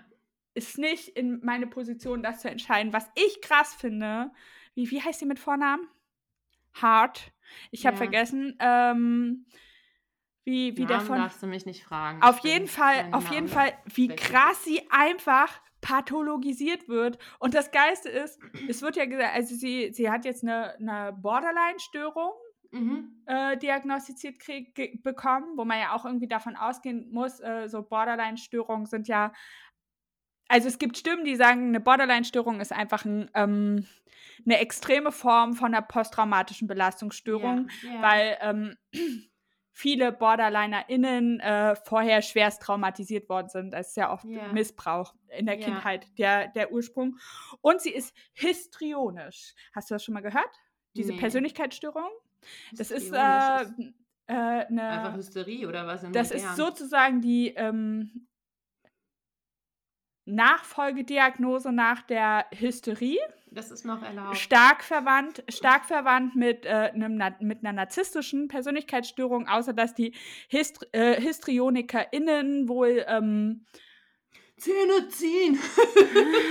Ist 0.55 0.78
nicht 0.78 1.09
in 1.09 1.40
meine 1.44 1.66
Position, 1.66 2.22
das 2.22 2.40
zu 2.40 2.48
entscheiden. 2.48 2.92
Was 2.92 3.11
ich 3.16 3.40
krass 3.40 3.74
finde, 3.74 4.30
wie, 4.74 4.90
wie 4.90 5.02
heißt 5.02 5.18
sie 5.18 5.26
mit 5.26 5.38
Vornamen? 5.38 5.88
Hart. 6.74 7.32
Ich 7.70 7.86
habe 7.86 7.94
ja. 7.94 7.98
vergessen. 7.98 8.57
Ähm, 8.61 9.46
wie, 10.44 10.76
wie 10.76 10.82
Namen 10.82 10.88
der 10.88 11.00
von. 11.00 11.18
darfst 11.18 11.42
du 11.42 11.46
mich 11.46 11.64
nicht 11.64 11.84
fragen. 11.84 12.22
Auf 12.22 12.40
jeden 12.40 12.66
Fall, 12.66 13.09
auf 13.12 13.30
jeden 13.30 13.48
Fall, 13.48 13.72
wie 13.86 14.09
krass 14.09 14.62
sie 14.62 14.82
einfach 14.90 15.61
pathologisiert 15.85 16.89
wird. 16.89 17.18
Und 17.39 17.53
das 17.53 17.70
Geiste 17.70 18.09
ist, 18.09 18.41
es 18.68 18.80
wird 18.80 18.97
ja 18.97 19.05
gesagt, 19.05 19.35
also 19.35 19.55
sie, 19.55 19.93
sie 19.93 20.11
hat 20.11 20.24
jetzt 20.24 20.43
eine, 20.43 20.74
eine 20.76 21.12
Borderline-Störung 21.12 22.32
mhm. 22.70 23.22
äh, 23.26 23.59
diagnostiziert 23.59 24.39
krieg, 24.39 25.03
bekommen, 25.03 25.59
wo 25.59 25.66
man 25.66 25.78
ja 25.78 25.95
auch 25.95 26.07
irgendwie 26.07 26.26
davon 26.26 26.57
ausgehen 26.57 27.11
muss, 27.12 27.39
äh, 27.41 27.68
so 27.68 27.82
Borderline-Störungen 27.82 28.87
sind 28.87 29.09
ja. 29.09 29.32
Also 30.49 30.68
es 30.68 30.78
gibt 30.78 30.97
Stimmen, 30.97 31.26
die 31.26 31.37
sagen, 31.37 31.68
eine 31.68 31.80
Borderline-Störung 31.80 32.61
ist 32.61 32.72
einfach 32.72 33.05
ein, 33.05 33.30
ähm, 33.35 33.87
eine 34.47 34.61
extreme 34.61 35.12
Form 35.12 35.53
von 35.53 35.74
einer 35.74 35.82
posttraumatischen 35.82 36.66
Belastungsstörung, 36.66 37.68
ja, 37.82 37.95
ja. 37.95 38.03
weil 38.03 38.39
ähm, 38.41 38.76
viele 39.75 40.12
BorderlinerInnen 40.12 41.41
äh, 41.41 41.75
vorher 41.75 42.22
schwerst 42.22 42.62
traumatisiert 42.62 43.29
worden 43.29 43.49
sind. 43.49 43.72
Das 43.72 43.89
ist 43.89 43.97
ja 43.97 44.12
oft 44.12 44.25
yeah. 44.25 44.53
Missbrauch 44.53 45.14
in 45.37 45.47
der 45.47 45.59
yeah. 45.59 45.66
Kindheit 45.66 46.07
der, 46.16 46.49
der 46.49 46.72
Ursprung. 46.72 47.18
Und 47.61 47.83
sie 47.83 47.91
ist 47.91 48.14
histrionisch. 48.33 49.55
Hast 49.75 49.91
du 49.91 49.97
das 49.97 50.05
schon 50.05 50.14
mal 50.14 50.20
gehört? 50.20 50.49
Diese 50.95 51.12
nee. 51.12 51.18
Persönlichkeitsstörung? 51.18 52.09
Das 52.72 52.93
ist, 52.93 53.12
äh, 53.12 53.16
äh, 53.16 53.64
eine. 54.27 54.89
Einfach 54.89 55.16
Hysterie 55.16 55.66
oder 55.66 55.87
was? 55.89 56.03
das 56.03 56.33
modern? 56.33 56.37
ist 56.37 56.57
sozusagen 56.57 57.20
die 57.20 57.49
ähm, 57.57 58.29
Nachfolgediagnose 60.27 61.72
nach 61.72 62.03
der 62.03 62.47
Hysterie. 62.59 63.18
Das 63.51 63.70
ist 63.70 63.85
noch 63.85 64.03
erlaubt. 64.03 64.37
Stark 64.37 64.83
verwandt, 64.83 65.45
stark 65.49 65.85
verwandt 65.85 66.35
mit, 66.35 66.66
äh, 66.66 66.91
einem, 66.93 67.20
mit 67.41 67.61
einer 67.61 67.72
narzisstischen 67.72 68.49
Persönlichkeitsstörung, 68.49 69.49
außer 69.49 69.72
dass 69.72 69.95
die 69.95 70.14
Hist 70.49 70.89
äh, 70.93 71.20
HistrionikerInnen 71.20 72.68
wohl. 72.68 73.05
Ähm, 73.07 73.64
Zähne 74.57 75.09
ziehen! 75.09 75.59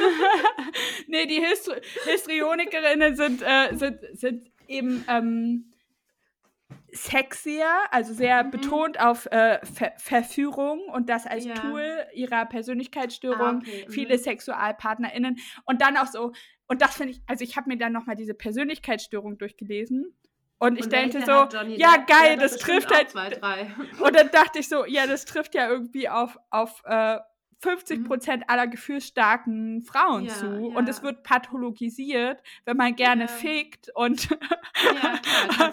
nee, 1.08 1.26
die 1.26 1.42
Histri 1.42 1.82
Histrionikerinnen 2.06 3.16
sind, 3.16 3.42
äh, 3.42 3.76
sind, 3.76 4.00
sind 4.14 4.52
eben. 4.68 5.04
Ähm, 5.08 5.73
sexier, 6.94 7.68
also 7.92 8.14
sehr 8.14 8.44
mhm. 8.44 8.52
betont 8.52 9.00
auf 9.00 9.26
äh, 9.28 9.60
Ver 9.66 9.94
Verführung 9.98 10.82
und 10.94 11.10
das 11.10 11.26
als 11.26 11.46
ja. 11.46 11.56
Tool 11.56 11.84
ihrer 12.14 12.46
Persönlichkeitsstörung, 12.46 13.42
ah, 13.42 13.58
okay. 13.58 13.86
viele 13.90 14.16
mhm. 14.16 14.22
SexualpartnerInnen 14.22 15.40
und 15.66 15.82
dann 15.82 15.98
auch 15.98 16.08
so, 16.08 16.32
und 16.68 16.82
das 16.82 16.96
finde 16.96 17.14
ich, 17.14 17.22
also 17.28 17.44
ich 17.44 17.58
habe 17.58 17.70
mir 17.70 17.78
dann 17.78 17.92
nochmal 17.94 18.16
diese 18.16 18.34
Persönlichkeitsstörung 18.34 19.38
durchgelesen 19.38 20.16
und 20.60 20.78
ich 20.78 20.86
und 20.86 20.94
denke 20.94 21.22
so, 21.22 21.32
ja 21.32 21.98
geil, 22.08 22.38
das, 22.38 22.54
das 22.54 22.58
trifft 22.60 22.90
halt. 22.90 23.10
Zwei, 23.10 23.72
und 24.00 24.16
dann 24.16 24.30
dachte 24.32 24.60
ich 24.60 24.70
so, 24.70 24.86
ja, 24.86 25.08
das 25.08 25.26
trifft 25.26 25.56
ja 25.56 25.68
irgendwie 25.68 26.08
auf, 26.08 26.38
auf 26.52 26.84
äh, 26.86 27.20
50 27.64 28.00
mhm. 28.00 28.04
Prozent 28.04 28.50
aller 28.50 28.68
gefühlsstarken 28.68 29.82
Frauen 29.84 30.26
ja, 30.26 30.34
zu. 30.34 30.46
Ja. 30.46 30.78
Und 30.78 30.90
es 30.90 31.02
wird 31.02 31.24
pathologisiert, 31.24 32.44
wenn 32.66 32.78
man 32.78 32.96
gerne 32.96 33.24
ja. 33.24 33.28
fickt 33.28 33.90
und, 33.96 34.28
klar, 34.74 35.72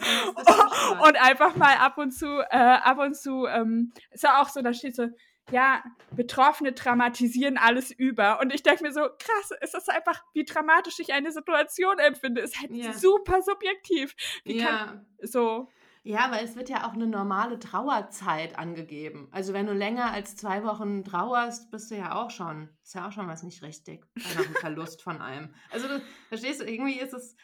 und 1.07 1.21
einfach 1.21 1.57
mal 1.57 1.75
ab 1.77 1.99
und 1.99 2.13
zu, 2.13 2.27
äh, 2.51 2.57
ab 2.57 2.99
und 2.99 3.17
zu, 3.17 3.47
ähm, 3.47 3.93
ist 4.13 4.23
ja 4.23 4.41
auch 4.41 4.49
so, 4.49 4.63
da 4.63 4.73
steht 4.73 4.95
so, 4.95 5.09
ja, 5.51 5.83
Betroffene 6.13 6.73
dramatisieren 6.73 7.59
alles 7.59 7.91
über. 7.91 8.41
Und 8.41 8.55
ich 8.55 8.63
denke 8.63 8.85
mir 8.85 8.93
so, 8.93 9.01
krass, 9.01 9.51
ist 9.61 9.75
das 9.75 9.89
einfach, 9.89 10.23
wie 10.33 10.45
dramatisch 10.45 11.01
ich 11.01 11.13
eine 11.13 11.33
Situation 11.33 11.99
empfinde, 11.99 12.41
ist 12.41 12.61
halt 12.61 12.73
super 12.95 13.43
subjektiv. 13.43 14.15
Wie. 14.45 14.59
Kann, 14.59 15.07
so. 15.23 15.69
Ja, 16.03 16.25
aber 16.25 16.41
es 16.43 16.57
wird 16.57 16.71
ja 16.71 16.89
auch 16.89 16.95
eine 16.95 17.07
normale 17.07 17.59
Trauerzeit 17.59 18.59
angegeben. 18.59 19.29
Also 19.33 19.53
wenn 19.53 19.67
du 19.67 19.75
länger 19.75 20.13
als 20.13 20.35
zwei 20.35 20.65
Wochen 20.65 21.05
trauerst, 21.05 21.71
bist 21.71 21.91
du 21.91 21.97
ja 21.97 22.15
auch 22.15 22.31
schon, 22.31 22.71
ist 22.83 22.95
ja 22.95 23.07
auch 23.07 23.13
schon 23.13 23.29
was 23.29 23.43
nicht 23.43 23.63
richtig. 23.63 24.07
Nach 24.15 24.45
einem 24.45 24.55
Verlust 24.55 25.03
von 25.03 25.21
allem. 25.21 25.55
Also 25.71 25.89
du, 25.89 26.03
verstehst 26.29 26.61
du, 26.61 26.65
irgendwie 26.65 26.99
ist 26.99 27.13
es. 27.13 27.37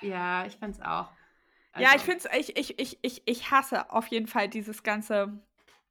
Ja, 0.00 0.46
ich 0.46 0.56
finde 0.56 0.72
es 0.72 0.80
auch. 0.80 1.10
Also, 1.72 1.88
ja, 1.88 1.94
ich 1.94 2.02
finde 2.02 2.24
es, 2.24 2.50
ich, 2.50 2.56
ich, 2.56 2.78
ich, 2.78 2.98
ich, 3.02 3.22
ich 3.26 3.50
hasse 3.50 3.90
auf 3.90 4.08
jeden 4.08 4.26
Fall 4.26 4.48
dieses 4.48 4.82
ganze 4.82 5.40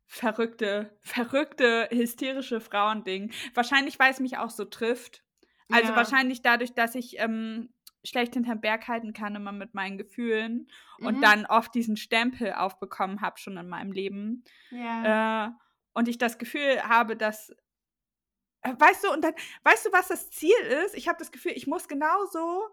verrückte, 0.06 0.98
verrückte, 1.02 1.88
hysterische 1.92 2.60
Frauending. 2.60 3.32
Wahrscheinlich, 3.54 4.00
weil 4.00 4.12
es 4.12 4.20
mich 4.20 4.38
auch 4.38 4.50
so 4.50 4.66
trifft. 4.66 5.24
Also 5.72 5.92
ja. 5.92 5.96
wahrscheinlich 5.96 6.42
dadurch, 6.42 6.74
dass 6.74 6.94
ich 6.96 7.20
ähm, 7.20 7.70
schlecht 8.06 8.34
hinterm 8.34 8.62
Berg 8.62 8.88
halten 8.88 9.14
kann, 9.14 9.36
immer 9.36 9.52
mit 9.52 9.74
meinen 9.74 9.98
Gefühlen 9.98 10.68
mhm. 11.00 11.08
und 11.08 11.22
dann 11.22 11.46
oft 11.46 11.74
diesen 11.74 11.98
Stempel 11.98 12.54
aufbekommen 12.54 13.22
habe 13.22 13.38
schon 13.38 13.58
in 13.58 13.68
meinem 13.68 13.92
Leben. 13.92 14.44
Ja. 14.72 15.48
Äh, 15.48 15.52
und 15.94 16.08
ich 16.08 16.18
das 16.18 16.38
Gefühl 16.38 16.82
habe, 16.84 17.16
dass 17.16 17.52
äh, 18.62 18.74
weißt 18.78 19.04
du, 19.04 19.12
und 19.12 19.24
dann, 19.24 19.34
weißt 19.64 19.86
du, 19.86 19.92
was 19.92 20.08
das 20.08 20.30
Ziel 20.30 20.56
ist? 20.86 20.96
Ich 20.96 21.08
habe 21.08 21.20
das 21.20 21.32
Gefühl, 21.32 21.54
ich 21.56 21.68
muss 21.68 21.88
genauso 21.88 22.64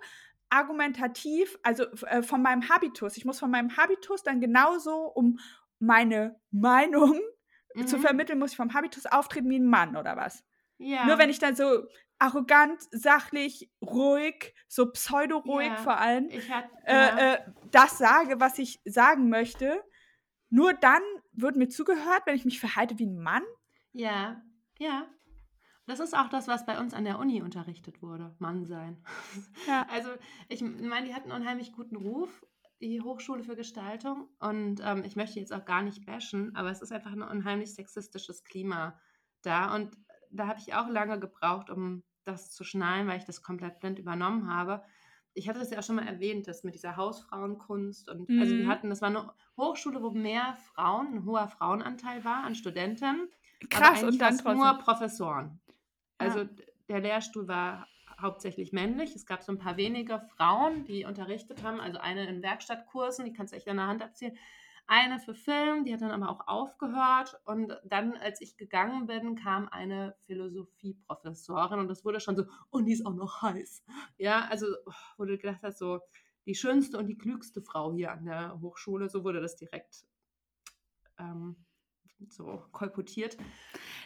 argumentativ, 0.51 1.59
also 1.63 1.85
äh, 2.07 2.23
von 2.23 2.43
meinem 2.43 2.69
Habitus, 2.69 3.17
ich 3.17 3.25
muss 3.25 3.39
von 3.39 3.51
meinem 3.51 3.77
Habitus 3.77 4.23
dann 4.23 4.41
genauso, 4.41 5.07
um 5.07 5.39
meine 5.79 6.39
Meinung 6.51 7.21
mhm. 7.75 7.87
zu 7.87 7.99
vermitteln, 7.99 8.39
muss 8.39 8.53
ich 8.53 8.57
vom 8.57 8.75
Habitus 8.75 9.07
auftreten 9.07 9.49
wie 9.51 9.59
ein 9.59 9.67
Mann 9.67 9.97
oder 9.97 10.17
was? 10.17 10.45
Ja. 10.79 11.07
Nur 11.07 11.19
wenn 11.19 11.31
ich 11.31 11.39
dann 11.39 11.57
so 11.57 11.87
arrogant, 12.23 12.81
sachlich, 12.93 13.69
ruhig, 13.83 14.55
so 14.69 14.93
pseudo-ruhig 14.93 15.69
ja, 15.69 15.77
vor 15.77 15.99
allem, 15.99 16.31
hat, 16.31 16.71
äh, 16.85 16.95
ja. 16.95 17.19
äh, 17.19 17.35
äh, 17.35 17.39
das 17.73 17.99
sage, 17.99 18.39
was 18.39 18.59
ich 18.59 18.81
sagen 18.85 19.29
möchte. 19.29 19.83
Nur 20.49 20.73
dann 20.73 21.03
wird 21.33 21.57
mir 21.57 21.69
zugehört, 21.69 22.23
wenn 22.27 22.37
ich 22.37 22.45
mich 22.45 22.61
verhalte 22.61 22.99
wie 22.99 23.07
ein 23.07 23.19
Mann. 23.19 23.43
Ja, 23.93 24.41
ja. 24.79 25.07
Das 25.87 25.99
ist 25.99 26.17
auch 26.17 26.29
das, 26.29 26.47
was 26.47 26.65
bei 26.65 26.79
uns 26.79 26.95
an 26.95 27.05
der 27.05 27.19
Uni 27.19 27.43
unterrichtet 27.43 28.03
wurde, 28.03 28.37
Mann 28.39 28.65
sein. 28.65 29.05
Ja. 29.67 29.87
Also 29.91 30.11
ich 30.49 30.63
meine, 30.63 31.07
die 31.07 31.15
hatten 31.15 31.33
einen 31.33 31.43
unheimlich 31.43 31.73
guten 31.73 31.97
Ruf, 31.97 32.47
die 32.81 33.01
Hochschule 33.01 33.43
für 33.43 33.57
Gestaltung. 33.57 34.29
Und 34.39 34.81
ähm, 34.85 35.03
ich 35.05 35.17
möchte 35.17 35.41
jetzt 35.41 35.53
auch 35.53 35.65
gar 35.65 35.83
nicht 35.83 36.07
bashen, 36.07 36.55
aber 36.55 36.71
es 36.71 36.83
ist 36.83 36.93
einfach 36.93 37.13
ein 37.13 37.23
unheimlich 37.23 37.75
sexistisches 37.75 38.45
Klima 38.45 39.01
da. 39.43 39.75
Und 39.75 39.97
da 40.31 40.47
habe 40.47 40.61
ich 40.61 40.75
auch 40.75 40.89
lange 40.89 41.19
gebraucht, 41.19 41.69
um 41.69 42.05
das 42.25 42.53
zu 42.53 42.65
schnallen, 42.65 43.07
weil 43.07 43.19
ich 43.19 43.25
das 43.25 43.43
komplett 43.43 43.81
blind 43.81 43.99
übernommen 43.99 44.53
habe. 44.53 44.83
Ich 45.35 45.49
hatte 45.49 45.61
das 45.61 45.71
ja 45.71 45.79
auch 45.79 45.83
schon 45.83 45.97
mal 45.97 46.07
erwähnt, 46.07 46.47
das 46.47 46.63
mit 46.63 46.75
dieser 46.75 46.97
Hausfrauenkunst. 46.97 48.11
Und 48.11 48.29
mhm. 48.29 48.41
also 48.41 48.55
wir 48.57 48.69
hatten, 48.69 48.91
das 48.91 49.01
war 49.01 49.09
eine 49.09 49.33
Hochschule, 49.57 50.03
wo 50.03 50.11
mehr 50.11 50.57
Frauen, 50.75 51.15
ein 51.15 51.25
hoher 51.25 51.49
Frauenanteil 51.49 52.25
war 52.25 52.45
an 52.45 52.55
Studenten. 52.55 53.29
Krass, 53.71 54.03
und 54.03 54.19
dann 54.21 54.37
trotzdem. 54.37 54.59
nur 54.59 54.75
Professoren. 54.79 55.61
Also 56.19 56.41
ja. 56.41 56.49
der 56.89 57.01
Lehrstuhl 57.01 57.49
war 57.49 57.87
hauptsächlich 58.21 58.73
männlich. 58.73 59.15
Es 59.17 59.27
gab 59.27 59.43
so 59.43 59.53
ein 59.53 59.59
paar 59.59 59.77
wenige 59.77 60.21
Frauen, 60.37 60.85
die 60.85 61.05
unterrichtet 61.05 61.63
haben. 61.63 61.81
Also 61.81 61.99
eine 61.99 62.29
in 62.29 62.43
Werkstattkursen, 62.43 63.25
die 63.25 63.33
kannst 63.33 63.53
du 63.53 63.57
echt 63.57 63.69
an 63.69 63.79
der 63.79 63.87
Hand 63.87 64.03
abziehen 64.03 64.37
eine 64.87 65.19
für 65.19 65.35
Film, 65.35 65.85
die 65.85 65.93
hat 65.93 66.03
dann 66.03 66.11
aber 66.11 66.29
auch 66.29 66.47
aufgehört. 66.47 67.41
Und 67.45 67.73
dann, 67.85 68.17
als 68.17 68.41
ich 68.41 68.57
gegangen 68.57 69.07
bin, 69.07 69.37
kam 69.37 69.69
eine 69.69 70.15
Philosophieprofessorin 70.27 71.81
und 71.81 71.89
das 71.89 72.05
wurde 72.05 72.21
schon 72.21 72.37
so, 72.37 72.45
und 72.71 72.87
die 72.87 72.93
ist 72.93 73.07
auch 73.07 73.15
noch 73.15 73.43
heiß. 73.43 73.85
Ja, 74.19 74.47
also, 74.51 74.67
wo 75.17 75.25
du 75.25 75.39
gedacht 75.39 75.61
hast, 75.63 75.79
so 75.79 76.01
die 76.47 76.55
schönste 76.55 76.99
und 76.99 77.07
die 77.07 77.17
klügste 77.17 77.63
Frau 77.63 77.93
hier 77.93 78.13
an 78.13 78.25
der 78.25 78.61
Hochschule, 78.61 79.09
so 79.09 79.25
wurde 79.25 79.41
das 79.41 79.57
direkt 79.57 80.05
ähm, 81.19 81.57
so 82.29 82.65
kolportiert. 82.73 83.37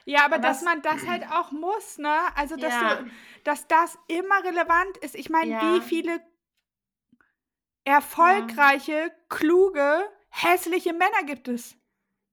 Ja, 0.05 0.25
aber, 0.25 0.37
aber 0.37 0.43
dass 0.43 0.63
man 0.63 0.83
das 0.83 1.07
halt 1.07 1.25
auch 1.33 1.53
muss, 1.53 1.99
ne? 1.99 2.17
Also, 2.35 2.57
dass, 2.57 2.75
ja. 2.75 2.97
du, 2.97 3.11
dass 3.45 3.67
das 3.67 3.99
immer 4.09 4.45
relevant 4.45 4.97
ist. 4.99 5.15
Ich 5.15 5.31
meine, 5.31 5.51
ja. 5.51 5.75
wie 5.75 5.81
viele 5.81 6.21
erfolgreiche, 7.85 8.93
ja. 8.93 9.11
kluge 9.29 10.05
hässliche 10.43 10.93
Männer 10.93 11.25
gibt 11.27 11.49
es. 11.49 11.77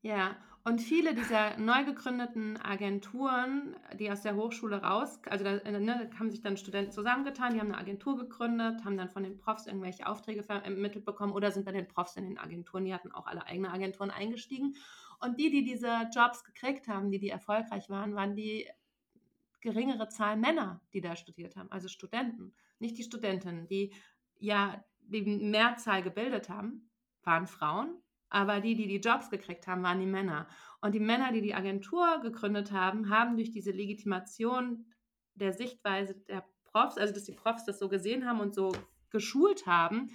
Ja, 0.01 0.35
und 0.65 0.81
viele 0.81 1.13
dieser 1.13 1.57
neu 1.57 1.83
gegründeten 1.83 2.57
Agenturen, 2.57 3.75
die 3.99 4.09
aus 4.09 4.21
der 4.21 4.35
Hochschule 4.35 4.81
raus, 4.81 5.19
also 5.29 5.43
da 5.43 5.71
ne, 5.71 6.09
haben 6.17 6.31
sich 6.31 6.41
dann 6.41 6.55
Studenten 6.55 6.91
zusammengetan, 6.91 7.53
die 7.53 7.59
haben 7.59 7.67
eine 7.67 7.77
Agentur 7.77 8.17
gegründet, 8.17 8.85
haben 8.85 8.97
dann 8.97 9.09
von 9.09 9.23
den 9.23 9.37
Profs 9.37 9.67
irgendwelche 9.67 10.07
Aufträge 10.07 10.43
vermittelt 10.43 11.03
bekommen 11.03 11.33
oder 11.33 11.51
sind 11.51 11.65
bei 11.65 11.73
den 11.73 11.87
Profs 11.87 12.15
in 12.15 12.23
den 12.23 12.37
Agenturen, 12.37 12.85
die 12.85 12.93
hatten 12.93 13.11
auch 13.11 13.25
alle 13.25 13.45
eigene 13.45 13.71
Agenturen 13.71 14.09
eingestiegen. 14.09 14.75
Und 15.19 15.37
die, 15.39 15.49
die 15.49 15.63
diese 15.63 16.09
Jobs 16.13 16.45
gekriegt 16.45 16.87
haben, 16.87 17.11
die, 17.11 17.19
die 17.19 17.29
erfolgreich 17.29 17.89
waren, 17.89 18.15
waren 18.15 18.35
die 18.35 18.67
geringere 19.59 20.07
Zahl 20.09 20.37
Männer, 20.37 20.81
die 20.93 21.01
da 21.01 21.15
studiert 21.17 21.57
haben, 21.57 21.71
also 21.71 21.87
Studenten, 21.89 22.53
nicht 22.79 22.97
die 22.97 23.03
Studentinnen, 23.03 23.67
die 23.67 23.93
ja 24.39 24.83
die 24.99 25.21
Mehrzahl 25.23 26.03
gebildet 26.03 26.49
haben 26.49 26.89
waren 27.25 27.47
Frauen, 27.47 28.01
aber 28.29 28.61
die, 28.61 28.75
die 28.75 28.87
die 28.87 28.99
Jobs 28.99 29.29
gekriegt 29.29 29.67
haben, 29.67 29.83
waren 29.83 29.99
die 29.99 30.05
Männer. 30.05 30.47
Und 30.81 30.93
die 30.93 30.99
Männer, 30.99 31.31
die 31.31 31.41
die 31.41 31.53
Agentur 31.53 32.19
gegründet 32.21 32.71
haben, 32.71 33.09
haben 33.09 33.35
durch 33.35 33.51
diese 33.51 33.71
Legitimation 33.71 34.85
der 35.35 35.53
Sichtweise 35.53 36.15
der 36.27 36.43
Profs, 36.65 36.97
also 36.97 37.13
dass 37.13 37.25
die 37.25 37.33
Profs 37.33 37.65
das 37.65 37.79
so 37.79 37.89
gesehen 37.89 38.27
haben 38.27 38.39
und 38.39 38.53
so 38.53 38.71
geschult 39.11 39.67
haben, 39.67 40.09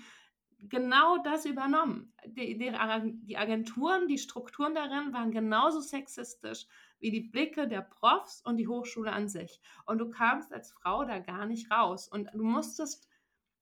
genau 0.59 1.19
das 1.19 1.45
übernommen. 1.45 2.13
Die, 2.27 2.59
die, 2.59 3.37
Agenturen, 3.37 4.09
die 4.09 4.19
Strukturen 4.19 4.75
darin 4.75 5.13
waren 5.13 5.31
genauso 5.31 5.81
sexistisch 5.81 6.67
wie 6.99 7.11
die 7.11 7.21
Blicke 7.21 7.69
der 7.69 7.83
Profs 7.83 8.43
und 8.45 8.57
die 8.57 8.67
Hochschule 8.67 9.13
an 9.13 9.29
sich. 9.29 9.61
Und 9.87 9.99
du 9.99 10.11
kamst 10.11 10.53
als 10.53 10.73
Frau 10.73 11.05
da 11.05 11.21
gar 11.21 11.47
nicht 11.47 11.71
raus. 11.71 12.09
Und 12.09 12.29
du 12.35 12.43
musstest 12.43 13.09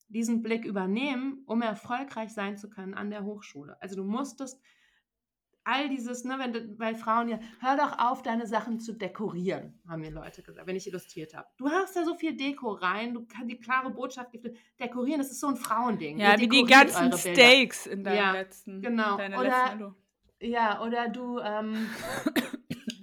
diesen 0.09 0.43
Blick 0.43 0.65
übernehmen, 0.65 1.43
um 1.47 1.63
erfolgreich 1.63 2.33
sein 2.33 2.57
zu 2.57 2.71
können 2.71 2.95
an 2.95 3.11
der 3.11 3.25
Hochschule. 3.25 3.81
Also 3.81 3.97
du 3.97 4.05
musstest 4.05 4.61
all 5.67 5.89
dieses, 5.89 6.25
ne, 6.25 6.39
wenn 6.39 6.79
weil 6.79 6.95
Frauen 6.95 7.29
ja, 7.29 7.41
hör 7.61 7.77
doch 7.77 7.99
auf, 7.99 8.23
deine 8.23 8.47
Sachen 8.47 8.79
zu 8.79 8.93
dekorieren, 8.93 9.81
haben 9.89 10.01
mir 10.01 10.13
Leute 10.13 10.43
gesagt, 10.43 10.67
wenn 10.67 10.77
ich 10.77 10.87
illustriert 10.87 11.35
habe. 11.35 11.49
Du 11.57 11.69
hast 11.69 11.97
da 11.97 12.05
so 12.05 12.15
viel 12.15 12.37
Deko 12.37 12.71
rein, 12.71 13.15
du 13.15 13.27
kannst 13.27 13.51
die 13.51 13.59
klare 13.59 13.91
Botschaft 13.91 14.31
dekorieren, 14.79 15.19
das 15.19 15.33
ist 15.33 15.41
so 15.41 15.49
ein 15.49 15.57
Frauending. 15.57 16.19
Ja, 16.19 16.39
wie 16.39 16.49
die 16.49 16.65
ganzen 16.65 17.13
Steaks 17.13 17.87
in 17.87 18.05
deinem 18.05 18.17
ja, 18.17 18.33
letzten, 18.33 18.81
genau. 18.81 19.15
oder, 19.15 19.29
letzten 19.29 19.95
Ja, 20.41 20.83
oder 20.83 21.09
du, 21.09 21.41
ähm, 21.41 21.89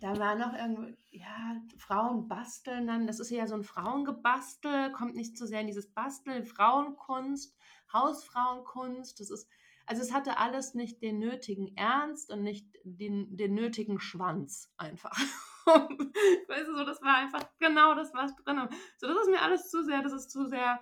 da 0.03 0.19
war 0.19 0.35
noch 0.35 0.53
irgendwie, 0.53 0.97
ja, 1.11 1.55
Frauen 1.77 2.27
basteln 2.27 2.87
dann, 2.87 3.07
das 3.07 3.21
ist 3.21 3.29
ja 3.29 3.47
so 3.47 3.55
ein 3.55 3.63
Frauengebastel, 3.63 4.91
kommt 4.91 5.15
nicht 5.15 5.37
zu 5.37 5.47
sehr 5.47 5.61
in 5.61 5.67
dieses 5.67 5.93
Basteln, 5.93 6.43
Frauenkunst, 6.43 7.55
Hausfrauenkunst, 7.93 9.21
das 9.21 9.29
ist, 9.29 9.47
also 9.85 10.01
es 10.01 10.13
hatte 10.13 10.39
alles 10.39 10.73
nicht 10.73 11.01
den 11.01 11.19
nötigen 11.19 11.77
Ernst 11.77 12.33
und 12.33 12.43
nicht 12.43 12.67
den, 12.83 13.37
den 13.37 13.53
nötigen 13.53 13.97
Schwanz 14.01 14.73
einfach. 14.75 15.17
weißt 15.65 16.67
du, 16.67 16.75
so, 16.75 16.83
das 16.83 17.01
war 17.01 17.15
einfach 17.15 17.45
genau 17.59 17.95
das, 17.95 18.13
was 18.13 18.35
drin 18.35 18.59
So, 18.97 19.07
das 19.07 19.15
ist 19.21 19.29
mir 19.29 19.41
alles 19.41 19.69
zu 19.69 19.85
sehr, 19.85 20.01
das 20.01 20.11
ist 20.11 20.29
zu 20.29 20.49
sehr 20.49 20.81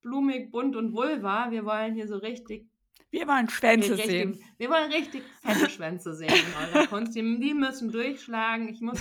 blumig, 0.00 0.50
bunt 0.50 0.76
und 0.76 0.94
vulva. 0.94 1.50
Wir 1.50 1.66
wollen 1.66 1.94
hier 1.94 2.08
so 2.08 2.16
richtig 2.16 2.70
wir 3.16 3.28
wollen 3.28 3.48
Schwänze 3.48 3.92
richtig, 3.92 4.06
sehen. 4.06 4.44
Wir 4.58 4.68
wollen 4.68 4.92
richtig 4.92 5.22
fette 5.42 5.70
Schwänze 5.70 6.14
sehen 6.14 6.34
in 6.34 6.74
eurer 6.74 6.86
Kunst. 6.86 7.14
Die, 7.14 7.40
die, 7.40 7.54
müssen 7.54 7.90
durchschlagen. 7.90 8.68
Ich 8.68 8.80
muss 8.80 9.00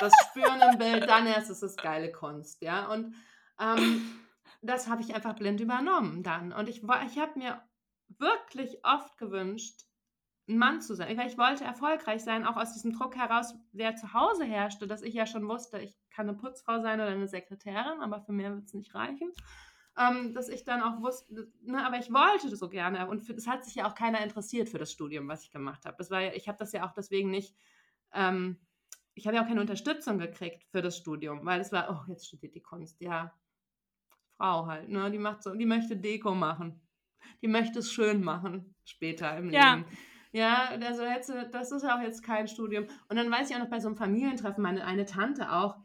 das 0.00 0.12
spüren 0.28 0.60
im 0.72 0.78
Bild. 0.78 1.08
Dann 1.08 1.26
erst 1.26 1.50
ist 1.50 1.62
es 1.62 1.76
geile 1.76 2.10
Kunst. 2.10 2.60
Ja, 2.60 2.86
und 2.86 3.14
ähm, 3.60 4.20
das 4.62 4.88
habe 4.88 5.00
ich 5.02 5.14
einfach 5.14 5.34
blind 5.34 5.60
übernommen 5.60 6.22
dann. 6.22 6.52
Und 6.52 6.68
ich, 6.68 6.82
ich 6.82 7.18
habe 7.18 7.38
mir 7.38 7.62
wirklich 8.18 8.84
oft 8.84 9.16
gewünscht, 9.16 9.82
ein 10.48 10.58
Mann 10.58 10.80
zu 10.80 10.96
sein. 10.96 11.16
Weil 11.16 11.28
ich 11.28 11.38
wollte 11.38 11.62
erfolgreich 11.62 12.24
sein, 12.24 12.44
auch 12.44 12.56
aus 12.56 12.72
diesem 12.72 12.92
Druck 12.92 13.14
heraus, 13.14 13.54
der 13.70 13.94
zu 13.94 14.12
Hause 14.12 14.44
herrschte, 14.44 14.88
dass 14.88 15.02
ich 15.02 15.14
ja 15.14 15.26
schon 15.26 15.46
wusste, 15.46 15.78
ich 15.78 15.96
kann 16.10 16.28
eine 16.28 16.36
Putzfrau 16.36 16.80
sein 16.80 17.00
oder 17.00 17.10
eine 17.10 17.28
Sekretärin, 17.28 18.00
aber 18.00 18.20
für 18.20 18.32
mehr 18.32 18.52
wird 18.52 18.64
es 18.64 18.74
nicht 18.74 18.92
reichen 18.92 19.32
ähm, 19.98 20.32
dass 20.32 20.48
ich 20.48 20.64
dann 20.64 20.82
auch 20.82 21.02
wusste, 21.02 21.50
ne, 21.62 21.84
aber 21.84 21.98
ich 21.98 22.12
wollte 22.12 22.48
das 22.48 22.58
so 22.58 22.68
gerne. 22.68 23.08
Und 23.08 23.28
es 23.28 23.46
hat 23.46 23.64
sich 23.64 23.74
ja 23.74 23.86
auch 23.88 23.94
keiner 23.94 24.22
interessiert 24.22 24.68
für 24.68 24.78
das 24.78 24.90
Studium, 24.90 25.28
was 25.28 25.44
ich 25.44 25.50
gemacht 25.50 25.84
habe. 25.84 25.96
Das 25.98 26.10
war 26.10 26.20
ja, 26.20 26.32
ich 26.32 26.48
habe 26.48 26.58
das 26.58 26.72
ja 26.72 26.86
auch 26.86 26.92
deswegen 26.92 27.30
nicht, 27.30 27.54
ähm, 28.12 28.58
ich 29.14 29.26
habe 29.26 29.36
ja 29.36 29.42
auch 29.42 29.48
keine 29.48 29.60
Unterstützung 29.60 30.18
gekriegt 30.18 30.64
für 30.70 30.80
das 30.80 30.96
Studium, 30.96 31.44
weil 31.44 31.60
es 31.60 31.72
war, 31.72 31.90
oh, 31.90 32.10
jetzt 32.10 32.26
studiert 32.26 32.54
die 32.54 32.62
Kunst, 32.62 33.00
ja. 33.00 33.34
Frau 34.38 34.66
halt, 34.66 34.88
ne? 34.88 35.10
Die 35.10 35.18
macht 35.18 35.42
so, 35.42 35.54
die 35.54 35.66
möchte 35.66 35.96
Deko 35.96 36.34
machen. 36.34 36.80
Die 37.42 37.48
möchte 37.48 37.80
es 37.80 37.92
schön 37.92 38.24
machen 38.24 38.74
später 38.84 39.36
im 39.36 39.50
ja. 39.50 39.74
Leben. 39.74 39.86
Ja, 40.32 40.70
also 40.80 41.02
jetzt, 41.02 41.30
das 41.50 41.72
ist 41.72 41.84
auch 41.84 42.00
jetzt 42.00 42.22
kein 42.22 42.48
Studium. 42.48 42.86
Und 43.08 43.16
dann 43.16 43.30
weiß 43.30 43.50
ich 43.50 43.56
auch 43.56 43.60
noch 43.60 43.68
bei 43.68 43.80
so 43.80 43.88
einem 43.88 43.96
Familientreffen, 43.96 44.62
meine 44.62 44.84
eine 44.84 45.04
Tante 45.04 45.52
auch, 45.52 45.76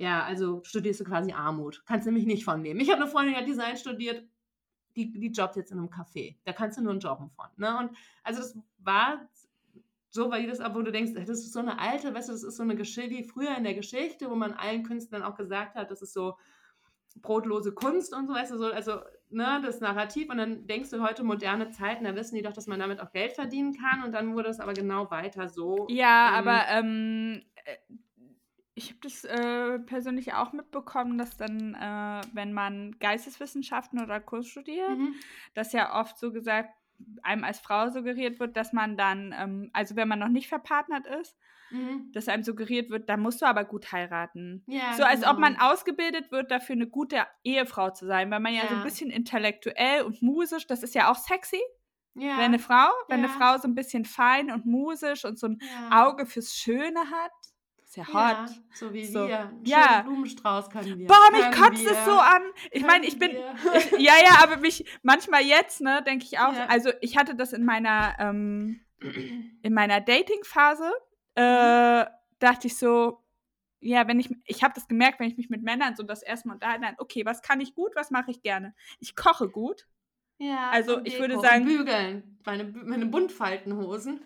ja, 0.00 0.24
also 0.24 0.62
studierst 0.64 1.00
du 1.00 1.04
quasi 1.04 1.32
Armut. 1.32 1.82
Kannst 1.86 2.06
nämlich 2.06 2.24
nicht 2.24 2.44
von 2.44 2.62
nehmen. 2.62 2.80
Ich 2.80 2.90
habe 2.90 3.02
eine 3.02 3.10
Freundin, 3.10 3.34
die 3.34 3.40
hat 3.40 3.48
Design 3.48 3.76
studiert. 3.76 4.24
die, 4.96 5.12
die 5.12 5.28
jobbt 5.28 5.56
jetzt 5.56 5.72
in 5.72 5.78
einem 5.78 5.88
Café. 5.88 6.36
Da 6.44 6.52
kannst 6.52 6.78
du 6.78 6.82
nur 6.82 6.92
einen 6.92 7.00
Jobben 7.00 7.30
von. 7.30 7.46
Ne? 7.56 7.78
Und 7.78 7.90
also 8.24 8.40
das 8.40 8.58
war 8.78 9.28
so 10.10 10.30
weil 10.30 10.46
das, 10.46 10.58
wo 10.74 10.82
du 10.82 10.90
denkst, 10.90 11.12
das 11.14 11.28
ist 11.28 11.52
so 11.52 11.60
eine 11.60 11.78
alte, 11.78 12.12
weißt 12.12 12.28
du, 12.28 12.32
das 12.32 12.42
ist 12.42 12.56
so 12.56 12.62
eine 12.62 12.74
Geschichte 12.76 13.10
wie 13.10 13.22
früher 13.22 13.56
in 13.56 13.62
der 13.62 13.74
Geschichte, 13.74 14.28
wo 14.28 14.34
man 14.34 14.54
allen 14.54 14.82
Künstlern 14.82 15.22
auch 15.22 15.36
gesagt 15.36 15.76
hat, 15.76 15.90
das 15.90 16.02
ist 16.02 16.12
so 16.12 16.36
brotlose 17.16 17.72
Kunst 17.72 18.14
und 18.14 18.26
so, 18.26 18.34
weißt 18.34 18.52
du, 18.52 18.58
so, 18.58 18.66
also 18.66 19.00
ne, 19.28 19.60
das 19.62 19.80
Narrativ 19.80 20.30
und 20.30 20.38
dann 20.38 20.66
denkst 20.66 20.90
du 20.90 21.02
heute 21.02 21.22
moderne 21.22 21.70
Zeiten, 21.70 22.04
da 22.04 22.16
wissen 22.16 22.34
die 22.34 22.42
doch, 22.42 22.52
dass 22.52 22.66
man 22.66 22.80
damit 22.80 23.00
auch 23.00 23.12
Geld 23.12 23.34
verdienen 23.34 23.76
kann 23.76 24.02
und 24.02 24.12
dann 24.12 24.34
wurde 24.34 24.48
es 24.48 24.60
aber 24.60 24.72
genau 24.72 25.10
weiter 25.10 25.48
so. 25.48 25.86
Ja, 25.88 26.30
ähm, 26.30 26.48
aber 26.48 26.64
ähm, 26.70 27.42
äh, 27.64 27.76
ich 28.80 28.88
habe 28.90 29.00
das 29.02 29.24
äh, 29.24 29.78
persönlich 29.80 30.32
auch 30.32 30.52
mitbekommen, 30.52 31.18
dass 31.18 31.36
dann, 31.36 31.74
äh, 31.74 32.26
wenn 32.32 32.54
man 32.54 32.98
Geisteswissenschaften 32.98 34.00
oder 34.00 34.20
Kurs 34.20 34.46
studiert, 34.46 34.96
mhm. 34.96 35.14
dass 35.54 35.74
ja 35.74 36.00
oft 36.00 36.18
so 36.18 36.32
gesagt 36.32 36.70
einem 37.22 37.44
als 37.44 37.60
Frau 37.60 37.90
suggeriert 37.90 38.40
wird, 38.40 38.56
dass 38.56 38.72
man 38.72 38.96
dann, 38.96 39.34
ähm, 39.38 39.70
also 39.72 39.96
wenn 39.96 40.08
man 40.08 40.18
noch 40.18 40.28
nicht 40.28 40.48
verpartnert 40.48 41.06
ist, 41.06 41.36
mhm. 41.70 42.10
dass 42.12 42.28
einem 42.28 42.42
suggeriert 42.42 42.90
wird, 42.90 43.08
dann 43.10 43.20
musst 43.20 43.42
du 43.42 43.46
aber 43.46 43.64
gut 43.64 43.92
heiraten. 43.92 44.64
Ja, 44.66 44.94
so 44.94 45.04
als 45.04 45.20
genau. 45.20 45.32
ob 45.32 45.38
man 45.38 45.56
ausgebildet 45.58 46.32
wird, 46.32 46.50
dafür 46.50 46.74
eine 46.74 46.86
gute 46.86 47.26
Ehefrau 47.44 47.90
zu 47.90 48.06
sein, 48.06 48.30
weil 48.30 48.40
man 48.40 48.54
ja, 48.54 48.62
ja, 48.62 48.68
so 48.68 48.76
ein 48.76 48.82
bisschen 48.82 49.10
intellektuell 49.10 50.02
und 50.02 50.22
musisch, 50.22 50.66
das 50.66 50.82
ist 50.82 50.94
ja 50.94 51.10
auch 51.10 51.16
sexy. 51.16 51.60
Ja. 52.14 52.38
Wenn 52.38 52.46
eine 52.46 52.58
Frau, 52.58 52.88
wenn 53.08 53.20
eine 53.20 53.28
Frau 53.28 53.56
so 53.58 53.68
ein 53.68 53.74
bisschen 53.74 54.04
fein 54.04 54.50
und 54.50 54.66
musisch 54.66 55.24
und 55.24 55.38
so 55.38 55.46
ein 55.46 55.60
Auge 55.92 56.26
fürs 56.26 56.54
Schöne 56.54 57.00
hat, 57.10 57.30
ist 57.90 57.96
ja 57.96 58.06
hot. 58.06 58.14
Ja, 58.14 58.48
so 58.72 58.92
wie 58.92 59.04
so. 59.04 59.26
wir. 59.26 59.40
Einen 59.40 59.64
ja. 59.64 60.02
Blumenstrauß 60.02 60.70
können 60.70 60.96
wir. 60.96 61.08
Boah, 61.08 61.30
mich 61.32 61.58
kotzt 61.58 61.84
es 61.84 62.04
so 62.04 62.12
an. 62.12 62.42
Ich 62.70 62.86
meine, 62.86 63.04
ich 63.04 63.18
bin. 63.18 63.30
Ich, 63.30 63.90
ja, 63.98 64.12
ja, 64.24 64.42
aber 64.44 64.58
mich 64.58 64.84
manchmal 65.02 65.42
jetzt, 65.42 65.80
ne, 65.80 66.00
denke 66.06 66.24
ich 66.24 66.38
auch. 66.38 66.54
Ja. 66.54 66.66
Also 66.66 66.90
ich 67.00 67.16
hatte 67.16 67.34
das 67.34 67.52
in 67.52 67.64
meiner 67.64 68.14
ähm, 68.20 68.80
in 69.62 69.74
meiner 69.74 70.00
Dating-Phase. 70.00 70.88
Äh, 71.34 72.06
dachte 72.38 72.68
ich 72.68 72.76
so, 72.76 73.24
ja, 73.80 74.06
wenn 74.06 74.20
ich, 74.20 74.30
ich 74.46 74.62
habe 74.62 74.74
das 74.74 74.86
gemerkt, 74.86 75.18
wenn 75.18 75.28
ich 75.28 75.36
mich 75.36 75.50
mit 75.50 75.62
Männern 75.62 75.96
so 75.96 76.04
das 76.04 76.22
erste 76.22 76.46
Mal 76.46 76.54
unterhalte, 76.54 76.94
okay, 76.98 77.26
was 77.26 77.42
kann 77.42 77.60
ich 77.60 77.74
gut, 77.74 77.96
was 77.96 78.12
mache 78.12 78.30
ich 78.30 78.42
gerne? 78.42 78.72
Ich 79.00 79.16
koche 79.16 79.48
gut. 79.48 79.88
Ja. 80.38 80.70
Also 80.70 81.00
ich 81.02 81.18
würde 81.18 81.40
sagen. 81.40 81.64
Bügeln. 81.64 82.38
Meine, 82.46 82.64
meine 82.64 83.06
Buntfaltenhosen. 83.06 84.20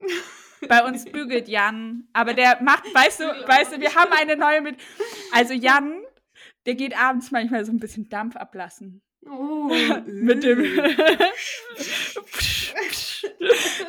Bei 0.68 0.84
uns 0.84 1.04
bügelt 1.04 1.48
Jan, 1.48 2.08
aber 2.12 2.34
der 2.34 2.62
macht, 2.62 2.84
weißt 2.94 3.20
du, 3.20 3.24
weißt 3.24 3.72
du, 3.76 3.80
wir 3.80 3.94
haben 3.94 4.12
eine 4.12 4.36
neue 4.36 4.60
mit. 4.60 4.76
Also 5.32 5.54
Jan, 5.54 6.02
der 6.66 6.74
geht 6.74 6.96
abends 6.98 7.30
manchmal 7.30 7.64
so 7.64 7.72
ein 7.72 7.78
bisschen 7.78 8.08
Dampf 8.08 8.36
ablassen. 8.36 9.02
Oh, 9.26 9.70
mit 10.06 10.42
dem. 10.42 10.76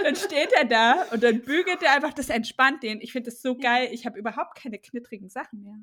dann 0.03 0.15
steht 0.15 0.53
er 0.53 0.65
da 0.65 1.03
und 1.11 1.23
dann 1.23 1.41
bügelt 1.41 1.84
er 1.84 1.93
einfach, 1.93 2.13
das 2.13 2.30
entspannt 2.30 2.84
den. 2.84 3.01
Ich 3.01 3.11
finde 3.11 3.32
das 3.32 3.41
so 3.41 3.57
geil. 3.57 3.89
Ich 3.91 4.05
habe 4.05 4.17
überhaupt 4.17 4.55
keine 4.57 4.80
knittrigen 4.80 5.30
Sachen 5.30 5.63
mehr. 5.63 5.78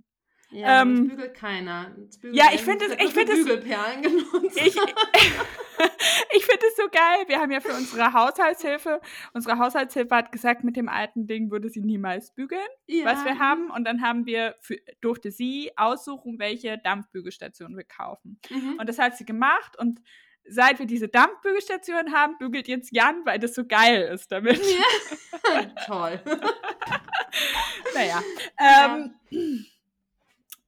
Ja, 0.52 0.82
ähm, 0.82 1.08
bügelt 1.08 1.34
keiner. 1.34 1.90
ja, 2.30 2.46
ich 2.52 2.60
finde 2.60 2.84
es. 2.84 2.92
Ich 2.92 3.12
finde 3.14 3.32
Bügelperlen 3.32 4.02
genutzt. 4.02 4.60
Ich, 4.60 4.76
ich 6.36 6.44
finde 6.44 6.66
es 6.68 6.76
so 6.76 6.88
geil. 6.90 7.24
Wir 7.26 7.40
haben 7.40 7.50
ja 7.50 7.60
für 7.60 7.72
unsere 7.72 8.12
Haushaltshilfe, 8.12 9.00
unsere 9.32 9.58
Haushaltshilfe 9.58 10.14
hat 10.14 10.30
gesagt, 10.30 10.62
mit 10.62 10.76
dem 10.76 10.90
alten 10.90 11.26
Ding 11.26 11.50
würde 11.50 11.70
sie 11.70 11.80
niemals 11.80 12.34
bügeln, 12.34 12.60
ja. 12.86 13.06
was 13.06 13.24
wir 13.24 13.38
haben. 13.38 13.70
Und 13.70 13.84
dann 13.84 14.02
haben 14.02 14.26
wir, 14.26 14.54
für, 14.60 14.76
durfte 15.00 15.30
sie 15.30 15.70
aussuchen, 15.76 16.38
welche 16.38 16.76
Dampfbügelstation 16.76 17.74
wir 17.74 17.84
kaufen. 17.84 18.38
Mhm. 18.50 18.76
Und 18.78 18.88
das 18.88 18.98
hat 18.98 19.16
sie 19.16 19.24
gemacht 19.24 19.78
und 19.78 20.02
seit 20.44 20.78
wir 20.80 20.86
diese 20.86 21.08
Dampfbügelstation 21.08 22.12
haben, 22.12 22.36
bügelt 22.38 22.68
jetzt 22.68 22.94
Jan, 22.94 23.24
weil 23.24 23.38
das 23.38 23.54
so 23.54 23.64
geil 23.64 24.10
ist 24.12 24.30
damit. 24.32 24.60
Ja. 24.60 25.64
Toll. 25.86 26.20
naja. 27.94 28.22
Ähm, 28.58 29.14
ja. 29.30 29.40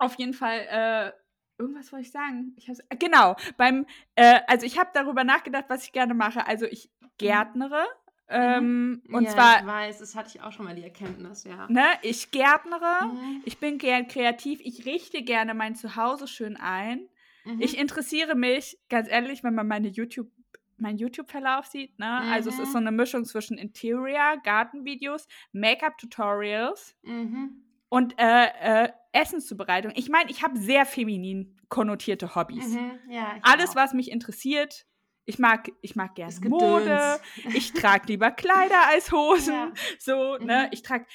Auf 0.05 0.15
jeden 0.17 0.35
Fall, 0.35 0.67
äh, 0.71 1.13
irgendwas 1.59 1.93
wollte 1.93 2.07
ich 2.07 2.13
sagen. 2.13 2.53
Ich 2.57 2.69
äh, 2.69 2.97
genau, 2.99 3.37
beim, 3.57 3.87
äh, 4.15 4.41
also 4.47 4.67
ich 4.67 4.79
habe 4.79 4.91
darüber 4.95 5.25
nachgedacht, 5.25 5.67
was 5.69 5.85
ich 5.85 5.93
gerne 5.93 6.15
mache. 6.15 6.47
Also 6.47 6.67
ich 6.67 6.91
gärtnere. 7.19 7.85
Ähm, 8.27 9.03
mhm. 9.05 9.15
und 9.15 9.25
ja, 9.25 9.31
zwar. 9.31 9.61
Ich 9.61 9.67
weiß, 9.67 9.99
das 9.99 10.17
hatte 10.17 10.31
ich 10.35 10.43
auch 10.43 10.53
schon 10.53 10.65
mal 10.65 10.75
die 10.75 10.83
Erkenntnis, 10.83 11.45
ja. 11.45 11.67
Ne, 11.69 11.85
ich 12.03 12.31
gärtnere, 12.31 13.07
mhm. 13.07 13.43
ich 13.45 13.59
bin 13.59 13.77
gern 13.77 14.09
kreativ, 14.09 14.61
ich 14.63 14.87
richte 14.87 15.23
gerne 15.23 15.53
mein 15.53 15.75
Zuhause 15.75 16.27
schön 16.27 16.57
ein. 16.57 17.07
Mhm. 17.45 17.61
Ich 17.61 17.77
interessiere 17.79 18.35
mich, 18.35 18.79
ganz 18.89 19.09
ehrlich, 19.11 19.45
wenn 19.45 19.55
man 19.55 19.69
meine 19.69 19.89
YouTube 19.89 20.31
mein 20.77 20.99
YouTube-Verlauf 20.99 21.67
sieht, 21.67 21.99
ne? 21.99 22.21
Mhm. 22.25 22.33
Also 22.33 22.51
es 22.51 22.59
ist 22.59 22.73
so 22.73 22.81
mhm. 22.81 22.89
eine 22.89 22.97
Mischung 22.97 23.25
zwischen 23.25 23.59
Interior, 23.59 24.39
Gartenvideos, 24.43 25.29
Make-up-Tutorials 25.53 26.97
mhm. 27.03 27.63
Und 27.95 28.19
äh, 28.19 28.87
äh, 28.87 28.89
Essenszubereitung. 29.13 29.93
Ich 29.95 30.09
meine, 30.09 30.29
ich 30.29 30.43
habe 30.43 30.59
sehr 30.59 30.85
feminin 30.85 31.57
konnotierte 31.69 32.35
Hobbys. 32.35 32.71
Mhm, 32.71 32.99
ja, 33.09 33.37
Alles, 33.43 33.71
auch. 33.71 33.77
was 33.77 33.95
mich 33.95 34.11
interessiert. 34.11 34.85
Ich 35.27 35.39
mag, 35.39 35.71
ich 35.81 35.95
mag 35.95 36.17
gerne 36.17 36.35
Mode. 36.49 37.21
Ich 37.55 37.73
trage 37.73 38.07
lieber 38.09 38.33
Kleider 38.33 38.89
als 38.89 39.13
Hosen. 39.13 39.55
Ja. 39.55 39.73
So, 40.01 40.37
mhm. 40.41 40.47
ne? 40.47 40.69
Ich 40.73 40.83
trage. 40.83 41.07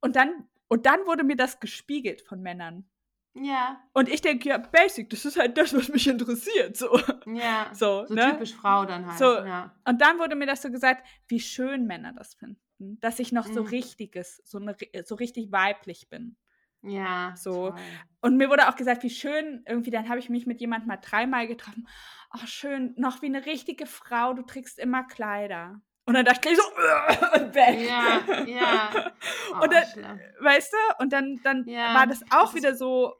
Und 0.00 0.14
dann, 0.14 0.46
und 0.68 0.86
dann 0.86 1.00
wurde 1.06 1.24
mir 1.24 1.34
das 1.34 1.58
gespiegelt 1.58 2.22
von 2.22 2.40
Männern. 2.40 2.88
Ja. 3.34 3.80
Und 3.92 4.08
ich 4.08 4.20
denke, 4.20 4.48
ja, 4.50 4.58
basic, 4.58 5.10
das 5.10 5.24
ist 5.24 5.36
halt 5.36 5.58
das, 5.58 5.74
was 5.74 5.88
mich 5.88 6.06
interessiert. 6.06 6.76
So. 6.76 7.00
Ja. 7.26 7.70
So, 7.72 8.06
so 8.06 8.14
ne? 8.14 8.30
typisch 8.30 8.54
Frau 8.54 8.84
dann 8.84 9.08
halt. 9.08 9.18
So. 9.18 9.38
Ja. 9.38 9.74
Und 9.84 10.00
dann 10.00 10.20
wurde 10.20 10.36
mir 10.36 10.46
das 10.46 10.62
so 10.62 10.70
gesagt, 10.70 11.04
wie 11.26 11.40
schön 11.40 11.84
Männer 11.88 12.12
das 12.12 12.34
finden. 12.34 12.60
Dass 12.78 13.18
ich 13.18 13.32
noch 13.32 13.48
mhm. 13.48 13.54
so 13.54 13.62
richtiges, 13.62 14.40
so, 14.44 14.58
eine, 14.58 14.76
so 15.04 15.14
richtig 15.14 15.50
weiblich 15.52 16.08
bin. 16.08 16.36
Ja. 16.82 17.34
So. 17.36 17.70
Toll. 17.70 17.80
Und 18.20 18.36
mir 18.36 18.48
wurde 18.50 18.68
auch 18.68 18.76
gesagt, 18.76 19.02
wie 19.02 19.10
schön, 19.10 19.62
irgendwie, 19.66 19.90
dann 19.90 20.08
habe 20.08 20.18
ich 20.18 20.28
mich 20.28 20.46
mit 20.46 20.60
jemandem 20.60 20.88
mal 20.88 20.98
dreimal 20.98 21.46
getroffen. 21.46 21.88
Ach, 22.30 22.46
schön, 22.46 22.94
noch 22.96 23.22
wie 23.22 23.26
eine 23.26 23.46
richtige 23.46 23.86
Frau, 23.86 24.34
du 24.34 24.42
trägst 24.42 24.78
immer 24.78 25.04
Kleider. 25.04 25.80
Und 26.04 26.14
dann 26.14 26.24
dachte 26.24 26.48
ich 26.48 26.56
so, 26.56 26.62
und 27.34 27.54
weg. 27.54 27.86
Ja, 27.86 28.44
ja. 28.44 29.12
Oh, 29.52 29.62
und 29.62 29.72
dann, 29.72 29.84
schlimm. 29.86 30.20
weißt 30.40 30.72
du, 30.72 31.02
und 31.02 31.12
dann, 31.12 31.40
dann 31.42 31.66
ja. 31.66 31.94
war 31.94 32.06
das 32.06 32.22
auch 32.30 32.46
das 32.46 32.54
wieder 32.54 32.74
so, 32.74 33.14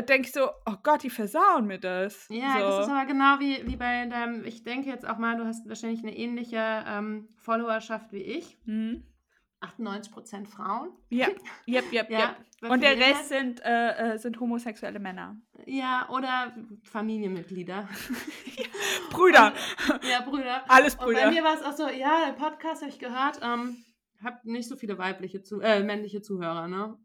denke 0.00 0.28
ich 0.28 0.32
so, 0.32 0.48
oh 0.66 0.76
Gott, 0.82 1.02
die 1.02 1.10
versauen 1.10 1.66
mir 1.66 1.78
das. 1.78 2.26
Ja, 2.30 2.54
so. 2.58 2.78
das 2.78 2.86
ist 2.86 2.92
aber 2.92 3.06
genau 3.06 3.40
wie, 3.40 3.66
wie 3.66 3.76
bei 3.76 4.06
deinem, 4.06 4.44
ich 4.44 4.64
denke 4.64 4.88
jetzt 4.88 5.06
auch 5.06 5.18
mal, 5.18 5.36
du 5.36 5.44
hast 5.44 5.68
wahrscheinlich 5.68 6.02
eine 6.02 6.16
ähnliche 6.16 6.84
ähm, 6.86 7.28
Followerschaft 7.38 8.12
wie 8.12 8.22
ich. 8.22 8.58
Mhm. 8.64 9.04
98% 9.60 10.46
Frauen. 10.46 10.90
Ja, 11.08 11.28
yep, 11.68 11.92
yep, 11.92 12.10
ja, 12.10 12.36
yep. 12.62 12.70
Und 12.70 12.82
der 12.82 12.96
Rest 12.96 13.28
sind, 13.28 13.60
äh, 13.64 14.14
äh, 14.14 14.18
sind 14.18 14.38
homosexuelle 14.40 14.98
Männer. 14.98 15.36
Ja, 15.66 16.08
oder 16.10 16.54
Familienmitglieder. 16.84 17.88
Brüder. 19.10 19.52
Und, 19.88 20.04
ja, 20.04 20.20
Brüder. 20.22 20.64
Alles 20.68 20.96
Brüder. 20.96 21.18
Und 21.20 21.24
bei 21.26 21.30
mir 21.30 21.44
war 21.44 21.54
es 21.54 21.62
auch 21.62 21.76
so, 21.76 21.88
ja, 21.88 22.26
der 22.26 22.32
Podcast 22.32 22.82
habe 22.82 22.90
ich 22.90 22.98
gehört, 22.98 23.40
ähm, 23.42 23.84
habe 24.22 24.38
nicht 24.44 24.68
so 24.68 24.76
viele 24.76 24.98
weibliche, 24.98 25.42
zu 25.42 25.60
äh, 25.60 25.82
männliche 25.82 26.22
Zuhörer, 26.22 26.66
ne? 26.66 26.96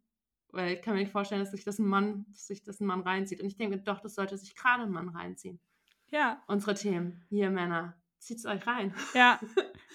Weil 0.51 0.73
ich 0.73 0.81
kann 0.81 0.93
mir 0.93 1.01
nicht 1.01 1.11
vorstellen, 1.11 1.41
dass 1.41 1.51
sich 1.51 1.63
das 1.63 1.79
ein 1.79 1.87
Mann, 1.87 2.25
dass 2.29 2.47
sich 2.47 2.63
das 2.63 2.79
ein 2.79 2.85
Mann 2.85 3.01
reinzieht. 3.01 3.41
Und 3.41 3.47
ich 3.47 3.57
denke, 3.57 3.77
doch, 3.77 3.99
das 3.99 4.15
sollte 4.15 4.37
sich 4.37 4.55
gerade 4.55 4.83
ein 4.83 4.91
Mann 4.91 5.09
reinziehen. 5.09 5.59
Ja. 6.09 6.41
Unsere 6.47 6.73
Themen, 6.73 7.25
hier 7.29 7.49
Männer 7.49 7.95
zieht's 8.19 8.45
euch 8.45 8.65
rein. 8.67 8.93
Ja. 9.13 9.39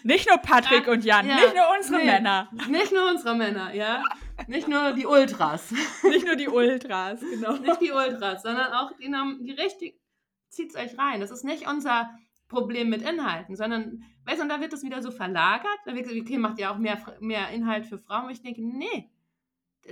Nicht 0.04 0.28
nur 0.28 0.38
Patrick 0.38 0.86
ja, 0.86 0.92
und 0.92 1.04
Jan, 1.04 1.28
ja. 1.28 1.36
nicht 1.36 1.54
nur 1.54 1.64
unsere 1.76 1.98
nee, 1.98 2.06
Männer. 2.06 2.50
Nicht 2.68 2.92
nur 2.92 3.08
unsere 3.08 3.34
Männer, 3.36 3.74
ja. 3.74 4.02
Nicht 4.46 4.68
nur 4.68 4.92
die 4.92 5.06
Ultras. 5.06 5.70
Nicht 6.02 6.26
nur 6.26 6.34
die 6.34 6.48
Ultras, 6.48 7.20
genau. 7.20 7.52
Nicht 7.56 7.80
die 7.80 7.92
Ultras, 7.92 8.42
sondern 8.42 8.72
auch 8.72 8.92
die, 8.96 9.10
die 9.44 9.52
richtig, 9.52 10.00
zieht's 10.48 10.74
euch 10.74 10.98
rein. 10.98 11.20
Das 11.20 11.30
ist 11.30 11.44
nicht 11.44 11.68
unser 11.68 12.10
Problem 12.48 12.88
mit 12.90 13.02
Inhalten, 13.02 13.54
sondern, 13.54 14.02
weißt 14.24 14.38
du, 14.38 14.42
und 14.42 14.48
da 14.48 14.60
wird 14.60 14.72
das 14.72 14.82
wieder 14.82 15.02
so 15.02 15.10
verlagert. 15.10 15.78
Da 15.84 15.94
wird 15.94 16.08
gesagt, 16.08 16.22
okay, 16.22 16.38
macht 16.38 16.58
ja 16.58 16.72
auch 16.72 16.78
mehr, 16.78 17.00
mehr 17.20 17.50
Inhalt 17.50 17.86
für 17.86 17.98
Frauen. 17.98 18.24
Und 18.24 18.32
ich 18.32 18.42
denke, 18.42 18.60
nee, 18.62 19.10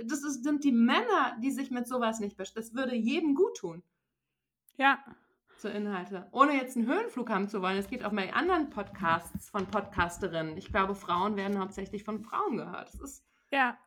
das 0.05 0.23
ist, 0.23 0.43
sind 0.43 0.63
die 0.63 0.71
Männer, 0.71 1.37
die 1.41 1.51
sich 1.51 1.71
mit 1.71 1.87
sowas 1.87 2.19
nicht 2.19 2.37
beschäftigen. 2.37 2.65
Das 2.65 2.75
würde 2.75 2.95
jedem 2.95 3.35
gut 3.35 3.57
tun. 3.57 3.83
Ja 4.77 4.99
zu 5.61 5.69
Inhalte. 5.69 6.27
Ohne 6.31 6.53
jetzt 6.53 6.75
einen 6.75 6.87
Höhenflug 6.87 7.29
haben 7.29 7.47
zu 7.47 7.61
wollen. 7.61 7.77
Es 7.77 7.87
geht 7.87 8.03
auch 8.03 8.11
bei 8.11 8.33
anderen 8.33 8.71
Podcasts 8.71 9.49
von 9.49 9.67
Podcasterinnen. 9.67 10.57
Ich 10.57 10.71
glaube, 10.71 10.95
Frauen 10.95 11.35
werden 11.35 11.59
hauptsächlich 11.59 12.03
von 12.03 12.19
Frauen 12.19 12.57
gehört. 12.57 12.91
Das 12.93 12.99
ist 12.99 13.23
ja. 13.51 13.77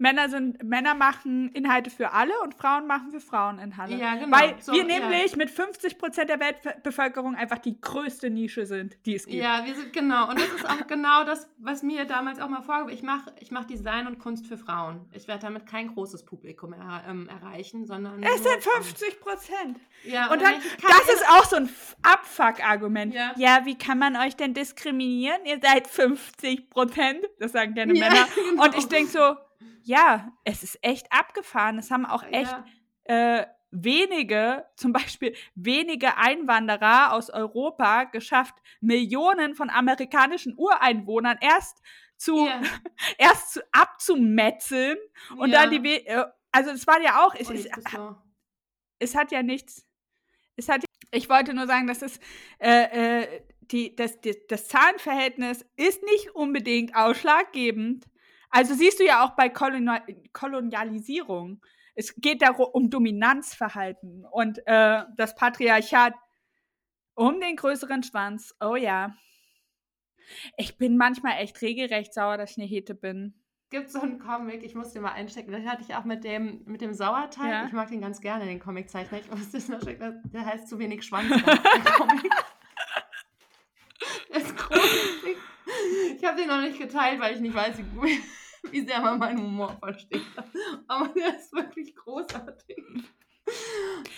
Männer 0.00 0.28
sind, 0.30 0.62
Männer 0.62 0.94
machen 0.94 1.50
Inhalte 1.52 1.90
für 1.90 2.12
alle 2.12 2.32
und 2.42 2.54
Frauen 2.54 2.86
machen 2.86 3.10
für 3.10 3.20
Frauen 3.20 3.58
Inhalte. 3.58 3.94
Ja, 3.94 4.14
genau. 4.14 4.36
Weil 4.36 4.56
So, 4.60 4.72
wir 4.72 4.86
ja. 4.86 4.98
nämlich 4.98 5.36
mit 5.36 5.50
50 5.50 5.98
Prozent 5.98 6.30
der 6.30 6.40
Weltbevölkerung 6.40 7.34
einfach 7.36 7.58
die 7.58 7.78
größte 7.80 8.30
Nische 8.30 8.64
sind, 8.64 8.96
die 9.04 9.14
es 9.16 9.26
gibt. 9.26 9.42
Ja, 9.42 9.64
wir 9.66 9.74
sind 9.74 9.92
genau. 9.92 10.28
Und 10.30 10.38
das 10.40 10.48
ist 10.48 10.68
auch 10.68 10.86
genau 10.86 11.24
das, 11.24 11.48
was 11.58 11.82
mir 11.82 12.06
damals 12.06 12.40
auch 12.40 12.48
mal 12.48 12.62
vorgeworfen 12.62 12.94
Ich 12.94 13.02
mache 13.02 13.32
ich 13.40 13.50
mach 13.50 13.64
Design 13.64 14.06
und 14.06 14.18
Kunst 14.18 14.46
für 14.46 14.56
Frauen. 14.56 15.06
Ich 15.12 15.28
werde 15.28 15.42
damit 15.42 15.66
kein 15.66 15.88
großes 15.94 16.24
Publikum 16.24 16.72
er, 16.72 17.04
ähm, 17.08 17.28
erreichen, 17.28 17.84
sondern. 17.86 18.22
Es 18.22 18.42
sind 18.42 18.62
Frauen. 18.62 18.82
50 18.82 19.20
Prozent. 19.20 19.78
Ja, 20.04 20.32
Und 20.32 20.40
dann, 20.40 20.54
ich 20.54 20.82
kann- 20.82 20.92
das 21.06 21.14
ist 21.14 21.28
auch 21.28 21.44
so 21.44 21.56
ein 21.56 21.68
Abfuck-Argument. 22.02 23.14
Ja. 23.14 23.32
Ja. 23.36 23.60
wie 23.66 23.76
kann 23.76 23.98
man 23.98 24.16
euch 24.16 24.36
denn 24.36 24.54
diskriminieren? 24.54 25.44
Ihr 25.44 25.58
seid 25.62 25.86
50 25.86 26.70
Prozent. 26.70 27.20
Das 27.38 27.52
sagen 27.52 27.74
gerne 27.74 27.94
Ja, 27.94 28.08
Männer. 28.08 28.26
genau. 28.50 28.64
Und 28.64 28.76
ich 28.78 28.86
denke 28.86 29.10
so, 29.10 29.36
ja, 29.82 30.32
es 30.44 30.62
ist 30.62 30.78
echt 30.82 31.10
abgefahren. 31.12 31.78
Es 31.78 31.90
haben 31.90 32.06
auch 32.06 32.22
echt 32.22 32.54
Ja. 33.08 33.40
äh, 33.40 33.46
wenige, 33.70 34.66
zum 34.76 34.92
Beispiel 34.92 35.34
wenige 35.54 36.16
Einwanderer 36.16 37.12
aus 37.12 37.30
Europa 37.30 38.04
geschafft, 38.04 38.54
Millionen 38.80 39.54
von 39.54 39.70
amerikanischen 39.70 40.56
Ureinwohnern 40.56 41.38
erst 41.40 41.80
zu, 42.16 42.46
Ja. 42.46 42.60
erst 43.18 43.52
zu, 43.52 43.60
abzumetzeln 43.72 44.98
und 45.38 45.50
Ja. 45.50 45.62
dann 45.62 45.70
die, 45.70 45.82
We 45.82 46.06
äh, 46.06 46.24
also 46.52 46.70
es 46.70 46.86
war 46.86 47.00
ja 47.00 47.24
auch, 47.24 47.34
es, 47.34 47.48
Und 47.48 47.56
es, 48.98 49.14
hat 49.14 49.30
ja 49.32 49.42
nichts, 49.42 49.86
es 50.56 50.68
hat, 50.68 50.84
ich 51.12 51.28
wollte 51.28 51.54
nur 51.54 51.66
sagen, 51.66 51.86
dass 51.86 52.02
es, 52.02 52.18
äh, 52.58 53.22
äh, 53.22 53.42
die, 53.60 53.94
das, 53.94 54.20
das, 54.20 54.36
das 54.48 54.68
Zahlenverhältnis 54.68 55.64
ist 55.76 56.02
nicht 56.02 56.30
unbedingt 56.34 56.96
ausschlaggebend. 56.96 58.04
Also 58.50 58.74
siehst 58.74 59.00
du 59.00 59.04
ja 59.04 59.24
auch 59.24 59.30
bei 59.36 59.48
Kolonial 59.48 60.02
Kolonialisierung. 60.32 61.62
Es 61.94 62.14
geht 62.16 62.42
darum 62.42 62.66
um 62.72 62.90
Dominanzverhalten 62.90 64.24
und 64.30 64.58
äh, 64.66 65.02
das 65.16 65.34
Patriarchat 65.34 66.14
um 67.14 67.40
den 67.40 67.56
größeren 67.56 68.02
Schwanz. 68.02 68.54
Oh 68.60 68.76
ja. 68.76 69.14
Ich 70.56 70.78
bin 70.78 70.96
manchmal 70.96 71.38
echt 71.38 71.60
regelrecht 71.62 72.14
sauer, 72.14 72.38
dass 72.38 72.52
ich 72.52 72.58
eine 72.58 72.66
Hete 72.66 72.94
bin. 72.94 73.34
Gibt 73.70 73.90
so 73.90 74.00
einen 74.00 74.18
Comic, 74.18 74.64
ich 74.64 74.74
muss 74.74 74.92
den 74.92 75.02
mal 75.02 75.12
einstecken. 75.12 75.52
Den 75.52 75.70
hatte 75.70 75.82
ich 75.82 75.94
auch 75.94 76.04
mit 76.04 76.24
dem, 76.24 76.62
mit 76.64 76.80
dem 76.80 76.92
Sauerteig. 76.92 77.50
Ja. 77.50 77.66
Ich 77.66 77.72
mag 77.72 77.88
den 77.88 78.00
ganz 78.00 78.20
gerne, 78.20 78.44
den 78.44 78.58
Comiczeichner. 78.58 79.20
Ich 79.20 79.30
muss 79.30 79.50
das 79.50 79.68
mal 79.68 79.80
schicken. 79.80 80.22
Der 80.32 80.44
heißt 80.44 80.68
zu 80.68 80.78
wenig 80.78 81.04
Schwanz. 81.04 81.28
der 81.44 81.92
Comic. 81.92 82.30
Der 84.28 84.36
ist 84.40 84.56
großartig. 84.56 85.36
Ich 86.16 86.24
habe 86.24 86.36
den 86.36 86.48
noch 86.48 86.60
nicht 86.60 86.78
geteilt, 86.78 87.20
weil 87.20 87.34
ich 87.34 87.40
nicht 87.40 87.54
weiß, 87.54 87.76
wie, 87.78 88.20
wie 88.70 88.80
sehr 88.86 89.00
man 89.00 89.18
meinen 89.18 89.38
Humor 89.40 89.76
versteht. 89.78 90.22
Aber 90.88 91.08
der 91.08 91.36
ist 91.36 91.52
wirklich 91.52 91.94
großartig. 91.96 92.76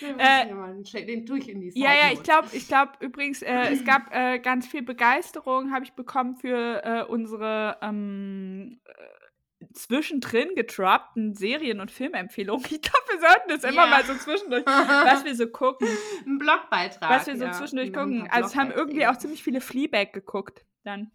Den, 0.01 0.19
Äh, 0.19 1.05
den 1.05 1.25
tue 1.25 1.39
ich 1.39 1.49
in 1.49 1.59
die 1.61 1.71
Ja, 1.75 1.91
ja, 1.93 2.11
ich 2.11 2.21
glaube, 2.21 2.49
ich 2.51 2.67
glaube 2.67 2.91
übrigens, 2.99 3.41
äh, 3.41 3.71
es 3.71 3.83
gab 3.85 4.13
äh, 4.13 4.39
ganz 4.39 4.67
viel 4.67 4.83
Begeisterung, 4.83 5.71
habe 5.73 5.85
ich 5.85 5.93
bekommen 5.93 6.35
für 6.35 6.83
äh, 6.83 7.03
unsere 7.03 7.77
ähm, 7.81 8.79
äh, 8.85 9.65
zwischendrin 9.73 10.49
gedroppten 10.55 11.33
Serien- 11.33 11.79
und 11.79 11.89
Filmempfehlungen. 11.89 12.63
Ich 12.69 12.81
glaube, 12.81 13.05
wir 13.11 13.19
sollten 13.21 13.49
das 13.49 13.63
immer 13.63 13.85
Ja. 13.85 13.89
mal 13.89 14.03
so 14.03 14.13
zwischendurch, 14.15 14.65
was 14.67 15.25
wir 15.25 15.35
so 15.35 15.47
gucken, 15.47 15.87
Ein 16.27 16.37
Blogbeitrag. 16.37 17.09
was 17.09 17.25
wir 17.25 17.37
so 17.37 17.45
ja. 17.45 17.51
zwischendurch 17.53 17.91
gucken. 17.93 18.27
Also 18.29 18.49
es 18.49 18.55
haben 18.55 18.71
irgendwie 18.71 19.07
auch 19.07 19.17
ziemlich 19.17 19.41
viele 19.41 19.61
Fleabag 19.61 20.13
geguckt 20.13 20.63
dann. 20.83 21.09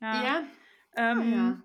Ja. 0.00 0.24
Ja, 0.24 0.42
Ähm, 0.96 1.20
ah, 1.20 1.36
ja. 1.36 1.58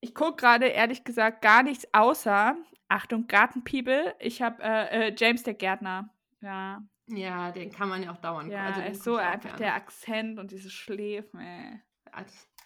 Ich 0.00 0.14
gucke 0.14 0.36
gerade 0.36 0.66
ehrlich 0.66 1.04
gesagt 1.04 1.42
gar 1.42 1.62
nichts 1.62 1.86
außer, 1.92 2.56
Achtung, 2.88 3.26
Gartenpiebel. 3.26 4.14
Ich 4.20 4.40
habe 4.42 4.62
äh, 4.62 5.08
äh, 5.08 5.14
James 5.16 5.42
der 5.42 5.54
Gärtner. 5.54 6.08
Ja, 6.40 6.82
Ja, 7.08 7.50
den 7.50 7.72
kann 7.72 7.88
man 7.88 8.02
ja 8.02 8.12
auch 8.12 8.18
dauernd 8.18 8.52
ja, 8.52 8.66
also 8.66 8.80
den 8.80 8.92
ist 8.92 9.02
so 9.02 9.16
einfach 9.16 9.56
der 9.56 9.74
Akzent 9.74 10.38
und 10.38 10.52
diese 10.52 10.70
Schläfen. 10.70 11.40
Ey. 11.40 11.80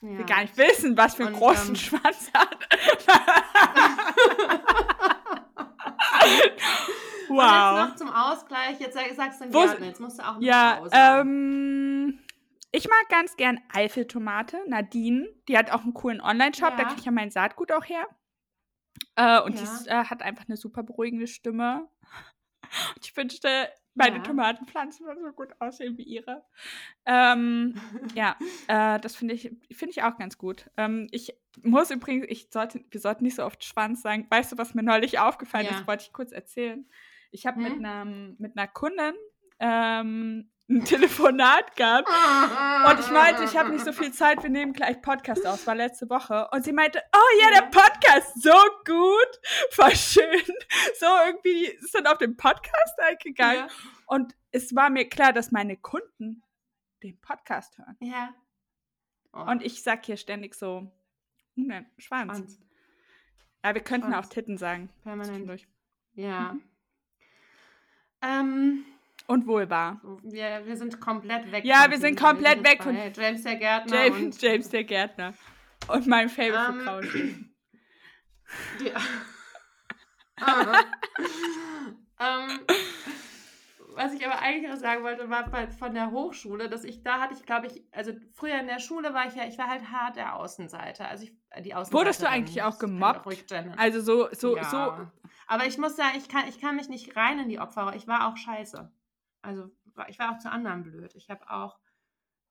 Ja. 0.03 0.19
will 0.19 0.25
gar 0.27 0.43
nicht 0.43 0.57
wissen, 0.59 0.97
was 0.97 1.15
für 1.15 1.25
einen 1.27 1.35
Und, 1.35 1.41
großen 1.41 1.69
ähm, 1.71 1.77
Schwanz 1.77 2.31
hat. 2.35 2.59
Und 7.29 7.39
jetzt 7.39 7.51
wow. 7.51 7.89
noch 7.89 7.95
zum 7.97 8.11
Ausgleich, 8.13 8.79
jetzt 8.79 8.95
sag, 8.95 9.11
sagst 9.15 9.41
du 9.41 9.53
Wo- 9.55 9.65
Gärtner, 9.65 9.87
jetzt 9.87 10.01
musst 10.01 10.19
du 10.19 10.23
auch 10.23 10.37
eine 10.37 10.45
Ja, 10.45 10.83
ähm, 10.93 11.92
ich 12.73 12.89
mag 12.89 13.09
ganz 13.09 13.37
gern 13.37 13.61
Eifeltomate, 13.73 14.59
Nadine. 14.67 15.29
Die 15.49 15.57
hat 15.57 15.71
auch 15.71 15.83
einen 15.83 15.95
coolen 15.95 16.21
Online-Shop, 16.21 16.77
da 16.77 16.83
Ja. 16.83 16.85
kriege 16.89 17.01
ich 17.01 17.07
ja 17.07 17.13
mein 17.13 17.31
Saatgut 17.31 17.71
auch 17.73 17.85
her. 17.85 18.07
Äh, 19.17 19.41
und 19.43 19.59
die 19.59 19.65
Ja. 19.65 19.73
ist, 19.75 19.87
äh, 19.89 20.05
hat 20.05 20.23
einfach 20.23 20.47
eine 20.49 20.57
super 20.57 20.83
beruhigende 20.83 21.27
Stimme. 21.27 21.89
Und 22.97 23.05
ich 23.05 23.15
wünschte, 23.17 23.69
meine 23.95 24.17
Ja. 24.17 24.23
Tomatenpflanzen 24.23 25.05
würden 25.05 25.23
so 25.23 25.33
gut 25.33 25.49
aussehen 25.59 25.99
wie 25.99 26.05
ihre. 26.05 26.43
Ähm, 27.05 27.75
ja, 28.17 28.37
äh, 28.69 28.99
das 29.01 29.15
finde 29.17 29.35
ich, 29.35 29.43
finde 29.73 29.91
ich 29.91 30.03
auch 30.03 30.17
ganz 30.17 30.39
gut. 30.39 30.71
Ähm, 30.79 31.09
ich 31.11 31.35
muss 31.63 31.91
übrigens, 31.91 32.27
ich 32.31 32.49
sollte, 32.51 32.83
wir 32.91 33.01
sollten 33.01 33.25
nicht 33.25 33.37
so 33.37 33.45
oft 33.45 33.63
Schwanz 33.65 34.01
sagen. 34.01 34.27
Weißt 34.31 34.53
du, 34.53 34.59
was 34.59 34.73
mir 34.75 34.83
neulich 34.83 35.19
aufgefallen 35.19 35.67
Ja. 35.67 35.73
ist? 35.79 35.87
Wollte 35.87 36.05
ich 36.05 36.13
kurz 36.15 36.33
erzählen. 36.33 36.89
Ich 37.31 37.45
habe 37.47 37.61
mit, 37.61 37.75
Hm? 37.75 37.85
einem- 37.85 38.37
mit 38.39 38.57
einer 38.57 38.69
Kundin 38.69 39.15
ähm, 39.59 40.51
ein 40.69 40.85
Telefonat 40.85 41.77
gehabt. 41.77 42.09
Und 42.91 43.01
ich 43.01 43.11
meinte, 43.11 43.45
ich 43.45 43.57
habe 43.57 43.71
nicht 43.71 43.85
so 43.85 43.93
viel 43.93 44.13
Zeit, 44.13 44.43
wir 44.43 44.51
nehmen 44.51 44.73
gleich 44.73 45.01
Podcast 45.03 45.47
aus, 45.47 45.67
war 45.67 45.75
letzte 45.75 46.09
Woche. 46.09 46.49
Und 46.53 46.65
sie 46.65 46.73
meinte, 46.73 47.03
oh 47.15 47.41
ja, 47.43 47.51
der 47.61 47.67
Podcast, 47.69 48.43
so 48.43 48.53
gut, 48.85 49.41
voll 49.71 49.95
schön. 49.97 50.43
So 50.99 51.07
irgendwie 51.27 51.67
ist 51.67 51.95
dann 51.95 52.07
auf 52.07 52.19
den 52.19 52.37
Podcast 52.37 52.99
eingegangen. 53.01 53.67
Ja. 53.67 53.69
Und 54.07 54.35
es 54.51 54.75
war 54.75 54.89
mir 54.91 55.09
klar, 55.09 55.33
dass 55.33 55.51
meine 55.53 55.77
Kunden 55.77 56.43
den 57.03 57.21
Podcast 57.21 57.79
hören. 57.79 57.97
ja. 58.01 58.35
Oh, 59.35 59.41
Und 59.51 59.63
ich 59.63 59.83
sag 59.83 60.05
hier 60.05 60.19
ständig 60.19 60.55
so, 60.55 60.93
hm, 61.57 61.67
nein, 61.67 61.91
Schwanz. 61.97 62.37
Schwanz. 62.37 62.61
Ja, 63.65 63.75
wir 63.75 63.81
könnten 63.83 64.11
Schwanz. 64.11 64.27
auch 64.27 64.31
Titten 64.31 64.59
sagen. 64.59 64.91
Permanent. 65.05 65.67
Ja. 66.13 66.53
Mhm. 66.53 66.63
Ähm, 68.21 68.85
Und 69.33 69.47
Vulva. 69.47 69.99
wir, 70.25 70.67
wir 70.67 70.77
sind 70.77 71.01
komplett 71.01 71.51
weg. 71.51 71.65
Ja, 71.65 71.91
wir 71.91 71.97
sind 71.97 72.21
komplett 72.21 72.57
sind 72.57 72.67
weg 72.67 72.83
von- 72.83 72.95
James 72.95 73.43
der 73.43 73.57
Gärtner 73.57 74.05
James, 74.05 74.19
und 74.19 74.43
James 74.43 74.69
der 74.69 74.85
Gärtner. 74.85 75.33
Und 75.89 76.07
mein 76.07 76.29
Favorite 76.29 76.75
für 76.75 76.85
Couch. 76.85 77.15
Die, 78.79 78.89
ähm, 82.21 82.61
was 83.95 84.13
ich 84.13 84.27
aber 84.27 84.39
eigentlich 84.43 84.71
noch 84.71 84.77
sagen 84.77 85.03
wollte, 85.03 85.31
war 85.31 85.51
von 85.79 85.95
der 85.95 86.11
Hochschule, 86.11 86.69
dass 86.69 86.85
ich 86.85 87.03
da 87.03 87.19
hatte 87.19 87.33
ich, 87.33 87.47
glaube 87.47 87.69
ich, 87.69 87.83
also 87.91 88.13
früher 88.35 88.61
in 88.61 88.67
der 88.67 88.81
Schule 88.81 89.15
war 89.15 89.29
ich 89.29 89.35
ja, 89.35 89.45
ich 89.47 89.57
war 89.57 89.69
halt 89.69 89.91
hart 89.91 90.17
der 90.17 90.37
Außenseiter. 90.37 91.09
Also 91.09 91.25
ich, 91.25 91.33
die 91.65 91.75
Außenseiterin. 91.75 91.93
Wurdest 91.93 92.21
du 92.21 92.29
eigentlich 92.29 92.63
auch 92.63 92.79
gemobbt? 92.79 93.27
Also 93.79 94.03
so, 94.03 94.29
so, 94.33 94.57
ja. 94.57 94.65
so. 94.65 95.09
Aber 95.47 95.65
ich 95.67 95.79
muss 95.79 95.97
sagen, 95.97 96.19
ich 96.19 96.29
kann, 96.29 96.47
ich 96.49 96.61
kann 96.61 96.77
mich 96.77 96.91
nicht 96.91 97.17
rein 97.17 97.39
in 97.39 97.49
die 97.49 97.61
Opfer. 97.61 97.95
Ich 97.97 98.07
war 98.07 98.29
auch 98.29 98.37
scheiße. 98.37 98.93
Also 99.43 99.71
war- 99.95 100.09
ich 100.09 100.19
war 100.19 100.33
auch 100.33 100.39
zu 100.39 100.51
anderen 100.51 100.83
blöd. 100.83 101.15
Ich 101.15 101.29
habe 101.31 101.49
auch 101.51 101.79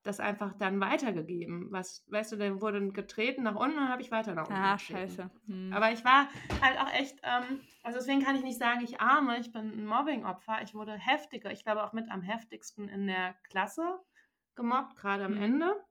das 0.04 0.18
einfach 0.20 0.52
dann 0.58 0.80
weitergegeben. 0.80 1.68
Was, 1.70 2.04
weißt 2.10 2.32
du, 2.32 2.36
dann 2.36 2.60
wurde 2.60 2.90
getreten 2.92 3.44
nach 3.44 3.54
unten 3.54 3.78
und 3.78 3.88
habe 3.88 4.02
ich 4.02 4.10
weiter 4.10 4.34
nach 4.34 4.48
unten. 4.48 4.60
Ah, 4.60 4.76
getreten. 4.76 4.98
scheiße. 4.98 5.30
Hm. 5.46 5.72
Aber 5.72 5.92
ich 5.92 6.04
war 6.04 6.28
halt 6.60 6.78
auch 6.80 6.92
echt, 6.92 7.20
ähm, 7.22 7.60
also 7.84 7.98
deswegen 7.98 8.20
kann 8.22 8.34
ich 8.34 8.42
nicht 8.42 8.58
sagen, 8.58 8.80
ich 8.82 9.00
arme, 9.00 9.38
ich 9.38 9.52
bin 9.52 9.70
ein 9.70 9.86
Mobbing-Opfer. 9.86 10.60
Ich 10.62 10.74
wurde 10.74 10.92
heftiger, 10.94 11.52
ich 11.52 11.62
glaube 11.64 11.84
auch 11.84 11.92
mit 11.92 12.10
am 12.10 12.20
heftigsten 12.22 12.88
in 12.88 13.06
der 13.06 13.34
Klasse 13.44 14.00
gemobbt, 14.56 14.96
gerade 14.96 15.24
am 15.24 15.34
Mhm. 15.36 15.42
Ende. 15.42 15.84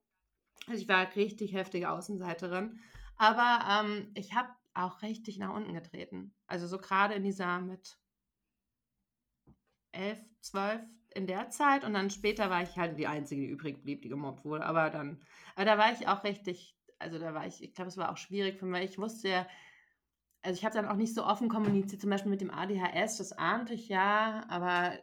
Also 0.68 0.82
ich 0.82 0.90
war 0.90 1.16
richtig 1.16 1.54
heftige 1.54 1.90
Außenseiterin. 1.90 2.80
Aber 3.16 3.60
ähm, 3.70 4.12
ich 4.14 4.36
habe 4.36 4.50
auch 4.74 5.02
richtig 5.04 5.38
nach 5.40 5.54
unten 5.54 5.74
getreten. 5.74 6.36
Also 6.48 6.68
so 6.68 6.78
gerade 6.80 7.14
in 7.14 7.24
dieser 7.24 7.60
mit 7.60 7.98
elf, 9.92 10.20
zwölf 10.40 10.82
in 11.14 11.28
der 11.28 11.50
Zeit 11.50 11.84
und 11.84 11.94
dann 11.94 12.10
später 12.10 12.50
war 12.50 12.64
ich 12.64 12.78
halt 12.78 12.98
die 12.98 13.08
Einzige, 13.08 13.42
die 13.42 13.48
übrig 13.48 13.84
blieb, 13.84 14.02
die 14.02 14.10
gemobbt 14.10 14.46
wurde. 14.46 14.66
Aber 14.66 14.90
dann, 14.90 15.20
aber 15.56 15.66
da 15.66 15.78
war 15.78 15.92
ich 15.92 16.08
auch 16.08 16.24
richtig, 16.24 16.76
also 17.00 17.20
da 17.20 17.34
war 17.34 17.46
ich, 17.46 17.64
ich 17.64 17.74
glaube, 17.74 17.90
es 17.90 17.98
war 17.98 18.12
auch 18.12 18.18
schwierig 18.18 18.58
für 18.58 18.66
mich. 18.66 18.84
Ich 18.92 18.98
wusste 18.98 19.30
ja, 19.30 19.48
also 20.42 20.58
ich 20.58 20.66
habe 20.66 20.76
dann 20.76 20.88
auch 20.88 20.96
nicht 20.96 21.14
so 21.14 21.26
offen 21.26 21.50
kommuniziert, 21.50 22.02
zum 22.02 22.10
Beispiel 22.10 22.32
mit 22.32 22.42
dem 22.42 22.52
ADHS, 22.52 23.18
das 23.18 23.34
ahnte 23.34 23.74
ich 23.74 23.90
ja, 23.90 24.44
aber 24.48 24.98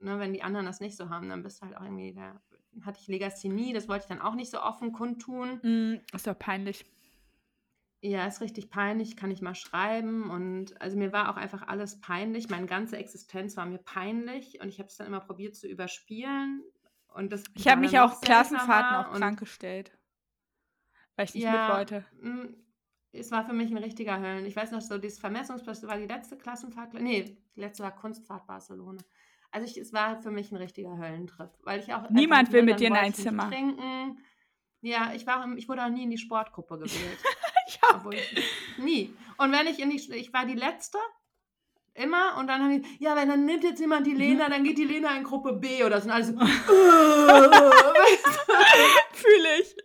ne, 0.00 0.18
wenn 0.18 0.32
die 0.32 0.42
anderen 0.42 0.66
das 0.66 0.80
nicht 0.80 0.96
so 0.96 1.08
haben, 1.08 1.28
dann 1.28 1.42
bist 1.42 1.60
du 1.60 1.66
halt 1.66 1.76
auch 1.76 1.82
irgendwie, 1.82 2.12
da 2.12 2.40
hatte 2.82 2.98
ich 3.00 3.08
Legasthenie, 3.08 3.72
das 3.72 3.88
wollte 3.88 4.04
ich 4.04 4.08
dann 4.08 4.20
auch 4.20 4.34
nicht 4.34 4.50
so 4.50 4.60
offen 4.60 4.92
kundtun. 4.92 5.60
Hm, 5.62 6.00
ist 6.12 6.26
doch 6.26 6.38
peinlich. 6.38 6.84
Ja, 8.02 8.26
ist 8.26 8.40
richtig 8.40 8.70
peinlich, 8.70 9.16
kann 9.16 9.30
ich 9.30 9.40
mal 9.40 9.54
schreiben. 9.54 10.30
Und 10.30 10.80
also 10.80 10.96
mir 10.96 11.12
war 11.12 11.30
auch 11.30 11.36
einfach 11.36 11.66
alles 11.66 12.00
peinlich. 12.00 12.48
Meine 12.50 12.66
ganze 12.66 12.96
Existenz 12.98 13.56
war 13.56 13.66
mir 13.66 13.78
peinlich 13.78 14.60
und 14.60 14.68
ich 14.68 14.78
habe 14.78 14.88
es 14.88 14.96
dann 14.96 15.06
immer 15.06 15.20
probiert 15.20 15.56
zu 15.56 15.66
überspielen. 15.66 16.62
Und 17.08 17.32
das 17.32 17.44
Ich 17.54 17.66
habe 17.66 17.80
mich 17.80 17.98
auch 17.98 18.20
Klassenfahrten 18.20 18.96
auch 18.96 19.18
krank 19.18 19.38
gestellt. 19.38 19.96
Weil 21.16 21.24
ich 21.24 21.34
nicht 21.34 21.44
Ja, 21.44 21.68
mit 21.68 21.76
wollte. 21.76 22.04
mm, 22.20 22.54
es 23.12 23.30
war 23.30 23.46
für 23.46 23.54
mich 23.54 23.70
ein 23.70 23.78
richtiger 23.78 24.20
Höllen. 24.20 24.44
Ich 24.44 24.54
weiß 24.54 24.70
noch, 24.72 24.82
so 24.82 24.98
dieses 24.98 25.18
Vermessungsfest 25.18 25.86
war 25.86 25.96
die 25.96 26.06
letzte 26.06 26.36
Klassenfahrt. 26.36 26.92
Nee, 26.94 27.38
die 27.56 27.60
letzte 27.60 27.82
war 27.82 27.96
Kunstfahrt 27.96 28.46
Barcelona. 28.46 29.02
Also 29.50 29.66
ich, 29.66 29.78
es 29.78 29.94
war 29.94 30.20
für 30.20 30.30
mich 30.30 30.52
ein 30.52 30.56
richtiger 30.56 30.98
Höllentrip, 30.98 31.50
weil 31.62 31.80
ich 31.80 31.94
auch 31.94 32.10
niemand 32.10 32.52
will 32.52 32.62
mit 32.62 32.78
dir 32.78 32.88
in 32.88 32.96
ein 32.96 33.14
Zimmer 33.14 33.48
trinken. 33.48 34.18
Ja, 34.82 35.12
ich 35.14 35.26
war, 35.26 35.50
ich 35.56 35.68
wurde 35.68 35.84
auch 35.84 35.88
nie 35.88 36.02
in 36.02 36.10
die 36.10 36.18
Sportgruppe 36.18 36.78
gewählt. 36.78 37.18
Ich, 38.12 38.78
nie. 38.78 39.14
Und 39.38 39.52
wenn 39.52 39.66
ich 39.66 39.80
in 39.80 39.90
die, 39.90 39.96
ich 40.14 40.32
war 40.32 40.46
die 40.46 40.54
letzte 40.54 40.98
immer 41.94 42.36
und 42.38 42.46
dann 42.46 42.62
haben 42.62 42.82
die, 42.82 42.88
ja, 43.02 43.16
wenn 43.16 43.28
dann 43.28 43.44
nimmt 43.44 43.64
jetzt 43.64 43.80
jemand 43.80 44.06
die 44.06 44.14
Lena, 44.14 44.48
dann 44.48 44.62
geht 44.64 44.78
die 44.78 44.84
Lena 44.84 45.16
in 45.16 45.24
Gruppe 45.24 45.52
B 45.54 45.82
oder 45.82 46.00
so. 46.00 46.08
Und 46.08 46.12
alles 46.38 48.22
so, 48.22 48.52
Fühle 49.12 49.60
ich. 49.60 49.76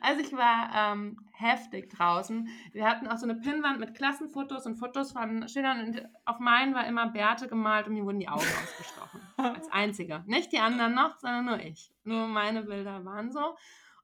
Also 0.00 0.20
ich 0.20 0.32
war 0.32 0.70
ähm, 0.74 1.16
heftig 1.32 1.90
draußen. 1.90 2.48
Wir 2.72 2.88
hatten 2.88 3.06
auch 3.06 3.16
so 3.16 3.24
eine 3.24 3.34
Pinnwand 3.36 3.80
mit 3.80 3.94
Klassenfotos 3.94 4.66
und 4.66 4.76
Fotos 4.76 5.12
von 5.12 5.48
Schülern 5.48 5.86
und 5.86 6.08
auf 6.24 6.38
meinen 6.38 6.74
war 6.74 6.86
immer 6.86 7.08
Bärte 7.08 7.48
gemalt 7.48 7.86
und 7.86 7.94
mir 7.94 8.04
wurden 8.04 8.20
die 8.20 8.28
Augen 8.28 8.40
ausgestochen. 8.62 9.20
Als 9.36 9.70
einziger. 9.70 10.24
Nicht 10.26 10.52
die 10.52 10.58
anderen 10.58 10.94
noch, 10.94 11.18
sondern 11.18 11.46
nur 11.46 11.60
ich. 11.60 11.92
Nur 12.04 12.26
meine 12.26 12.62
Bilder 12.62 13.04
waren 13.04 13.32
so. 13.32 13.56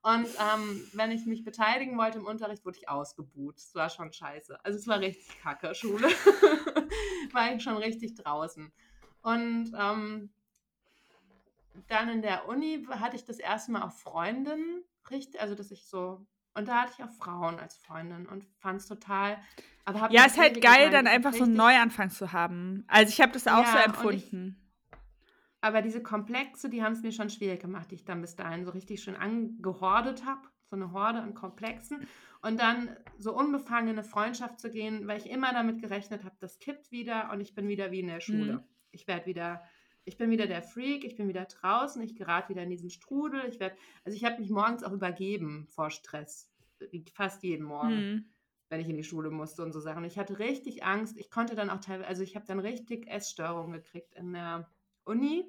Und 0.03 0.26
ähm, 0.26 0.88
wenn 0.92 1.11
ich 1.11 1.26
mich 1.26 1.42
beteiligen 1.42 1.99
wollte 1.99 2.18
im 2.18 2.26
Unterricht, 2.26 2.64
wurde 2.64 2.78
ich 2.78 2.88
ausgebuht. 2.88 3.57
Das 3.57 3.74
war 3.74 3.90
schon 3.90 4.12
scheiße. 4.12 4.64
Also 4.64 4.78
es 4.78 4.86
war 4.86 5.01
richtig 5.01 5.40
kacke, 5.40 5.74
Schule. 5.74 6.07
war 7.32 7.53
ich 7.53 7.62
schon 7.62 7.76
richtig 7.76 8.14
draußen. 8.14 8.72
Und 9.22 9.72
ähm, 9.76 10.30
dann 11.88 12.09
in 12.09 12.22
der 12.22 12.49
Uni 12.49 12.86
hatte 12.88 13.16
ich 13.16 13.24
das 13.24 13.38
erste 13.38 13.72
Mal 13.72 13.82
auch 13.82 13.92
Freundinnen, 13.92 14.84
richtig, 15.11 15.40
also 15.40 15.54
dass 15.54 15.70
ich 15.70 15.88
so, 15.88 16.26
und 16.54 16.68
da 16.68 16.82
hatte 16.82 16.92
ich 16.96 17.04
auch 17.04 17.12
Frauen 17.12 17.59
als 17.59 17.76
Freundin 17.76 18.26
und 18.26 18.44
fand 18.59 18.80
es 18.80 18.86
total. 18.86 19.38
Aber 19.84 20.11
ja, 20.11 20.24
es 20.26 20.32
ist 20.32 20.38
halt 20.38 20.61
geil, 20.61 20.90
dann 20.90 21.07
einfach 21.07 21.32
so 21.32 21.44
einen 21.44 21.54
Neuanfang 21.54 22.11
zu 22.11 22.32
haben. 22.32 22.84
Also 22.88 23.11
ich 23.11 23.20
habe 23.20 23.32
das 23.32 23.46
auch 23.46 23.64
ja, 23.64 23.72
so 23.72 23.78
empfunden. 23.78 24.57
Ich, 24.59 24.66
aber 25.61 25.82
diese 25.82 26.02
Komplexe, 26.02 26.70
die 26.70 26.82
haben 26.82 26.92
es 26.92 27.02
mir 27.02 27.12
schon 27.12 27.28
schwierig 27.28 27.61
gemacht, 27.61 27.90
die 27.90 27.96
ich 27.96 28.04
dann 28.04 28.20
bis 28.20 28.36
dahin 28.36 28.64
so 28.64 28.70
richtig 28.70 29.02
schön 29.02 29.16
angehordet 29.16 30.24
habe. 30.24 30.40
So 30.70 30.76
eine 30.76 30.92
Horde 30.92 31.20
an 31.20 31.34
Komplexen. 31.34 32.07
Und 32.42 32.61
dann 32.61 32.96
so 33.18 33.34
unbefangen 33.34 33.88
in 33.88 33.98
eine 33.98 34.04
Freundschaft 34.04 34.61
zu 34.61 34.70
gehen, 34.70 35.09
weil 35.09 35.18
ich 35.18 35.28
immer 35.28 35.52
damit 35.52 35.80
gerechnet 35.80 36.24
habe, 36.24 36.36
das 36.38 36.59
kippt 36.59 36.92
wieder 36.92 37.30
und 37.32 37.40
ich 37.40 37.54
bin 37.54 37.68
wieder 37.68 37.90
wie 37.90 38.00
in 38.00 38.07
der 38.07 38.20
Schule. 38.20 38.54
Mhm. 38.54 38.64
Ich 38.92 39.09
werde 39.09 39.26
wieder 39.26 39.64
ich 40.07 40.16
bin 40.16 40.30
wieder 40.30 40.46
der 40.46 40.62
Freak, 40.62 41.04
ich 41.04 41.16
bin 41.16 41.28
wieder 41.28 41.44
draußen, 41.44 42.00
ich 42.00 42.14
gerate 42.14 42.48
wieder 42.48 42.62
in 42.62 42.70
diesen 42.70 42.90
Strudel. 42.90 43.44
Ich 43.48 43.59
werde, 43.59 43.76
also 44.04 44.16
ich 44.16 44.24
habe 44.24 44.40
mich 44.40 44.50
morgens 44.50 44.84
auch 44.84 44.92
übergeben 44.92 45.66
vor 45.68 45.90
Stress. 45.90 46.48
Fast 47.12 47.42
jeden 47.42 47.64
Morgen, 47.64 47.94
mhm. 47.96 48.24
wenn 48.68 48.80
ich 48.80 48.88
in 48.88 48.96
die 48.96 49.04
Schule 49.04 49.30
musste 49.30 49.64
und 49.64 49.72
so 49.72 49.80
Sachen. 49.80 50.04
Ich 50.04 50.16
hatte 50.16 50.38
richtig 50.38 50.84
Angst. 50.84 51.18
Ich 51.18 51.28
konnte 51.28 51.57
dann 51.57 51.70
auch 51.70 51.80
teilweise, 51.80 52.09
also 52.09 52.22
ich 52.22 52.36
habe 52.36 52.46
dann 52.46 52.61
richtig 52.61 53.09
Essstörungen 53.09 53.72
gekriegt 53.72 54.14
in 54.14 54.32
der 54.32 54.70
Uni, 55.04 55.44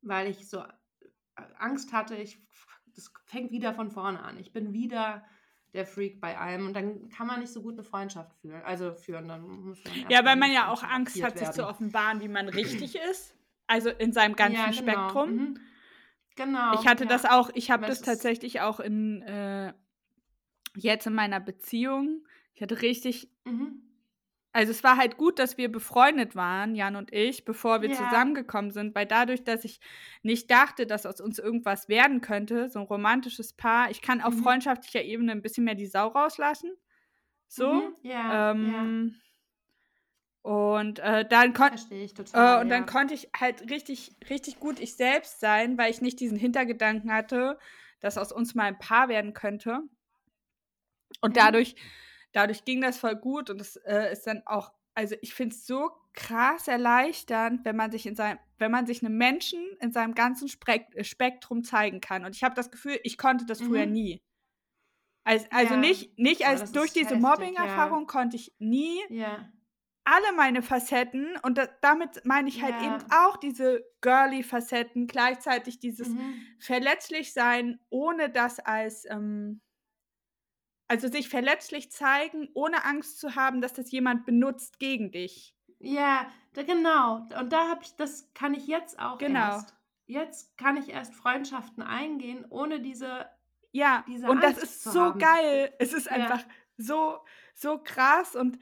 weil 0.00 0.30
ich 0.30 0.48
so 0.48 0.64
Angst 1.58 1.92
hatte, 1.92 2.16
ich, 2.16 2.42
das 2.94 3.12
fängt 3.26 3.50
wieder 3.50 3.74
von 3.74 3.90
vorne 3.90 4.22
an. 4.22 4.38
Ich 4.38 4.52
bin 4.52 4.72
wieder 4.72 5.22
der 5.74 5.86
Freak 5.86 6.20
bei 6.20 6.38
allem 6.38 6.66
und 6.66 6.74
dann 6.74 7.08
kann 7.10 7.26
man 7.26 7.40
nicht 7.40 7.52
so 7.52 7.62
gut 7.62 7.74
eine 7.74 7.82
Freundschaft 7.82 8.32
führen, 8.40 8.62
also 8.62 8.94
führen. 8.94 9.28
Dann 9.28 9.42
muss 9.42 9.78
man 9.84 10.10
ja, 10.10 10.24
weil 10.24 10.36
man 10.36 10.52
ja 10.52 10.70
auch 10.70 10.82
Angst 10.82 11.22
hat, 11.22 11.34
werden. 11.34 11.46
sich 11.46 11.50
zu 11.50 11.66
offenbaren, 11.66 12.20
wie 12.20 12.28
man 12.28 12.48
richtig 12.48 12.94
ist. 13.10 13.34
Also 13.66 13.90
in 13.90 14.12
seinem 14.12 14.34
ganzen 14.34 14.56
ja, 14.56 14.70
genau. 14.70 14.92
Spektrum. 14.92 15.30
Mhm. 15.34 15.60
Genau. 16.36 16.80
Ich 16.80 16.86
hatte 16.86 17.04
ja. 17.04 17.10
das 17.10 17.24
auch, 17.24 17.50
ich 17.54 17.70
habe 17.70 17.86
das 17.86 18.00
tatsächlich 18.00 18.60
auch 18.60 18.80
in 18.80 19.22
äh, 19.22 19.74
jetzt 20.76 21.06
in 21.06 21.14
meiner 21.14 21.40
Beziehung. 21.40 22.24
Ich 22.54 22.62
hatte 22.62 22.80
richtig 22.80 23.30
mhm. 23.44 23.82
Also 24.52 24.70
es 24.70 24.82
war 24.82 24.96
halt 24.96 25.18
gut, 25.18 25.38
dass 25.38 25.58
wir 25.58 25.70
befreundet 25.70 26.34
waren, 26.34 26.74
Jan 26.74 26.96
und 26.96 27.12
ich, 27.12 27.44
bevor 27.44 27.82
wir 27.82 27.90
ja. 27.90 27.96
zusammengekommen 27.96 28.70
sind, 28.70 28.94
weil 28.94 29.06
dadurch, 29.06 29.44
dass 29.44 29.64
ich 29.64 29.78
nicht 30.22 30.50
dachte, 30.50 30.86
dass 30.86 31.06
aus 31.06 31.20
uns 31.20 31.38
irgendwas 31.38 31.88
werden 31.88 32.20
könnte, 32.22 32.68
so 32.68 32.80
ein 32.80 32.86
romantisches 32.86 33.52
Paar, 33.52 33.90
ich 33.90 34.00
kann 34.00 34.22
auf 34.22 34.34
mhm. 34.34 34.42
freundschaftlicher 34.42 35.02
Ebene 35.02 35.32
ein 35.32 35.42
bisschen 35.42 35.64
mehr 35.64 35.74
die 35.74 35.86
Sau 35.86 36.08
rauslassen. 36.08 36.72
So. 37.46 37.72
Mhm. 37.72 37.96
Ja, 38.02 38.50
ähm, 38.50 39.12
ja. 39.12 39.18
Und 40.50 40.98
äh, 41.00 41.28
dann 41.28 41.52
konnte 41.52 41.94
ich 41.94 42.14
total, 42.14 42.58
äh, 42.58 42.60
und 42.62 42.70
dann 42.70 42.86
konnte 42.86 43.12
ich 43.12 43.28
halt 43.38 43.70
richtig, 43.70 44.16
richtig 44.30 44.58
gut 44.58 44.80
ich 44.80 44.96
selbst 44.96 45.40
sein, 45.40 45.76
weil 45.76 45.90
ich 45.90 46.00
nicht 46.00 46.20
diesen 46.20 46.38
Hintergedanken 46.38 47.12
hatte, 47.12 47.58
dass 48.00 48.16
aus 48.16 48.32
uns 48.32 48.54
mal 48.54 48.64
ein 48.64 48.78
Paar 48.78 49.10
werden 49.10 49.34
könnte. 49.34 49.82
Und 51.20 51.36
mhm. 51.36 51.40
Dadurch 52.32 52.64
ging 52.64 52.80
das 52.80 52.98
voll 52.98 53.16
gut 53.16 53.50
und 53.50 53.60
es 53.60 53.76
äh, 53.76 54.12
ist 54.12 54.26
dann 54.26 54.42
auch, 54.46 54.72
also 54.94 55.14
ich 55.22 55.34
finde 55.34 55.54
es 55.54 55.66
so 55.66 55.90
krass 56.12 56.68
erleichternd, 56.68 57.64
wenn 57.64 57.76
man 57.76 57.92
sich 57.92 58.06
in 58.06 58.16
seinem, 58.16 58.38
wenn 58.58 58.72
man 58.72 58.86
sich 58.86 59.04
einem 59.04 59.16
Menschen 59.16 59.60
in 59.80 59.92
seinem 59.92 60.14
ganzen 60.14 60.50
äh, 60.66 61.04
Spektrum 61.04 61.62
zeigen 61.62 62.00
kann. 62.00 62.24
Und 62.24 62.34
ich 62.34 62.42
habe 62.42 62.54
das 62.54 62.70
Gefühl, 62.70 62.98
ich 63.04 63.16
konnte 63.16 63.46
das 63.46 63.60
mhm. 63.60 63.66
früher 63.66 63.86
nie. 63.86 64.20
Also, 65.24 65.46
also 65.50 65.74
ja. 65.74 65.80
nicht, 65.80 66.18
nicht 66.18 66.46
als 66.46 66.72
durch 66.72 66.92
diese 66.92 67.16
Mobbing-Erfahrung 67.16 68.00
ja. 68.00 68.06
konnte 68.06 68.36
ich 68.36 68.54
nie 68.58 68.98
ja. 69.10 69.46
alle 70.04 70.32
meine 70.34 70.62
Facetten 70.62 71.36
und 71.42 71.58
da, 71.58 71.68
damit 71.82 72.24
meine 72.24 72.48
ich 72.48 72.62
halt 72.62 72.82
eben 72.82 72.96
auch 73.12 73.36
diese 73.36 73.84
girly 74.00 74.42
Facetten, 74.42 75.06
gleichzeitig 75.06 75.80
dieses 75.80 76.08
mhm. 76.08 76.34
verletzlich 76.58 77.34
sein, 77.34 77.78
ohne 77.90 78.30
das 78.30 78.58
als 78.58 79.04
ähm, 79.10 79.60
also 80.88 81.08
sich 81.08 81.28
verletzlich 81.28 81.92
zeigen, 81.92 82.48
ohne 82.54 82.84
Angst 82.84 83.20
zu 83.20 83.36
haben, 83.36 83.60
dass 83.60 83.74
das 83.74 83.90
jemand 83.90 84.24
benutzt 84.24 84.78
gegen 84.78 85.12
dich. 85.12 85.54
Ja, 85.78 86.26
da, 86.54 86.62
genau. 86.62 87.26
Und 87.38 87.52
da 87.52 87.68
habe 87.68 87.82
ich, 87.82 87.94
das 87.96 88.32
kann 88.34 88.54
ich 88.54 88.66
jetzt 88.66 88.98
auch 88.98 89.18
genau. 89.18 89.52
erst. 89.52 89.74
Jetzt 90.06 90.56
kann 90.56 90.78
ich 90.78 90.88
erst 90.88 91.14
Freundschaften 91.14 91.82
eingehen, 91.82 92.46
ohne 92.48 92.80
diese. 92.80 93.28
Ja, 93.72 94.04
diese 94.08 94.26
und 94.26 94.42
Angst 94.42 94.62
das 94.62 94.70
ist 94.70 94.84
so 94.84 95.02
haben. 95.02 95.18
geil. 95.18 95.74
Es 95.78 95.92
ist 95.92 96.06
ja. 96.06 96.12
einfach 96.12 96.42
so, 96.78 97.18
so 97.54 97.78
krass. 97.78 98.34
Und 98.34 98.58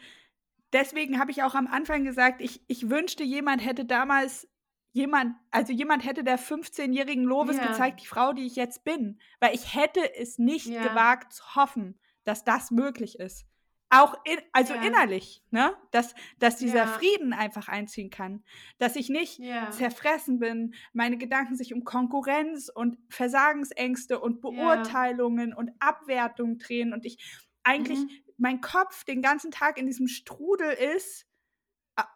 deswegen 0.72 1.20
habe 1.20 1.30
ich 1.30 1.44
auch 1.44 1.54
am 1.54 1.68
Anfang 1.68 2.02
gesagt, 2.02 2.40
ich, 2.40 2.60
ich 2.66 2.90
wünschte, 2.90 3.22
jemand 3.22 3.64
hätte 3.64 3.84
damals 3.84 4.48
jemand, 4.90 5.36
also 5.52 5.72
jemand 5.72 6.04
hätte 6.04 6.24
der 6.24 6.38
15-jährigen 6.38 7.22
Lovis 7.22 7.58
ja. 7.58 7.68
gezeigt, 7.68 8.00
die 8.02 8.06
Frau, 8.06 8.32
die 8.32 8.46
ich 8.46 8.56
jetzt 8.56 8.82
bin. 8.82 9.20
Weil 9.38 9.54
ich 9.54 9.74
hätte 9.74 10.00
es 10.16 10.38
nicht 10.38 10.66
ja. 10.66 10.82
gewagt 10.82 11.32
zu 11.32 11.54
hoffen 11.54 11.96
dass 12.26 12.44
das 12.44 12.70
möglich 12.70 13.18
ist. 13.18 13.46
Auch 13.88 14.16
in, 14.24 14.38
also 14.52 14.74
ja. 14.74 14.82
innerlich, 14.82 15.44
ne? 15.52 15.72
Dass, 15.92 16.14
dass 16.40 16.56
dieser 16.56 16.78
ja. 16.78 16.86
Frieden 16.86 17.32
einfach 17.32 17.68
einziehen 17.68 18.10
kann. 18.10 18.42
Dass 18.78 18.96
ich 18.96 19.08
nicht 19.08 19.38
ja. 19.38 19.70
zerfressen 19.70 20.40
bin, 20.40 20.74
meine 20.92 21.18
Gedanken 21.18 21.54
sich 21.54 21.72
um 21.72 21.84
Konkurrenz 21.84 22.68
und 22.68 22.98
Versagensängste 23.08 24.18
und 24.18 24.40
Beurteilungen 24.40 25.54
und 25.54 25.70
Abwertung 25.78 26.58
drehen 26.58 26.92
und 26.92 27.06
ich 27.06 27.18
eigentlich 27.62 28.00
mhm. 28.00 28.10
mein 28.38 28.60
Kopf 28.60 29.04
den 29.04 29.22
ganzen 29.22 29.52
Tag 29.52 29.78
in 29.78 29.86
diesem 29.86 30.08
Strudel 30.08 30.72
ist, 30.72 31.26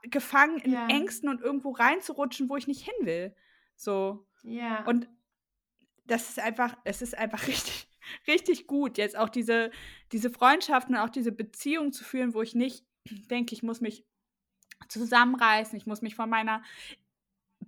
gefangen 0.02 0.58
in 0.58 0.74
Ängsten 0.74 1.28
und 1.28 1.40
irgendwo 1.40 1.70
reinzurutschen, 1.70 2.48
wo 2.48 2.56
ich 2.56 2.66
nicht 2.66 2.84
hin 2.84 3.06
will. 3.06 3.34
So. 3.76 4.26
Ja. 4.42 4.84
Und 4.86 5.08
das 6.04 6.30
ist 6.30 6.40
einfach, 6.40 6.76
es 6.84 7.00
ist 7.00 7.16
einfach 7.16 7.46
richtig, 7.46 7.88
richtig 8.26 8.66
gut, 8.66 8.98
jetzt 8.98 9.16
auch 9.16 9.28
diese, 9.28 9.70
diese 10.12 10.30
Freundschaften, 10.30 10.96
auch 10.96 11.10
diese 11.10 11.32
Beziehung 11.32 11.92
zu 11.92 12.04
führen, 12.04 12.34
wo 12.34 12.42
ich 12.42 12.54
nicht 12.54 12.84
denke, 13.30 13.54
ich 13.54 13.62
muss 13.62 13.80
mich 13.80 14.04
zusammenreißen, 14.88 15.76
ich 15.76 15.86
muss 15.86 16.02
mich 16.02 16.14
von 16.14 16.30
meiner, 16.30 16.62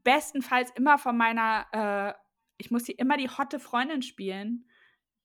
bestenfalls 0.03 0.71
immer 0.73 0.99
von 0.99 1.17
meiner, 1.17 1.67
äh, 1.73 2.19
ich 2.59 2.71
muss 2.71 2.87
hier 2.87 2.99
immer 2.99 3.17
die 3.17 3.29
hotte 3.29 3.61
Freundin 3.61 4.03
spielen, 4.03 4.69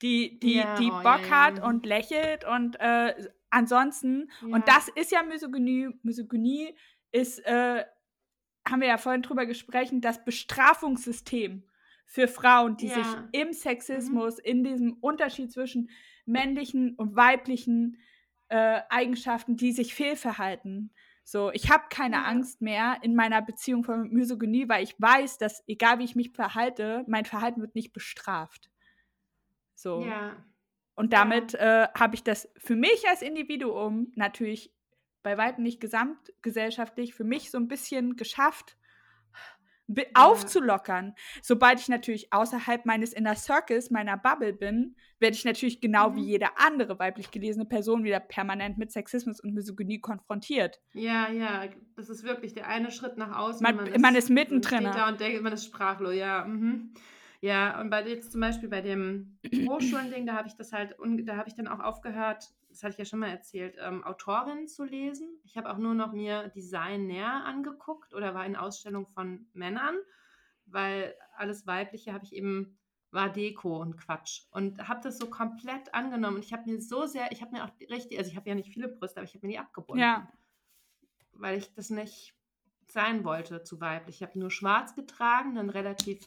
die, 0.01 0.39
die, 0.39 0.55
ja, 0.55 0.76
die 0.76 0.91
oh, 0.91 1.01
Bock 1.01 1.22
ja, 1.24 1.28
ja. 1.28 1.43
hat 1.43 1.59
und 1.63 1.86
lächelt 1.86 2.45
und 2.45 2.80
äh, 2.80 3.30
ansonsten, 3.49 4.30
und 4.41 4.68
das 4.68 4.89
ist 4.89 5.11
ja 5.11 5.24
Misogynie, 5.24 5.89
Misogynie 6.03 6.76
ist, 7.11 7.39
äh, 7.39 7.86
haben 8.68 8.82
wir 8.82 8.88
ja 8.88 8.97
vorhin 8.97 9.22
drüber 9.22 9.45
gesprochen, 9.45 10.01
das 10.01 10.24
Bestrafungssystem 10.24 11.63
für 12.08 12.28
Frauen, 12.28 12.78
die 12.78 12.88
ja. 12.88 12.95
sich 12.95 13.08
im 13.34 13.53
Sexismus, 13.53 14.38
mhm. 14.38 14.43
in 14.43 14.64
diesem 14.64 14.93
Unterschied 15.01 15.51
zwischen 15.51 15.89
männlichen 16.26 16.95
und 16.95 17.15
weiblichen 17.15 17.98
äh, 18.48 18.82
Eigenschaften, 18.90 19.57
die 19.57 19.73
sich 19.73 19.94
fehlverhalten. 19.94 20.91
So, 21.23 21.52
ich 21.52 21.69
habe 21.69 21.84
keine 21.90 22.15
ja. 22.15 22.23
Angst 22.23 22.61
mehr 22.61 22.99
in 23.02 23.14
meiner 23.14 23.41
Beziehung 23.41 23.84
von 23.84 24.10
Misogynie, 24.10 24.69
weil 24.69 24.84
ich 24.84 24.95
weiß, 24.98 25.38
dass 25.38 25.61
egal 25.68 25.99
wie 25.99 26.06
ich 26.06 26.15
mich 26.15 26.32
verhalte, 26.32 27.03
mein 27.07 27.26
Verhalten 27.26 27.60
wird 27.60 27.76
nicht 27.76 27.91
bestraft. 27.91 28.72
So. 29.76 30.06
Ja. 30.06 30.38
Und 30.95 31.11
damit 31.11 31.53
ja. 31.53 31.84
äh, 31.84 31.88
habe 31.94 32.15
ich 32.15 32.23
das 32.23 32.49
für 32.57 32.77
mich 32.77 33.07
als 33.10 33.22
Individuum 33.22 34.14
natürlich 34.15 34.73
bei 35.23 35.38
weitem 35.38 35.64
nicht 35.64 35.82
gesamtgesellschaftlich 35.82 37.14
für 37.14 37.26
mich 37.26 37.52
so 37.52 37.57
ein 37.57 37.68
bisschen 37.68 38.15
geschafft, 38.15 38.77
aufzulockern. 40.14 41.14
Sobald 41.41 41.80
ich 41.80 41.88
natürlich 41.88 42.34
außerhalb 42.34 42.85
meines 42.85 43.14
Inner 43.14 43.35
Circles, 43.35 43.89
meiner 43.89 44.18
Bubble 44.18 44.53
bin, 44.53 44.95
werde 45.19 45.35
ich 45.35 45.45
natürlich 45.45 45.81
genau 45.81 46.09
mhm. 46.09 46.15
wie 46.15 46.26
jede 46.26 46.47
andere 46.57 46.99
weiblich 46.99 47.31
gelesene 47.31 47.65
Person 47.65 48.03
wieder 48.03 48.19
permanent 48.19 48.77
mit 48.77 48.91
Sexismus 48.91 49.39
und 49.39 49.53
Misogynie 49.53 49.99
konfrontiert. 49.99 50.80
Ja, 50.93 51.30
ja, 51.31 51.65
das 51.95 52.09
ist 52.09 52.23
wirklich 52.23 52.53
der 52.53 52.68
eine 52.68 52.91
Schritt 52.91 53.18
nach 53.18 53.38
außen. 53.38 53.64
Man, 53.64 53.76
man, 53.76 53.88
ist, 53.88 53.99
man 53.99 54.15
ist 54.15 54.30
mittendrin. 54.30 54.84
Da 54.84 55.09
und 55.09 55.19
denkt, 55.19 55.41
man 55.41 55.53
ist 55.53 55.65
sprachlos, 55.65 56.15
ja. 56.15 56.45
Mhm. 56.45 56.93
Ja, 57.39 57.80
und 57.80 57.89
bei 57.89 58.07
jetzt 58.07 58.31
zum 58.31 58.41
Beispiel 58.41 58.69
bei 58.69 58.81
dem 58.81 59.38
Hochschulending, 59.69 60.26
da 60.26 60.34
habe 60.34 60.47
ich 60.47 60.55
das 60.55 60.73
halt, 60.73 60.95
da 61.23 61.38
habe 61.38 61.47
ich 61.47 61.55
dann 61.55 61.68
auch 61.68 61.80
aufgehört, 61.80 62.49
das 62.78 62.84
hatte 62.84 62.94
ich 62.94 62.99
ja 62.99 63.06
schon 63.06 63.20
mal 63.20 63.30
erzählt, 63.30 63.76
ähm, 63.80 64.04
Autorinnen 64.04 64.68
zu 64.68 64.84
lesen. 64.84 65.40
Ich 65.44 65.58
habe 65.58 65.72
auch 65.72 65.80
nur 65.80 65.95
noch 65.95 66.14
mir 66.14 66.49
Design 66.49 67.08
näher 67.08 67.44
angeguckt 67.45 68.14
oder 68.14 68.36
war 68.36 68.45
in 68.45 68.56
Ausstellung 68.56 69.08
von 69.08 69.48
Männern, 69.54 69.95
weil 70.66 71.16
alles 71.36 71.66
Weibliche 71.66 72.14
habe 72.14 72.24
ich 72.24 72.34
eben 72.34 72.78
war 73.10 73.30
Deko 73.32 73.82
und 73.82 73.98
Quatsch 73.98 74.44
und 74.52 74.88
habe 74.88 74.99
das 75.02 75.18
so 75.18 75.28
komplett 75.28 75.94
angenommen 75.94 76.36
und 76.36 76.45
ich 76.45 76.54
habe 76.54 76.70
mir 76.70 76.80
so 76.80 77.06
sehr, 77.06 77.32
ich 77.32 77.41
habe 77.41 77.54
mir 77.54 77.64
auch 77.64 77.72
richtig, 77.90 78.20
also 78.20 78.30
ich 78.30 78.36
habe 78.36 78.49
ja 78.49 78.54
nicht 78.54 78.72
viele 78.72 78.90
Brüste, 78.90 79.20
aber 79.20 79.28
ich 79.28 79.34
habe 79.34 79.48
mir 79.48 79.54
die 79.54 79.60
abgebunden, 79.60 80.02
ja. 80.02 80.32
weil 81.32 81.58
ich 81.58 81.74
das 81.74 81.90
nicht 81.90 82.36
sein 82.86 83.24
wollte 83.24 83.64
zu 83.64 83.82
weiblich. 83.82 84.18
Ich 84.18 84.24
habe 84.24 84.38
nur 84.38 84.52
schwarz 84.52 84.94
getragen, 84.94 85.56
dann 85.56 85.70
relativ 85.70 86.20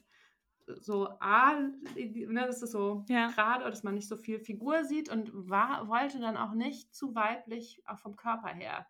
so 0.81 1.09
A, 1.21 1.55
ne, 1.55 2.47
das 2.47 2.63
ist 2.63 2.73
so 2.73 3.05
ja. 3.09 3.29
gerade, 3.29 3.65
dass 3.65 3.83
man 3.83 3.95
nicht 3.95 4.09
so 4.09 4.17
viel 4.17 4.39
Figur 4.39 4.85
sieht 4.85 5.09
und 5.09 5.31
war, 5.33 5.89
wollte 5.89 6.21
dann 6.21 6.37
auch 6.37 6.53
nicht 6.53 6.95
zu 6.95 7.15
weiblich, 7.15 7.83
auch 7.87 7.99
vom 7.99 8.17
Körper 8.17 8.49
her. 8.49 8.87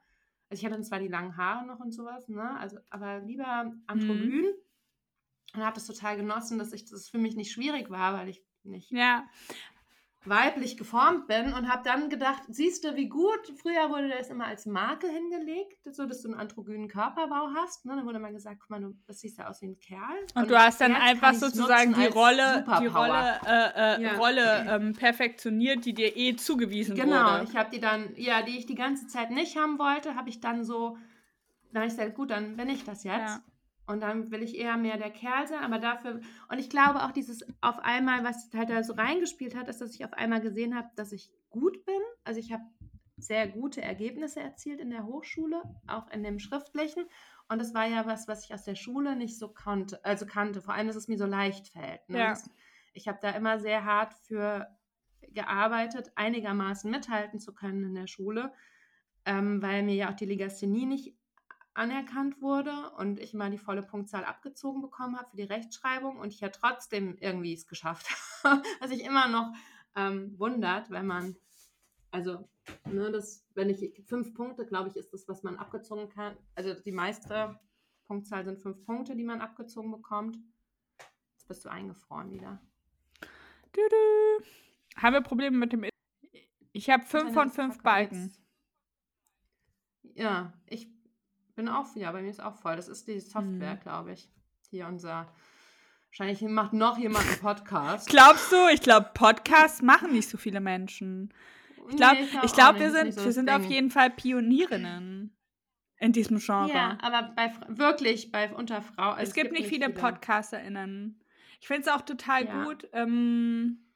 Also 0.49 0.61
ich 0.61 0.67
hatte 0.71 0.81
zwar 0.83 0.99
die 0.99 1.09
langen 1.09 1.37
Haare 1.37 1.67
noch 1.67 1.81
und 1.81 1.93
sowas, 1.93 2.29
ne, 2.29 2.59
also, 2.59 2.79
aber 2.91 3.21
lieber 3.21 3.73
androgyn 3.87 4.43
mhm. 4.43 5.55
und 5.55 5.65
habe 5.65 5.75
das 5.75 5.87
total 5.87 6.17
genossen, 6.17 6.59
dass 6.59 6.73
ich 6.73 6.85
das 6.85 7.09
für 7.09 7.19
mich 7.19 7.37
nicht 7.37 7.53
schwierig 7.53 7.91
war, 7.91 8.15
weil 8.15 8.29
ich 8.29 8.43
nicht 8.63 8.91
ja 8.91 9.25
weiblich 10.25 10.77
geformt 10.77 11.29
bin 11.29 11.55
und 11.55 11.69
habe 11.69 11.83
dann 11.83 12.11
gedacht, 12.11 12.43
siehst 12.49 12.85
du, 12.85 12.95
wie 12.95 13.09
gut, 13.09 13.41
früher 13.57 13.89
wurde 13.89 14.11
das 14.11 14.29
immer 14.29 14.47
als 14.47 14.67
Marke 14.67 15.09
hingelegt, 15.09 15.79
so 15.91 16.05
dass 16.05 16.21
du 16.21 16.29
einen 16.29 16.39
androgynen 16.39 16.89
Körperbau 16.89 17.49
hast. 17.55 17.87
Ne? 17.87 17.97
Dann 17.97 18.05
wurde 18.05 18.19
mal 18.19 18.33
gesagt, 18.33 18.59
guck 18.61 18.69
mal, 18.69 18.81
du 18.83 18.95
das 19.07 19.21
siehst 19.21 19.39
ja 19.39 19.49
aus 19.49 19.63
wie 19.63 19.69
ein 19.69 19.79
Kerl. 19.79 20.01
Und, 20.35 20.43
und 20.43 20.51
du 20.51 20.59
hast 20.59 20.81
dann 20.83 20.95
einfach 20.95 21.33
sozusagen 21.33 21.95
die 21.95 22.07
Rolle, 22.07 22.67
die 22.81 22.87
Rolle, 22.87 23.41
äh, 23.47 23.97
äh, 23.97 24.03
ja. 24.03 24.17
Rolle 24.17 24.67
ähm, 24.69 24.95
perfektioniert, 24.95 25.87
die 25.87 25.95
dir 25.95 26.15
eh 26.15 26.37
zugewiesen 26.37 26.95
genau, 26.97 27.13
wurde. 27.13 27.39
Genau, 27.39 27.51
ich 27.51 27.57
habe 27.57 27.71
die 27.71 27.81
dann, 27.81 28.15
ja, 28.17 28.43
die 28.43 28.59
ich 28.59 28.67
die 28.67 28.75
ganze 28.75 29.07
Zeit 29.07 29.31
nicht 29.31 29.57
haben 29.57 29.79
wollte, 29.79 30.17
habe 30.17 30.29
ich 30.29 30.41
dann 30.41 30.65
so, 30.65 30.99
dann 31.73 31.83
habe 31.83 31.91
ich 31.91 31.97
gesagt, 31.97 32.15
gut, 32.15 32.31
dann 32.31 32.59
bin 32.59 32.69
ich 32.69 32.85
das 32.85 33.05
jetzt. 33.05 33.17
Ja. 33.17 33.43
Und 33.91 34.01
dann 34.01 34.31
will 34.31 34.43
ich 34.43 34.57
eher 34.57 34.77
mehr 34.77 34.99
der 34.99 35.11
Kerl 35.11 35.49
sein, 35.49 35.65
aber 35.65 35.81
dafür, 35.81 36.21
und 36.49 36.59
ich 36.59 36.71
glaube 36.71 37.03
auch 37.03 37.11
dieses 37.11 37.45
auf 37.61 37.81
einmal, 37.81 38.23
was 38.23 38.49
halt 38.55 38.71
da 38.71 38.85
so 38.85 38.93
reingespielt 38.93 39.57
hat, 39.57 39.67
ist, 39.67 39.81
dass 39.81 39.95
ich 39.95 40.05
auf 40.05 40.13
einmal 40.13 40.41
gesehen 40.41 40.77
habe, 40.77 40.89
dass 40.95 41.11
ich 41.11 41.33
gut 41.51 41.85
bin. 41.85 42.01
Also 42.23 42.39
ich 42.39 42.53
habe 42.53 42.63
sehr 43.17 43.49
gute 43.49 43.83
Ergebnisse 43.83 44.39
erzielt 44.39 44.79
in 44.79 44.91
der 44.91 45.05
Hochschule, 45.05 45.61
auch 45.89 46.09
in 46.13 46.23
dem 46.23 46.39
Schriftlichen. 46.39 47.05
Und 47.49 47.61
das 47.61 47.75
war 47.75 47.85
ja 47.87 48.07
was, 48.07 48.29
was 48.29 48.45
ich 48.45 48.55
aus 48.55 48.63
der 48.63 48.77
Schule 48.77 49.17
nicht 49.17 49.37
so 49.37 49.49
kannte, 49.49 50.05
also 50.05 50.25
kannte. 50.25 50.63
Vor 50.63 50.75
allem, 50.75 50.87
dass 50.87 50.95
es 50.95 51.09
mir 51.09 51.19
so 51.19 51.27
leicht 51.27 51.67
fällt. 51.67 52.09
Ne? 52.09 52.19
Ja. 52.19 52.39
Ich 52.93 53.09
habe 53.09 53.19
da 53.21 53.31
immer 53.31 53.59
sehr 53.59 53.85
hart 53.85 54.15
für 54.15 54.69
gearbeitet, 55.33 56.13
einigermaßen 56.15 56.89
mithalten 56.89 57.41
zu 57.41 57.53
können 57.53 57.83
in 57.83 57.95
der 57.95 58.07
Schule, 58.07 58.53
ähm, 59.25 59.61
weil 59.61 59.83
mir 59.83 59.97
ja 59.97 60.11
auch 60.11 60.17
die 60.17 60.27
Legasthenie 60.27 60.87
nicht 60.87 61.20
anerkannt 61.75 62.41
wurde 62.41 62.91
und 62.99 63.21
ich 63.21 63.33
mal 63.35 63.51
die 63.51 63.59
volle 63.59 63.83
Punktzahl 63.83 64.25
abgezogen 64.25 64.83
bekommen 64.83 65.17
habe 65.17 65.31
für 65.31 65.37
die 65.37 65.45
Rechtschreibung 65.45 66.19
und 66.19 66.33
ich 66.33 66.41
ja 66.41 66.49
trotzdem 66.49 67.17
irgendwie 67.21 67.55
es 67.55 67.67
geschafft 67.67 68.07
habe. 68.45 68.63
Was 68.81 68.91
sich 68.91 69.05
immer 69.05 69.29
noch 69.29 69.53
ähm, 69.97 70.39
wundert, 70.39 70.91
wenn 70.91 71.07
man, 71.07 71.37
also, 72.11 72.49
ne, 72.87 73.11
das, 73.11 73.47
wenn 73.55 73.71
ich 73.71 74.03
fünf 74.07 74.35
Punkte, 74.35 74.67
glaube 74.67 74.89
ich, 74.89 74.97
ist 74.97 75.13
das, 75.13 75.29
was 75.29 75.43
man 75.43 75.57
abgezogen 75.57 76.09
kann. 76.09 76.37
Also 76.55 76.75
die 76.75 76.93
meiste 76.93 77.59
Punktzahl 78.07 78.45
sind 78.45 78.61
fünf 78.61 78.85
Punkte, 78.85 79.15
die 79.15 79.25
man 79.25 79.41
abgezogen 79.41 79.91
bekommt. 79.91 80.37
Jetzt 81.33 81.47
bist 81.47 81.65
du 81.65 81.69
eingefroren 81.69 82.31
wieder. 82.33 82.61
Du, 83.73 83.81
du. 83.89 84.45
Haben 84.97 85.15
wir 85.15 85.21
Probleme 85.21 85.57
mit 85.57 85.73
dem. 85.73 85.87
Ich 86.73 86.91
habe 86.91 87.05
fünf 87.05 87.33
von 87.33 87.51
fünf 87.51 87.83
Balken. 87.83 88.33
Ja, 90.03 90.53
ich 90.67 90.89
bin 91.61 91.69
auch, 91.69 91.95
ja, 91.95 92.11
bei 92.11 92.23
mir 92.23 92.31
ist 92.31 92.43
auch 92.43 92.57
voll. 92.57 92.77
Das 92.77 92.89
ist 92.89 93.07
die 93.07 93.21
Software, 93.21 93.75
mhm. 93.75 93.81
glaube 93.81 94.13
ich. 94.13 94.31
Hier 94.71 94.87
unser. 94.87 95.31
Wahrscheinlich 96.09 96.41
macht 96.43 96.73
noch 96.73 96.97
jemand 96.97 97.27
einen 97.29 97.39
Podcast. 97.39 98.09
Glaubst 98.11 98.51
du? 98.51 98.57
Ich 98.73 98.81
glaube, 98.81 99.11
Podcasts 99.13 99.83
machen 99.83 100.13
nicht 100.13 100.29
so 100.29 100.39
viele 100.39 100.61
Menschen. 100.61 101.35
Ich 101.91 101.97
glaube, 101.97 102.23
nee, 102.23 102.29
glaub, 102.31 102.55
glaub, 102.55 102.79
wir 102.79 102.91
sind, 102.91 103.13
so 103.13 103.25
wir 103.25 103.33
sind 103.33 103.51
auf 103.51 103.65
jeden 103.65 103.91
Fall 103.91 104.11
Pionierinnen 104.11 105.37
in 105.99 106.13
diesem 106.13 106.39
Genre. 106.39 106.73
Ja, 106.73 106.99
aber 107.03 107.33
bei, 107.37 107.53
wirklich 107.69 108.33
bei 108.33 108.53
unter 108.55 108.81
Frauen. 108.81 109.19
Also 109.19 109.23
es, 109.23 109.29
es, 109.29 109.35
gibt, 109.35 109.51
gibt 109.51 109.59
nicht 109.61 109.69
viele, 109.69 109.87
viele. 109.87 109.99
PodcasterInnen. 109.99 111.23
Ich 111.61 111.67
finde 111.67 111.83
es 111.83 111.89
auch 111.89 112.01
total 112.01 112.47
ja. 112.47 112.65
gut. 112.65 112.89
Ähm, 112.93 113.93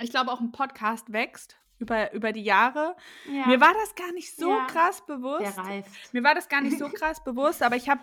ich 0.00 0.10
glaube, 0.10 0.30
auch 0.30 0.40
ein 0.40 0.52
Podcast 0.52 1.12
wächst 1.12 1.58
über, 1.78 2.12
über 2.12 2.32
die 2.32 2.42
Jahre. 2.42 2.96
Ja. 3.26 3.46
Mir 3.46 3.60
war 3.60 3.72
das 3.74 3.94
gar 3.94 4.12
nicht 4.12 4.34
so 4.34 4.50
ja. 4.50 4.66
krass 4.66 5.04
bewusst. 5.06 5.56
Der 5.56 5.64
reift. 5.64 6.12
Mir 6.12 6.24
war 6.24 6.34
das 6.34 6.48
gar 6.48 6.60
nicht 6.60 6.78
so 6.78 6.88
krass 6.88 7.22
bewusst, 7.22 7.62
aber 7.62 7.76
ich 7.76 7.88
habe 7.88 8.00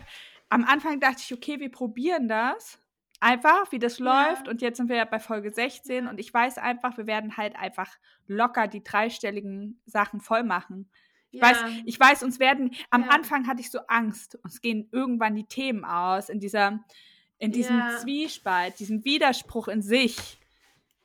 am 0.50 0.64
Anfang 0.64 1.00
dachte 1.00 1.22
ich, 1.22 1.34
okay, 1.34 1.60
wir 1.60 1.72
probieren 1.72 2.28
das. 2.28 2.80
Einfach, 3.22 3.72
wie 3.72 3.80
das 3.80 4.00
läuft. 4.00 4.46
Ja. 4.46 4.52
Und 4.52 4.62
jetzt 4.62 4.78
sind 4.78 4.90
wir 4.90 4.98
ja 4.98 5.06
bei 5.06 5.20
Folge 5.20 5.50
16 5.50 6.08
und 6.08 6.20
ich 6.20 6.34
weiß 6.34 6.58
einfach, 6.58 6.98
wir 6.98 7.08
werden 7.08 7.38
halt 7.38 7.56
einfach 7.56 7.98
locker 8.28 8.68
die 8.68 8.84
dreistelligen 8.84 9.82
Sachen 9.86 10.20
voll 10.20 10.44
machen. 10.44 10.90
Ich, 11.32 11.42
weiß, 11.42 11.58
ich 11.86 12.00
weiß, 12.00 12.24
uns 12.24 12.40
werden, 12.40 12.74
am 12.90 13.10
Anfang 13.10 13.48
hatte 13.48 13.62
ich 13.62 13.70
so 13.70 13.80
Angst, 13.88 14.38
uns 14.44 14.62
gehen 14.62 14.88
irgendwann 14.92 15.36
die 15.36 15.46
Themen 15.46 15.84
aus 15.84 16.30
in 16.30 16.40
dieser, 16.40 16.80
in 17.40 17.52
diesem 17.52 17.82
Zwiespalt, 18.02 18.80
diesem 18.80 19.04
Widerspruch 19.04 19.68
in 19.68 19.82
sich. 19.82 20.38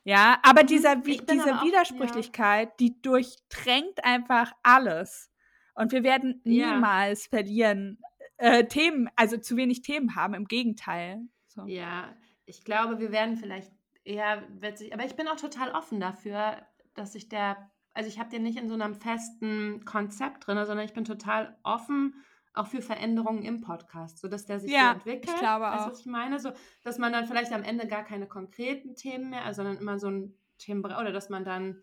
Ja, 0.03 0.39
aber 0.43 0.63
mhm. 0.63 0.67
dieser, 0.67 0.95
diese 0.95 1.27
Widersprüchlichkeit, 1.27 2.69
ja. 2.69 2.75
die 2.79 3.01
durchdrängt 3.01 4.03
einfach 4.03 4.51
alles. 4.63 5.29
Und 5.75 5.91
wir 5.91 6.03
werden 6.03 6.41
niemals 6.43 7.25
ja. 7.25 7.29
verlieren, 7.29 7.99
äh, 8.37 8.65
Themen, 8.65 9.09
also 9.15 9.37
zu 9.37 9.55
wenig 9.55 9.81
Themen 9.81 10.15
haben, 10.15 10.33
im 10.33 10.45
Gegenteil. 10.45 11.21
So. 11.47 11.65
Ja, 11.65 12.15
ich 12.45 12.63
glaube, 12.63 12.99
wir 12.99 13.11
werden 13.11 13.37
vielleicht 13.37 13.71
eher 14.03 14.43
witzig, 14.49 14.93
aber 14.93 15.05
ich 15.05 15.15
bin 15.15 15.27
auch 15.27 15.35
total 15.35 15.71
offen 15.71 15.99
dafür, 15.99 16.57
dass 16.95 17.15
ich 17.15 17.29
der, 17.29 17.71
also 17.93 18.09
ich 18.09 18.19
habe 18.19 18.29
den 18.29 18.43
nicht 18.43 18.57
in 18.57 18.67
so 18.67 18.73
einem 18.73 18.95
festen 18.95 19.85
Konzept 19.85 20.47
drin, 20.47 20.57
sondern 20.65 20.85
ich 20.85 20.93
bin 20.93 21.05
total 21.05 21.57
offen 21.63 22.15
auch 22.53 22.67
für 22.67 22.81
Veränderungen 22.81 23.43
im 23.43 23.61
Podcast, 23.61 24.19
sodass 24.19 24.45
der 24.45 24.59
sich 24.59 24.71
ja, 24.71 24.89
so 24.89 24.93
entwickelt. 24.95 25.29
Ich 25.33 25.39
glaube 25.39 25.65
weißt, 25.65 25.85
auch. 25.85 25.91
was 25.91 25.99
ich 26.01 26.05
meine? 26.05 26.39
So, 26.39 26.51
dass 26.83 26.97
man 26.97 27.13
dann 27.13 27.25
vielleicht 27.25 27.51
am 27.53 27.63
Ende 27.63 27.87
gar 27.87 28.03
keine 28.03 28.27
konkreten 28.27 28.95
Themen 28.95 29.29
mehr, 29.29 29.53
sondern 29.53 29.77
immer 29.77 29.99
so 29.99 30.09
ein 30.09 30.35
Themenbereich, 30.57 30.99
oder 30.99 31.11
dass 31.11 31.29
man 31.29 31.45
dann 31.45 31.81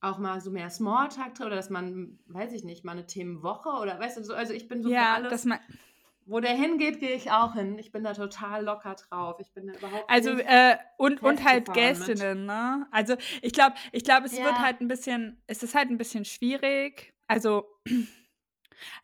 auch 0.00 0.18
mal 0.18 0.40
so 0.40 0.50
mehr 0.50 0.70
Smalltalk 0.70 1.34
drin, 1.34 1.46
oder 1.46 1.56
dass 1.56 1.70
man, 1.70 2.18
weiß 2.26 2.52
ich 2.52 2.64
nicht, 2.64 2.84
mal 2.84 2.92
eine 2.92 3.06
Themenwoche 3.06 3.70
oder 3.70 3.98
weißt 3.98 4.18
du, 4.18 4.24
so, 4.24 4.34
also 4.34 4.52
ich 4.52 4.68
bin 4.68 4.82
so 4.82 4.90
ja, 4.90 5.04
für 5.04 5.10
alles. 5.10 5.30
Dass 5.30 5.44
man 5.44 5.58
wo 6.28 6.40
der 6.40 6.52
hingeht, 6.52 7.00
gehe 7.00 7.14
ich 7.14 7.30
auch 7.30 7.54
hin. 7.54 7.78
Ich 7.78 7.90
bin 7.90 8.04
da 8.04 8.12
total 8.12 8.62
locker 8.62 8.94
drauf. 8.94 9.40
Ich 9.40 9.50
bin 9.54 9.66
da 9.66 9.72
überhaupt 9.72 10.04
Also 10.08 10.30
äh, 10.30 10.76
und 10.98 11.22
und 11.22 11.42
halt 11.42 11.72
Gästinnen, 11.72 12.40
mit. 12.40 12.46
ne? 12.46 12.86
Also 12.90 13.16
ich 13.40 13.54
glaube, 13.54 13.76
ich 13.92 14.04
glaube, 14.04 14.26
es 14.26 14.36
ja. 14.36 14.44
wird 14.44 14.58
halt 14.58 14.82
ein 14.82 14.88
bisschen, 14.88 15.42
es 15.46 15.62
ist 15.62 15.74
halt 15.74 15.88
ein 15.88 15.96
bisschen 15.96 16.26
schwierig. 16.26 17.14
Also 17.28 17.66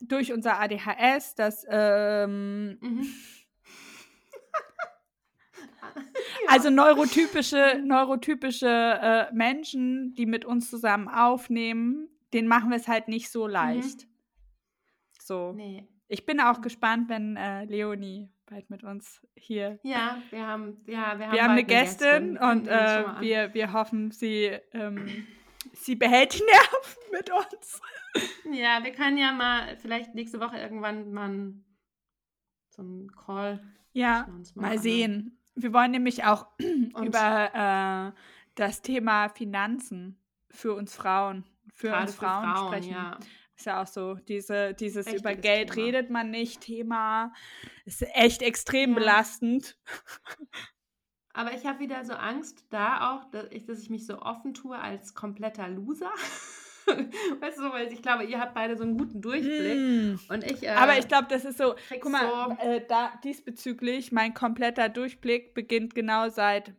durch 0.01 0.33
unser 0.33 0.61
ADHS, 0.61 1.35
das 1.35 1.67
ähm, 1.69 2.79
mhm. 2.81 3.07
Also 6.49 6.71
neurotypische, 6.71 7.81
neurotypische 7.85 8.69
äh, 8.69 9.33
Menschen, 9.33 10.15
die 10.15 10.27
mit 10.27 10.45
uns 10.45 10.71
zusammen 10.71 11.09
aufnehmen, 11.09 12.09
denen 12.33 12.49
machen 12.49 12.71
wir 12.71 12.77
es 12.77 12.89
halt 12.89 13.09
nicht 13.09 13.31
so 13.31 13.47
mhm. 13.47 13.53
leicht. 13.53 14.03
Mhm. 14.03 14.11
So. 15.21 15.53
Nee. 15.53 15.89
Ich 16.09 16.27
bin 16.27 16.41
auch 16.41 16.61
gespannt, 16.61 17.09
wenn 17.09 17.37
äh, 17.37 17.65
Leonie 17.65 18.29
bald 18.47 18.69
mit 18.69 18.85
uns 18.85 19.23
hier. 19.37 19.79
Ja, 19.83 20.19
wir 20.31 20.47
haben, 20.47 20.77
ja, 20.87 21.19
wir 21.19 21.27
haben, 21.27 21.33
wir 21.33 21.43
haben 21.43 21.51
eine 21.53 21.65
Gästin, 21.65 22.35
Gästin 22.35 22.37
und 22.37 22.69
äh, 22.69 23.05
wir, 23.21 23.55
wir 23.55 23.73
hoffen, 23.73 24.11
sie, 24.11 24.51
ähm, 24.73 25.27
sie 25.75 25.97
behält 25.97 26.35
die 26.35 26.43
Nerven 26.45 26.97
mit 27.13 27.31
uns. 27.31 27.81
Ja, 28.53 28.83
wir 28.83 28.93
können 28.93 29.19
ja 29.19 29.33
mal 29.33 29.77
vielleicht 29.79 30.15
nächste 30.15 30.41
Woche 30.41 30.59
irgendwann 30.59 31.13
mal 31.13 31.55
so 32.71 32.83
einen 32.83 33.11
Call. 33.13 33.63
Ja, 33.93 34.27
mal, 34.55 34.69
mal 34.69 34.79
sehen. 34.79 35.39
Wir 35.55 35.73
wollen 35.73 35.93
nämlich 35.93 36.25
auch 36.25 36.47
über 36.59 38.15
äh, 38.15 38.21
das 38.55 38.83
Thema 38.83 39.29
Finanzen 39.29 40.19
für 40.51 40.75
uns 40.75 40.95
Frauen, 40.95 41.45
für 41.73 41.95
uns 41.97 42.15
Frauen, 42.15 42.45
Frauen, 42.45 42.67
sprechen. 42.69 42.93
Ja. 42.93 43.19
Ist 43.57 43.67
ja 43.67 43.83
auch 43.83 43.87
so, 43.87 44.15
diese, 44.15 44.75
dieses 44.75 45.07
Richtiges 45.07 45.21
über 45.21 45.35
Geld 45.37 45.73
Thema. 45.73 45.87
redet 45.87 46.11
man 46.11 46.31
nicht 46.31 46.61
Thema. 46.63 47.33
Ist 47.85 48.03
echt 48.15 48.43
extrem 48.43 48.91
ja. 48.91 48.99
belastend. 48.99 49.79
Aber 51.35 51.53
ich 51.53 51.67
habe 51.67 51.81
wieder 51.81 52.05
so 52.05 52.15
Angst 52.15 52.65
da 52.71 53.13
auch, 53.13 53.25
dass 53.31 53.47
ich, 53.51 53.67
dass 53.67 53.81
ich 53.81 53.91
mich 53.91 54.07
so 54.07 54.23
offen 54.23 54.55
tue 54.55 54.79
als 54.79 55.15
kompletter 55.15 55.69
Loser. 55.69 56.13
weißt 57.41 57.59
du, 57.59 57.73
weil 57.73 57.93
ich 57.93 58.03
glaube, 58.03 58.25
ihr 58.25 58.39
habt 58.39 58.55
beide 58.55 58.77
so 58.77 58.85
einen 58.85 58.97
guten 58.97 59.21
Durchblick. 59.21 59.79
Mm. 59.79 60.33
Und 60.33 60.45
ich, 60.45 60.63
äh, 60.63 60.69
Aber 60.69 60.97
ich 60.97 61.09
glaube, 61.09 61.27
das 61.29 61.45
ist 61.45 61.59
so, 61.59 61.75
guck 62.01 62.13
mal, 62.13 62.57
so 62.61 62.65
äh, 62.65 62.87
da, 62.87 63.19
diesbezüglich, 63.25 64.13
mein 64.13 64.33
kompletter 64.33 64.89
Durchblick 64.89 65.55
beginnt 65.55 65.97
genau 65.97 66.29
seit 66.29 66.73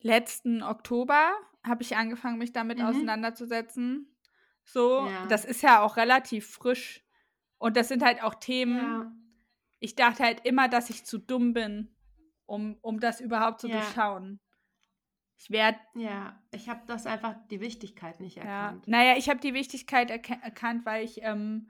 letzten 0.00 0.62
Oktober, 0.62 1.32
habe 1.64 1.82
ich 1.82 1.96
angefangen, 1.96 2.38
mich 2.38 2.52
damit 2.52 2.78
mhm. 2.78 2.84
auseinanderzusetzen. 2.84 4.14
So, 4.64 5.06
ja. 5.06 5.26
das 5.28 5.46
ist 5.46 5.62
ja 5.62 5.80
auch 5.80 5.96
relativ 5.96 6.46
frisch. 6.46 7.02
Und 7.56 7.76
das 7.78 7.88
sind 7.88 8.04
halt 8.04 8.22
auch 8.22 8.34
Themen. 8.34 8.76
Ja. 8.76 9.12
Ich 9.80 9.94
dachte 9.94 10.24
halt 10.24 10.44
immer, 10.44 10.68
dass 10.68 10.90
ich 10.90 11.06
zu 11.06 11.16
dumm 11.16 11.54
bin, 11.54 11.94
um, 12.48 12.78
um 12.80 12.98
das 12.98 13.20
überhaupt 13.20 13.60
zu 13.60 13.68
ja. 13.68 13.76
durchschauen. 13.76 14.40
Ich 15.36 15.50
werde. 15.50 15.78
Ja, 15.94 16.40
ich 16.50 16.68
habe 16.68 16.80
das 16.86 17.06
einfach 17.06 17.36
die 17.50 17.60
Wichtigkeit 17.60 18.18
nicht 18.18 18.38
erkannt. 18.38 18.86
Ja. 18.86 18.90
Naja, 18.90 19.16
ich 19.16 19.28
habe 19.28 19.38
die 19.38 19.54
Wichtigkeit 19.54 20.10
erk 20.10 20.30
erkannt, 20.42 20.84
weil 20.84 21.04
ich 21.04 21.22
ähm, 21.22 21.68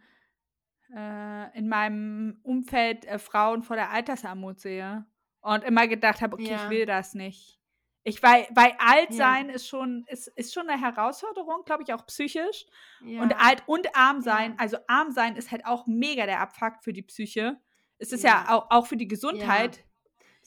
äh, 0.94 1.58
in 1.58 1.68
meinem 1.68 2.40
Umfeld 2.44 3.04
äh, 3.04 3.18
Frauen 3.18 3.62
vor 3.62 3.76
der 3.76 3.90
Altersarmut 3.90 4.60
sehe 4.60 5.04
und 5.40 5.64
immer 5.64 5.86
gedacht 5.86 6.22
habe, 6.22 6.34
okay, 6.34 6.50
ja. 6.50 6.64
ich 6.64 6.70
will 6.70 6.86
das 6.86 7.14
nicht. 7.14 7.60
Ich 8.04 8.22
weil, 8.22 8.46
weil 8.54 8.74
alt 8.78 9.12
sein 9.12 9.48
ja. 9.48 9.54
ist 9.54 9.68
schon 9.68 10.04
ist, 10.06 10.28
ist 10.28 10.54
schon 10.54 10.66
eine 10.70 10.80
Herausforderung, 10.80 11.64
glaube 11.66 11.82
ich, 11.82 11.92
auch 11.92 12.06
psychisch. 12.06 12.64
Und 13.02 13.38
alt 13.38 13.64
und 13.66 13.94
arm 13.94 14.22
sein, 14.22 14.58
also 14.58 14.78
arm 14.86 15.10
sein 15.10 15.36
ist 15.36 15.50
halt 15.50 15.66
auch 15.66 15.86
mega 15.86 16.24
der 16.24 16.40
Abfuck 16.40 16.82
für 16.82 16.94
die 16.94 17.02
Psyche. 17.02 17.60
Es 17.98 18.12
ist 18.12 18.24
ja, 18.24 18.46
auch, 18.48 18.70
auch 18.70 18.86
für 18.86 18.96
die 18.96 19.08
Gesundheit 19.08 19.84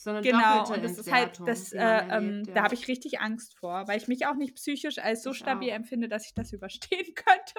so 0.04 0.20
genau, 0.22 0.68
und 0.74 0.84
das 0.84 0.98
ist 0.98 1.12
halt, 1.12 1.40
das, 1.46 1.74
äh, 1.74 1.80
ähm, 1.80 2.44
ja. 2.48 2.54
da 2.56 2.64
habe 2.64 2.74
ich 2.74 2.88
richtig 2.88 3.22
Angst 3.22 3.58
vor, 3.60 3.88
weil 3.88 3.98
ich 3.98 4.08
mich 4.08 4.26
auch 4.26 4.34
nicht 4.34 4.56
psychisch 4.56 4.98
als 4.98 5.22
so 5.22 5.30
ich 5.30 5.38
stabil 5.38 5.70
auch. 5.70 5.76
empfinde, 5.76 6.08
dass 6.08 6.26
ich 6.26 6.34
das 6.34 6.52
überstehen 6.54 7.14
könnte. 7.16 7.54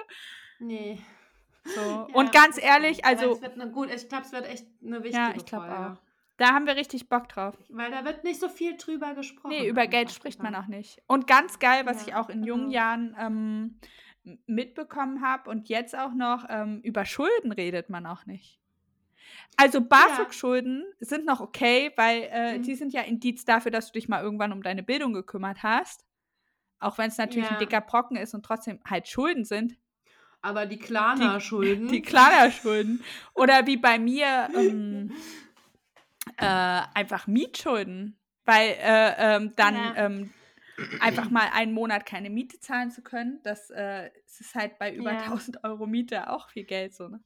Nee. 0.59 0.99
So. 1.63 1.79
Ja, 1.79 2.07
und 2.13 2.33
ganz 2.33 2.61
ehrlich, 2.61 3.05
also. 3.05 3.39
Gut, 3.71 3.89
ich 3.91 4.09
glaube, 4.09 4.25
es 4.25 4.33
wird 4.33 4.45
echt 4.45 4.67
eine 4.83 4.97
wichtige 5.03 5.15
Ja, 5.15 5.33
ich 5.35 5.45
glaube 5.45 5.71
auch. 5.71 6.01
Da 6.37 6.47
haben 6.47 6.65
wir 6.65 6.75
richtig 6.75 7.07
Bock 7.07 7.29
drauf. 7.29 7.55
Weil 7.69 7.91
da 7.91 8.03
wird 8.03 8.23
nicht 8.23 8.39
so 8.39 8.49
viel 8.49 8.75
drüber 8.75 9.13
gesprochen. 9.13 9.51
Nee, 9.51 9.67
über 9.67 9.87
Geld 9.87 10.11
spricht 10.11 10.41
man 10.41 10.55
auch 10.55 10.67
nicht. 10.67 11.01
Und 11.07 11.27
ganz 11.27 11.59
geil, 11.59 11.85
was 11.85 12.01
ja, 12.01 12.07
ich 12.07 12.15
auch 12.15 12.29
in 12.29 12.43
jungen 12.43 12.69
genau. 12.69 12.73
Jahren 12.73 13.15
ähm, 13.19 13.79
mitbekommen 14.47 15.21
habe 15.21 15.49
und 15.49 15.69
jetzt 15.69 15.95
auch 15.97 16.13
noch, 16.13 16.45
ähm, 16.49 16.81
über 16.83 17.05
Schulden 17.05 17.51
redet 17.51 17.89
man 17.89 18.05
auch 18.05 18.25
nicht. 18.25 18.59
Also 19.55 19.81
BAföG-Schulden 19.81 20.83
ja. 20.99 21.05
sind 21.05 21.25
noch 21.25 21.39
okay, 21.39 21.91
weil 21.95 22.29
äh, 22.31 22.57
mhm. 22.57 22.63
die 22.63 22.75
sind 22.75 22.93
ja 22.93 23.01
Indiz 23.01 23.45
dafür, 23.45 23.71
dass 23.71 23.87
du 23.87 23.93
dich 23.93 24.07
mal 24.07 24.21
irgendwann 24.21 24.51
um 24.51 24.63
deine 24.63 24.83
Bildung 24.83 25.13
gekümmert 25.13 25.63
hast. 25.63 26.05
Auch 26.79 26.97
wenn 26.97 27.09
es 27.09 27.17
natürlich 27.17 27.47
ja. 27.47 27.53
ein 27.53 27.59
dicker 27.59 27.81
Brocken 27.81 28.17
ist 28.17 28.33
und 28.33 28.43
trotzdem 28.43 28.79
halt 28.85 29.07
Schulden 29.07 29.45
sind. 29.45 29.77
Aber 30.41 30.65
die 30.65 30.77
Klarna-Schulden. 30.77 31.87
Die, 31.87 31.91
die 31.93 32.01
Klarna-Schulden. 32.01 33.03
Oder 33.33 33.65
wie 33.67 33.77
bei 33.77 33.97
mir 33.99 34.49
ähm, 34.55 35.11
äh, 36.37 36.81
einfach 36.93 37.27
Mietschulden. 37.27 38.17
Weil 38.45 38.75
äh, 38.81 39.13
ähm, 39.17 39.53
dann 39.55 39.75
ja. 39.75 39.93
ähm, 39.95 40.33
einfach 40.99 41.29
mal 41.29 41.49
einen 41.53 41.73
Monat 41.73 42.05
keine 42.05 42.29
Miete 42.29 42.59
zahlen 42.59 42.91
zu 42.91 43.01
können, 43.01 43.39
das, 43.43 43.69
äh, 43.69 44.09
das 44.25 44.41
ist 44.41 44.55
halt 44.55 44.77
bei 44.79 44.93
über 44.93 45.11
1000 45.11 45.63
Euro 45.63 45.85
Miete 45.85 46.29
auch 46.29 46.49
viel 46.49 46.63
Geld 46.63 46.93
so, 46.93 47.07
ne? 47.07 47.23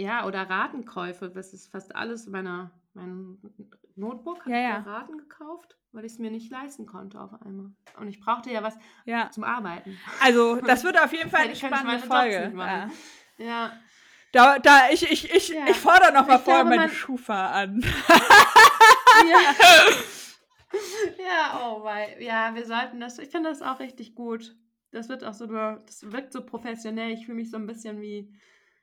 Ja, 0.00 0.24
oder 0.24 0.48
Ratenkäufe. 0.48 1.28
Das 1.28 1.52
ist 1.52 1.70
fast 1.70 1.94
alles 1.94 2.26
meiner, 2.26 2.70
mein 2.94 3.36
Notebook 3.96 4.40
habe 4.46 4.50
ja, 4.52 4.78
ich 4.78 4.86
ja. 4.86 4.92
Raten 4.92 5.18
gekauft, 5.18 5.76
weil 5.92 6.06
ich 6.06 6.12
es 6.12 6.18
mir 6.18 6.30
nicht 6.30 6.50
leisten 6.50 6.86
konnte 6.86 7.20
auf 7.20 7.34
einmal. 7.42 7.72
Und 7.98 8.08
ich 8.08 8.18
brauchte 8.18 8.50
ja 8.50 8.62
was 8.62 8.78
ja. 9.04 9.30
zum 9.30 9.44
Arbeiten. 9.44 9.98
Also, 10.22 10.56
das 10.66 10.84
wird 10.84 10.98
auf 10.98 11.12
jeden 11.12 11.28
Fall 11.28 11.42
eine 11.42 11.54
spannende 11.54 11.98
Folge. 11.98 12.50
Ja. 13.36 13.72
Da, 14.32 14.58
da, 14.58 14.88
ich, 14.90 15.02
ich, 15.02 15.30
ich, 15.34 15.48
ja. 15.50 15.66
ich 15.68 15.76
fordere 15.76 16.14
noch 16.14 16.26
mal 16.26 16.36
ich 16.36 16.42
vorher 16.42 16.64
meine 16.64 16.88
Schufa 16.88 17.50
an. 17.50 17.84
ja. 19.28 19.54
ja, 21.18 21.60
oh, 21.62 21.84
weil, 21.84 22.22
ja, 22.22 22.54
wir 22.54 22.64
sollten 22.64 23.00
das, 23.00 23.18
ich 23.18 23.28
finde 23.28 23.50
das 23.50 23.60
auch 23.60 23.80
richtig 23.80 24.14
gut. 24.14 24.56
Das 24.92 25.10
wird 25.10 25.24
auch 25.24 25.34
so, 25.34 25.46
das 25.46 26.10
wirkt 26.10 26.32
so 26.32 26.42
professionell. 26.46 27.10
Ich 27.10 27.26
fühle 27.26 27.36
mich 27.36 27.50
so 27.50 27.58
ein 27.58 27.66
bisschen 27.66 28.00
wie 28.00 28.32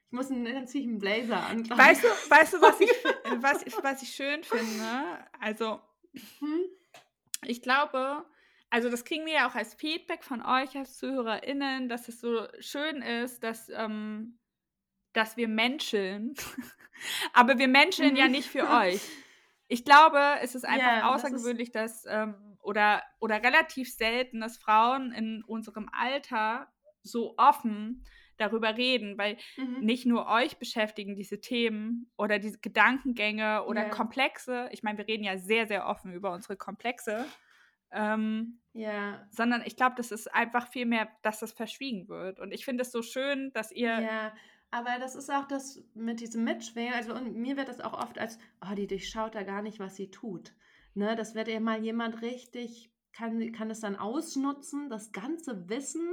ich 0.07 0.13
muss 0.13 0.31
einen, 0.31 0.45
dann 0.45 0.67
ziehe 0.67 0.84
ich 0.84 0.89
einen 0.89 0.99
Blazer 0.99 1.45
an. 1.45 1.69
Weißt 1.69 2.03
du, 2.03 2.07
weißt 2.07 2.53
du, 2.53 2.61
was 2.61 2.79
ich, 2.79 2.89
was, 3.41 3.63
ich, 3.63 3.73
was 3.84 4.01
ich 4.01 4.09
schön 4.09 4.41
finde? 4.43 5.17
Also, 5.41 5.81
hm? 6.39 6.61
ich 7.43 7.61
glaube, 7.61 8.25
also 8.69 8.89
das 8.89 9.03
kriegen 9.03 9.25
wir 9.25 9.34
ja 9.34 9.49
auch 9.49 9.55
als 9.55 9.73
Feedback 9.73 10.23
von 10.23 10.41
euch 10.41 10.77
als 10.77 10.97
ZuhörerInnen, 10.97 11.89
dass 11.89 12.07
es 12.07 12.21
so 12.21 12.47
schön 12.59 13.01
ist, 13.01 13.43
dass, 13.43 13.69
ähm, 13.69 14.39
dass 15.11 15.35
wir 15.35 15.49
menscheln. 15.49 16.35
Aber 17.34 17.57
wir 17.57 17.67
menscheln 17.67 18.15
ja 18.15 18.29
nicht 18.29 18.49
für 18.49 18.69
euch. 18.81 19.01
Ich 19.67 19.84
glaube, 19.84 20.19
es 20.41 20.55
ist 20.55 20.65
einfach 20.65 20.85
yeah, 20.85 21.13
außergewöhnlich, 21.13 21.71
das 21.71 21.97
ist... 21.97 22.05
dass, 22.05 22.13
ähm, 22.13 22.57
oder, 22.61 23.03
oder 23.19 23.43
relativ 23.43 23.93
selten, 23.93 24.39
dass 24.39 24.57
Frauen 24.57 25.11
in 25.11 25.43
unserem 25.43 25.89
Alter 25.91 26.71
so 27.03 27.35
offen 27.38 28.05
darüber 28.38 28.77
reden, 28.77 29.18
weil 29.18 29.38
mhm. 29.57 29.80
nicht 29.80 30.05
nur 30.05 30.27
euch 30.27 30.57
beschäftigen 30.57 31.15
diese 31.15 31.39
Themen 31.39 32.11
oder 32.18 32.39
diese 32.39 32.59
Gedankengänge 32.59 33.65
oder 33.65 33.84
ja. 33.84 33.89
Komplexe. 33.89 34.69
Ich 34.72 34.84
meine, 34.84 34.97
wir 34.97 35.07
reden 35.07 35.23
ja 35.23 35.38
sehr, 35.38 35.68
sehr 35.68 35.88
offen 35.88 36.14
über 36.14 36.31
unsere 36.31 36.57
Komplexe. 36.57 37.26
Ähm, 37.91 38.59
ja. 38.73 39.26
Sondern 39.31 39.64
ich 39.65 39.76
glaube, 39.76 39.95
das 39.97 40.11
ist 40.11 40.34
einfach 40.34 40.68
viel 40.69 40.85
mehr, 40.85 41.07
dass 41.22 41.39
das 41.39 41.51
verschwiegen 41.51 42.07
wird. 42.09 42.39
Und 42.39 42.51
ich 42.51 42.65
finde 42.65 42.84
es 42.84 42.91
so 42.91 43.01
schön, 43.01 43.51
dass 43.53 43.72
ihr. 43.72 43.99
Ja, 43.99 44.34
aber 44.69 44.99
das 44.99 45.15
ist 45.15 45.31
auch 45.31 45.47
das 45.47 45.84
mit 45.93 46.19
diesem 46.19 46.43
Mitschwingen. 46.43 46.93
Also 46.93 47.14
und 47.14 47.35
mir 47.35 47.57
wird 47.57 47.69
das 47.69 47.81
auch 47.81 47.93
oft 47.93 48.19
als, 48.19 48.38
oh, 48.61 48.76
die 48.76 48.88
durchschaut 48.88 49.35
da 49.35 49.43
gar 49.43 49.61
nicht, 49.61 49.80
was 49.80 49.95
sie 49.95 50.11
tut. 50.11 50.53
Ne, 50.93 51.15
das 51.15 51.35
wird 51.35 51.47
ja 51.47 51.59
mal 51.59 51.84
jemand 51.84 52.22
richtig, 52.22 52.91
kann, 53.14 53.51
kann 53.51 53.69
es 53.69 53.81
dann 53.81 53.95
ausnutzen, 53.95 54.89
das 54.89 55.11
ganze 55.11 55.69
Wissen 55.69 56.07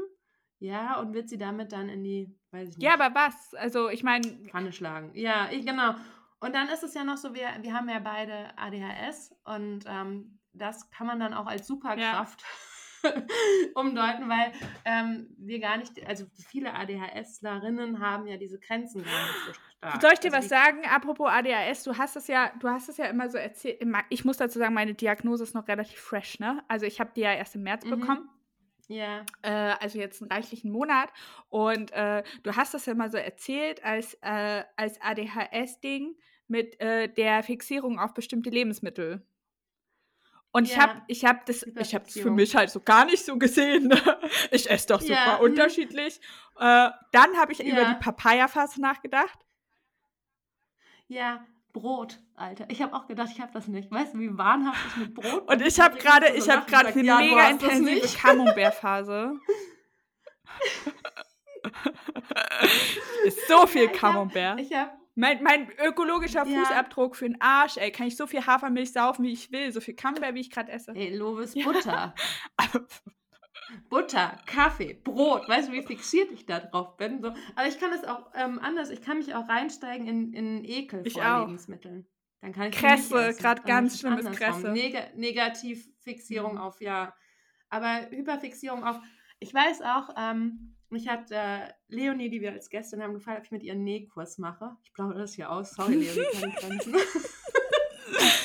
ja, 0.59 0.99
und 1.01 1.15
wird 1.15 1.29
sie 1.29 1.39
damit 1.39 1.73
dann 1.73 1.89
in 1.89 2.03
die, 2.03 2.35
weiß 2.51 2.71
ich 2.71 2.77
nicht. 2.79 2.85
Ja, 2.85 2.95
aber 2.95 3.15
was? 3.15 3.55
Also, 3.55 3.89
ich 3.89 4.03
meine. 4.03 4.27
Pfanne 4.49 4.73
schlagen. 4.73 5.11
Ja, 5.15 5.49
ich, 5.51 5.67
genau. 5.67 5.95
Und 6.41 6.55
dann 6.55 6.69
ist 6.69 6.83
es 6.83 6.95
ja 6.95 7.05
noch 7.05 7.17
so, 7.17 7.35
wir, 7.35 7.49
wir 7.61 7.73
haben 7.73 7.89
ja 7.89 8.01
beide 8.01 8.57
ADHS 8.59 9.35
und 9.45 9.85
ähm, 9.87 10.39
das 10.53 10.91
kann 10.91 11.07
man 11.07 11.19
dann 11.19 11.33
auch 11.33 11.47
als 11.47 11.67
Superkraft 11.67 12.43
ja. 13.03 13.11
umdeuten, 13.75 14.29
weil 14.29 14.53
ähm, 14.85 15.35
wir 15.39 15.59
gar 15.59 15.79
nicht, 15.79 16.07
also 16.07 16.27
viele 16.49 16.75
ADHSlerinnen 16.75 18.01
haben 18.01 18.27
ja 18.27 18.37
diese 18.37 18.59
Grenzen 18.59 19.03
gar 19.03 19.23
nicht 19.23 19.39
so 19.47 19.53
stark. 19.55 20.03
Soll 20.03 20.13
ich 20.13 20.21
dir 20.21 20.35
also 20.35 20.39
was 20.39 20.49
sagen? 20.49 20.85
Apropos 20.87 21.31
ADHS, 21.31 21.85
du 21.85 21.97
hast 21.97 22.17
es 22.17 22.27
ja, 22.27 22.53
du 22.59 22.69
hast 22.69 22.89
es 22.89 22.97
ja 22.97 23.07
immer 23.07 23.29
so 23.31 23.39
erzählt. 23.39 23.83
Ich 24.11 24.25
muss 24.25 24.37
dazu 24.37 24.59
sagen, 24.59 24.75
meine 24.75 24.95
Diagnose 24.95 25.45
ist 25.45 25.55
noch 25.55 25.69
relativ 25.69 25.99
fresh, 25.99 26.41
ne? 26.41 26.63
Also 26.69 26.87
ich 26.87 27.01
habe 27.01 27.11
die 27.15 27.23
ja 27.23 27.33
erst 27.33 27.55
im 27.55 27.63
März 27.63 27.85
mhm. 27.85 28.01
bekommen. 28.01 28.29
Ja. 28.89 29.25
Äh, 29.43 29.51
also 29.81 29.99
jetzt 29.99 30.21
einen 30.21 30.31
reichlichen 30.31 30.71
Monat. 30.71 31.11
Und 31.49 31.93
äh, 31.93 32.23
du 32.43 32.55
hast 32.57 32.75
das 32.75 32.87
ja 32.87 32.95
mal 32.95 33.11
so 33.11 33.17
erzählt 33.17 33.85
als, 33.85 34.15
äh, 34.23 34.65
als 34.77 35.01
ADHS-Ding 35.01 36.17
mit 36.49 36.81
äh, 36.81 37.09
der 37.09 37.43
Fixierung 37.43 37.99
auf 37.99 38.15
bestimmte 38.15 38.51
Lebensmittel. 38.51 39.27
Und 40.53 40.69
ja. 40.69 40.75
ich 40.75 40.81
habe 40.81 41.03
ich 41.09 41.25
hab 41.25 41.47
das, 41.47 41.65
ich 41.65 41.95
hab 41.95 42.05
das 42.05 42.15
für 42.15 42.31
mich 42.31 42.55
halt 42.55 42.71
so 42.71 42.81
gar 42.81 43.05
nicht 43.07 43.25
so 43.25 43.37
gesehen. 43.39 43.93
ich 44.53 44.71
esse 44.71 44.87
doch 44.87 45.01
super 45.01 45.15
ja. 45.15 45.37
Mhm. 45.39 45.45
unterschiedlich. 45.45 46.21
Äh, 46.57 46.91
dann 47.11 47.37
habe 47.37 47.53
ich 47.53 47.61
über 47.61 47.85
die 47.85 47.99
Papaya-Phase 47.99 48.81
nachgedacht. 48.81 49.39
Ja, 51.09 51.45
Brot, 51.75 52.21
Alter. 52.37 52.65
Ich 52.71 52.81
habe 52.81 52.95
auch 52.95 53.07
gedacht, 53.07 53.31
ich 53.33 53.41
habe 53.41 53.53
das 53.53 53.67
nicht. 53.67 53.91
Weißt 53.91 54.15
du, 54.15 54.21
wie 54.21 54.39
wahnhaft 54.39 54.81
ich 54.87 54.97
mit 54.97 55.15
Brot 55.15 55.47
Und 55.51 55.61
ich 55.61 55.79
habe 55.81 55.99
gerade, 55.99 56.29
ich 56.29 56.49
habe 56.49 56.65
gerade 56.71 56.89
eine 56.89 57.03
ja, 57.03 57.19
mega 57.19 57.51
intensive 57.51 58.17
Camembert-Phase. 58.17 59.35
ist 63.25 63.49
so 63.49 63.67
viel 63.67 63.89
Camembert. 63.89 64.61
Ich 64.61 64.73
habe 64.73 64.93
mein, 65.17 65.43
mein 65.43 65.69
ökologischer 65.85 66.47
Fußabdruck 66.47 67.15
ja. 67.15 67.19
für 67.19 67.29
den 67.29 67.41
Arsch, 67.41 67.77
ey. 67.77 67.91
Kann 67.91 68.07
ich 68.07 68.17
so 68.17 68.29
viel 68.29 68.47
Hafermilch 68.47 68.93
saufen, 68.93 69.25
wie 69.25 69.33
ich 69.33 69.51
will. 69.51 69.73
So 69.73 69.81
viel 69.81 69.95
Camembert, 69.95 70.35
wie 70.35 70.41
ich 70.41 70.51
gerade 70.51 70.71
esse. 70.71 70.93
Ey, 70.93 71.15
Lovis 71.17 71.55
Butter. 71.55 72.15
Butter, 73.89 74.39
Kaffee, 74.47 74.95
Brot, 74.95 75.49
weißt 75.49 75.69
du, 75.69 75.73
wie 75.73 75.83
fixiert 75.83 76.31
ich 76.33 76.47
da 76.47 76.61
drauf 76.61 76.97
bin? 76.97 77.21
So. 77.21 77.29
Aber 77.29 77.69
ich 77.69 77.79
kann 77.79 77.93
es 77.93 78.05
auch 78.05 78.31
ähm, 78.35 78.59
anders, 78.59 78.91
ich 78.91 79.03
kann 79.03 79.19
mich 79.19 79.35
auch 79.35 79.49
reinsteigen 79.49 80.07
in, 80.07 80.33
in 80.33 80.65
Ekel 80.65 81.07
ich 81.07 81.15
vor 81.15 81.23
auch. 81.23 81.47
Lebensmitteln. 81.47 82.07
Dann 82.41 82.53
kann 82.53 82.69
ich 82.69 82.77
Kresse, 82.77 83.35
gerade 83.39 83.63
ganz 83.63 84.01
schlimmes 84.01 84.31
Kresse. 84.37 84.71
Neg 84.71 85.17
Negativfixierung 85.17 86.53
mhm. 86.53 86.59
auf, 86.59 86.81
ja. 86.81 87.15
Aber 87.71 88.09
Hyperfixierung 88.11 88.85
auf, 88.85 88.97
ich 89.41 89.53
weiß 89.53 89.81
auch, 89.83 90.11
ähm, 90.17 90.77
mich 90.91 91.09
hat 91.09 91.31
äh, 91.31 91.73
Leonie, 91.89 92.31
die 92.31 92.41
wir 92.41 92.53
als 92.53 92.69
Gästin 92.69 93.03
haben, 93.03 93.15
gefragt, 93.15 93.39
ob 93.39 93.45
ich 93.47 93.51
mit 93.51 93.63
ihr 93.63 93.73
einen 93.73 93.85
Nähkurs 93.85 94.39
mache. 94.39 94.77
Ich 94.83 94.93
plaudere 94.93 95.21
das 95.21 95.35
hier 95.35 95.51
aus. 95.51 95.73
Sorry, 95.73 95.95
Leonie, 95.95 96.27
keine 96.33 96.53
Grenzen. 96.53 96.95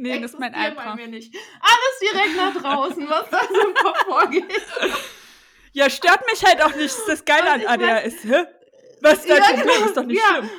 nee, 0.00 0.20
das 0.20 0.32
ist 0.32 0.40
mein 0.40 0.54
Albtraum. 0.54 0.96
mir 0.96 1.08
nicht. 1.08 1.34
Alles 1.60 2.12
direkt 2.12 2.36
nach 2.36 2.62
draußen, 2.62 3.08
was 3.08 3.30
da 3.30 3.40
so 3.48 3.68
im 3.68 3.74
Kopf 3.74 4.04
vorgeht. 4.04 4.44
Ja, 5.72 5.88
stört 5.88 6.26
mich 6.30 6.44
halt 6.44 6.62
auch 6.62 6.74
nicht. 6.74 6.90
Das 6.90 6.98
ist 6.98 7.08
das 7.08 7.24
Geile 7.24 7.50
an 7.50 7.66
ADHS. 7.66 8.24
Hä? 8.24 8.44
Was 9.02 9.24
ist 9.24 9.30
dein 9.30 9.38
ja, 9.38 9.44
Problem? 9.44 9.66
Genau. 9.66 9.86
Ist 9.86 9.96
doch 9.96 10.04
nicht 10.04 10.20
ja. 10.20 10.36
schlimm. 10.36 10.50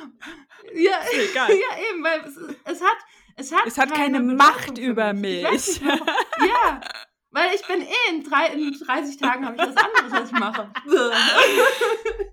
Ja, 0.74 1.00
egal. 1.12 1.50
ja, 1.50 1.90
eben, 1.90 2.02
weil 2.02 2.20
es, 2.20 2.36
es 2.64 2.80
hat 2.82 2.96
es 3.36 3.52
hat, 3.52 3.66
es 3.66 3.78
hat 3.78 3.92
keine, 3.92 4.18
keine 4.18 4.34
Macht 4.34 4.78
über 4.78 5.12
mich. 5.12 5.48
Nicht, 5.50 5.82
ja, 5.82 6.80
weil 7.30 7.54
ich 7.54 7.66
bin 7.66 7.80
eh 7.80 8.10
in, 8.10 8.24
drei, 8.24 8.46
in 8.48 8.72
30 8.72 9.16
Tagen 9.16 9.46
habe 9.46 9.56
ich 9.56 9.62
was 9.62 9.76
anderes, 9.76 10.12
was 10.12 10.30
ich 10.30 10.38
mache. 10.38 10.70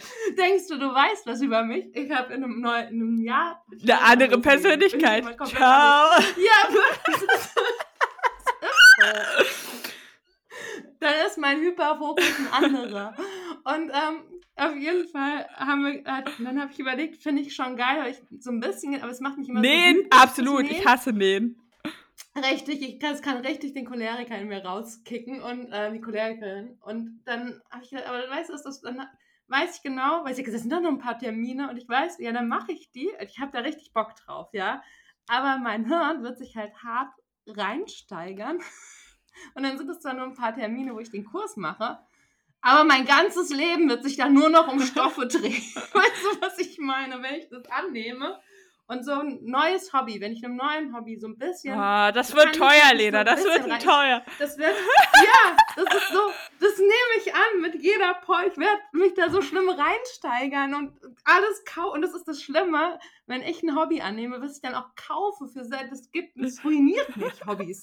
Denkst 0.36 0.68
du, 0.68 0.78
du 0.78 0.86
weißt 0.86 1.26
was 1.26 1.40
über 1.42 1.62
mich? 1.62 1.86
Ich 1.94 2.10
habe 2.10 2.32
in, 2.34 2.44
einem 2.44 2.58
in 2.58 2.66
einem 2.66 3.22
Jahr 3.22 3.64
eine 3.82 4.00
andere 4.02 4.40
Persönlichkeit. 4.40 5.24
Ciao. 5.46 6.10
Ja, 6.36 6.68
dann 11.00 11.14
ist 11.26 11.38
mein 11.38 11.60
Hyperfokus 11.60 12.24
ein 12.38 12.64
anderer. 12.64 13.14
Und 13.64 13.90
ähm, 13.90 14.40
auf 14.56 14.76
jeden 14.76 15.08
Fall 15.08 15.46
haben 15.56 15.84
wir, 15.84 16.00
äh, 16.00 16.24
dann 16.44 16.60
habe 16.60 16.70
ich 16.72 16.78
überlegt, 16.78 17.22
finde 17.22 17.42
ich 17.42 17.54
schon 17.54 17.76
geil, 17.76 18.02
weil 18.02 18.10
ich 18.12 18.20
so 18.42 18.50
ein 18.50 18.60
bisschen, 18.60 19.00
aber 19.00 19.10
es 19.10 19.20
macht 19.20 19.38
mich 19.38 19.48
immer 19.48 19.60
Nähen, 19.60 19.96
so 19.96 20.00
wütend, 20.00 20.22
absolut, 20.22 20.70
ich 20.70 20.86
hasse 20.86 21.12
Nähen. 21.12 21.56
Richtig, 22.36 22.80
ich 22.82 23.00
kann, 23.00 23.14
es 23.14 23.22
kann 23.22 23.38
richtig 23.38 23.74
den 23.74 23.86
Choleriker 23.86 24.38
in 24.38 24.48
mir 24.48 24.64
rauskicken 24.64 25.42
und 25.42 25.72
äh, 25.72 25.90
die 25.92 26.00
Cholerikerin. 26.00 26.78
Und 26.82 27.22
dann 27.24 27.60
habe 27.70 27.82
ich 27.82 27.90
gedacht, 27.90 28.06
aber 28.06 28.20
dann 28.20 28.30
weißt 28.30 28.50
du, 28.50 28.52
das, 28.52 28.80
dann 28.82 29.04
weiß 29.50 29.76
ich 29.76 29.82
genau, 29.82 30.24
weil 30.24 30.38
ich 30.38 30.44
gesagt, 30.44 30.62
sind 30.62 30.72
doch 30.72 30.80
noch 30.80 30.90
ein 30.90 30.98
paar 30.98 31.18
Termine 31.18 31.68
und 31.68 31.76
ich 31.76 31.88
weiß, 31.88 32.18
ja, 32.18 32.32
dann 32.32 32.48
mache 32.48 32.72
ich 32.72 32.90
die. 32.92 33.10
Ich 33.20 33.38
habe 33.40 33.52
da 33.52 33.60
richtig 33.60 33.92
Bock 33.92 34.14
drauf, 34.16 34.48
ja. 34.52 34.82
Aber 35.28 35.58
mein 35.58 35.86
Hirn 35.86 36.22
wird 36.22 36.38
sich 36.38 36.56
halt 36.56 36.72
hart 36.82 37.12
reinsteigern. 37.46 38.58
Und 39.54 39.62
dann 39.62 39.78
sind 39.78 39.88
es 39.88 40.00
zwar 40.00 40.12
nur 40.12 40.24
ein 40.24 40.34
paar 40.34 40.54
Termine, 40.54 40.92
wo 40.92 40.98
ich 40.98 41.10
den 41.10 41.24
Kurs 41.24 41.56
mache, 41.56 42.00
aber 42.62 42.84
mein 42.84 43.06
ganzes 43.06 43.50
Leben 43.50 43.88
wird 43.88 44.04
sich 44.04 44.16
dann 44.16 44.34
nur 44.34 44.50
noch 44.50 44.68
um 44.68 44.80
Stoffe 44.80 45.26
drehen. 45.28 45.52
weißt 45.52 46.24
du, 46.24 46.40
was 46.40 46.58
ich 46.58 46.78
meine, 46.78 47.22
wenn 47.22 47.36
ich 47.36 47.48
das 47.48 47.66
annehme? 47.66 48.38
Und 48.90 49.04
so 49.04 49.12
ein 49.12 49.38
neues 49.44 49.92
Hobby, 49.92 50.20
wenn 50.20 50.32
ich 50.32 50.44
einem 50.44 50.56
neuen 50.56 50.92
Hobby 50.92 51.16
so 51.16 51.28
ein 51.28 51.38
bisschen. 51.38 51.78
Ah, 51.78 52.10
das 52.10 52.34
wird 52.34 52.56
teuer, 52.56 52.92
Lena, 52.92 53.22
das 53.22 53.44
wird 53.44 53.70
rein, 53.70 53.78
teuer. 53.78 54.24
Das 54.40 54.58
wird, 54.58 54.74
ja, 55.14 55.56
das 55.76 55.94
ist 55.94 56.08
so, 56.08 56.18
das 56.58 56.76
nehme 56.76 56.90
ich 57.18 57.32
an 57.32 57.60
mit 57.60 57.80
jeder 57.80 58.14
Pol. 58.14 58.50
Ich 58.50 58.58
werde 58.58 58.80
mich 58.90 59.14
da 59.14 59.30
so 59.30 59.42
schlimm 59.42 59.68
reinsteigern 59.68 60.74
und 60.74 61.00
alles 61.22 61.64
kaufen. 61.66 61.94
Und 61.94 62.02
das 62.02 62.14
ist 62.14 62.26
das 62.26 62.42
Schlimme, 62.42 62.98
wenn 63.26 63.42
ich 63.42 63.62
ein 63.62 63.76
Hobby 63.76 64.00
annehme, 64.00 64.42
was 64.42 64.56
ich 64.56 64.60
dann 64.60 64.74
auch 64.74 64.92
kaufe 64.96 65.46
für 65.46 65.62
das 65.68 66.10
gibt, 66.10 66.32
das 66.34 66.64
ruiniert 66.64 67.16
mich, 67.16 67.46
Hobbys. 67.46 67.82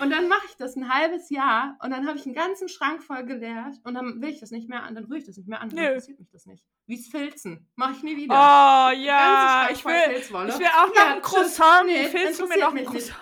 Und 0.00 0.10
dann 0.10 0.28
mache 0.28 0.46
ich 0.48 0.56
das 0.56 0.76
ein 0.76 0.92
halbes 0.92 1.30
Jahr 1.30 1.78
und 1.82 1.90
dann 1.90 2.06
habe 2.06 2.18
ich 2.18 2.26
einen 2.26 2.34
ganzen 2.34 2.68
Schrank 2.68 3.02
voll 3.02 3.24
geleert 3.24 3.76
und 3.84 3.94
dann 3.94 4.20
will 4.20 4.30
ich 4.30 4.40
das 4.40 4.50
nicht 4.50 4.68
mehr 4.68 4.82
an, 4.82 4.94
dann 4.94 5.04
rühre 5.04 5.18
ich 5.18 5.26
das 5.26 5.36
nicht 5.36 5.48
mehr 5.48 5.60
an, 5.60 5.68
dann 5.68 5.78
Nö. 5.78 5.86
interessiert 5.86 6.18
mich 6.18 6.30
das 6.30 6.46
nicht. 6.46 6.64
Wie 6.86 6.98
es 6.98 7.08
Filzen, 7.08 7.68
mache 7.76 7.92
ich 7.92 8.02
nie 8.02 8.16
wieder. 8.16 8.34
Oh 8.34 8.90
ja, 8.92 9.68
ich 9.70 9.84
will, 9.84 10.16
ich 10.16 10.30
will 10.30 10.36
auch 10.36 10.88
noch 10.88 10.94
ja, 10.94 11.14
ein 11.14 11.22
Croissant. 11.22 11.86
Nee, 11.86 12.04
Filzt 12.08 12.40
du 12.40 12.46
mir 12.46 12.58
noch 12.58 12.74
ein 12.74 12.84
Croissant? 12.84 13.18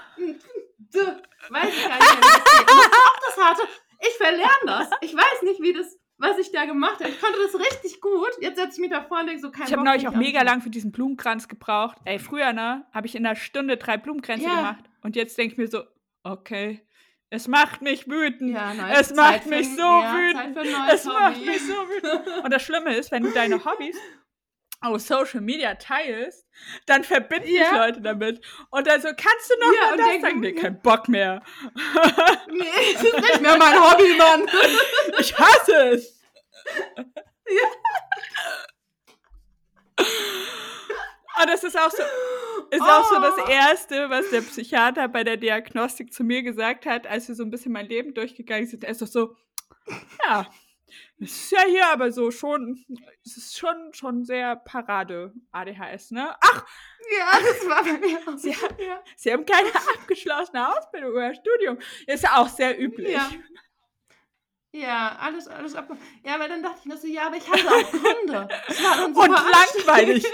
Weiß 1.51 1.69
ich 1.69 1.89
gar 1.89 1.99
nicht, 1.99 2.17
wie 2.17 2.67
das 2.67 2.93
auch 2.93 3.21
das 3.27 3.45
harte. 3.45 3.63
Ich 4.01 4.17
verlerne 4.17 4.65
das. 4.67 4.91
Ich 5.01 5.15
weiß 5.15 5.43
nicht, 5.43 5.61
wie 5.61 5.73
das 5.73 5.99
was 6.19 6.39
ich 6.39 6.53
da 6.53 6.65
gemacht 6.65 7.01
habe. 7.01 7.11
Ich 7.11 7.21
konnte 7.21 7.39
das 7.43 7.61
richtig 7.61 8.01
gut. 8.01 8.31
Jetzt 8.41 8.57
setze 8.57 8.75
ich 8.75 8.79
mich 8.79 8.91
da 8.91 9.03
vor 9.03 9.21
und 9.21 9.27
denke 9.27 9.43
so, 9.43 9.51
kein 9.51 9.67
Ich 9.67 9.73
habe 9.73 9.85
neulich 9.85 10.07
auch 10.09 10.15
mega 10.15 10.43
lang 10.43 10.61
für 10.61 10.71
diesen 10.71 10.93
Blumenkranz 10.93 11.49
gebraucht. 11.49 11.97
Ey, 12.05 12.19
früher, 12.19 12.53
ne, 12.53 12.87
habe 12.93 13.07
ich 13.07 13.15
in 13.15 13.27
einer 13.27 13.37
Stunde 13.37 13.77
drei 13.77 13.97
Blumenkränze 13.97 14.47
ja. 14.47 14.57
gemacht. 14.57 14.85
Und 15.03 15.17
jetzt 15.17 15.37
denke 15.37 15.53
ich 15.53 15.59
mir 15.59 15.69
so, 15.69 15.83
okay. 16.25 16.87
Es 17.31 17.49
macht 17.49 17.83
mich 17.83 18.09
wütend. 18.09 18.55
Ja, 18.55 18.73
es 18.93 19.09
Zeit 19.09 19.17
macht 19.17 19.47
mich 19.47 19.69
so 19.69 19.83
ja, 19.83 20.15
wütend. 20.15 20.57
Es 20.93 21.05
Hobby. 21.05 21.15
macht 21.15 21.45
mich 21.45 21.67
so 21.67 21.75
wütend. 21.75 22.45
Und 22.45 22.53
das 22.53 22.63
Schlimme 22.63 22.95
ist, 22.95 23.11
wenn 23.11 23.25
du 23.25 23.31
deine 23.31 23.65
Hobbys 23.65 23.97
auf 24.81 25.01
Social 25.01 25.41
Media 25.41 25.75
teilst, 25.75 26.47
dann 26.87 27.03
verbinden 27.05 27.49
ja. 27.49 27.65
sich 27.65 27.73
Leute 27.73 28.01
damit. 28.03 28.45
Und 28.71 28.87
dann 28.87 29.01
so, 29.01 29.09
kannst 29.09 29.51
du 29.51 29.55
noch 29.59 29.75
ja, 29.75 29.91
mal 29.91 29.97
das 29.97 30.21
sagen? 30.21 30.41
Nee, 30.41 30.53
kein 30.53 30.81
Bock 30.81 31.09
mehr. 31.09 31.43
Nee, 32.51 32.93
das 32.93 33.03
ist 33.03 33.17
nicht 33.17 33.41
mehr 33.41 33.57
mein 33.57 33.81
Hobby, 33.81 34.17
Mann. 34.17 34.47
Ich 35.19 35.37
hasse 35.37 35.91
es. 35.91 36.21
Ja. 37.49 37.65
Und 41.41 41.51
das 41.51 41.65
ist 41.65 41.79
auch 41.79 41.91
so, 41.91 42.03
ist 42.71 42.81
oh. 42.81 42.85
auch 42.85 43.05
so 43.09 43.21
das 43.21 43.35
oh. 43.45 43.51
Erste, 43.51 44.11
was 44.11 44.31
der 44.31 44.41
Psychiater 44.43 45.09
bei 45.09 45.25
der 45.25 45.37
Diagnostik 45.37 46.13
zu 46.13 46.25
mir 46.25 46.43
gesagt 46.43 46.87
hat, 46.87 47.07
als 47.07 47.29
wir 47.29 47.35
so 47.35 47.43
ein 47.43 47.51
bisschen 47.51 47.73
mein 47.73 47.89
Leben 47.89 48.15
durchgegangen 48.15 48.67
sind. 48.67 48.85
Er 48.85 48.91
ist 48.91 49.03
doch 49.03 49.07
so, 49.07 49.37
ja, 50.25 50.47
es 51.21 51.31
ist 51.31 51.53
ja 51.53 51.63
hier 51.67 51.87
aber 51.87 52.13
so 52.13 52.31
schon, 52.31 52.85
es 53.25 53.37
ist 53.37 53.59
schon, 53.59 53.93
schon 53.93 54.25
sehr 54.25 54.57
Parade 54.57 55.33
ADHS, 55.53 56.11
ne? 56.11 56.35
Ach! 56.41 56.65
Ja, 57.19 57.39
das 57.39 57.69
war 57.69 57.85
bei 57.85 57.99
mir 57.99 58.19
auch. 58.27 58.37
Sie, 58.39 58.51
ja. 58.51 59.03
Sie 59.17 59.33
haben 59.33 59.45
keine 59.45 59.69
abgeschlossene 59.75 60.77
Ausbildung 60.77 61.13
oder 61.13 61.35
Studium. 61.35 61.79
Ist 62.07 62.29
auch 62.29 62.49
sehr 62.49 62.81
üblich. 62.81 63.13
Ja. 63.13 63.31
Ja, 64.75 65.17
alles, 65.21 65.47
alles 65.47 65.77
ab. 65.77 65.89
Ja, 66.25 66.35
aber 66.35 66.49
dann 66.49 66.61
dachte 66.61 66.79
ich 66.81 66.87
mir 66.87 66.97
so, 66.97 67.07
ja, 67.07 67.29
aber 67.29 67.37
ich 67.37 67.49
hatte 67.49 67.69
auch 67.69 67.91
Gründe. 67.93 68.49
Und 69.15 69.31
langweilig. 69.31 70.27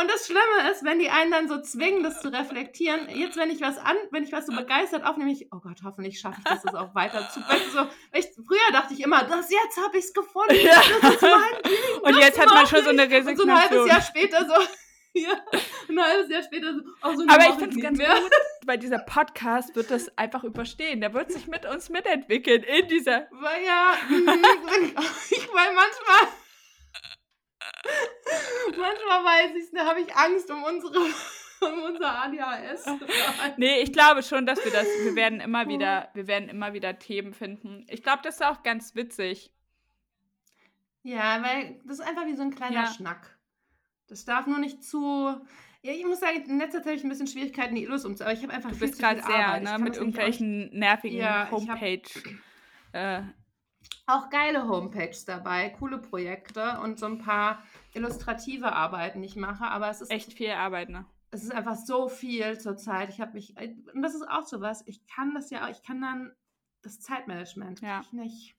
Und 0.00 0.10
das 0.10 0.24
Schlimme 0.24 0.70
ist, 0.70 0.82
wenn 0.82 0.98
die 0.98 1.10
einen 1.10 1.30
dann 1.30 1.46
so 1.46 1.60
zwingen, 1.60 2.02
das 2.02 2.22
zu 2.22 2.32
reflektieren. 2.32 3.10
Jetzt, 3.10 3.36
wenn 3.36 3.50
ich 3.50 3.60
was 3.60 3.76
an, 3.76 3.96
wenn 4.12 4.24
ich 4.24 4.32
was 4.32 4.46
so 4.46 4.56
begeistert 4.56 5.04
aufnehme, 5.04 5.30
ich, 5.30 5.46
oh 5.52 5.58
Gott, 5.58 5.76
hoffentlich 5.84 6.20
schaffe 6.20 6.38
ich 6.38 6.44
das, 6.44 6.62
das 6.62 6.74
auch 6.74 6.94
weiter 6.94 7.28
zu. 7.28 7.40
So, 7.74 7.86
ich, 8.14 8.30
früher 8.46 8.72
dachte 8.72 8.94
ich 8.94 9.00
immer, 9.00 9.24
das 9.24 9.50
jetzt 9.50 9.76
habe 9.84 9.98
ich 9.98 10.06
es 10.06 10.14
gefunden. 10.14 10.54
Ja. 10.54 10.82
Das 11.02 11.14
ist 11.14 11.20
mein 11.20 11.62
Ding, 11.64 12.02
Und 12.02 12.18
jetzt 12.18 12.40
hat 12.40 12.48
man 12.48 12.66
schon 12.66 12.82
so 12.82 12.90
eine 12.90 13.02
Resignation. 13.02 13.28
Und 13.28 13.36
so 13.36 13.44
ein 13.44 13.70
halbes 13.70 13.86
Jahr 13.88 14.00
später 14.00 14.46
so, 14.46 14.54
ja, 15.14 15.44
ein 15.88 16.00
halbes 16.00 16.30
Jahr 16.30 16.42
später 16.42 16.74
so, 16.74 16.80
oh, 17.02 17.14
so 17.14 17.24
Aber 17.28 17.48
ich 17.48 17.54
finde 17.54 17.76
es 17.76 17.82
ganz 17.82 17.98
mehr. 17.98 18.14
gut, 18.14 18.30
weil 18.64 18.78
dieser 18.78 18.98
Podcast 18.98 19.76
wird 19.76 19.90
das 19.90 20.16
einfach 20.16 20.44
überstehen. 20.44 21.00
Der 21.00 21.12
wird 21.12 21.32
sich 21.32 21.46
mit 21.48 21.66
uns 21.66 21.90
mitentwickeln 21.90 22.62
in 22.62 22.88
dieser. 22.88 23.28
Weil 23.30 23.64
ja, 23.64 23.94
ich 24.10 25.48
weil 25.52 25.74
manchmal. 25.74 26.28
manchmal 28.68 29.24
weiß 29.24 29.56
ich 29.56 29.70
da 29.72 29.86
habe 29.86 30.00
ich 30.00 30.14
Angst 30.14 30.50
um 30.50 30.62
unsere 30.64 30.98
um 31.62 31.82
unser 31.84 32.24
ADHS. 32.24 32.86
nee, 33.56 33.80
ich 33.82 33.92
glaube 33.92 34.22
schon, 34.22 34.46
dass 34.46 34.64
wir 34.64 34.72
das, 34.72 34.86
wir 35.04 35.14
werden 35.14 35.40
immer 35.40 35.68
wieder, 35.68 36.08
wir 36.14 36.26
werden 36.26 36.48
immer 36.48 36.72
wieder 36.72 36.98
Themen 36.98 37.34
finden. 37.34 37.86
Ich 37.88 38.02
glaube, 38.02 38.20
das 38.22 38.36
ist 38.36 38.44
auch 38.44 38.62
ganz 38.62 38.94
witzig. 38.94 39.52
Ja, 41.02 41.42
weil 41.42 41.80
das 41.84 41.98
ist 41.98 42.06
einfach 42.06 42.26
wie 42.26 42.36
so 42.36 42.42
ein 42.42 42.54
kleiner 42.54 42.84
ja. 42.84 42.86
Schnack. 42.86 43.38
Das 44.08 44.24
darf 44.24 44.46
nur 44.46 44.58
nicht 44.58 44.82
zu. 44.82 45.34
Ja, 45.82 45.92
ich 45.92 46.04
muss 46.04 46.20
sagen, 46.20 46.44
in 46.46 46.58
letzter 46.58 46.78
Zeit 46.78 46.86
habe 46.86 46.96
ich 46.96 47.04
ein 47.04 47.08
bisschen 47.08 47.26
Schwierigkeiten, 47.26 47.74
die 47.74 47.82
Illus 47.82 48.04
umzusetzen. 48.04 48.28
Aber 48.28 48.32
ich 48.38 48.42
habe 48.42 48.52
einfach 48.52 48.70
Du 48.70 48.78
bist 48.78 48.98
gerade 48.98 49.22
sehr, 49.22 49.60
ne, 49.60 49.78
mit 49.82 49.96
irgendwelchen 49.96 50.68
auch, 50.70 50.74
nervigen 50.74 51.18
ja, 51.18 51.50
Homepage. 51.50 52.02
Hab, 52.92 53.20
äh, 53.20 53.22
auch 54.06 54.30
geile 54.30 54.68
Homepages 54.68 55.24
dabei, 55.24 55.70
coole 55.70 55.98
Projekte 55.98 56.80
und 56.82 56.98
so 56.98 57.06
ein 57.06 57.18
paar 57.18 57.62
illustrative 57.94 58.72
Arbeiten, 58.72 59.22
die 59.22 59.28
ich 59.28 59.36
mache. 59.36 59.64
Aber 59.64 59.90
es 59.90 60.00
ist 60.00 60.10
echt 60.10 60.32
viel 60.32 60.50
Arbeit, 60.50 60.88
ne? 60.88 61.04
Es 61.30 61.42
ist 61.42 61.52
einfach 61.52 61.76
so 61.76 62.08
viel 62.08 62.58
zurzeit. 62.58 63.08
Ich 63.08 63.20
habe 63.20 63.32
mich, 63.32 63.54
und 63.56 64.02
das 64.02 64.14
ist 64.14 64.28
auch 64.28 64.44
so 64.44 64.60
was. 64.60 64.86
Ich 64.86 65.06
kann 65.06 65.34
das 65.34 65.50
ja 65.50 65.64
auch, 65.64 65.70
ich 65.70 65.82
kann 65.82 66.00
dann 66.00 66.32
das 66.82 67.00
Zeitmanagement 67.00 67.80
ja. 67.80 68.00
ich 68.02 68.12
nicht. 68.12 68.56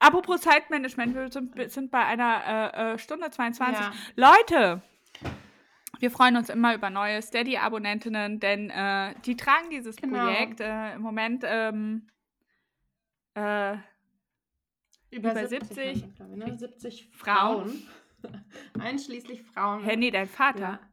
Apropos 0.00 0.40
Zeitmanagement, 0.40 1.14
wir 1.14 1.30
sind, 1.30 1.70
sind 1.70 1.90
bei 1.90 2.04
einer 2.04 2.72
äh, 2.74 2.94
äh 2.94 2.98
Stunde 2.98 3.30
22. 3.30 3.80
Ja. 3.80 3.92
Leute, 4.14 4.82
wir 5.98 6.10
freuen 6.10 6.36
uns 6.36 6.48
immer 6.48 6.74
über 6.74 6.90
neue 6.90 7.20
Steady-Abonnentinnen, 7.20 8.38
denn 8.38 8.70
äh, 8.70 9.14
die 9.24 9.36
tragen 9.36 9.70
dieses 9.70 9.96
genau. 9.96 10.24
Projekt 10.24 10.60
äh, 10.60 10.94
im 10.94 11.02
Moment 11.02 11.42
ähm, 11.44 12.08
äh, 13.34 13.76
über, 15.10 15.32
über 15.32 15.46
70, 15.46 16.00
70, 16.00 16.18
ne? 16.36 16.58
70 16.58 17.10
Frauen. 17.12 17.82
Einschließlich 18.78 19.42
Frauen. 19.42 19.82
Hä, 19.82 19.96
nee, 19.96 20.10
dein 20.10 20.28
Vater. 20.28 20.60
Ja. 20.60 20.87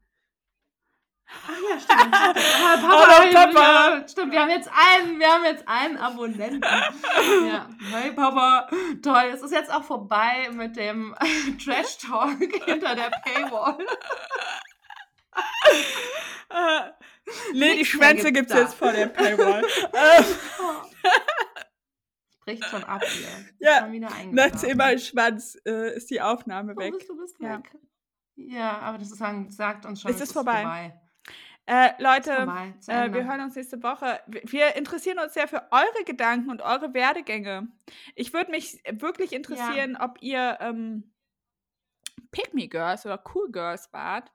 Ach 1.28 1.50
ja, 1.50 1.80
stimmt. 1.80 2.14
Ah, 2.14 2.34
Papa, 2.34 3.08
Hallo, 3.08 3.34
Papa. 3.34 3.98
Ja, 3.98 4.08
stimmt, 4.08 4.32
wir 4.32 4.42
haben 4.42 4.50
jetzt 4.50 4.70
einen, 4.70 5.20
wir 5.20 5.28
haben 5.28 5.44
jetzt 5.44 5.68
einen 5.68 5.98
Abonnenten. 5.98 6.62
ja. 7.48 7.68
Hey 7.92 8.12
Papa, 8.12 8.70
toll. 9.02 9.32
Es 9.34 9.42
ist 9.42 9.52
jetzt 9.52 9.72
auch 9.74 9.84
vorbei 9.84 10.50
mit 10.52 10.76
dem 10.76 11.16
Trash 11.64 11.98
Talk 11.98 12.40
hinter 12.66 12.96
der 12.96 13.12
Paywall. 13.24 13.86
uh, 16.52 16.92
nee, 17.54 17.76
die 17.78 17.86
Schwänze 17.86 18.32
gibt's, 18.32 18.54
gibt's 18.54 18.72
jetzt 18.72 18.76
vor 18.76 18.92
der 18.92 19.08
Paywall. 19.08 19.64
bricht 22.46 22.66
schon 22.66 22.84
ab 22.84 23.04
hier. 23.04 23.28
Ja, 23.60 23.88
nach 24.32 24.52
zehnmal 24.52 25.00
Schwanz 25.00 25.58
äh, 25.66 25.96
ist 25.96 26.12
die 26.12 26.22
Aufnahme 26.22 26.74
oh, 26.76 26.80
weg. 26.80 26.94
Bist, 26.94 27.10
du 27.10 27.18
bist 27.18 27.36
ja. 27.40 27.58
weg. 27.58 27.76
Ja, 28.36 28.80
aber 28.80 29.00
das 29.00 29.12
ist, 29.12 29.20
sagt 29.50 29.86
uns 29.86 30.02
schon, 30.02 30.12
es 30.12 30.18
ist, 30.18 30.24
ist 30.24 30.34
vorbei. 30.34 30.62
vorbei. 30.62 31.02
Äh, 31.68 31.94
Leute, 32.02 32.32
äh, 32.88 33.12
wir 33.12 33.26
hören 33.26 33.42
uns 33.42 33.56
nächste 33.56 33.82
Woche. 33.82 34.20
Wir 34.28 34.76
interessieren 34.76 35.18
uns 35.18 35.34
sehr 35.34 35.48
für 35.48 35.68
eure 35.72 36.04
Gedanken 36.06 36.52
und 36.52 36.62
eure 36.62 36.94
Werdegänge. 36.94 37.68
Ich 38.14 38.34
würde 38.34 38.52
mich 38.52 38.84
wirklich 38.92 39.34
interessieren, 39.34 39.94
ja. 39.94 40.06
ob 40.06 40.22
ihr 40.22 40.58
ähm, 40.62 41.12
Pick 42.32 42.54
Me 42.54 42.68
Girls 42.68 43.06
oder 43.06 43.24
Cool 43.34 43.52
Girls 43.52 43.92
wart. 43.94 44.32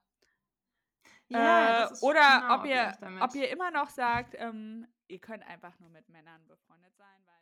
Ja, 1.28 1.84
äh, 1.84 1.88
oder 2.00 2.40
genau, 2.40 2.54
ob, 2.56 2.66
ihr, 2.66 2.92
ob 3.20 3.34
ihr 3.36 3.48
immer 3.50 3.70
noch 3.70 3.90
sagt, 3.90 4.34
ähm, 4.36 4.88
ihr 5.06 5.20
könnt 5.20 5.46
einfach 5.46 5.78
nur 5.78 5.90
mit 5.90 6.08
Männern 6.08 6.44
befreundet 6.48 6.96
sein, 6.96 7.06
weil. 7.26 7.39